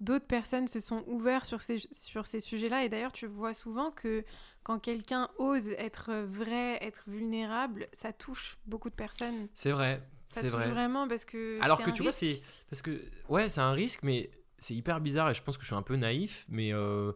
d'autres 0.00 0.26
personnes 0.26 0.68
se 0.68 0.80
sont 0.80 1.02
ouvertes 1.06 1.46
sur 1.46 1.60
ces, 1.62 1.78
sur 1.90 2.26
ces 2.26 2.40
sujets-là 2.40 2.84
et 2.84 2.90
d'ailleurs 2.90 3.12
tu 3.12 3.26
vois 3.26 3.54
souvent 3.54 3.90
que 3.90 4.24
quand 4.62 4.80
quelqu'un 4.80 5.28
ose 5.38 5.70
être 5.78 6.12
vrai, 6.12 6.78
être 6.82 7.04
vulnérable, 7.06 7.86
ça 7.92 8.12
touche 8.12 8.58
beaucoup 8.66 8.90
de 8.90 8.96
personnes. 8.96 9.46
C'est 9.54 9.70
vrai, 9.70 10.02
c'est 10.26 10.48
vrai. 10.48 10.68
Vraiment 10.68 11.06
parce 11.06 11.24
que. 11.24 11.60
Alors 11.62 11.80
que 11.82 11.90
tu 11.90 12.02
vois, 12.02 12.10
c'est 12.10 12.42
parce 12.68 12.82
que 12.82 13.00
ouais, 13.28 13.48
c'est 13.48 13.60
un 13.60 13.70
risque, 13.70 14.00
mais 14.02 14.28
c'est 14.58 14.74
hyper 14.74 15.00
bizarre 15.00 15.30
et 15.30 15.34
je 15.34 15.42
pense 15.42 15.56
que 15.56 15.62
je 15.62 15.68
suis 15.68 15.76
un 15.76 15.82
peu 15.82 15.94
naïf, 15.94 16.46
mais 16.48 16.72
euh, 16.72 17.12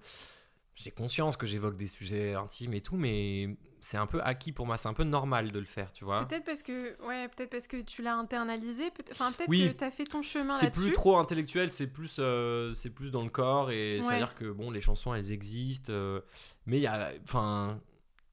j'ai 0.81 0.91
conscience 0.91 1.37
que 1.37 1.47
j'évoque 1.47 1.76
des 1.76 1.87
sujets 1.87 2.35
intimes 2.35 2.72
et 2.72 2.81
tout, 2.81 2.97
mais 2.97 3.51
c'est 3.81 3.99
un 3.99 4.07
peu 4.07 4.22
acquis 4.22 4.51
pour 4.51 4.66
moi, 4.66 4.78
c'est 4.78 4.89
un 4.89 4.95
peu 4.95 5.05
normal 5.05 5.53
de 5.53 5.59
le 5.59 5.66
faire, 5.66 5.93
tu 5.93 6.07
vois. 6.07 6.24
Peut-être 6.24 6.45
parce 6.45 6.62
que, 6.62 6.97
ouais, 7.07 7.28
peut-être 7.28 7.51
parce 7.51 7.66
que 7.66 7.83
tu 7.83 8.01
l'as 8.01 8.16
internalisé, 8.16 8.91
peut 8.91 9.05
enfin 9.12 9.31
peut-être 9.33 9.51
que 9.51 9.72
tu 9.72 9.85
as 9.85 9.91
fait 9.91 10.05
ton 10.05 10.22
chemin 10.22 10.55
là-dessus. 10.55 10.70
C'est 10.72 10.81
plus 10.81 10.93
trop 10.93 11.18
intellectuel, 11.18 11.70
c'est 11.70 11.87
plus, 11.87 12.16
euh, 12.18 12.72
c'est 12.72 12.89
plus 12.89 13.11
dans 13.11 13.22
le 13.22 13.28
corps 13.28 13.70
et 13.70 14.01
c'est-à-dire 14.03 14.35
que 14.35 14.51
bon, 14.51 14.70
les 14.70 14.81
chansons 14.81 15.12
elles 15.12 15.33
existent, 15.33 15.93
euh, 15.93 16.22
mais 16.64 16.78
il 16.78 16.83
y 16.83 16.87
a, 16.87 17.12
enfin, 17.24 17.78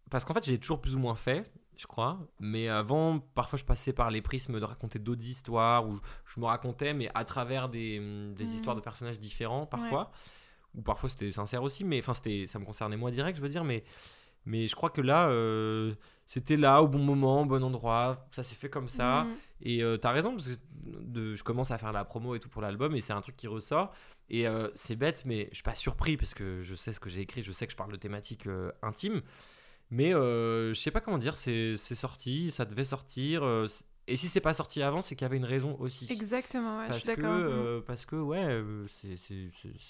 parce 0.09 0.23
qu'en 0.23 0.33
fait 0.33 0.45
j'ai 0.45 0.57
toujours 0.57 0.79
plus 0.79 0.95
ou 0.95 0.99
moins 0.99 1.15
fait, 1.15 1.51
je 1.75 1.85
crois, 1.85 2.17
mais 2.39 2.69
avant, 2.69 3.19
parfois 3.19 3.59
je 3.59 3.65
passais 3.65 3.91
par 3.91 4.09
les 4.09 4.21
prismes 4.21 4.57
de 4.57 4.65
raconter 4.65 4.99
d'autres 4.99 5.25
histoires 5.25 5.85
où 5.85 5.99
je 6.25 6.39
me 6.39 6.45
racontais, 6.45 6.93
mais 6.93 7.09
à 7.13 7.25
travers 7.25 7.67
des, 7.67 7.99
des 7.99 8.45
mmh. 8.45 8.47
histoires 8.47 8.75
de 8.77 8.81
personnages 8.81 9.19
différents 9.19 9.65
parfois 9.65 10.11
ou 10.77 10.81
parfois 10.81 11.09
c'était 11.09 11.31
sincère 11.31 11.63
aussi, 11.63 11.83
mais 11.83 11.99
enfin, 11.99 12.13
ça 12.13 12.59
me 12.59 12.65
concernait 12.65 12.95
moi 12.95 13.11
direct, 13.11 13.37
je 13.37 13.41
veux 13.41 13.49
dire, 13.49 13.63
mais, 13.63 13.83
mais 14.45 14.67
je 14.67 14.75
crois 14.75 14.89
que 14.89 15.01
là, 15.01 15.27
euh, 15.27 15.93
c'était 16.27 16.55
là, 16.55 16.81
au 16.81 16.87
bon 16.87 16.99
moment, 16.99 17.41
au 17.41 17.45
bon 17.45 17.63
endroit, 17.63 18.27
ça 18.31 18.43
s'est 18.43 18.55
fait 18.55 18.69
comme 18.69 18.87
ça. 18.87 19.23
Mm. 19.23 19.35
Et 19.63 19.83
euh, 19.83 19.97
t'as 19.97 20.11
raison, 20.11 20.35
parce 20.35 20.49
que 20.49 20.55
de, 20.83 21.33
je 21.33 21.43
commence 21.43 21.71
à 21.71 21.77
faire 21.77 21.91
la 21.91 22.05
promo 22.05 22.35
et 22.35 22.39
tout 22.39 22.47
pour 22.47 22.61
l'album, 22.61 22.95
et 22.95 23.01
c'est 23.01 23.13
un 23.13 23.21
truc 23.21 23.35
qui 23.35 23.47
ressort. 23.47 23.91
Et 24.29 24.45
c'est 24.75 24.97
bête, 24.97 25.23
mais 25.25 25.47
je 25.51 25.55
suis 25.55 25.63
pas 25.63 25.73
surpris, 25.73 26.17
parce 26.17 26.33
que 26.33 26.61
je 26.61 26.75
sais 26.75 26.91
ce 26.91 26.99
que 26.99 27.09
j'ai 27.09 27.21
écrit, 27.21 27.43
je 27.43 27.53
sais 27.53 27.65
que 27.65 27.71
je 27.71 27.77
parle 27.77 27.93
de 27.93 27.97
thématiques 27.97 28.47
intimes. 28.81 29.21
Mais 29.89 30.11
je 30.11 30.73
sais 30.75 30.91
pas 30.91 30.99
comment 30.99 31.17
dire, 31.17 31.37
c'est 31.37 31.77
sorti, 31.77 32.51
ça 32.51 32.65
devait 32.65 32.83
sortir 32.83 33.41
et 34.09 34.15
si 34.15 34.29
c'est 34.29 34.39
pas 34.39 34.53
sorti 34.53 34.81
avant, 34.81 35.01
c'est 35.01 35.15
qu'il 35.15 35.25
y 35.25 35.29
avait 35.29 35.35
une 35.35 35.45
raison 35.45 35.75
aussi. 35.79 36.07
Exactement, 36.09 36.77
ouais, 36.77 36.87
parce 36.87 36.99
je 36.99 37.03
suis 37.03 37.15
d'accord. 37.15 37.33
Euh, 37.33 37.81
parce 37.85 38.05
que, 38.05 38.15
ouais, 38.15 38.41
euh, 38.41 38.85
c'est. 38.87 39.15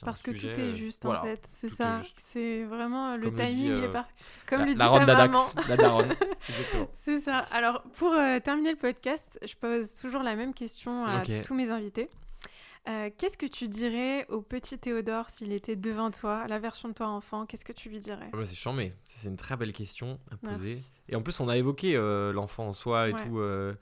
Parce 0.04 0.24
que 0.24 0.32
tout 0.32 0.60
est 0.60 0.76
juste, 0.76 1.06
en 1.06 1.22
fait. 1.22 1.48
C'est 1.54 1.70
ça. 1.70 2.02
C'est 2.18 2.64
vraiment. 2.64 3.16
Le 3.16 3.34
timing 3.34 3.72
est 3.72 3.86
euh, 3.86 3.92
pas. 3.92 4.08
Comme 4.48 4.62
la, 4.62 4.66
le 4.66 4.74
dit 4.74 4.80
la 4.80 5.06
d'Adax, 5.06 5.56
la 5.70 5.78
daronne. 5.78 6.14
c'est 6.94 7.20
ça. 7.20 7.40
Alors, 7.52 7.84
pour 7.98 8.16
terminer 8.44 8.72
le 8.72 8.78
podcast, 8.78 9.40
je 9.46 9.56
pose 9.56 9.94
toujours 9.94 10.24
la 10.24 10.34
même 10.34 10.54
question 10.56 11.06
à 11.06 11.22
tous 11.44 11.54
mes 11.54 11.70
invités. 11.70 12.10
Euh, 12.88 13.10
qu'est-ce 13.18 13.38
que 13.38 13.46
tu 13.46 13.68
dirais 13.68 14.26
au 14.30 14.42
petit 14.42 14.78
Théodore 14.78 15.30
s'il 15.30 15.52
était 15.52 15.76
devant 15.76 16.10
toi, 16.10 16.48
la 16.48 16.58
version 16.58 16.88
de 16.88 16.94
toi 16.94 17.08
enfant 17.08 17.46
Qu'est-ce 17.46 17.66
que 17.66 17.74
tu 17.74 17.90
lui 17.90 18.00
dirais 18.00 18.30
ah 18.32 18.38
bah, 18.38 18.46
C'est 18.46 18.56
chiant, 18.56 18.72
mais 18.72 18.94
c'est 19.04 19.28
une 19.28 19.36
très 19.36 19.58
belle 19.58 19.74
question 19.74 20.20
à 20.32 20.38
poser. 20.38 20.78
Et 21.10 21.16
en 21.16 21.22
plus, 21.22 21.40
on 21.40 21.50
a 21.50 21.58
évoqué 21.58 21.96
euh, 21.96 22.32
l'enfant 22.32 22.68
en 22.68 22.74
soi 22.74 23.10
et 23.10 23.14
tout. 23.14 23.40
Euh. 23.40 23.74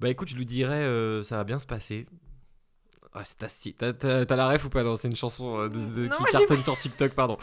Bah 0.00 0.08
écoute, 0.08 0.28
je 0.28 0.36
lui 0.36 0.46
dirais 0.46 0.84
ça 1.22 1.36
va 1.36 1.44
bien 1.44 1.58
se 1.58 1.66
passer. 1.66 2.06
Ah, 3.12 3.22
T'as 3.24 4.36
la 4.36 4.48
ref 4.48 4.66
ou 4.66 4.68
pas 4.68 4.82
Non, 4.82 4.94
c'est 4.96 5.08
une 5.08 5.16
chanson 5.16 5.68
de, 5.68 6.06
qui 6.06 6.24
cartonne 6.30 6.62
sur 6.62 6.76
TikTok, 6.76 7.12
pardon. 7.14 7.38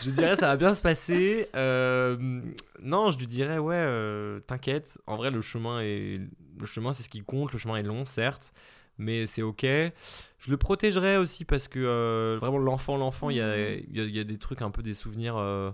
je 0.00 0.06
lui 0.06 0.12
dirais 0.12 0.36
ça 0.36 0.46
va 0.46 0.56
bien 0.56 0.74
se 0.74 0.82
passer. 0.82 1.48
non, 1.54 3.10
je 3.10 3.18
lui 3.18 3.28
dirais 3.28 3.58
ouais, 3.58 4.40
t'inquiète. 4.48 4.98
En 5.06 5.16
vrai, 5.16 5.30
le 5.30 5.42
chemin 5.42 5.80
est 5.80 6.20
le 6.58 6.66
chemin, 6.66 6.92
c'est 6.92 7.04
ce 7.04 7.08
qui 7.08 7.22
compte. 7.22 7.52
Le 7.52 7.58
chemin 7.58 7.76
est 7.76 7.82
long, 7.84 8.04
certes 8.04 8.52
mais 9.00 9.26
c'est 9.26 9.42
ok. 9.42 9.64
Je 9.64 10.50
le 10.50 10.56
protégerai 10.56 11.16
aussi 11.16 11.44
parce 11.44 11.68
que 11.68 11.78
euh, 11.80 12.38
vraiment 12.38 12.58
l'enfant, 12.58 12.96
l'enfant, 12.96 13.30
il 13.30 13.36
y 13.36 13.40
a, 13.40 13.48
mmh. 13.48 13.82
y, 13.92 14.00
y 14.10 14.20
a, 14.20 14.24
des 14.24 14.38
trucs 14.38 14.62
un 14.62 14.70
peu 14.70 14.82
des 14.82 14.94
souvenirs 14.94 15.36
euh, 15.36 15.70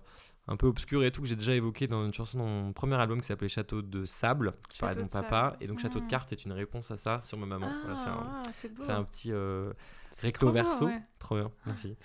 un 0.49 0.57
peu 0.57 0.67
obscurs 0.67 1.05
et 1.05 1.11
tout 1.11 1.23
que 1.23 1.29
j'ai 1.29 1.37
déjà 1.37 1.55
évoqué 1.55 1.87
dans 1.87 2.05
une 2.05 2.13
chanson 2.13 2.39
dans 2.39 2.47
mon 2.47 2.73
premier 2.73 2.97
album 2.97 3.21
qui 3.21 3.27
s'appelait 3.27 3.49
Château 3.49 3.83
de 3.83 4.07
sable, 4.07 4.55
de 4.81 5.01
mon 5.01 5.07
papa. 5.07 5.57
Et 5.61 5.67
donc 5.67 5.81
Château 5.81 6.01
de 6.01 6.05
mmh. 6.05 6.09
cartes 6.09 6.33
est 6.33 6.45
une 6.45 6.53
réponse 6.53 6.91
à 6.91 6.97
ça 6.97 7.21
sur 7.23 7.37
ma 7.39 7.47
maman. 7.47 7.69
Ah, 7.89 8.43
c'est 8.53 8.91
un, 8.91 9.05
petit 9.05 9.33
euh, 9.33 9.73
recto 10.23 10.51
verso. 10.51 10.89
Trop 11.19 11.37
bien, 11.37 11.51
merci. 11.67 11.97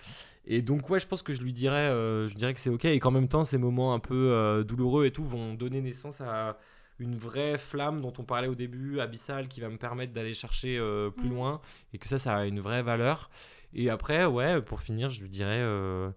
Et 0.46 0.64
donc 0.64 0.90
ouais, 0.90 1.00
je 1.00 1.08
pense 1.08 1.22
que 1.22 1.34
je 1.34 1.42
lui 1.42 1.54
dirais, 1.54 1.90
je 2.28 2.34
dirais 2.36 2.54
que 2.54 2.60
c'est 2.60 2.72
ok 2.72 2.86
et 2.86 3.00
qu'en 3.00 3.12
même 3.12 3.28
temps 3.28 3.44
ces 3.44 3.60
moments 3.60 3.94
un 3.94 4.00
peu 4.00 4.64
douloureux 4.68 5.06
et 5.06 5.12
tout 5.12 5.24
vont 5.24 5.54
donner 5.54 5.82
naissance 5.82 6.20
à 6.22 6.58
une 7.02 7.16
vraie 7.16 7.58
flamme 7.58 8.00
dont 8.02 8.14
on 8.20 8.24
parlait 8.24 8.48
au 8.48 8.56
début, 8.56 9.00
abyssale, 9.00 9.48
qui 9.48 9.60
va 9.60 9.70
me 9.70 9.78
permettre 9.78 10.14
d'aller 10.14 10.34
chercher 10.34 10.78
euh, 10.78 11.10
plus 11.10 11.28
mm. 11.28 11.34
loin, 11.34 11.62
et 11.94 11.98
que 11.98 12.08
ça, 12.08 12.18
ça 12.18 12.38
a 12.38 12.46
une 12.46 12.60
vraie 12.60 12.84
valeur. 12.84 13.30
Et 13.74 13.90
après, 13.90 14.26
ouais, 14.26 14.62
pour 14.62 14.82
finir, 14.82 15.10
je 15.10 15.22
lui 15.22 15.30
dirais, 15.30 15.60
euh, 15.60 16.12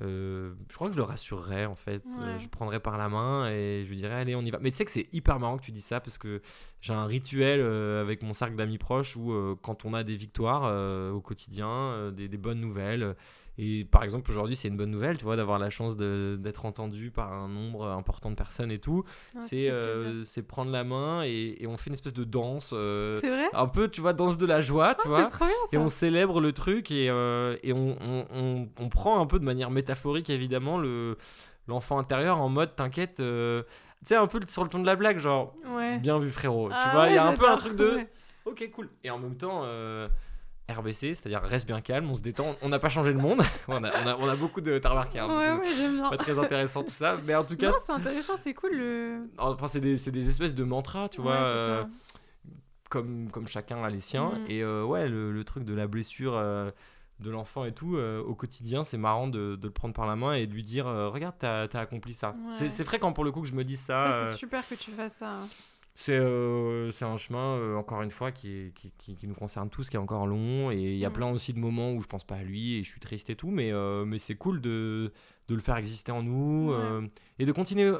euh, 0.00 0.52
je 0.68 0.74
crois 0.74 0.88
que 0.88 0.94
je 0.94 0.98
le 0.98 1.04
rassurerais 1.04 1.66
en 1.66 1.74
fait. 1.74 2.02
je 2.38 2.48
prendrais 2.48 2.80
par 2.80 2.98
la 2.98 3.08
main 3.08 3.48
et 3.50 3.82
je 3.84 3.90
lui 3.90 3.96
dirais, 3.96 4.14
allez, 4.14 4.34
on 4.34 4.42
y 4.42 4.50
va. 4.50 4.58
Mais 4.60 4.70
tu 4.70 4.78
sais 4.78 4.84
que 4.84 4.90
c'est 4.90 5.06
hyper 5.12 5.38
marrant 5.38 5.58
que 5.58 5.62
tu 5.62 5.72
dis 5.72 5.80
ça 5.80 6.00
parce 6.00 6.18
que 6.18 6.40
j'ai 6.80 6.94
un 6.94 7.04
rituel 7.04 7.60
avec 7.60 8.22
mon 8.22 8.32
cercle 8.32 8.56
d'amis 8.56 8.78
proches 8.78 9.14
où 9.14 9.56
quand 9.60 9.84
on 9.84 9.92
a 9.92 10.04
des 10.04 10.16
victoires 10.16 11.14
au 11.14 11.20
quotidien, 11.20 12.12
des, 12.12 12.28
des, 12.28 12.38
bonnes 12.38 12.60
nouvelles, 12.60 13.14
et 13.58 13.86
par 13.86 14.04
exemple, 14.04 14.30
aujourd'hui, 14.30 14.54
c'est 14.54 14.68
une 14.68 14.76
bonne 14.76 14.90
nouvelle, 14.90 15.16
tu 15.16 15.24
vois, 15.24 15.36
d'avoir 15.36 15.58
la 15.58 15.70
chance 15.70 15.96
d'être 15.96 16.66
entendu 16.66 17.10
par 17.10 17.32
un 17.32 17.48
nombre 17.48 17.86
important 17.86 18.30
de 18.30 18.34
personnes 18.34 18.70
et 18.70 18.78
tout. 18.78 19.04
Euh, 19.52 20.22
c'est 20.24 20.42
prendre 20.42 20.70
la 20.70 20.84
main 20.84 21.22
et, 21.24 21.56
et, 21.60 21.66
on 21.66 21.76
fait 21.78 21.88
une 21.88 21.94
espèce 21.94 22.12
de 22.12 22.24
danse. 22.24 22.74
Euh, 22.74 23.18
vrai? 23.22 23.48
un 23.54 23.66
peu, 23.66 23.88
tu 23.88 24.02
vois, 24.02 24.12
danse 24.12 24.36
de 24.36 24.44
la 24.44 24.60
joie, 24.60 24.94
tu 24.94 25.06
oh, 25.06 25.08
vois. 25.08 25.30
Bien, 25.38 25.48
et 25.72 25.78
on 25.78 25.88
célèbre 25.88 26.40
le 26.40 26.52
truc 26.52 26.90
et, 26.90 27.08
euh, 27.08 27.56
et 27.62 27.72
on, 27.72 27.96
on, 28.00 28.68
on, 28.78 28.88
prend 28.90 29.20
un 29.20 29.26
peu 29.26 29.38
de 29.38 29.44
manière 29.44 29.70
métaphorique, 29.70 30.28
évidemment, 30.28 30.78
l'enfant 31.66 31.98
intérieur 31.98 32.40
en 32.40 32.50
mode, 32.50 32.76
t'inquiète. 32.76 33.16
tu 33.16 33.64
sais, 34.04 34.16
un 34.16 34.26
peu 34.26 34.40
sur 34.46 34.64
le 34.64 34.68
ton 34.68 34.80
de 34.80 34.86
la 34.86 34.96
blague, 34.96 35.18
genre, 35.18 35.54
bien 36.02 36.18
vu 36.18 36.30
frérot. 36.30 36.68
tu 36.68 36.74
ah 36.76 36.90
vois, 36.92 37.08
il 37.08 37.14
y 37.14 37.18
a 37.18 37.26
un 37.26 37.34
peu 37.34 37.48
un 37.48 37.56
truc 37.56 37.74
de, 37.74 38.00
ok, 38.44 38.70
cool. 38.74 38.90
Et 39.02 39.10
en 39.10 39.18
même 39.18 39.36
temps, 39.36 39.62
RBC, 40.68 41.14
c'est-à-dire 41.14 41.42
reste 41.42 41.66
bien 41.66 41.80
calme, 41.80 42.10
on 42.10 42.14
se 42.14 42.22
détend, 42.22 42.56
on 42.60 42.68
n'a 42.68 42.78
pas 42.78 42.88
changé 42.88 43.12
le 43.12 43.18
monde. 43.18 43.40
on, 43.68 43.84
a, 43.84 44.16
on, 44.16 44.28
a, 44.28 44.36
beaucoup 44.36 44.60
de. 44.60 44.78
T'as 44.78 44.90
remarqué, 44.90 45.18
hein, 45.18 45.28
ouais, 45.28 45.52
ouais, 45.52 45.76
j'aime 45.76 45.96
bien. 45.96 46.10
Pas 46.10 46.16
très 46.16 46.38
intéressant 46.38 46.82
tout 46.82 46.90
ça, 46.90 47.18
mais 47.24 47.34
en 47.34 47.44
tout 47.44 47.56
cas. 47.56 47.70
Non, 47.70 47.76
c'est 47.84 47.92
intéressant, 47.92 48.34
c'est 48.36 48.54
cool. 48.54 48.72
Le... 48.72 49.28
Enfin, 49.38 49.68
c'est 49.68 49.80
des, 49.80 49.96
des, 49.96 50.28
espèces 50.28 50.54
de 50.54 50.64
mantras, 50.64 51.08
tu 51.08 51.20
vois. 51.20 51.34
Euh, 51.34 51.84
comme, 52.88 53.30
comme 53.30 53.46
chacun 53.46 53.82
a 53.84 53.90
les 53.90 54.00
siens. 54.00 54.30
Mm. 54.30 54.50
Et 54.50 54.62
euh, 54.62 54.84
ouais, 54.84 55.08
le, 55.08 55.32
le, 55.32 55.44
truc 55.44 55.64
de 55.64 55.74
la 55.74 55.86
blessure 55.86 56.34
euh, 56.36 56.70
de 57.20 57.30
l'enfant 57.30 57.64
et 57.64 57.72
tout, 57.72 57.96
au 57.96 58.34
quotidien, 58.34 58.82
c'est 58.82 58.98
marrant 58.98 59.28
de, 59.28 59.54
de, 59.56 59.66
le 59.66 59.72
prendre 59.72 59.94
par 59.94 60.06
la 60.06 60.16
main 60.16 60.32
et 60.32 60.48
de 60.48 60.52
lui 60.52 60.64
dire 60.64 60.86
Regarde, 60.86 61.36
t'as 61.38 61.68
as 61.72 61.78
accompli 61.78 62.12
ça. 62.12 62.34
C'est 62.54 62.84
fréquent 62.84 63.12
pour 63.12 63.24
le 63.24 63.30
coup 63.30 63.42
que 63.42 63.48
je 63.48 63.54
me 63.54 63.64
dise 63.64 63.80
ça. 63.80 64.24
c'est 64.26 64.36
super 64.36 64.66
que 64.68 64.74
tu 64.74 64.90
fasses 64.90 65.14
ça. 65.14 65.38
Euh, 66.08 66.90
c'est 66.92 67.04
un 67.04 67.16
chemin, 67.16 67.56
euh, 67.56 67.76
encore 67.76 68.02
une 68.02 68.10
fois, 68.10 68.32
qui, 68.32 68.72
qui, 68.74 68.90
qui, 69.16 69.26
nous 69.26 69.34
concerne 69.34 69.70
tous, 69.70 69.88
qui 69.88 69.96
est 69.96 70.00
encore 70.00 70.26
long. 70.26 70.70
Et 70.70 70.76
il 70.76 70.98
y 70.98 71.04
a 71.04 71.10
mm. 71.10 71.12
plein 71.12 71.30
aussi 71.30 71.52
de 71.52 71.58
moments 71.58 71.92
où 71.92 72.00
je 72.00 72.06
pense 72.06 72.24
pas 72.24 72.36
à 72.36 72.42
lui 72.42 72.78
et 72.78 72.82
je 72.82 72.90
suis 72.90 73.00
triste 73.00 73.30
et 73.30 73.36
tout. 73.36 73.50
Mais, 73.50 73.72
euh, 73.72 74.04
mais 74.04 74.18
c'est 74.18 74.34
cool 74.34 74.60
de, 74.60 75.12
de, 75.48 75.54
le 75.54 75.60
faire 75.60 75.76
exister 75.76 76.12
en 76.12 76.22
nous 76.22 76.74
et 77.38 77.46
de 77.46 77.52
continuer 77.52 77.92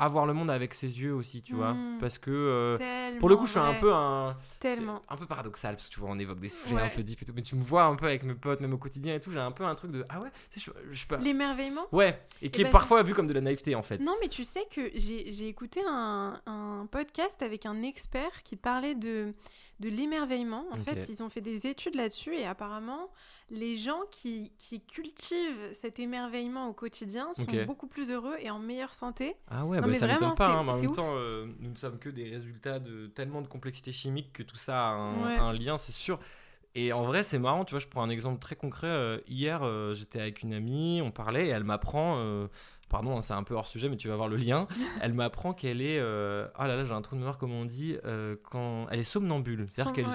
à 0.00 0.08
voir 0.08 0.24
le 0.24 0.32
monde 0.32 0.50
avec 0.50 0.72
ses 0.72 1.00
yeux 1.00 1.14
aussi, 1.14 1.42
tu 1.42 1.54
vois. 1.54 1.74
Mm. 1.74 1.98
Parce 2.00 2.18
que 2.18 2.30
euh, 2.30 3.18
pour 3.18 3.28
le 3.28 3.36
coup, 3.36 3.44
je 3.44 3.50
suis 3.50 3.60
un 3.60 3.74
peu 3.74 3.92
un. 3.92 4.34
Tellement. 4.58 5.02
Un 5.08 5.16
peu 5.16 5.26
paradoxal, 5.26 5.76
parce 5.76 5.88
que 5.88 5.94
tu 5.94 6.00
vois, 6.00 6.08
on 6.10 6.18
évoque 6.18 6.40
des 6.40 6.48
sujets 6.48 6.80
un 6.80 6.88
peu 6.88 7.02
deep 7.02 7.20
et 7.20 7.24
tout. 7.26 7.32
Mais 7.36 7.42
tu 7.42 7.54
me 7.54 7.62
vois 7.62 7.84
un 7.84 7.94
peu 7.94 8.06
avec 8.06 8.22
mes 8.24 8.34
potes, 8.34 8.60
même 8.60 8.72
au 8.72 8.78
quotidien 8.78 9.14
et 9.14 9.20
tout. 9.20 9.30
J'ai 9.30 9.38
un 9.38 9.52
peu 9.52 9.64
un 9.64 9.74
truc 9.74 9.90
de. 9.90 10.02
Ah 10.08 10.20
ouais, 10.20 10.30
tu 10.50 10.58
sais, 10.58 10.72
je, 10.90 10.94
je 10.94 11.16
L'émerveillement? 11.16 11.86
Ouais, 11.92 12.18
et 12.40 12.50
qui 12.50 12.60
eh 12.60 12.62
est 12.62 12.64
ben, 12.64 12.70
parfois 12.70 13.02
vu 13.02 13.14
comme 13.14 13.26
de 13.26 13.34
la 13.34 13.42
naïveté 13.42 13.74
en 13.74 13.82
fait. 13.82 13.98
Non, 13.98 14.14
mais 14.22 14.28
tu 14.28 14.42
sais 14.44 14.66
que 14.74 14.90
j'ai 14.94 15.48
écouté 15.48 15.80
un, 15.86 16.40
un 16.46 16.86
podcast 16.90 17.42
avec 17.42 17.66
un 17.66 17.82
expert 17.82 18.42
qui 18.42 18.56
parlait 18.56 18.94
de, 18.94 19.34
de 19.80 19.88
l'émerveillement. 19.90 20.64
En 20.70 20.76
fait, 20.76 21.08
ils 21.10 21.22
ont 21.22 21.28
fait 21.28 21.42
des 21.42 21.66
études 21.66 21.94
là-dessus 21.94 22.34
et 22.34 22.46
apparemment 22.46 23.10
les 23.50 23.74
gens 23.74 24.00
qui, 24.10 24.52
qui, 24.58 24.80
cultivent 24.80 25.72
cet 25.72 25.98
émerveillement 25.98 26.68
au 26.68 26.72
quotidien 26.72 27.32
sont 27.32 27.44
beaucoup 27.66 27.88
plus 27.88 28.10
heureux 28.10 28.36
et 28.38 28.50
en 28.50 28.60
meilleure 28.60 28.94
santé. 28.94 29.36
Ah 29.48 29.66
ouais, 29.66 29.80
bah 29.80 29.92
ça 29.94 30.06
m'étonne 30.06 30.34
pas. 30.34 30.52
Hein, 30.52 30.68
en 30.68 30.76
même 30.76 30.92
temps, 30.92 31.16
euh, 31.16 31.46
nous 31.58 31.70
ne 31.70 31.76
sommes 31.76 31.98
que 31.98 32.08
des 32.08 32.30
résultats 32.30 32.78
de 32.78 33.08
tellement 33.08 33.42
de 33.42 33.48
complexité 33.48 33.90
chimique 33.90 34.32
que 34.32 34.44
tout 34.44 34.56
ça 34.56 34.90
a 34.90 34.92
un, 34.92 35.52
lien, 35.52 35.78
c'est 35.78 35.92
sûr. 35.92 36.20
Et 36.76 36.92
en 36.92 37.02
vrai, 37.02 37.24
c'est 37.24 37.40
marrant, 37.40 37.64
tu 37.64 37.72
vois, 37.72 37.80
je 37.80 37.88
prends 37.88 38.02
un 38.02 38.10
exemple 38.10 38.40
très 38.40 38.54
concret. 38.54 38.86
Euh, 38.86 39.18
hier, 39.26 39.64
euh, 39.64 39.94
j'étais 39.94 40.20
avec 40.20 40.42
une 40.42 40.54
amie, 40.54 41.02
on 41.04 41.10
parlait 41.10 41.46
et 41.46 41.50
elle 41.50 41.64
m'apprend 41.64 42.48
pardon, 42.88 43.16
hein, 43.16 43.20
c'est 43.20 43.34
un 43.34 43.44
peu 43.44 43.54
hors 43.54 43.68
sujet, 43.68 43.88
mais 43.88 43.96
tu 43.96 44.08
vas 44.08 44.16
voir 44.16 44.28
le 44.28 44.34
lien. 44.34 44.66
Elle 45.00 45.12
m'apprend 45.12 45.54
qu'elle 45.54 45.80
est. 45.80 46.00
oh 46.00 46.62
là 46.62 46.74
là, 46.74 46.84
j'ai 46.84 46.92
un 46.92 47.02
trou 47.02 47.14
de 47.14 47.20
mémoire, 47.20 47.38
comme 47.38 47.52
on 47.52 47.64
dit. 47.64 47.96
quand 48.50 48.88
Elle 48.90 48.98
est 48.98 49.04
somnambule. 49.04 49.68
C'est-à-dire 49.70 49.92
qu'elle. 49.92 50.06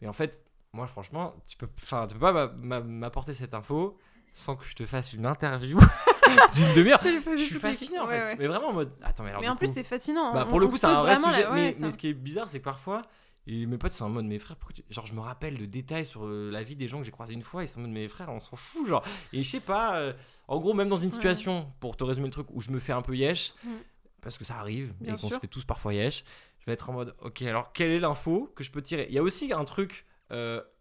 Mais 0.00 0.08
en 0.08 0.12
fait, 0.12 0.44
moi, 0.78 0.86
franchement, 0.86 1.34
tu 1.46 1.56
peux, 1.56 1.68
enfin, 1.82 2.06
tu 2.06 2.14
peux 2.14 2.20
pas 2.20 2.48
m'apporter 2.82 3.34
cette 3.34 3.52
info 3.52 3.98
sans 4.32 4.54
que 4.54 4.64
je 4.64 4.74
te 4.74 4.86
fasse 4.86 5.12
une 5.12 5.26
interview 5.26 5.78
d'une 6.54 6.74
demi-heure. 6.74 7.00
Je 7.02 7.36
suis 7.36 7.56
fasciné 7.56 7.98
en 7.98 8.06
fait. 8.06 8.36
Mais 8.36 8.46
vraiment 8.46 8.68
en 8.68 8.72
mode. 8.72 8.92
Attends, 9.02 9.24
mais 9.24 9.30
alors. 9.30 9.42
Mais 9.42 9.48
en 9.48 9.56
plus, 9.56 9.72
c'est 9.72 9.82
fascinant. 9.82 10.32
Bah, 10.32 10.44
pour 10.44 10.60
le 10.60 10.68
coup, 10.68 10.78
c'est 10.78 10.86
un 10.86 11.02
vrai 11.02 11.16
sujet. 11.16 11.46
mais, 11.52 11.72
ce 11.72 11.98
qui 11.98 12.08
est 12.08 12.14
bizarre, 12.14 12.48
c'est 12.48 12.60
que 12.60 12.64
parfois. 12.64 13.02
Et 13.50 13.64
mes 13.64 13.78
potes 13.78 13.92
sont 13.92 14.04
en 14.04 14.10
mode, 14.10 14.26
mes 14.26 14.38
frères, 14.38 14.58
genre, 14.90 15.06
je 15.06 15.14
me 15.14 15.20
rappelle 15.20 15.56
de 15.56 15.64
détails 15.64 16.04
sur 16.04 16.26
euh, 16.26 16.50
la 16.50 16.62
vie 16.62 16.76
des 16.76 16.86
gens 16.86 16.98
que 16.98 17.04
j'ai 17.04 17.10
croisés 17.10 17.32
une 17.32 17.42
fois. 17.42 17.64
Ils 17.64 17.66
sont 17.66 17.78
en 17.78 17.82
mode, 17.82 17.92
mes 17.92 18.06
frères, 18.06 18.28
on 18.28 18.40
s'en 18.40 18.56
fout, 18.56 18.86
genre. 18.86 19.02
Et 19.32 19.42
je 19.42 19.48
sais 19.48 19.60
pas, 19.60 19.96
euh, 19.96 20.12
en 20.48 20.58
gros, 20.58 20.74
même 20.74 20.90
dans 20.90 20.98
une 20.98 21.10
situation, 21.10 21.72
pour 21.80 21.96
te 21.96 22.04
résumer 22.04 22.26
le 22.26 22.32
truc, 22.32 22.46
où 22.50 22.60
je 22.60 22.70
me 22.70 22.78
fais 22.78 22.92
un 22.92 23.00
peu 23.00 23.16
yesh, 23.16 23.54
mm. 23.64 23.70
parce 24.20 24.36
que 24.36 24.44
ça 24.44 24.58
arrive, 24.58 24.92
et 25.02 25.12
qu'on 25.12 25.30
se 25.30 25.38
fait 25.38 25.46
tous 25.46 25.64
parfois 25.64 25.94
yesh, 25.94 26.24
je 26.60 26.66
vais 26.66 26.74
être 26.74 26.90
en 26.90 26.92
mode, 26.92 27.16
ok, 27.22 27.40
alors 27.40 27.72
quelle 27.72 27.90
est 27.90 28.00
l'info 28.00 28.52
que 28.54 28.62
je 28.62 28.70
peux 28.70 28.82
tirer? 28.82 29.06
Il 29.08 29.14
y 29.14 29.18
a 29.18 29.22
aussi 29.22 29.50
un 29.54 29.64
truc 29.64 30.04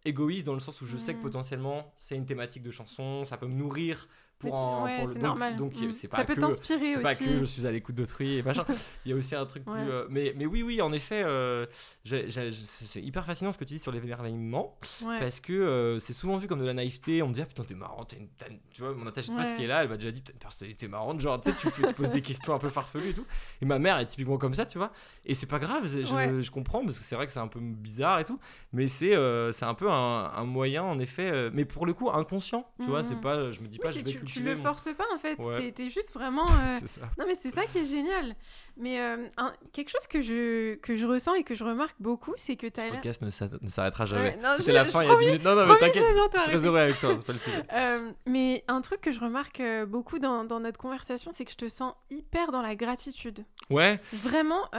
égoïste 0.06 0.46
dans 0.46 0.54
le 0.54 0.60
sens 0.60 0.82
où 0.82 0.86
je 0.86 0.98
sais 0.98 1.14
que 1.14 1.20
mm. 1.20 1.24
potentiellement 1.24 1.94
c'est 1.98 2.16
une 2.16 2.26
thématique 2.26 2.64
de 2.64 2.72
chanson, 2.72 3.26
ça 3.26 3.38
peut 3.38 3.48
me 3.48 3.56
nourrir 3.56 4.08
pour, 4.40 4.84
ouais, 4.84 5.04
c'est 5.12 5.20
normal. 5.20 5.56
Donc, 5.56 5.74
mm. 5.76 5.92
c'est 5.92 6.08
pas 6.08 6.18
ça 6.18 6.26
peut 6.26 6.36
t'inspirer 6.36 6.90
aussi. 6.90 6.96
C'est 6.96 7.02
pas 7.02 7.16
que 7.16 7.40
je 7.40 7.46
suis 7.46 7.66
à 7.66 7.72
l'écoute 7.72 7.96
d'autrui 7.96 8.38
et 8.38 8.44
machin. 8.44 8.66
Il 9.06 9.12
y 9.12 9.14
a 9.14 9.18
aussi 9.18 9.36
un 9.36 9.46
truc 9.46 9.66
plus. 9.66 9.74
Euh, 9.74 10.06
mais, 10.10 10.34
mais 10.38 10.46
oui, 10.46 10.62
oui, 10.62 10.82
en 10.82 10.94
effet, 10.94 11.24
euh, 11.24 11.66
c'est 12.06 13.02
hyper 13.02 13.26
fascinant 13.26 13.52
ce 13.52 13.58
que 13.58 13.64
tu 13.64 13.74
dis 13.74 13.80
sur 13.80 13.92
l'événement. 13.92 14.78
Parce 15.20 15.40
que 15.40 15.54
euh, 15.54 16.00
c'est 16.00 16.14
souvent 16.14 16.38
vu 16.38 16.48
comme 16.48 16.60
de 16.60 16.66
la 16.66 16.76
naïveté. 16.76 17.24
On 17.24 17.30
me 17.30 17.34
dit, 17.34 17.42
ah 17.42 17.46
putain, 17.46 17.64
t'es 17.64 17.74
marrant. 17.74 18.06
tu 18.06 18.82
vois, 18.82 18.94
mon 18.94 19.08
attachée 19.08 19.32
de 19.32 19.36
presse 19.36 19.54
qui 19.54 19.64
est 19.64 19.68
là, 19.68 19.84
elle 19.84 19.90
m'a 19.90 19.98
déjà 19.98 20.12
dit, 20.12 20.22
t'as 20.22 20.34
une 20.34 20.40
personnalité 20.40 20.88
marrante. 20.88 21.20
Genre, 21.20 21.42
tu 21.42 21.52
sais, 21.52 21.56
tu, 21.58 21.82
tu 21.82 21.94
poses 21.94 22.12
des 22.12 22.22
questions 22.22 22.54
un 22.54 22.60
peu 22.60 22.70
farfelues 22.70 23.10
et 23.10 23.14
tout. 23.14 23.26
Et 23.62 23.66
ma 23.66 23.80
mère 23.80 23.98
est 23.98 24.06
typiquement 24.06 24.38
comme 24.38 24.54
ça, 24.54 24.68
tu 24.68 24.78
vois. 24.78 24.92
Et 25.26 25.34
c'est 25.34 25.48
pas 25.48 25.60
grave, 25.60 25.88
je, 25.88 26.04
je, 26.42 26.52
comprends 26.52 26.84
parce 26.84 27.00
que 27.00 27.06
c'est 27.06 27.16
vrai 27.16 27.26
que 27.26 27.32
c'est 27.32 27.40
un 27.40 27.48
peu 27.48 27.60
bizarre 27.60 28.20
et 28.20 28.24
tout. 28.24 28.40
Mais 28.72 28.88
c'est 28.88 29.16
c'est 29.52 29.66
un 29.66 29.74
peu 29.74 29.90
un, 29.90 30.44
moyen, 30.44 30.84
en 30.84 31.00
effet. 31.00 31.50
mais 31.52 31.66
pour 31.66 31.88
le 31.88 31.94
coup, 31.94 32.12
inconscient. 32.12 32.70
Tu 32.80 32.86
vois, 32.86 33.04
c'est 33.04 33.16
mm. 33.16 33.22
pas. 33.22 33.52
Je 33.52 33.62
me 33.62 33.68
dis 33.68 33.80
pas, 33.80 33.92
je 33.92 34.00
vais 34.00 34.27
tu, 34.28 34.44
le 34.44 34.56
forces 34.56 34.90
pas 34.96 35.06
en 35.14 35.20
fait. 35.20 35.38
T'es 35.74 35.90
juste 35.90 36.14
vraiment. 36.14 36.46
Euh, 36.58 36.80
non, 37.20 37.26
mais 37.28 37.36
c'est 37.36 37.52
ça 37.52 37.66
qui 37.66 37.80
est 37.80 37.86
génial. 37.86 38.36
Mais 38.78 39.00
euh, 39.00 39.28
quelque 39.74 39.90
chose 39.90 40.08
que 40.08 40.22
je, 40.22 40.76
que 40.76 40.96
je 40.96 41.06
ressens 41.06 41.36
et 41.36 41.44
que 41.44 41.56
je 41.56 41.64
remarque 41.64 41.96
beaucoup, 42.00 42.34
c'est 42.36 42.56
que 42.56 42.68
tu 42.68 42.80
as. 42.80 42.88
Le 42.88 42.92
podcast 42.94 43.22
ne 43.22 43.30
s'arrêtera 43.30 44.06
jamais. 44.06 44.38
C'était 44.58 44.74
la 44.74 44.86
fin 44.86 45.04
il 45.04 45.10
y 45.10 45.12
a 45.12 45.16
10 45.16 45.26
minutes. 45.26 45.44
Non, 45.44 45.56
non, 45.56 45.66
mais 45.68 45.78
t'inquiète. 45.78 46.04
Je, 46.08 46.40
suis 46.40 46.50
très 46.50 46.66
heureux 46.66 46.80
avec 46.80 47.00
toi, 47.00 47.16
c'est 47.16 47.26
pas 47.26 47.34
le 47.34 47.40
sujet. 47.40 47.64
Euh, 47.74 48.12
mais 48.26 48.64
un 48.68 48.82
truc 48.82 49.02
que 49.02 49.12
je 49.12 49.20
remarque 49.20 49.62
beaucoup 49.88 50.20
dans, 50.20 50.44
dans 50.46 50.60
notre 50.60 50.80
conversation, 50.80 51.32
c'est 51.32 51.46
que 51.46 51.52
je 51.52 51.58
te 51.58 51.68
sens 51.68 51.94
hyper 52.10 52.52
dans 52.52 52.62
la 52.62 52.76
gratitude. 52.76 53.46
Ouais. 53.70 54.00
Vraiment, 54.14 54.70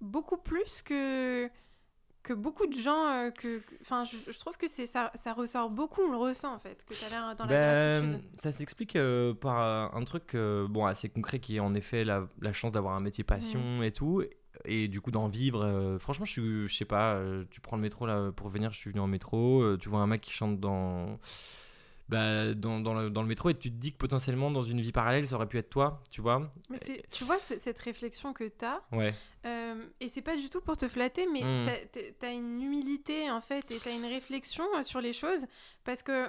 beaucoup 0.00 0.36
plus 0.36 0.82
que 0.82 1.48
que 2.22 2.32
beaucoup 2.32 2.66
de 2.66 2.74
gens 2.74 3.08
euh, 3.08 3.30
que 3.30 3.62
enfin 3.80 4.04
je, 4.04 4.38
trouve 4.38 4.56
que 4.56 4.68
c'est 4.68 4.86
ça, 4.86 5.10
ça 5.14 5.32
ressort 5.32 5.70
beaucoup 5.70 6.02
on 6.02 6.10
le 6.10 6.16
ressent 6.16 6.54
en 6.54 6.58
fait 6.58 6.84
que 6.84 6.94
tu 6.94 7.04
as 7.04 7.08
l'air 7.08 7.34
dans 7.36 7.46
la 7.46 8.00
ben, 8.00 8.20
ça 8.36 8.52
s'explique 8.52 8.96
euh, 8.96 9.34
par 9.34 9.60
euh, 9.60 9.98
un 9.98 10.04
truc 10.04 10.36
bon 10.36 10.86
assez 10.86 11.08
concret 11.08 11.40
qui 11.40 11.56
est 11.56 11.60
en 11.60 11.74
effet 11.74 12.04
la, 12.04 12.28
la 12.40 12.52
chance 12.52 12.72
d'avoir 12.72 12.94
un 12.94 13.00
métier 13.00 13.24
passion 13.24 13.60
mmh. 13.60 13.82
et 13.82 13.92
tout 13.92 14.22
et 14.64 14.88
du 14.88 15.00
coup 15.00 15.10
d'en 15.10 15.28
vivre 15.28 15.96
franchement 15.98 16.24
je 16.24 16.32
suis 16.32 16.68
je 16.68 16.74
sais 16.74 16.84
pas 16.84 17.20
tu 17.50 17.60
prends 17.60 17.76
le 17.76 17.82
métro 17.82 18.06
là 18.06 18.30
pour 18.32 18.48
venir 18.48 18.70
je 18.72 18.78
suis 18.78 18.90
venu 18.90 19.00
en 19.00 19.08
métro 19.08 19.76
tu 19.78 19.88
vois 19.88 20.00
un 20.00 20.06
mec 20.06 20.20
qui 20.20 20.30
chante 20.30 20.60
dans 20.60 21.18
bah, 22.08 22.54
dans, 22.54 22.80
dans, 22.80 22.94
le, 22.94 23.10
dans, 23.10 23.22
le, 23.22 23.28
métro 23.28 23.50
et 23.50 23.54
tu 23.54 23.70
te 23.70 23.76
dis 23.76 23.92
que 23.92 23.98
potentiellement 23.98 24.50
dans 24.50 24.62
une 24.62 24.80
vie 24.80 24.92
parallèle 24.92 25.26
ça 25.26 25.36
aurait 25.36 25.48
pu 25.48 25.58
être 25.58 25.70
toi, 25.70 26.02
tu 26.10 26.20
vois. 26.20 26.52
Mais 26.68 26.78
tu 27.10 27.24
vois 27.24 27.38
cette 27.38 27.78
réflexion 27.78 28.32
que 28.32 28.44
tu 28.44 28.64
as, 28.64 28.82
ouais. 28.92 29.14
Euh, 29.44 29.74
et 30.00 30.08
c'est 30.08 30.22
pas 30.22 30.36
du 30.36 30.48
tout 30.48 30.60
pour 30.60 30.76
te 30.76 30.86
flatter, 30.86 31.26
mais 31.26 31.42
mmh. 31.42 31.66
tu 31.92 32.26
as, 32.26 32.32
une 32.32 32.62
humilité 32.62 33.28
en 33.30 33.40
fait 33.40 33.70
et 33.72 33.80
tu 33.80 33.88
as 33.88 33.92
une 33.92 34.04
réflexion 34.04 34.64
euh, 34.76 34.82
sur 34.84 35.00
les 35.00 35.12
choses 35.12 35.46
parce 35.82 36.02
que 36.02 36.28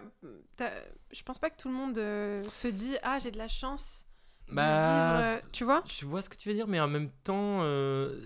je 1.12 1.24
pense 1.24 1.38
pas 1.38 1.52
que 1.52 1.58
tout 1.58 1.68
le 1.68 1.76
monde 1.76 1.98
euh, 2.00 2.44
se 2.50 2.68
dit 2.68 2.96
Ah, 3.04 3.20
j'ai 3.20 3.32
de 3.32 3.38
la 3.38 3.48
chance. 3.48 4.08
Bah, 4.50 5.36
vivre, 5.36 5.42
tu 5.52 5.64
vois? 5.64 5.84
Je 5.86 6.06
vois 6.06 6.22
ce 6.22 6.30
que 6.30 6.36
tu 6.36 6.50
veux 6.50 6.56
dire, 6.56 6.68
mais 6.68 6.80
en 6.80 6.88
même 6.88 7.10
temps, 7.24 7.62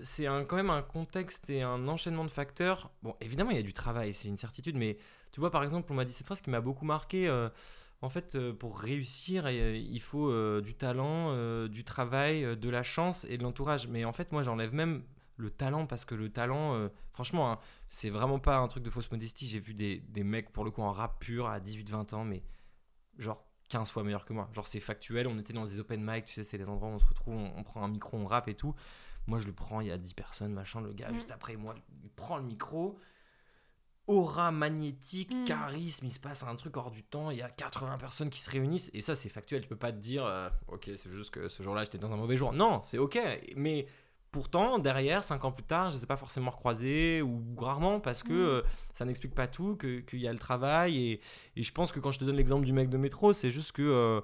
c'est 0.02 0.24
quand 0.24 0.56
même 0.56 0.70
un 0.70 0.82
contexte 0.82 1.48
et 1.50 1.62
un 1.62 1.86
enchaînement 1.86 2.24
de 2.24 2.30
facteurs. 2.30 2.90
Bon, 3.02 3.14
évidemment, 3.20 3.50
il 3.50 3.56
y 3.56 3.60
a 3.60 3.62
du 3.62 3.74
travail, 3.74 4.14
c'est 4.14 4.28
une 4.28 4.36
certitude, 4.36 4.76
mais 4.76 4.98
tu 5.32 5.40
vois, 5.40 5.50
par 5.50 5.62
exemple, 5.62 5.92
on 5.92 5.94
m'a 5.94 6.04
dit 6.04 6.12
cette 6.12 6.26
phrase 6.26 6.40
qui 6.40 6.50
m'a 6.50 6.60
beaucoup 6.60 6.84
marqué. 6.84 7.28
Euh, 7.28 7.48
en 8.00 8.08
fait, 8.08 8.36
euh, 8.36 8.52
pour 8.52 8.78
réussir, 8.78 9.44
euh, 9.46 9.76
il 9.76 10.00
faut 10.00 10.32
du 10.60 10.74
talent, 10.74 11.66
du 11.68 11.84
travail, 11.84 12.56
de 12.56 12.68
la 12.70 12.82
chance 12.82 13.26
et 13.28 13.38
de 13.38 13.42
l'entourage. 13.42 13.88
Mais 13.88 14.04
en 14.04 14.12
fait, 14.12 14.32
moi, 14.32 14.42
j'enlève 14.42 14.72
même 14.72 15.02
le 15.36 15.50
talent 15.50 15.86
parce 15.86 16.04
que 16.04 16.14
le 16.14 16.30
talent, 16.30 16.90
franchement, 17.12 17.52
hein, 17.52 17.58
c'est 17.88 18.10
vraiment 18.10 18.38
pas 18.38 18.58
un 18.58 18.68
truc 18.68 18.82
de 18.82 18.90
fausse 18.90 19.10
modestie. 19.10 19.46
J'ai 19.46 19.60
vu 19.60 19.74
des, 19.74 19.98
des, 20.08 20.24
mecs, 20.24 20.52
pour 20.52 20.64
le 20.64 20.70
coup, 20.70 20.82
en 20.82 20.92
rap 20.92 21.20
pur 21.20 21.48
à 21.48 21.60
18-20 21.60 22.14
ans, 22.14 22.24
mais 22.24 22.42
genre 23.18 23.44
15 23.68 23.90
fois 23.90 24.02
meilleurs 24.02 24.24
que 24.24 24.32
moi. 24.32 24.48
Genre, 24.52 24.66
c'est 24.66 24.80
factuel. 24.80 25.26
On 25.26 25.38
était 25.38 25.52
dans 25.52 25.64
des 25.64 25.78
open 25.78 26.02
mic, 26.02 26.24
tu 26.24 26.34
sais, 26.34 26.44
c'est 26.44 26.58
les 26.58 26.68
endroits 26.68 26.88
où 26.88 26.92
on 26.92 26.98
se 26.98 27.06
retrouve, 27.06 27.34
on, 27.34 27.62
prend 27.62 27.84
un 27.84 27.88
micro, 27.88 28.16
on 28.16 28.26
rappe 28.26 28.48
et 28.48 28.54
tout. 28.54 28.74
Moi, 29.26 29.38
je 29.38 29.46
le 29.46 29.52
prends, 29.52 29.80
il 29.80 29.88
y 29.88 29.92
a 29.92 29.98
10 29.98 30.14
personnes, 30.14 30.52
machin. 30.52 30.80
Le 30.80 30.92
gars, 30.92 31.10
mm. 31.10 31.14
juste 31.14 31.30
après 31.30 31.56
moi, 31.56 31.74
il 32.02 32.10
prend 32.10 32.38
le 32.38 32.44
micro 32.44 32.98
aura 34.08 34.50
magnétique, 34.50 35.32
mm. 35.32 35.44
charisme, 35.44 36.06
il 36.06 36.12
se 36.12 36.18
passe 36.18 36.42
un 36.42 36.56
truc 36.56 36.76
hors 36.76 36.90
du 36.90 37.04
temps, 37.04 37.30
il 37.30 37.38
y 37.38 37.42
a 37.42 37.48
80 37.48 37.98
personnes 37.98 38.30
qui 38.30 38.40
se 38.40 38.50
réunissent, 38.50 38.90
et 38.94 39.02
ça 39.02 39.14
c'est 39.14 39.28
factuel, 39.28 39.62
tu 39.62 39.68
peux 39.68 39.76
pas 39.76 39.92
te 39.92 39.98
dire, 39.98 40.24
euh, 40.24 40.48
ok, 40.66 40.90
c'est 40.96 41.10
juste 41.10 41.30
que 41.30 41.48
ce 41.48 41.62
jour-là 41.62 41.84
j'étais 41.84 41.98
dans 41.98 42.12
un 42.12 42.16
mauvais 42.16 42.36
jour. 42.36 42.52
Non, 42.52 42.80
c'est 42.82 42.98
ok, 42.98 43.18
mais 43.54 43.86
pourtant, 44.32 44.78
derrière, 44.78 45.22
5 45.22 45.44
ans 45.44 45.52
plus 45.52 45.64
tard, 45.64 45.90
je 45.90 45.94
ne 45.94 45.98
les 45.98 46.04
ai 46.04 46.06
pas 46.06 46.16
forcément 46.16 46.50
recroisés, 46.50 47.22
ou 47.22 47.42
rarement, 47.58 48.00
parce 48.00 48.22
que 48.22 48.32
mm. 48.32 48.46
euh, 48.46 48.62
ça 48.92 49.04
n'explique 49.04 49.34
pas 49.34 49.46
tout, 49.46 49.76
qu'il 49.76 50.20
y 50.20 50.26
a 50.26 50.32
le 50.32 50.38
travail, 50.38 50.96
et, 50.98 51.20
et, 51.56 51.62
je 51.62 51.72
pense 51.72 51.92
que 51.92 52.00
quand 52.00 52.10
je 52.10 52.18
te 52.18 52.24
donne 52.24 52.36
l'exemple 52.36 52.64
du 52.64 52.72
mec 52.72 52.88
de 52.88 52.96
métro, 52.98 53.32
c'est 53.32 53.50
juste 53.50 53.72
que... 53.72 53.82
Euh, 53.82 54.20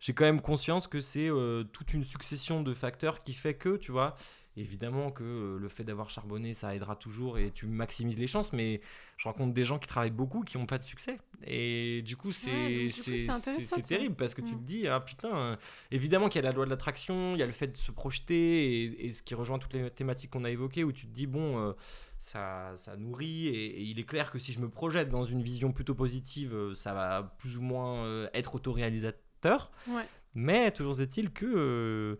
j'ai 0.00 0.12
quand 0.12 0.26
même 0.26 0.40
conscience 0.40 0.86
que 0.86 1.00
c'est 1.00 1.28
toute 1.72 1.92
une 1.92 2.04
succession 2.04 2.62
de 2.62 2.72
facteurs 2.72 3.24
qui 3.24 3.32
fait 3.32 3.54
que, 3.54 3.76
tu 3.76 3.90
vois, 3.90 4.14
Évidemment 4.58 5.12
que 5.12 5.22
euh, 5.22 5.58
le 5.58 5.68
fait 5.68 5.84
d'avoir 5.84 6.10
charbonné, 6.10 6.52
ça 6.52 6.74
aidera 6.74 6.96
toujours 6.96 7.38
et 7.38 7.52
tu 7.52 7.66
maximises 7.66 8.18
les 8.18 8.26
chances, 8.26 8.52
mais 8.52 8.80
je 9.16 9.28
rencontre 9.28 9.54
des 9.54 9.64
gens 9.64 9.78
qui 9.78 9.86
travaillent 9.86 10.10
beaucoup 10.10 10.42
qui 10.42 10.58
n'ont 10.58 10.66
pas 10.66 10.78
de 10.78 10.82
succès. 10.82 11.18
Et 11.46 12.02
du 12.02 12.16
coup, 12.16 12.32
c'est 12.32 12.88
c'est 12.90 13.86
terrible 13.86 14.16
parce 14.16 14.34
que 14.34 14.40
tu 14.40 14.56
te 14.56 14.62
dis, 14.62 14.88
ah 14.88 14.98
putain, 14.98 15.36
euh, 15.36 15.56
évidemment 15.92 16.28
qu'il 16.28 16.42
y 16.42 16.44
a 16.44 16.48
la 16.48 16.54
loi 16.54 16.64
de 16.64 16.70
l'attraction, 16.70 17.36
il 17.36 17.38
y 17.38 17.42
a 17.44 17.46
le 17.46 17.52
fait 17.52 17.68
de 17.68 17.76
se 17.76 17.92
projeter 17.92 19.06
et, 19.06 19.12
ce 19.12 19.22
qui 19.22 19.36
rejoint 19.36 19.60
toutes 19.60 19.74
les 19.74 19.90
thématiques 19.90 20.30
qu'on 20.30 20.44
a 20.44 20.50
évoquées 20.50 20.82
où 20.82 20.90
tu 20.90 21.06
te 21.06 21.12
dis, 21.12 21.28
bon, 21.28 21.60
euh, 21.60 21.72
ça, 22.18 22.72
ça 22.74 22.96
nourrit 22.96 23.46
et, 23.46 23.80
il 23.82 24.00
est 24.00 24.04
clair 24.04 24.32
que 24.32 24.40
si 24.40 24.52
je 24.52 24.58
me 24.58 24.68
projette 24.68 25.08
dans 25.08 25.24
une 25.24 25.42
vision 25.42 25.70
plutôt 25.70 25.94
positive, 25.94 26.74
ça 26.74 26.94
va 26.94 27.36
plus 27.38 27.56
ou 27.56 27.62
moins 27.62 28.28
être 28.34 28.56
autoréalisateur. 28.56 29.70
Mais 30.34 30.72
toujours 30.72 31.00
est-il 31.00 31.30
que 31.30 32.18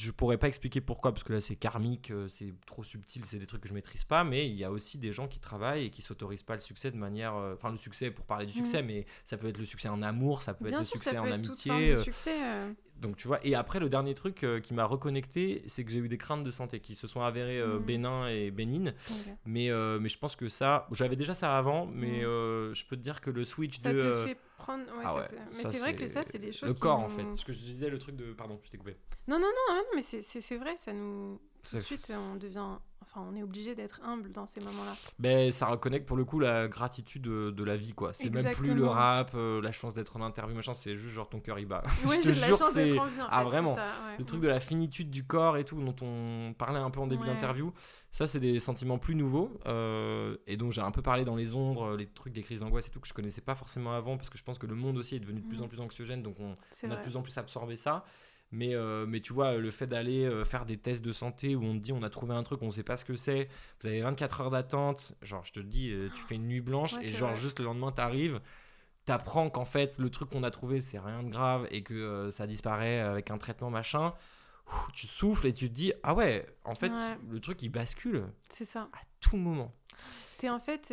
je 0.00 0.10
pourrais 0.10 0.38
pas 0.38 0.48
expliquer 0.48 0.80
pourquoi, 0.80 1.12
parce 1.12 1.24
que 1.24 1.32
là 1.32 1.40
c'est 1.40 1.56
karmique, 1.56 2.10
euh, 2.10 2.28
c'est 2.28 2.52
trop 2.66 2.82
subtil, 2.82 3.24
c'est 3.24 3.38
des 3.38 3.46
trucs 3.46 3.60
que 3.60 3.68
je 3.68 3.74
maîtrise 3.74 4.04
pas, 4.04 4.24
mais 4.24 4.48
il 4.48 4.54
y 4.54 4.64
a 4.64 4.70
aussi 4.70 4.98
des 4.98 5.12
gens 5.12 5.28
qui 5.28 5.38
travaillent 5.38 5.86
et 5.86 5.90
qui 5.90 6.02
s'autorisent 6.02 6.42
pas 6.42 6.54
le 6.54 6.60
succès 6.60 6.90
de 6.90 6.96
manière. 6.96 7.34
Euh, 7.36 7.54
enfin, 7.54 7.70
le 7.70 7.76
succès 7.76 8.10
pour 8.10 8.24
parler 8.24 8.46
du 8.46 8.52
succès, 8.52 8.82
mm. 8.82 8.86
mais 8.86 9.06
ça 9.24 9.36
peut 9.36 9.48
être 9.48 9.58
le 9.58 9.66
succès 9.66 9.88
en 9.88 10.02
amour, 10.02 10.42
ça 10.42 10.54
peut 10.54 10.66
être 10.66 10.78
le 10.78 10.82
succès 10.84 11.18
en 11.18 11.30
amitié. 11.30 11.92
Euh, 11.92 12.02
succès, 12.02 12.36
donc 13.00 13.16
tu 13.16 13.28
vois, 13.28 13.44
et 13.44 13.54
après 13.54 13.80
le 13.80 13.88
dernier 13.88 14.14
truc 14.14 14.44
euh, 14.44 14.60
qui 14.60 14.74
m'a 14.74 14.84
reconnecté, 14.84 15.62
c'est 15.66 15.84
que 15.84 15.90
j'ai 15.90 16.00
eu 16.00 16.08
des 16.08 16.18
craintes 16.18 16.44
de 16.44 16.50
santé 16.50 16.80
qui 16.80 16.94
se 16.94 17.06
sont 17.06 17.22
avérées 17.22 17.58
euh, 17.58 17.78
mmh. 17.78 17.84
bénin 17.84 18.28
et 18.28 18.50
bénines. 18.50 18.94
Mais, 19.46 19.70
euh, 19.70 19.98
mais 20.00 20.08
je 20.08 20.18
pense 20.18 20.36
que 20.36 20.48
ça, 20.48 20.86
j'avais 20.92 21.16
déjà 21.16 21.34
ça 21.34 21.56
avant, 21.56 21.86
mais 21.86 22.20
mmh. 22.20 22.74
je 22.74 22.86
peux 22.86 22.96
te 22.96 23.02
dire 23.02 23.20
que 23.20 23.30
le 23.30 23.44
switch 23.44 23.80
ça 23.80 23.92
de... 23.92 24.00
Te 24.00 24.26
fait 24.26 24.36
prendre... 24.58 24.84
Ah 25.04 25.24
mais 25.56 25.70
c'est 25.70 25.78
vrai 25.78 25.94
que 25.94 26.06
ça, 26.06 26.22
c'est 26.22 26.38
des 26.38 26.52
choses... 26.52 26.68
Le 26.68 26.74
corps 26.74 27.00
en 27.00 27.08
fait, 27.08 27.34
ce 27.34 27.44
que 27.44 27.52
je 27.52 27.58
disais, 27.58 27.88
le 27.88 27.98
truc 27.98 28.16
de... 28.16 28.32
Pardon, 28.32 28.60
je 28.62 28.70
t'ai 28.70 28.78
coupé. 28.78 28.96
Non, 29.26 29.38
non, 29.38 29.48
non, 29.68 29.74
non 29.74 29.82
mais 29.94 30.02
c'est 30.02 30.56
vrai, 30.56 30.76
ça 30.76 30.92
nous... 30.92 31.40
Tout 31.68 31.76
de 31.76 31.80
suite, 31.80 32.12
on 32.32 32.36
devient 32.36 32.78
enfin, 33.10 33.26
on 33.30 33.36
est 33.36 33.42
obligé 33.42 33.74
d'être 33.74 34.00
humble 34.04 34.30
dans 34.32 34.46
ces 34.46 34.60
moments-là. 34.60 34.94
Ben, 35.18 35.50
ça 35.52 35.66
reconnecte 35.66 36.06
pour 36.06 36.16
le 36.16 36.24
coup 36.24 36.38
la 36.38 36.68
gratitude 36.68 37.22
de, 37.22 37.64
la 37.64 37.76
vie, 37.76 37.92
quoi. 37.92 38.12
C'est 38.12 38.30
même 38.30 38.54
plus 38.54 38.74
le 38.74 38.86
rap, 38.86 39.32
euh, 39.34 39.60
la 39.60 39.72
chance 39.72 39.94
d'être 39.94 40.16
en 40.16 40.22
interview, 40.22 40.54
machin, 40.54 40.74
c'est 40.74 40.96
juste 40.96 41.14
genre 41.14 41.28
ton 41.28 41.40
cœur 41.40 41.58
il 41.58 41.66
bat. 41.66 41.82
Ouais, 42.06 42.16
je 42.22 42.30
te 42.30 42.32
jure, 42.32 42.56
c'est. 42.56 42.96
Ah, 43.28 43.44
vraiment. 43.44 43.76
Le 44.18 44.24
truc 44.24 44.40
de 44.40 44.48
la 44.48 44.60
finitude 44.60 45.10
du 45.10 45.24
corps 45.24 45.56
et 45.56 45.64
tout, 45.64 45.80
dont 45.80 45.96
on 46.02 46.54
parlait 46.54 46.80
un 46.80 46.90
peu 46.90 47.00
en 47.00 47.06
début 47.06 47.26
d'interview, 47.26 47.72
ça, 48.10 48.26
c'est 48.26 48.40
des 48.40 48.58
sentiments 48.58 48.98
plus 48.98 49.14
nouveaux 49.14 49.56
euh, 49.66 50.36
et 50.48 50.56
dont 50.56 50.70
j'ai 50.70 50.80
un 50.80 50.90
peu 50.90 51.00
parlé 51.00 51.24
dans 51.24 51.36
les 51.36 51.54
ombres, 51.54 51.96
les 51.96 52.06
trucs 52.06 52.32
des 52.32 52.42
crises 52.42 52.60
d'angoisse 52.60 52.88
et 52.88 52.90
tout, 52.90 52.98
que 52.98 53.06
je 53.06 53.14
connaissais 53.14 53.40
pas 53.40 53.54
forcément 53.54 53.92
avant 53.92 54.16
parce 54.16 54.30
que 54.30 54.36
je 54.36 54.42
pense 54.42 54.58
que 54.58 54.66
le 54.66 54.74
monde 54.74 54.98
aussi 54.98 55.14
est 55.14 55.20
devenu 55.20 55.40
de 55.40 55.46
plus 55.46 55.62
en 55.62 55.68
plus 55.68 55.80
anxiogène, 55.80 56.22
donc 56.22 56.34
on, 56.40 56.56
on 56.84 56.90
a 56.90 56.96
de 56.96 57.02
plus 57.02 57.16
en 57.16 57.22
plus 57.22 57.36
absorbé 57.38 57.76
ça. 57.76 58.04
Mais, 58.52 58.74
euh, 58.74 59.06
mais 59.06 59.20
tu 59.20 59.32
vois, 59.32 59.56
le 59.58 59.70
fait 59.70 59.86
d'aller 59.86 60.24
euh, 60.24 60.44
faire 60.44 60.64
des 60.64 60.76
tests 60.76 61.02
de 61.02 61.12
santé 61.12 61.54
où 61.54 61.62
on 61.62 61.74
te 61.74 61.78
dit 61.78 61.92
on 61.92 62.02
a 62.02 62.10
trouvé 62.10 62.34
un 62.34 62.42
truc, 62.42 62.62
on 62.62 62.72
sait 62.72 62.82
pas 62.82 62.96
ce 62.96 63.04
que 63.04 63.14
c'est, 63.14 63.48
vous 63.80 63.86
avez 63.86 64.00
24 64.00 64.40
heures 64.40 64.50
d'attente, 64.50 65.14
genre 65.22 65.44
je 65.44 65.52
te 65.52 65.60
dis, 65.60 65.92
euh, 65.92 66.08
tu 66.14 66.22
fais 66.22 66.34
une 66.34 66.48
nuit 66.48 66.60
blanche 66.60 66.94
et 67.00 67.10
genre 67.10 67.36
juste 67.36 67.60
le 67.60 67.66
lendemain 67.66 67.92
t'arrives, 67.92 68.40
t'apprends 69.04 69.50
qu'en 69.50 69.64
fait 69.64 69.98
le 69.98 70.10
truc 70.10 70.30
qu'on 70.30 70.42
a 70.42 70.50
trouvé 70.50 70.80
c'est 70.80 70.98
rien 70.98 71.22
de 71.22 71.30
grave 71.30 71.68
et 71.70 71.84
que 71.84 72.30
ça 72.32 72.48
disparaît 72.48 72.98
avec 72.98 73.30
un 73.30 73.38
traitement 73.38 73.70
machin, 73.70 74.14
tu 74.94 75.06
souffles 75.06 75.46
et 75.46 75.54
tu 75.54 75.68
te 75.68 75.74
dis 75.74 75.92
ah 76.02 76.14
ouais, 76.14 76.44
en 76.64 76.74
fait 76.74 76.92
le 77.28 77.38
truc 77.38 77.62
il 77.62 77.68
bascule. 77.68 78.24
C'est 78.48 78.64
ça. 78.64 78.88
À 78.92 79.02
tout 79.20 79.36
moment. 79.36 79.72
T'es 80.38 80.48
en 80.48 80.58
fait, 80.58 80.92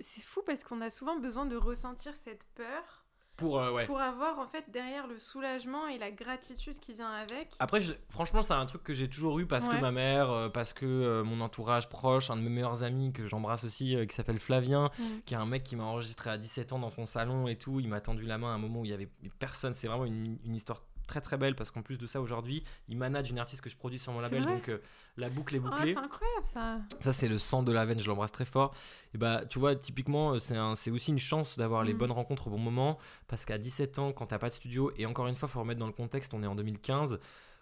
c'est 0.00 0.20
fou 0.20 0.42
parce 0.44 0.62
qu'on 0.64 0.82
a 0.82 0.90
souvent 0.90 1.16
besoin 1.16 1.46
de 1.46 1.56
ressentir 1.56 2.14
cette 2.16 2.44
peur 2.54 3.01
pour, 3.42 3.58
euh, 3.58 3.84
pour 3.86 4.00
avoir 4.00 4.38
en 4.38 4.46
fait 4.46 4.64
derrière 4.70 5.06
le 5.06 5.18
soulagement 5.18 5.88
et 5.88 5.98
la 5.98 6.10
gratitude 6.10 6.78
qui 6.78 6.94
vient 6.94 7.10
avec. 7.10 7.54
Après, 7.58 7.80
franchement, 8.08 8.42
c'est 8.42 8.54
un 8.54 8.66
truc 8.66 8.82
que 8.82 8.94
j'ai 8.94 9.08
toujours 9.08 9.38
eu 9.40 9.46
parce 9.46 9.68
que 9.68 9.80
ma 9.80 9.90
mère, 9.90 10.30
euh, 10.30 10.48
parce 10.48 10.72
que 10.72 10.86
euh, 10.86 11.24
mon 11.24 11.40
entourage 11.40 11.88
proche, 11.88 12.30
un 12.30 12.36
de 12.36 12.42
mes 12.42 12.50
meilleurs 12.50 12.84
amis 12.84 13.12
que 13.12 13.26
j'embrasse 13.26 13.64
aussi, 13.64 13.96
qui 14.06 14.14
s'appelle 14.14 14.38
Flavien, 14.38 14.90
mm. 14.98 15.04
qui 15.26 15.34
est 15.34 15.38
un 15.38 15.46
mec 15.46 15.64
qui 15.64 15.76
m'a 15.76 15.84
enregistré 15.84 16.30
à 16.30 16.38
17 16.38 16.72
ans 16.72 16.78
dans 16.78 16.90
son 16.90 17.06
salon 17.06 17.48
et 17.48 17.56
tout. 17.56 17.80
Il 17.80 17.88
m'a 17.88 18.00
tendu 18.00 18.24
la 18.24 18.38
main 18.38 18.52
à 18.52 18.54
un 18.54 18.58
moment 18.58 18.80
où 18.80 18.84
il 18.84 18.90
y 18.90 18.94
avait 18.94 19.08
personne. 19.38 19.74
C'est 19.74 19.88
vraiment 19.88 20.04
une, 20.04 20.38
une 20.44 20.54
histoire 20.54 20.82
très 21.12 21.20
très 21.20 21.36
belle 21.36 21.54
parce 21.54 21.70
qu'en 21.70 21.82
plus 21.82 21.98
de 21.98 22.06
ça, 22.06 22.22
aujourd'hui, 22.22 22.64
il 22.88 22.96
manage 22.96 23.30
une 23.30 23.38
artiste 23.38 23.60
que 23.60 23.68
je 23.68 23.76
produis 23.76 23.98
sur 23.98 24.12
mon 24.12 24.20
label, 24.20 24.46
donc 24.46 24.68
euh, 24.70 24.78
la 25.18 25.28
boucle 25.28 25.54
est 25.54 25.58
Oh, 25.58 25.68
bouclée. 25.68 25.92
c'est 25.92 25.98
incroyable 25.98 26.44
ça. 26.46 26.78
Ça, 27.00 27.12
c'est 27.12 27.28
le 27.28 27.36
sang 27.36 27.62
de 27.62 27.70
la 27.70 27.84
veine, 27.84 28.00
je 28.00 28.08
l'embrasse 28.08 28.32
très 28.32 28.46
fort. 28.46 28.74
Et 29.14 29.18
bah, 29.18 29.42
tu 29.46 29.58
vois, 29.58 29.76
typiquement, 29.76 30.38
c'est 30.38 30.56
un- 30.56 30.74
c'est 30.74 30.90
aussi 30.90 31.10
une 31.10 31.18
chance 31.18 31.58
d'avoir 31.58 31.84
les 31.84 31.92
Mm. 31.92 31.98
bonnes 31.98 32.12
rencontres 32.12 32.46
au 32.46 32.50
bon 32.50 32.58
moment. 32.58 32.98
Parce 33.28 33.44
qu'à 33.44 33.58
17 33.58 33.98
ans, 33.98 34.12
quand 34.12 34.26
t'as 34.26 34.38
pas 34.38 34.48
de 34.48 34.54
studio, 34.54 34.90
et 34.96 35.04
encore 35.04 35.26
une 35.26 35.36
fois, 35.36 35.48
faut 35.48 35.60
remettre 35.60 35.80
dans 35.80 35.86
le 35.86 35.92
contexte, 35.92 36.32
on 36.32 36.42
est 36.42 36.46
en 36.46 36.54
2015. 36.54 37.20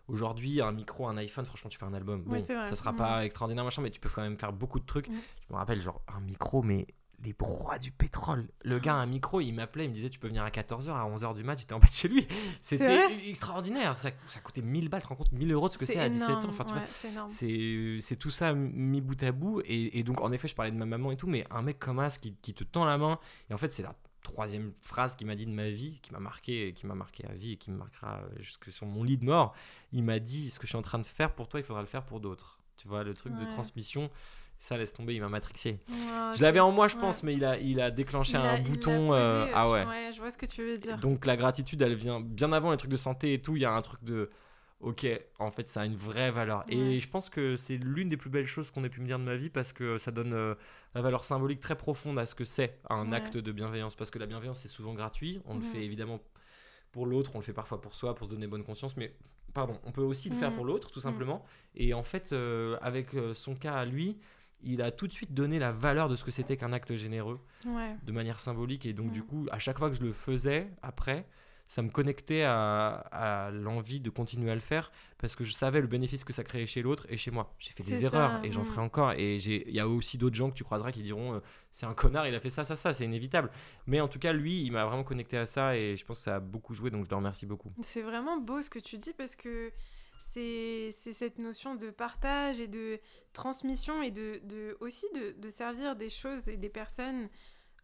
Aujourd'hui, 0.09 0.61
un 0.61 0.73
micro, 0.73 1.07
un 1.09 1.17
iPhone, 1.17 1.45
franchement, 1.45 1.71
tu 1.71 1.79
fais 1.79 1.85
un 1.87 1.95
album. 1.95 2.23
Bon, 2.23 2.33
Ouais, 2.33 2.39
vrai. 2.39 2.65
ça 2.65 2.75
sera 2.77 2.93
Mm. 2.93 2.97
pas 2.97 3.25
extraordinaire, 3.25 3.65
machin, 3.65 3.83
mais 3.83 3.91
tu 3.91 4.01
peux 4.01 4.09
quand 4.09 4.23
même 4.23 4.39
faire 4.39 4.53
beaucoup 4.53 4.79
de 4.81 4.87
trucs. 4.87 5.09
Mm. 5.09 5.15
Je 5.49 5.53
me 5.53 5.59
rappelle, 5.59 5.81
genre, 5.81 6.01
un 6.09 6.21
micro, 6.21 6.63
mais 6.63 6.87
les 7.23 7.33
broies 7.33 7.79
du 7.79 7.91
pétrole. 7.91 8.49
Le 8.63 8.79
gars 8.79 8.95
a 8.95 8.99
un 8.99 9.07
micro, 9.07 9.41
il 9.41 9.53
m'appelait, 9.53 9.85
il 9.85 9.91
me 9.91 9.95
disait 9.95 10.11
Tu 10.11 10.19
peux 10.19 10.29
venir 10.29 10.43
à 10.43 10.51
14h, 10.51 10.89
à 10.91 11.09
11h 11.09 11.35
du 11.35 11.45
match, 11.45 11.61
j'étais 11.61 11.75
en 11.75 11.79
bas 11.79 11.87
de 11.87 11.93
chez 11.93 12.09
lui. 12.09 12.27
C'était 12.63 13.29
extraordinaire. 13.29 13.97
Ça, 13.97 14.11
ça 14.29 14.41
coûtait 14.41 14.63
1000 14.63 14.89
balles, 14.89 15.01
tu 15.01 15.05
te 15.05 15.09
rends 15.09 15.17
compte 15.17 15.33
1000 15.33 15.53
euros 15.53 15.69
de 15.69 15.75
ce 15.75 15.79
que 15.79 15.87
c'est 15.87 16.01
à 16.01 16.09
17 16.09 16.31
ans. 16.31 16.41
Enfin, 16.49 16.65
ouais, 16.75 17.29
c'est 17.29 18.17
tout 18.17 18.31
ça 18.31 18.55
mis 18.55 19.01
bout 19.01 19.23
à 19.23 19.33
bout. 19.33 19.61
Et, 19.65 19.99
et 19.99 20.03
donc, 20.03 20.21
en 20.21 20.33
effet, 20.33 20.49
je 20.49 20.55
parlais 20.55 20.71
de 20.71 20.77
ma 20.77 20.87
maman 20.87 21.13
et 21.13 21.17
tout, 21.17 21.27
mais 21.27 21.45
un 21.51 21.63
mec 21.63 21.79
comme 21.79 21.99
As 21.99 22.19
qui, 22.19 22.35
qui 22.37 22.55
te 22.55 22.65
tend 22.65 22.85
la 22.85 22.99
main. 22.99 23.19
Et 23.51 23.55
en 23.55 23.59
fait, 23.59 23.73
c'est 23.73 23.83
la 23.83 23.95
troisième 24.23 24.73
phrase 24.81 25.17
qu'il 25.17 25.27
m'a 25.27 25.35
dit 25.35 25.47
de 25.47 25.53
ma 25.53 25.71
vie, 25.71 25.99
qui 26.03 26.13
m'a 26.13 26.21
marqué, 26.21 26.73
qui 26.75 26.87
m'a 26.87 26.95
marqué 26.95 27.25
à 27.27 27.33
vie 27.33 27.53
et 27.53 27.57
qui 27.57 27.71
me 27.71 27.77
marquera 27.77 28.19
euh, 28.21 28.43
jusque 28.43 28.71
sur 28.73 28.87
mon 28.87 29.03
lit 29.05 29.17
de 29.19 29.25
mort. 29.25 29.55
Il 29.93 30.03
m'a 30.05 30.19
dit 30.19 30.51
Ce 30.51 30.59
que 30.59 30.67
je 30.67 30.71
suis 30.71 30.79
en 30.79 30.83
train 30.83 30.99
de 30.99 31.07
faire 31.07 31.35
pour 31.35 31.49
toi, 31.49 31.61
il 31.61 31.63
faudra 31.65 31.81
le 31.83 31.87
faire 31.89 32.05
pour 32.05 32.21
d'autres. 32.21 32.59
Tu 32.77 32.89
vois, 32.89 33.03
le 33.05 33.15
truc 33.15 33.35
de 33.35 33.41
Ouais. 33.41 33.47
transmission, 33.47 34.11
ça 34.59 34.77
laisse 34.77 34.93
tomber, 34.93 35.15
il 35.15 35.21
m'a 35.21 35.29
matrixé. 35.29 35.79
Ouais, 35.89 35.97
Je 36.35 36.43
l'avais 36.43 36.61
en 36.61 36.71
moi, 36.71 36.87
je 36.89 36.95
ouais. 36.97 37.01
pense, 37.01 37.23
mais 37.23 37.35
il 37.35 37.45
a, 37.45 37.59
il 37.59 37.81
a 37.81 37.91
déclenché 37.91 38.33
Il 38.33 38.37
a- 38.39 38.53
un 38.53 38.61
bouton. 38.61 39.09
posé, 39.09 39.21
euh, 39.21 39.47
ah 39.55 39.63
sur- 39.63 39.71
ouais. 39.73 40.13
je 40.15 40.21
vois 40.21 40.31
ce 40.31 40.39
que 40.39 40.47
tu 40.47 40.63
veux 40.65 40.77
dire. 40.79 40.99
Donc 40.99 41.25
la 41.27 41.37
gratitude, 41.37 41.81
elle 41.83 41.95
vient 41.95 42.21
bien 42.21 42.53
avant 42.53 42.71
les 42.71 42.77
trucs 42.77 42.91
de 42.91 42.97
santé 42.97 43.33
et 43.35 43.41
tout. 43.43 43.57
Il 43.57 43.63
y 43.63 43.65
a 43.65 43.73
un 43.73 43.83
truc 43.83 44.03
de, 44.05 44.31
ok, 44.81 45.07
en 45.39 45.51
fait, 45.51 45.69
ça 45.69 45.83
a 45.83 45.85
une 45.87 45.97
vraie 45.97 46.31
valeur. 46.31 46.65
Ouais. 46.69 46.75
Et 46.77 47.01
je 47.01 47.09
pense 47.09 47.29
que 47.31 47.57
c'est 47.57 47.77
l'une 47.77 48.09
des 48.09 48.17
plus 48.17 48.31
belles 48.31 48.47
choses 48.47 48.71
qu'on 48.71 48.83
ait 48.85 48.89
pu 48.89 49.01
me 49.01 49.07
dire 49.07 49.19
de 49.19 49.25
ma 49.25 49.37
vie 49.37 49.51
parce 49.51 49.73
que 49.73 49.99
ça 49.99 50.11
donne 50.11 50.33
euh, 50.33 50.55
la 50.95 51.03
valeur 51.03 51.25
symbolique 51.25 51.61
très 51.61 51.77
profonde 51.77 52.19
à 52.19 52.27
ce 52.27 52.35
que 52.35 52.45
c'est 52.45 52.79
un 52.89 53.11
Ouais. 53.11 53.17
acte 53.17 53.37
de 53.37 53.53
bienveillance. 53.53 53.95
Parce 53.95 54.11
que 54.11 54.19
la 54.19 54.27
bienveillance, 54.27 54.61
c'est 54.61 54.69
souvent 54.69 54.95
gratuit. 54.95 55.41
On 55.47 55.55
le 55.57 55.61
fait 55.61 55.85
évidemment 55.85 56.21
pour 56.93 57.07
l'autre, 57.07 57.33
on 57.35 57.39
le 57.39 57.45
fait 57.45 57.53
parfois 57.53 57.81
pour 57.81 57.95
soi, 57.95 58.15
pour 58.15 58.27
se 58.27 58.33
donner 58.33 58.47
bonne 58.49 58.65
conscience, 58.65 58.97
mais 58.97 59.15
pardon, 59.55 59.79
on 59.85 59.93
peut 59.93 60.01
aussi 60.03 60.29
le 60.29 60.35
faire 60.35 60.53
pour 60.53 60.65
l'autre, 60.65 60.91
tout 60.91 60.99
simplement. 61.01 61.45
Et 61.77 61.95
en 61.95 62.03
fait, 62.03 62.33
euh, 62.33 62.77
avec 62.83 63.15
euh, 63.15 63.33
son 63.35 63.55
cas 63.55 63.75
à 63.75 63.85
lui, 63.85 64.17
il 64.63 64.83
a 64.83 64.91
tout 64.91 65.07
de 65.07 65.13
suite 65.13 65.33
donné 65.33 65.59
la 65.61 65.71
valeur 65.73 66.09
de 66.09 66.17
ce 66.17 66.25
que 66.25 66.31
c'était 66.33 66.57
qu'un 66.57 66.73
acte 66.73 66.95
généreux 66.97 67.39
de 67.65 68.13
manière 68.13 68.41
symbolique. 68.41 68.87
Et 68.87 68.93
donc, 68.93 69.13
du 69.13 69.23
coup, 69.23 69.47
à 69.53 69.59
chaque 69.61 69.79
fois 69.79 69.89
que 69.89 69.97
je 69.97 70.03
le 70.03 70.13
faisais, 70.13 70.69
après, 70.83 71.27
ça 71.71 71.83
me 71.83 71.89
connectait 71.89 72.43
à, 72.43 72.89
à 73.13 73.53
l'envie 73.53 74.01
de 74.01 74.11
continuer 74.11 74.51
à 74.51 74.57
le 74.57 74.61
faire 74.61 74.91
parce 75.19 75.37
que 75.37 75.45
je 75.45 75.53
savais 75.53 75.81
le 75.81 75.87
bénéfice 75.87 76.25
que 76.25 76.33
ça 76.33 76.43
créait 76.43 76.67
chez 76.67 76.83
l'autre 76.83 77.07
et 77.09 77.17
chez 77.17 77.31
moi. 77.31 77.55
J'ai 77.61 77.71
fait 77.71 77.85
des 77.85 78.05
erreurs 78.05 78.45
et 78.45 78.51
j'en 78.51 78.65
ferai 78.65 78.81
encore. 78.81 79.13
Et 79.13 79.37
il 79.37 79.71
y 79.71 79.79
a 79.79 79.87
aussi 79.87 80.19
d'autres 80.19 80.35
gens 80.35 80.51
que 80.51 80.57
tu 80.57 80.65
croiseras 80.65 80.91
qui 80.91 81.03
diront 81.03 81.35
euh, 81.35 81.41
c'est 81.71 81.87
un 81.87 81.95
connard, 81.95 82.27
il 82.27 82.35
a 82.35 82.41
fait 82.41 82.51
ça, 82.51 82.65
ça, 82.65 82.75
ça, 82.75 82.93
c'est 82.93 83.05
inévitable. 83.05 83.53
Mais 83.87 84.01
en 84.01 84.09
tout 84.09 84.19
cas, 84.19 84.33
lui, 84.33 84.63
il 84.63 84.73
m'a 84.73 84.85
vraiment 84.85 85.05
connecté 85.05 85.37
à 85.37 85.47
ça 85.47 85.77
et 85.77 85.97
je 85.97 86.05
pense 86.05 86.19
que 86.19 86.25
ça 86.25 86.37
a 86.37 86.41
beaucoup 86.41 86.75
joué, 86.75 86.91
donc 86.91 87.05
je 87.05 87.11
le 87.11 87.15
remercie 87.15 87.47
beaucoup. 87.47 87.71
C'est 87.83 88.03
vraiment 88.03 88.39
beau 88.39 88.63
ce 88.63 88.69
que 88.69 88.81
tu 88.81 88.97
dis 88.97 89.13
parce 89.13 89.37
que 89.37 89.71
c'est 90.19 90.91
c'est 90.93 91.13
cette 91.13 91.39
notion 91.39 91.77
de 91.77 91.91
partage 91.91 92.59
et 92.59 92.67
de 92.67 92.99
transmission 93.33 94.03
et 94.03 94.11
de, 94.11 94.41
de 94.43 94.77
aussi 94.81 95.07
de, 95.15 95.41
de 95.41 95.49
servir 95.51 95.95
des 95.95 96.09
choses 96.09 96.49
et 96.49 96.57
des 96.57 96.69
personnes. 96.69 97.29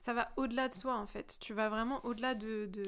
Ça 0.07 0.15
va 0.15 0.29
au-delà 0.37 0.69
de 0.69 0.73
toi 0.81 0.99
en 1.01 1.07
fait. 1.09 1.37
Tu 1.41 1.53
vas 1.53 1.69
vraiment 1.69 2.01
au-delà 2.07 2.37
de, 2.37 2.67
de... 2.67 2.85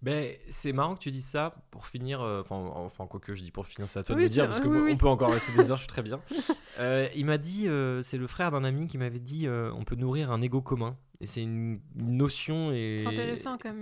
Ben, 0.00 0.32
c'est 0.48 0.72
marrant 0.72 0.94
que 0.94 1.00
tu 1.00 1.10
dises 1.10 1.26
ça 1.26 1.54
pour 1.70 1.86
finir. 1.86 2.22
euh, 2.22 2.40
Enfin, 2.40 2.54
enfin 2.56 3.06
quoi 3.06 3.20
que 3.20 3.34
je 3.34 3.42
dis 3.42 3.50
pour 3.50 3.66
finir, 3.66 3.90
c'est 3.90 3.98
à 3.98 4.02
toi 4.02 4.16
Oui, 4.16 4.22
de 4.22 4.28
me 4.28 4.32
dire 4.32 4.46
parce 4.46 4.58
que 4.60 4.68
oui, 4.68 4.76
moi, 4.78 4.86
oui. 4.86 4.92
on 4.94 4.96
peut 4.96 5.06
encore 5.06 5.30
rester 5.34 5.52
des 5.54 5.70
heures. 5.70 5.76
Je 5.76 5.82
suis 5.82 5.88
très 5.92 6.00
bien. 6.02 6.18
Euh, 6.78 7.06
il 7.14 7.26
m'a 7.26 7.36
dit, 7.36 7.68
euh, 7.68 8.00
c'est 8.00 8.16
le 8.16 8.26
frère 8.26 8.50
d'un 8.50 8.64
ami 8.64 8.86
qui 8.86 8.96
m'avait 8.96 9.18
dit, 9.18 9.46
euh, 9.46 9.70
on 9.74 9.84
peut 9.84 9.94
nourrir 9.94 10.32
un 10.32 10.40
ego 10.40 10.62
commun. 10.62 10.96
Et 11.20 11.26
c'est 11.26 11.42
une, 11.42 11.80
une 12.00 12.16
notion 12.16 12.72
et 12.72 13.04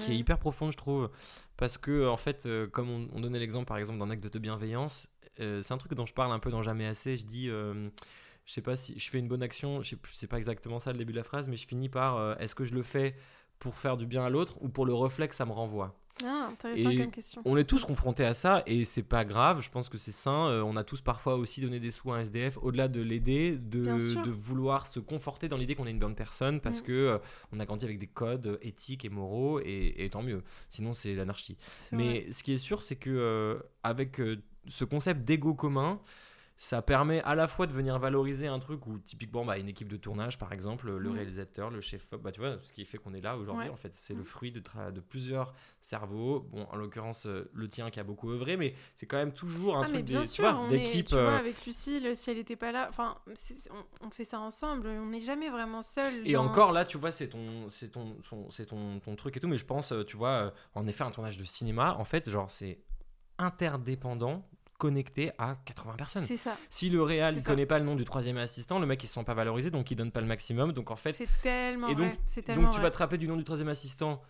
qui 0.00 0.10
est 0.10 0.16
hyper 0.16 0.38
profonde, 0.40 0.72
je 0.72 0.76
trouve, 0.76 1.08
parce 1.56 1.78
que 1.78 2.08
en 2.08 2.16
fait, 2.16 2.46
euh, 2.46 2.66
comme 2.66 2.90
on, 2.90 3.08
on 3.12 3.20
donnait 3.20 3.38
l'exemple 3.38 3.66
par 3.66 3.76
exemple 3.76 4.00
d'un 4.00 4.10
acte 4.10 4.24
de 4.26 4.38
bienveillance, 4.40 5.08
euh, 5.38 5.62
c'est 5.62 5.72
un 5.72 5.78
truc 5.78 5.94
dont 5.94 6.04
je 6.04 6.14
parle 6.14 6.32
un 6.32 6.40
peu 6.40 6.50
dans 6.50 6.64
Jamais 6.64 6.86
assez. 6.88 7.16
Je 7.16 7.26
dis. 7.26 7.48
Je 8.46 8.52
sais 8.52 8.62
pas 8.62 8.76
si 8.76 8.98
je 8.98 9.10
fais 9.10 9.18
une 9.18 9.28
bonne 9.28 9.42
action, 9.42 9.80
je 9.82 9.94
sais, 10.12 10.26
pas 10.26 10.36
exactement 10.36 10.80
ça 10.80 10.92
le 10.92 10.98
début 10.98 11.12
de 11.12 11.18
la 11.18 11.24
phrase, 11.24 11.48
mais 11.48 11.56
je 11.56 11.66
finis 11.66 11.88
par 11.88 12.16
euh, 12.16 12.34
est-ce 12.38 12.54
que 12.54 12.64
je 12.64 12.74
le 12.74 12.82
fais 12.82 13.14
pour 13.58 13.76
faire 13.76 13.96
du 13.96 14.06
bien 14.06 14.24
à 14.24 14.30
l'autre 14.30 14.56
ou 14.62 14.68
pour 14.68 14.86
le 14.86 14.94
reflet 14.94 15.28
que 15.28 15.34
ça 15.34 15.44
me 15.46 15.52
renvoie? 15.52 15.96
Ah, 16.24 16.48
intéressant 16.52 16.90
Et 16.90 16.98
comme 16.98 17.10
question. 17.10 17.40
on 17.46 17.56
est 17.56 17.64
tous 17.64 17.84
confrontés 17.84 18.24
à 18.24 18.34
ça 18.34 18.62
et 18.66 18.84
c'est 18.84 19.02
pas 19.02 19.24
grave. 19.24 19.62
Je 19.62 19.70
pense 19.70 19.88
que 19.88 19.96
c'est 19.96 20.12
sain. 20.12 20.48
Euh, 20.48 20.62
on 20.62 20.76
a 20.76 20.84
tous 20.84 21.00
parfois 21.00 21.36
aussi 21.36 21.60
donné 21.62 21.80
des 21.80 21.90
sous 21.90 22.12
à 22.12 22.16
un 22.16 22.20
SDF, 22.20 22.58
au-delà 22.60 22.88
de 22.88 23.00
l'aider, 23.00 23.56
de, 23.56 23.80
vouloir 24.30 24.86
se 24.86 25.00
conforter 25.00 25.48
dans 25.48 25.56
l'idée 25.56 25.74
qu'on 25.74 25.86
est 25.86 25.90
une 25.92 25.98
bonne 25.98 26.14
personne 26.14 26.60
parce 26.60 26.80
Mm. 26.80 26.84
que 26.84 26.92
euh, 26.92 27.18
on 27.52 27.60
a 27.60 27.64
grandi 27.64 27.84
avec 27.84 27.98
des 27.98 28.06
codes 28.06 28.58
éthiques 28.60 29.04
et 29.04 29.08
moraux 29.08 29.60
et, 29.60 29.94
et 30.04 30.10
tant 30.10 30.22
mieux. 30.22 30.42
Sinon 30.68 30.92
c'est 30.92 31.14
l'anarchie. 31.14 31.56
Vrai. 31.90 31.96
Mais 31.96 32.32
ce 32.32 32.42
qui 32.42 32.52
est 32.52 32.58
sûr, 32.58 32.82
c'est 32.82 32.96
que 32.96 33.10
euh, 33.10 33.58
avec 33.82 34.20
ce 34.66 34.84
concept 34.84 35.24
d'ego 35.24 35.54
commun. 35.54 36.00
Ça 36.62 36.82
permet 36.82 37.22
à 37.22 37.34
la 37.34 37.48
fois 37.48 37.66
de 37.66 37.72
venir 37.72 37.98
valoriser 37.98 38.46
un 38.46 38.58
truc 38.58 38.86
où 38.86 38.98
typiquement 38.98 39.46
bah, 39.46 39.56
une 39.56 39.70
équipe 39.70 39.88
de 39.88 39.96
tournage 39.96 40.36
par 40.36 40.52
exemple, 40.52 40.90
le 40.90 41.08
Mhm. 41.08 41.14
réalisateur, 41.14 41.70
le 41.70 41.80
chef, 41.80 42.06
bah, 42.22 42.32
tu 42.32 42.40
vois, 42.40 42.58
ce 42.62 42.74
qui 42.74 42.84
fait 42.84 42.98
qu'on 42.98 43.14
est 43.14 43.22
là 43.22 43.38
aujourd'hui 43.38 43.68
Ouais. 43.68 43.72
en 43.72 43.76
fait, 43.76 43.94
c'est 43.94 44.12
le 44.12 44.22
fruit 44.24 44.52
de, 44.52 44.60
plusieurs 45.00 45.54
cerveaux. 45.80 46.40
Bon, 46.52 46.64
en 46.70 46.76
l'occurrence 46.76 47.24
euh, 47.24 47.50
le 47.54 47.66
tien 47.66 47.88
qui 47.88 47.98
a 47.98 48.04
beaucoup 48.04 48.30
œuvré, 48.30 48.58
mais 48.58 48.74
c'est 48.94 49.06
quand 49.06 49.16
même 49.16 49.32
toujours 49.32 49.78
un 49.78 49.84
Ah, 49.84 49.86
truc 49.86 50.04
d'équipe. 50.04 50.32
tu 50.36 50.42
vois, 50.42 51.20
euh, 51.20 51.38
avec 51.38 51.64
Lucille, 51.64 52.14
si 52.14 52.30
elle 52.30 52.36
n'était 52.36 52.56
pas 52.56 52.72
là, 52.72 52.88
enfin, 52.90 53.16
on, 53.70 54.06
on 54.08 54.10
fait 54.10 54.24
ça 54.24 54.38
ensemble, 54.38 54.86
on 54.88 55.06
n'est 55.06 55.22
jamais 55.22 55.48
vraiment 55.48 55.80
seul. 55.80 56.28
Et 56.28 56.34
dans- 56.34 56.44
encore 56.44 56.72
là, 56.72 56.84
tu 56.84 56.98
vois, 56.98 57.10
c'est 57.10 57.28
ton, 57.30 57.70
c'est 57.70 57.88
ton, 57.88 58.16
c'est 58.50 58.66
ton, 58.66 59.00
ton 59.00 59.16
truc 59.16 59.34
et 59.34 59.40
tout, 59.40 59.48
mais 59.48 59.56
je 59.56 59.64
pense, 59.64 59.92
euh, 59.92 60.04
tu 60.04 60.18
vois, 60.18 60.52
en 60.74 60.86
effet, 60.86 61.04
un 61.04 61.10
tournage 61.10 61.38
de 61.38 61.44
cinéma, 61.44 61.94
en 61.94 62.04
fait, 62.04 62.28
genre, 62.28 62.50
c'est 62.50 62.80
interdépendant, 63.38 64.46
connecté 64.80 65.30
à 65.38 65.56
80 65.66 65.94
personnes. 65.96 66.24
C'est 66.24 66.38
ça. 66.38 66.56
Si 66.70 66.88
le 66.88 67.00
il 67.10 67.40
ça. 67.42 67.50
connaît 67.50 67.66
pas 67.66 67.78
le 67.78 67.84
nom 67.84 67.94
du 67.94 68.04
troisième 68.04 68.38
assistant, 68.38 68.78
le 68.78 68.86
mec 68.86 69.02
il 69.04 69.06
se 69.06 69.12
sent 69.14 69.24
pas 69.24 69.34
valorisé, 69.34 69.70
donc 69.70 69.90
il 69.90 69.96
donne 69.96 70.10
pas 70.10 70.22
le 70.22 70.26
maximum. 70.26 70.72
Donc 70.72 70.90
en 70.90 70.96
fait, 70.96 71.12
C'est 71.12 71.28
tellement 71.42 71.88
et 71.88 71.94
donc- 71.94 72.08
vrai. 72.08 72.18
C'est 72.26 72.40
donc 72.40 72.46
tellement 72.46 72.70
tu 72.70 72.76
vrai. 72.80 72.84
vas 72.84 72.90
te 72.90 72.96
rappeler 72.96 73.18
du 73.18 73.28
nom 73.28 73.36
du 73.36 73.44
troisième 73.44 73.68
assistant 73.68 74.22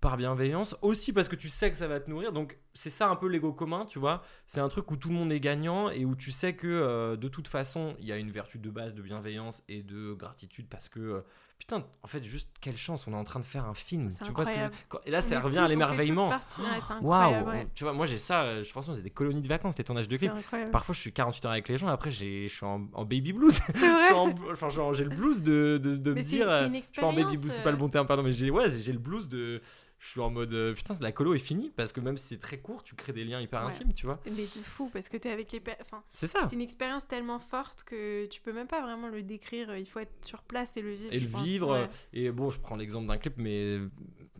par 0.00 0.16
bienveillance, 0.16 0.76
aussi 0.80 1.12
parce 1.12 1.28
que 1.28 1.34
tu 1.36 1.48
sais 1.48 1.70
que 1.72 1.76
ça 1.76 1.88
va 1.88 1.98
te 2.00 2.08
nourrir. 2.08 2.32
Donc 2.32 2.56
c'est 2.72 2.88
ça 2.90 3.08
un 3.10 3.16
peu 3.16 3.26
l'ego 3.26 3.52
commun, 3.52 3.84
tu 3.84 3.98
vois. 3.98 4.22
C'est 4.46 4.60
un 4.60 4.68
truc 4.68 4.90
où 4.90 4.96
tout 4.96 5.08
le 5.08 5.14
monde 5.16 5.30
est 5.32 5.40
gagnant 5.40 5.90
et 5.90 6.04
où 6.04 6.14
tu 6.14 6.30
sais 6.32 6.54
que 6.54 6.66
euh, 6.68 7.16
de 7.16 7.28
toute 7.28 7.48
façon 7.48 7.94
il 7.98 8.06
y 8.06 8.12
a 8.12 8.16
une 8.16 8.30
vertu 8.30 8.58
de 8.58 8.70
base 8.70 8.94
de 8.94 9.02
bienveillance 9.02 9.62
et 9.68 9.82
de 9.82 10.14
gratitude 10.14 10.68
parce 10.68 10.88
que 10.88 11.00
euh, 11.00 11.20
putain, 11.58 11.84
en 12.02 12.06
fait 12.06 12.22
juste 12.24 12.48
quelle 12.60 12.76
chance, 12.76 13.06
on 13.06 13.12
est 13.12 13.16
en 13.16 13.24
train 13.24 13.40
de 13.40 13.44
faire 13.44 13.64
un 13.66 13.74
film. 13.74 14.10
C'est 14.12 14.24
Tu 14.24 14.32
vois 14.32 14.46
ce 14.46 14.52
que 14.52 14.56
je- 14.58 14.98
Et 15.06 15.10
là 15.10 15.18
On 15.18 15.20
ça 15.20 15.40
revient 15.40 15.58
tous- 15.58 15.64
à 15.64 15.68
l'émerveillement. 15.68 16.28
ouais, 16.30 16.36
c'est 16.46 16.62
Waouh, 16.62 17.22
incroyable, 17.22 17.48
ouais. 17.50 17.68
tu 17.74 17.84
vois, 17.84 17.92
moi 17.92 18.06
j'ai 18.06 18.18
ça, 18.18 18.42
euh, 18.44 18.64
franchement 18.64 18.94
c'est 18.94 19.02
des 19.02 19.10
colonies 19.10 19.42
de 19.42 19.48
vacances, 19.48 19.76
les 19.76 19.84
tournages 19.84 20.08
de 20.08 20.14
C'est 20.16 20.28
clips. 20.28 20.32
incroyable. 20.38 20.70
Parfois, 20.70 20.94
je 20.94 21.00
suis 21.00 21.12
48 21.12 21.44
heures 21.46 21.52
avec 21.52 21.68
les 21.68 21.76
gens, 21.76 21.88
après, 21.88 22.10
je 22.10 22.46
suis 22.48 22.64
en, 22.66 22.88
en 22.92 23.04
baby 23.04 23.32
blues. 23.32 23.54
C'est 23.54 23.72
Je 24.08 24.14
en- 24.14 24.34
enfin, 24.52 24.68
j'ai 24.94 25.04
le 25.04 25.10
blues 25.10 25.42
de, 25.42 25.78
de, 25.82 25.96
de 25.96 26.14
me 26.14 26.22
c'est- 26.22 26.28
dire. 26.28 26.46
c'est 26.46 26.52
euh, 26.52 26.68
je 26.72 26.80
suis 26.80 26.92
pas 27.00 27.06
en 27.06 27.12
baby 27.12 27.36
blues, 27.36 27.52
c'est 27.52 27.62
pas 27.62 27.70
le 27.72 27.76
bon 27.76 27.88
terme, 27.88 28.06
pardon, 28.06 28.22
mais 28.22 28.32
j'ai 28.32 28.50
ouais, 28.50 28.70
j'ai 28.70 28.92
le 28.92 28.98
blues 28.98 29.28
de. 29.28 29.60
Je 30.00 30.10
suis 30.10 30.20
en 30.20 30.30
mode 30.30 30.52
euh, 30.54 30.74
putain, 30.74 30.94
la 31.00 31.10
colo 31.10 31.34
est 31.34 31.40
finie 31.40 31.72
parce 31.74 31.92
que 31.92 32.00
même 32.00 32.16
si 32.16 32.28
c'est 32.28 32.38
très 32.38 32.58
court, 32.58 32.84
tu 32.84 32.94
crées 32.94 33.12
des 33.12 33.24
liens 33.24 33.40
hyper 33.40 33.62
Ouais. 33.62 33.68
intimes, 33.72 33.92
tu 33.92 34.06
vois. 34.06 34.20
Mais 34.26 34.42
de 34.44 34.62
fou, 34.62 34.88
parce 34.92 35.08
que 35.08 35.16
t'es 35.16 35.30
avec 35.30 35.50
les... 35.50 35.60
Enfin, 35.80 36.04
C'est 36.12 36.28
ça. 36.28 36.46
c'est 36.46 36.54
une 36.54 36.60
expérience 36.62 37.08
tellement 37.08 37.40
forte 37.40 37.82
que 37.82 38.26
tu 38.26 38.40
peux 38.40 38.52
même 38.52 38.68
pas 38.68 38.80
vraiment 38.80 39.08
le 39.08 39.24
décrire. 39.24 39.76
Il 39.76 39.86
faut 39.86 39.98
être 39.98 40.24
sur 40.24 40.42
place 40.42 40.76
et 40.76 40.82
le 40.82 40.92
vivre. 40.92 41.12
Et 41.12 41.18
le 41.18 41.28
pense, 41.28 41.42
vivre. 41.42 41.72
ouais. 41.72 41.88
Et 42.12 42.30
bon, 42.30 42.48
je 42.48 42.60
prends 42.60 42.76
l'exemple 42.76 43.08
d'un 43.08 43.18
clip, 43.18 43.34
mais 43.38 43.78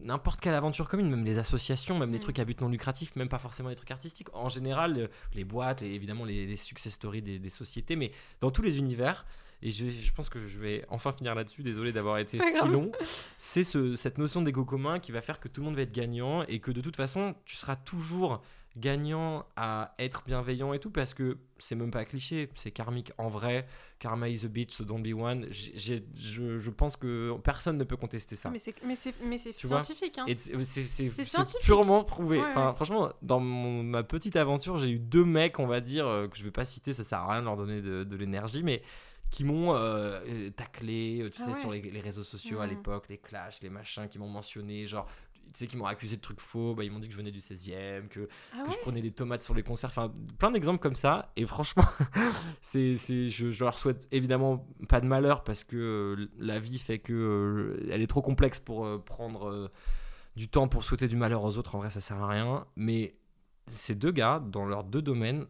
n'importe 0.01 0.41
quelle 0.41 0.55
aventure 0.55 0.89
commune, 0.89 1.11
même 1.11 1.25
les 1.25 1.39
associations, 1.39 1.99
même 1.99 2.13
les 2.13 2.19
Mm. 2.19 2.23
trucs 2.23 2.39
à 2.39 2.45
but 2.45 2.61
non 2.61 2.69
lucratif, 2.69 3.17
même 3.17 3.29
pas 3.29 3.41
forcément 3.41 3.69
les 3.69 3.75
trucs 3.75 3.91
artistiques. 3.91 4.29
En 4.35 4.49
général, 4.49 4.97
euh, 4.97 5.09
les 5.35 5.43
boîtes, 5.45 5.81
les- 5.81 5.89
évidemment 5.91 6.25
les, 6.25 6.47
les 6.47 6.57
success 6.57 6.93
stories 6.95 7.23
des, 7.23 7.41
des 7.41 7.51
sociétés, 7.51 7.97
mais 7.97 8.13
dans 8.41 8.53
tous 8.53 8.63
les 8.63 8.79
univers. 8.79 9.27
Et 9.63 9.71
je, 9.73 9.89
je 9.89 10.13
pense 10.13 10.29
que 10.29 10.39
je 10.39 10.59
vais 10.59 10.85
enfin 10.89 11.13
finir 11.13 11.35
là-dessus, 11.35 11.63
désolé 11.63 11.93
d'avoir 11.93 12.19
été 12.19 12.39
si 12.41 12.53
grave. 12.53 12.71
long. 12.73 12.93
C'est 13.39 13.65
ce- 13.65 13.97
cette 13.97 14.19
notion 14.19 14.41
d'égo 14.43 14.65
commun 14.65 14.99
qui 15.01 15.11
va 15.13 15.21
faire 15.21 15.41
que 15.41 15.49
tout 15.49 15.61
le 15.61 15.67
monde 15.67 15.77
va 15.77 15.83
être 15.83 15.93
gagnant 15.93 16.45
et 16.45 16.61
que 16.61 16.71
de 16.71 16.81
toute 16.81 16.97
façon, 16.97 17.35
tu 17.45 17.57
seras 17.57 17.75
toujours 17.77 18.41
gagnant 18.77 19.45
à 19.57 19.95
être 19.99 20.23
bienveillant 20.25 20.73
et 20.73 20.79
tout 20.79 20.91
parce 20.91 21.13
que 21.13 21.39
c'est 21.59 21.75
même 21.75 21.91
pas 21.91 22.05
cliché, 22.05 22.49
c'est 22.55 22.71
karmique 22.71 23.11
en 23.19 23.27
vrai. 23.29 23.67
Karma 23.99 24.29
is 24.29 24.45
a 24.45 24.49
bitch, 24.49 24.73
so 24.73 24.85
don't 24.85 25.03
be 25.03 25.13
one. 25.13 25.47
Je, 25.51 25.97
je 26.15 26.71
pense 26.71 26.95
que 26.97 27.35
personne 27.43 27.77
ne 27.79 27.83
peut 27.83 27.97
contester 27.97 28.37
ça. 28.37 28.51
Mais 28.51 28.61
c'est 28.61 28.75
mais 28.85 28.95
c'est 28.95 29.15
mais 29.25 29.39
scientifique. 29.39 30.19
Hein. 30.19 30.27
C'est- 30.37 31.59
purement 31.65 32.05
prouvé. 32.05 32.39
Ouais, 32.39 32.45
enfin, 32.51 32.69
ouais. 32.69 32.75
franchement, 32.77 33.09
dans 33.23 33.41
mon- 33.41 33.83
ma 33.83 34.05
petite 34.05 34.37
aventure, 34.37 34.79
j'ai 34.79 34.91
eu 34.91 34.99
deux 35.01 35.25
mecs, 35.25 35.59
on 35.59 35.67
va 35.67 35.81
dire, 35.81 36.07
euh, 36.07 36.29
que 36.29 36.37
je 36.37 36.45
vais 36.45 36.53
pas 36.53 36.65
citer, 36.65 36.95
ça 36.95 37.03
sert 37.03 37.19
à 37.19 37.33
rien 37.33 37.41
de 37.41 37.47
leur 37.47 37.57
donner 37.57 37.81
de, 37.83 38.05
de 38.05 38.17
l'énergie, 38.17 38.63
mais 38.63 38.83
qui 39.31 39.45
m'ont 39.45 39.75
euh, 39.75 40.21
euh, 40.27 40.51
taclé, 40.51 41.21
euh, 41.23 41.31
tu 41.31 41.41
Ah 41.43 41.45
sais, 41.47 41.51
ouais. 41.53 41.61
sur 41.61 41.71
les, 41.71 41.81
les 41.83 42.01
réseaux 42.01 42.25
sociaux 42.25 42.61
à 42.61 42.67
l'époque, 42.67 43.07
les 43.09 43.19
clashs, 43.19 43.61
les 43.63 43.71
machins, 43.71 44.09
qui 44.09 44.19
m'ont 44.19 44.29
mentionné, 44.29 44.87
genre. 44.87 45.07
sais 45.55 45.67
qu'ils 45.67 45.79
m'ont 45.79 45.87
accusé 45.87 46.17
de 46.17 46.21
trucs 46.21 46.41
faux, 46.41 46.75
bah, 46.75 46.85
ils 46.85 46.91
m'ont 46.91 46.99
dit 46.99 47.09
que 47.09 47.13
je 47.13 47.19
venais 47.19 47.31
du 47.31 47.39
16e, 47.41 48.09
que, 48.09 48.29
ah 48.55 48.65
que 48.67 48.73
je 48.73 48.79
prenais 48.79 49.03
des 49.03 49.11
tomates 49.13 49.43
sur 49.43 49.55
les 49.55 49.63
concerts, 49.63 49.91
enfin 49.91 50.13
plein 50.39 50.51
d'exemples 50.51 50.81
comme 50.81 50.95
ça. 50.95 51.33
Et 51.37 51.47
franchement, 51.47 51.85
c'est, 52.63 52.97
je, 52.97 53.51
je 53.51 53.65
leur 53.65 53.79
souhaite 53.79 54.07
évidemment 54.13 54.67
pas 54.89 55.01
de 55.01 55.07
malheur 55.07 55.45
parce 55.45 55.65
que 55.65 56.29
la 56.39 56.59
vie 56.59 56.79
fait 56.79 56.99
que 56.99 57.13
euh, 57.13 57.89
elle 57.93 58.03
est 58.03 58.07
trop 58.07 58.23
complexe 58.23 58.61
pour 58.61 58.85
euh, 58.87 58.99
prendre 58.99 59.71
du 60.37 60.49
temps 60.49 60.69
pour 60.69 60.85
souhaiter 60.85 61.09
du 61.09 61.17
malheur 61.17 61.43
aux 61.45 61.57
autres. 61.59 61.75
En 61.75 61.79
vrai, 61.79 61.91
ça 61.91 62.01
sert 62.01 62.23
à 62.23 62.29
rien. 62.29 62.67
Mais 62.77 63.15
ces 63.67 63.95
deux 63.95 64.13
gars, 64.13 64.41
dans 64.45 64.65
leurs 64.65 64.85
deux 64.85 65.03
domaines, 65.03 65.47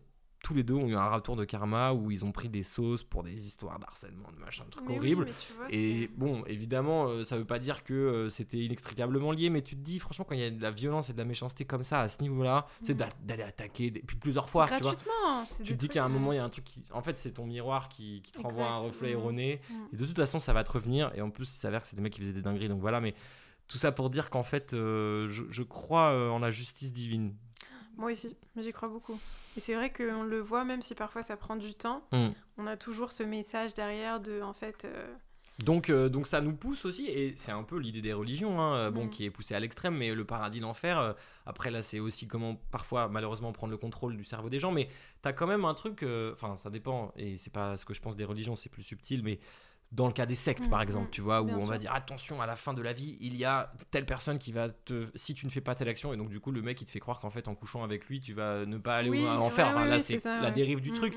tous 0.49 0.55
les 0.55 0.63
deux 0.63 0.73
ont 0.75 0.89
eu 0.89 0.97
un 0.97 1.11
retour 1.11 1.37
de 1.37 1.45
karma 1.45 1.93
où 1.93 2.11
ils 2.11 2.25
ont 2.25 2.33
pris 2.33 2.49
des 2.49 2.63
sauces 2.63 3.03
pour 3.03 3.23
des 3.23 3.47
histoires 3.47 3.79
d'harcèlement, 3.79 4.33
de 4.33 4.39
machin, 4.43 4.65
de 4.65 4.71
trucs 4.71 4.89
horribles. 4.89 5.27
et 5.69 6.09
bon, 6.17 6.43
évidemment, 6.47 7.07
euh, 7.09 7.23
ça 7.23 7.37
veut 7.37 7.45
pas 7.45 7.59
dire 7.59 7.85
que 7.85 7.93
euh, 7.93 8.29
c'était 8.31 8.57
inextricablement 8.57 9.31
lié, 9.31 9.51
mais 9.51 9.61
tu 9.61 9.77
te 9.77 9.83
dis, 9.83 9.99
franchement, 9.99 10.25
quand 10.27 10.35
il 10.35 10.41
y 10.41 10.45
a 10.45 10.51
de 10.51 10.63
la 10.63 10.71
violence 10.71 11.11
et 11.11 11.13
de 11.13 11.19
la 11.19 11.27
méchanceté 11.27 11.67
comme 11.67 11.85
ça, 11.85 12.01
à 12.01 12.09
ce 12.09 12.23
niveau-là, 12.23 12.67
c'est 12.83 12.97
d'aller 12.97 13.43
attaquer, 13.43 13.91
puis 13.91 14.17
plusieurs 14.17 14.49
fois, 14.49 14.67
tu 14.75 14.83
vois. 14.83 14.97
Tu 15.63 15.75
te 15.75 15.79
dis 15.79 15.91
qu'à 15.91 16.03
un 16.03 16.09
moment, 16.09 16.33
il 16.33 16.37
y 16.37 16.39
a 16.39 16.45
un 16.45 16.49
truc 16.49 16.65
qui. 16.65 16.83
En 16.93 17.03
fait, 17.03 17.19
c'est 17.19 17.33
ton 17.33 17.45
miroir 17.45 17.91
qui, 17.91 18.23
te 18.23 18.41
renvoie 18.41 18.69
un 18.69 18.79
reflet 18.79 19.11
erroné. 19.11 19.61
Mm. 19.69 19.75
Et 19.93 19.97
de 19.97 20.07
toute 20.07 20.17
façon, 20.17 20.41
ça 20.41 20.55
va 20.55 20.65
te 20.65 20.73
revenir. 20.73 21.13
Et 21.15 21.21
en 21.21 21.29
plus, 21.29 21.55
il 21.55 21.59
s'avère 21.59 21.83
que 21.83 21.89
c'est 21.89 21.97
des 21.97 22.01
mecs 22.01 22.15
qui 22.15 22.21
faisaient 22.21 22.33
des 22.33 22.43
dingueries, 22.43 22.71
donc 22.71 22.81
voilà, 22.81 23.01
mais. 23.01 23.15
Tout 23.67 23.77
ça 23.77 23.93
pour 23.93 24.09
dire 24.09 24.31
qu'en 24.31 24.45
fait, 24.45 24.73
euh, 24.73 25.29
je, 25.29 25.63
crois 25.63 26.33
en 26.33 26.39
la 26.39 26.51
justice 26.51 26.91
divine. 26.91 27.35
Moi 27.99 28.13
aussi, 28.13 28.37
j'y 28.57 28.73
crois 28.73 28.89
beaucoup. 28.89 29.19
Et 29.57 29.61
c'est 29.61 29.75
vrai 29.75 29.93
qu'on 29.93 30.23
le 30.23 30.39
voit, 30.39 30.65
même 30.65 30.81
si 30.81 30.95
parfois 30.95 31.23
ça 31.23 31.37
prend 31.37 31.57
du 31.57 31.75
temps, 31.75 32.03
mm. 32.13 32.29
on 32.57 32.67
a 32.69 32.77
toujours 32.77 33.11
ce 33.11 33.25
message 33.25 33.75
derrière 33.75 34.21
de, 34.21 34.41
en 34.41 34.53
fait... 34.53 34.85
Euh, 34.85 35.13
donc, 35.65 35.91
euh, 35.91 36.09
donc 36.09 36.29
ça 36.29 36.41
nous 36.41 36.55
pousse 36.55 36.85
aussi, 36.85 37.07
et 37.07 37.35
c'est 37.37 37.51
un 37.51 37.65
peu 37.65 37.77
l'idée 37.77 38.01
des 38.01 38.13
religions, 38.13 38.61
hein, 38.61 38.77
euh, 38.77 38.91
bon, 38.93 39.07
mm. 39.07 39.11
qui 39.11 39.25
est 39.25 39.31
poussée 39.31 39.57
à 39.57 39.61
l'extrême, 39.61 39.97
mais 39.97 40.15
le 40.15 40.25
paradis, 40.25 40.61
l'enfer, 40.61 41.17
après 41.45 41.73
là 41.73 41.83
c'est 41.83 41.99
aussi 41.99 42.29
comment 42.29 42.55
parfois 42.71 43.09
malheureusement 43.09 43.51
prendre 43.51 43.73
le 43.73 43.79
contrôle 43.79 44.17
du 44.17 44.23
cerveau 44.23 44.49
des 44.49 44.61
gens, 44.61 44.71
mais 44.71 44.89
t'as 45.21 45.33
quand 45.33 45.49
même 45.49 45.65
un 45.65 45.75
truc, 45.75 46.07
enfin 46.33 46.57
ça 46.57 46.71
dépend, 46.71 47.13
et 47.17 47.37
c'est 47.37 47.53
pas 47.53 47.77
ce 47.77 47.85
que 47.85 47.95
je 47.95 48.01
pense 48.01 48.15
des 48.15 48.25
religions, 48.25 48.55
c'est 48.55 48.69
plus 48.69 48.85
subtil, 48.85 49.25
mais 49.25 49.41
dans 49.91 50.07
le 50.07 50.13
cas 50.13 50.27
des 50.27 50.35
sectes, 50.35 50.69
par 50.69 50.81
mm, 50.81 50.83
exemple, 50.83 51.09
mm, 51.09 51.13
tu 51.13 51.21
vois, 51.23 51.41
où 51.41 51.49
on 51.49 51.65
va 51.65 51.79
dire 51.79 51.93
attention 51.93 52.43
à 52.43 52.47
la 52.47 52.57
fin 52.57 52.75
de 52.75 52.83
la 52.83 52.93
vie, 52.93 53.17
il 53.21 53.37
y 53.37 53.45
a 53.45 53.73
telle 53.91 54.05
personne 54.05 54.39
qui 54.39 54.53
va 54.53 54.69
te. 54.69 55.07
Si 55.15 55.35
tu 55.35 55.47
ne 55.47 55.51
fais 55.51 55.63
pas 55.63 55.75
telle 55.75 55.89
action, 55.89 56.13
et 56.13 56.17
donc 56.17 56.29
du 56.29 56.41
coup, 56.41 56.53
le 56.53 56.61
mec, 56.61 56.81
il 56.83 56.85
te 56.85 56.91
fait 56.91 57.01
croire 57.01 57.21
qu'en 57.21 57.31
fait, 57.31 57.49
en 57.49 57.55
couchant 57.55 57.83
avec 57.83 58.07
lui, 58.07 58.21
tu 58.21 58.35
vas 58.35 58.67
ne 58.67 58.77
pas 58.77 58.97
aller 58.97 59.27
en 59.27 59.41
enfer. 59.41 59.75
là, 59.87 59.99
c'est 59.99 60.23
la 60.25 60.51
dérive 60.51 60.81
du 60.81 60.93
mm, 60.93 60.95
truc. 60.95 61.15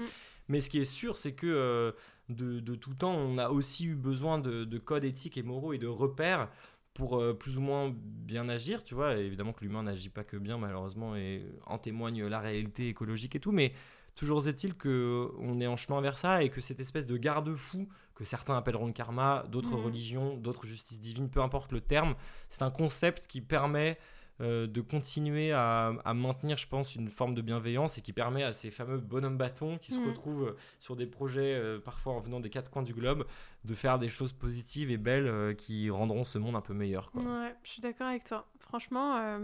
Mais 0.48 0.60
ce 0.60 0.69
qui 0.69 0.80
est 0.80 0.85
sûr, 0.85 1.18
c'est 1.18 1.34
que 1.34 1.48
euh, 1.48 1.91
de, 2.30 2.76
tout 2.76 2.93
temps, 2.93 3.14
on 3.14 3.38
a 3.38 3.49
aussi 3.49 3.85
eu 3.85 3.95
besoin 3.95 4.39
de, 4.39 4.77
codes 4.77 5.03
éthiques 5.03 5.38
et 5.38 5.43
moraux 5.43 5.73
et 5.73 5.77
de 5.77 5.88
repères 5.88 6.49
pour 6.93 7.18
euh, 7.18 7.34
plus 7.34 7.57
ou 7.57 7.61
moins 7.61 7.93
bien 7.95 8.49
agir, 8.49 8.84
tu 8.84 8.93
vois. 8.93 9.15
évidemment 9.15 9.53
que 9.53 9.64
l'humain 9.64 9.84
n'agit 9.84 10.10
pas 10.10 10.26
que 10.26 10.35
bien, 10.35 10.57
malheureusement, 10.57 11.15
et 11.15 11.45
en 11.65 11.77
témoigne 11.77 12.26
la 12.26 12.39
réalité 12.39 12.89
écologique 12.89 13.35
et 13.35 13.39
tout, 13.39 13.53
mais 13.53 13.73
Toujours 14.16 14.48
est-il 14.48 14.76
qu'on 14.78 15.60
est 15.62 15.68
en 15.68 15.76
chemin 15.76 16.02
vers 16.02 16.18
ça 16.18 16.44
et 16.44 16.50
que 16.50 16.62
cette 16.62 16.80
espèce 16.80 17.06
de 17.06 17.18
garde-fou 17.18 17.88
que 18.14 18.26
certains 18.26 18.56
appelleront 18.56 18.88
le 18.88 18.94
karma, 18.94 19.46
d'autres 19.50 19.76
mm. 19.76 19.84
religions, 19.84 20.38
d'autres 20.38 20.66
justices 20.66 21.00
divines, 21.00 21.30
peu 21.30 21.42
importe 21.42 21.72
le 21.72 21.82
terme, 21.82 22.16
c'est 22.50 22.62
un 22.62 22.70
concept 22.70 23.26
qui 23.28 23.42
permet 23.42 23.98
euh, 24.42 24.68
de 24.68 24.82
continuer 24.82 25.52
à, 25.52 25.94
maintenir, 26.14 26.58
je 26.58 26.68
pense, 26.68 26.96
une 26.96 27.10
forme 27.10 27.36
de 27.36 27.42
bienveillance 27.42 27.98
et 27.98 28.02
qui 28.02 28.14
permet 28.14 28.44
à 28.44 28.54
ces 28.54 28.72
fameux 28.72 28.98
bonhommes 28.98 29.38
bâtons 29.38 29.78
qui 29.78 29.94
se 29.94 30.00
mm. 30.00 30.08
retrouvent 30.08 30.56
sur 30.80 30.96
des 30.96 31.06
projets, 31.06 31.54
euh, 31.56 31.80
parfois 31.80 32.14
en 32.14 32.20
venant 32.20 32.40
des 32.40 32.50
quatre 32.50 32.70
coins 32.70 32.84
du 32.84 32.94
globe, 32.94 33.26
de 33.66 33.74
faire 33.76 34.00
des 34.00 34.10
choses 34.10 34.34
positives 34.34 34.92
et 34.92 34.98
belles 34.98 35.28
euh, 35.28 35.54
qui 35.54 35.90
rendront 35.90 36.24
ce 36.24 36.38
monde 36.38 36.56
un 36.56 36.62
peu 36.62 36.74
meilleur. 36.74 37.12
Ouais, 37.14 37.56
je 37.64 37.70
suis 37.70 37.82
d'accord 37.82 38.08
avec 38.08 38.24
toi. 38.24 38.48
Franchement, 38.60 39.40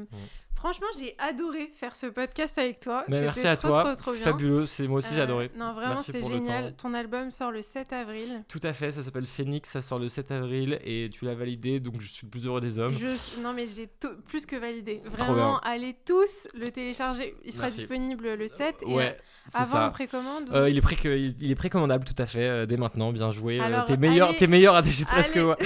Franchement, 0.57 0.88
j'ai 0.99 1.14
adoré 1.19 1.69
faire 1.72 1.95
ce 1.95 2.07
podcast 2.07 2.57
avec 2.57 2.80
toi. 2.80 3.06
Mais 3.07 3.22
merci 3.22 3.45
à 3.45 3.56
toi, 3.56 3.95
c'est 4.03 4.14
fabuleux. 4.15 4.65
C'est 4.65 4.88
moi 4.88 4.98
aussi 4.98 5.14
j'ai 5.14 5.22
adoré. 5.22 5.52
Euh, 5.53 5.60
non, 5.60 5.72
vraiment, 5.72 6.02
c'est 6.02 6.26
génial. 6.26 6.73
Ton 6.76 6.95
album 6.95 7.30
sort 7.30 7.52
le 7.52 7.61
7 7.61 7.94
avril. 7.94 8.44
Tout 8.48 8.60
à 8.64 8.73
fait, 8.73 8.91
ça 8.91 9.03
s'appelle 9.03 9.27
Phoenix, 9.27 9.69
ça 9.69 9.84
sort 9.84 9.99
le 9.99 10.10
7 10.10 10.31
avril 10.31 10.80
et 10.84 11.11
tu 11.14 11.26
l'as 11.26 11.35
validé, 11.35 11.80
donc 11.80 12.02
je 12.02 12.07
suis 12.07 12.26
le 12.26 12.31
plus 12.31 12.48
heureux 12.48 12.60
des 12.60 12.80
hommes. 12.80 12.94
Je... 12.94 13.39
Non, 13.41 13.53
mais 13.53 13.68
j'ai 13.68 13.88
plus 14.26 14.48
que 14.48 14.56
validé. 14.56 15.03
Vraiment, 15.06 15.60
allez 15.60 15.95
tous 16.06 16.48
le 16.56 16.69
télécharger. 16.69 17.35
Il 17.45 17.53
sera 17.53 17.69
disponible 17.69 18.34
le 18.34 18.48
7. 18.48 18.81
Et 18.81 18.94
ouais, 18.94 19.18
avant, 19.53 19.88
on 19.88 19.91
précommande 19.91 20.49
euh, 20.52 20.69
il, 20.69 20.77
est 20.77 20.81
pré 20.81 20.98
il 21.06 21.52
est 21.52 21.56
précommandable 21.56 22.03
tout 22.03 22.19
à 22.22 22.26
fait 22.26 22.48
euh, 22.48 22.65
dès 22.65 22.77
maintenant. 22.77 23.11
Bien 23.11 23.31
joué. 23.31 23.60
t'es 23.85 23.98
meilleur, 24.09 24.34
es 24.39 24.47
meilleur 24.47 24.75
à 24.75 24.81
presque. 24.81 25.34
que 25.34 25.39
moi. 25.39 25.57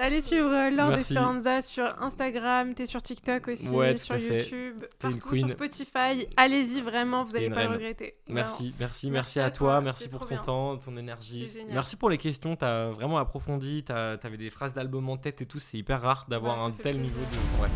allez 0.00 0.20
suivre 0.20 0.70
Lord 0.70 0.94
Esperanza 0.94 1.60
sur 1.60 1.84
Instagram, 2.02 2.74
t'es 2.74 2.86
sur 2.86 3.02
TikTok 3.02 3.48
aussi 3.48 3.66
sur 3.66 4.16
YouTube, 4.16 4.84
partout 4.98 5.36
sur 5.36 5.50
Spotify. 5.50 6.26
Allez-y 6.36 6.80
vraiment, 6.80 7.24
vous 7.24 7.32
n'allez 7.32 7.50
pas 7.50 7.64
le 7.64 7.70
regretter. 7.70 8.14
Merci, 8.28 8.74
merci, 8.78 9.10
merci, 9.10 9.40
à 9.40 9.50
toi, 9.50 9.80
merci 9.80 10.08
pour 10.08 10.24
ton 10.24 10.36
temps, 10.38 10.76
ton 10.76 10.96
énergie. 10.96 11.50
Merci 11.70 11.96
pour 11.96 12.10
les 12.10 12.18
questions, 12.18 12.56
tu 12.56 12.64
as 12.64 12.90
vraiment 12.90 13.18
approfondi, 13.18 13.84
tu 13.84 13.92
avais 13.92 14.36
des 14.36 14.50
phrases 14.50 14.74
d'album 14.74 15.08
en 15.08 15.16
tête 15.16 15.42
et 15.42 15.46
tout, 15.46 15.58
c'est 15.58 15.78
hyper 15.78 16.00
rare 16.02 16.26
d'avoir 16.28 16.62
un 16.62 16.70
tel 16.70 17.00
niveau 17.00 17.20
de 17.20 17.62
ouais. 17.62 17.68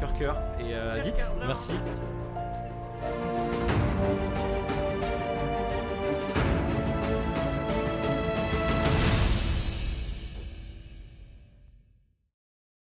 cœur 0.00 0.18
cœur 0.18 0.36
et 0.58 0.74
euh, 0.74 1.02
vite. 1.02 1.24
merci. 1.46 1.72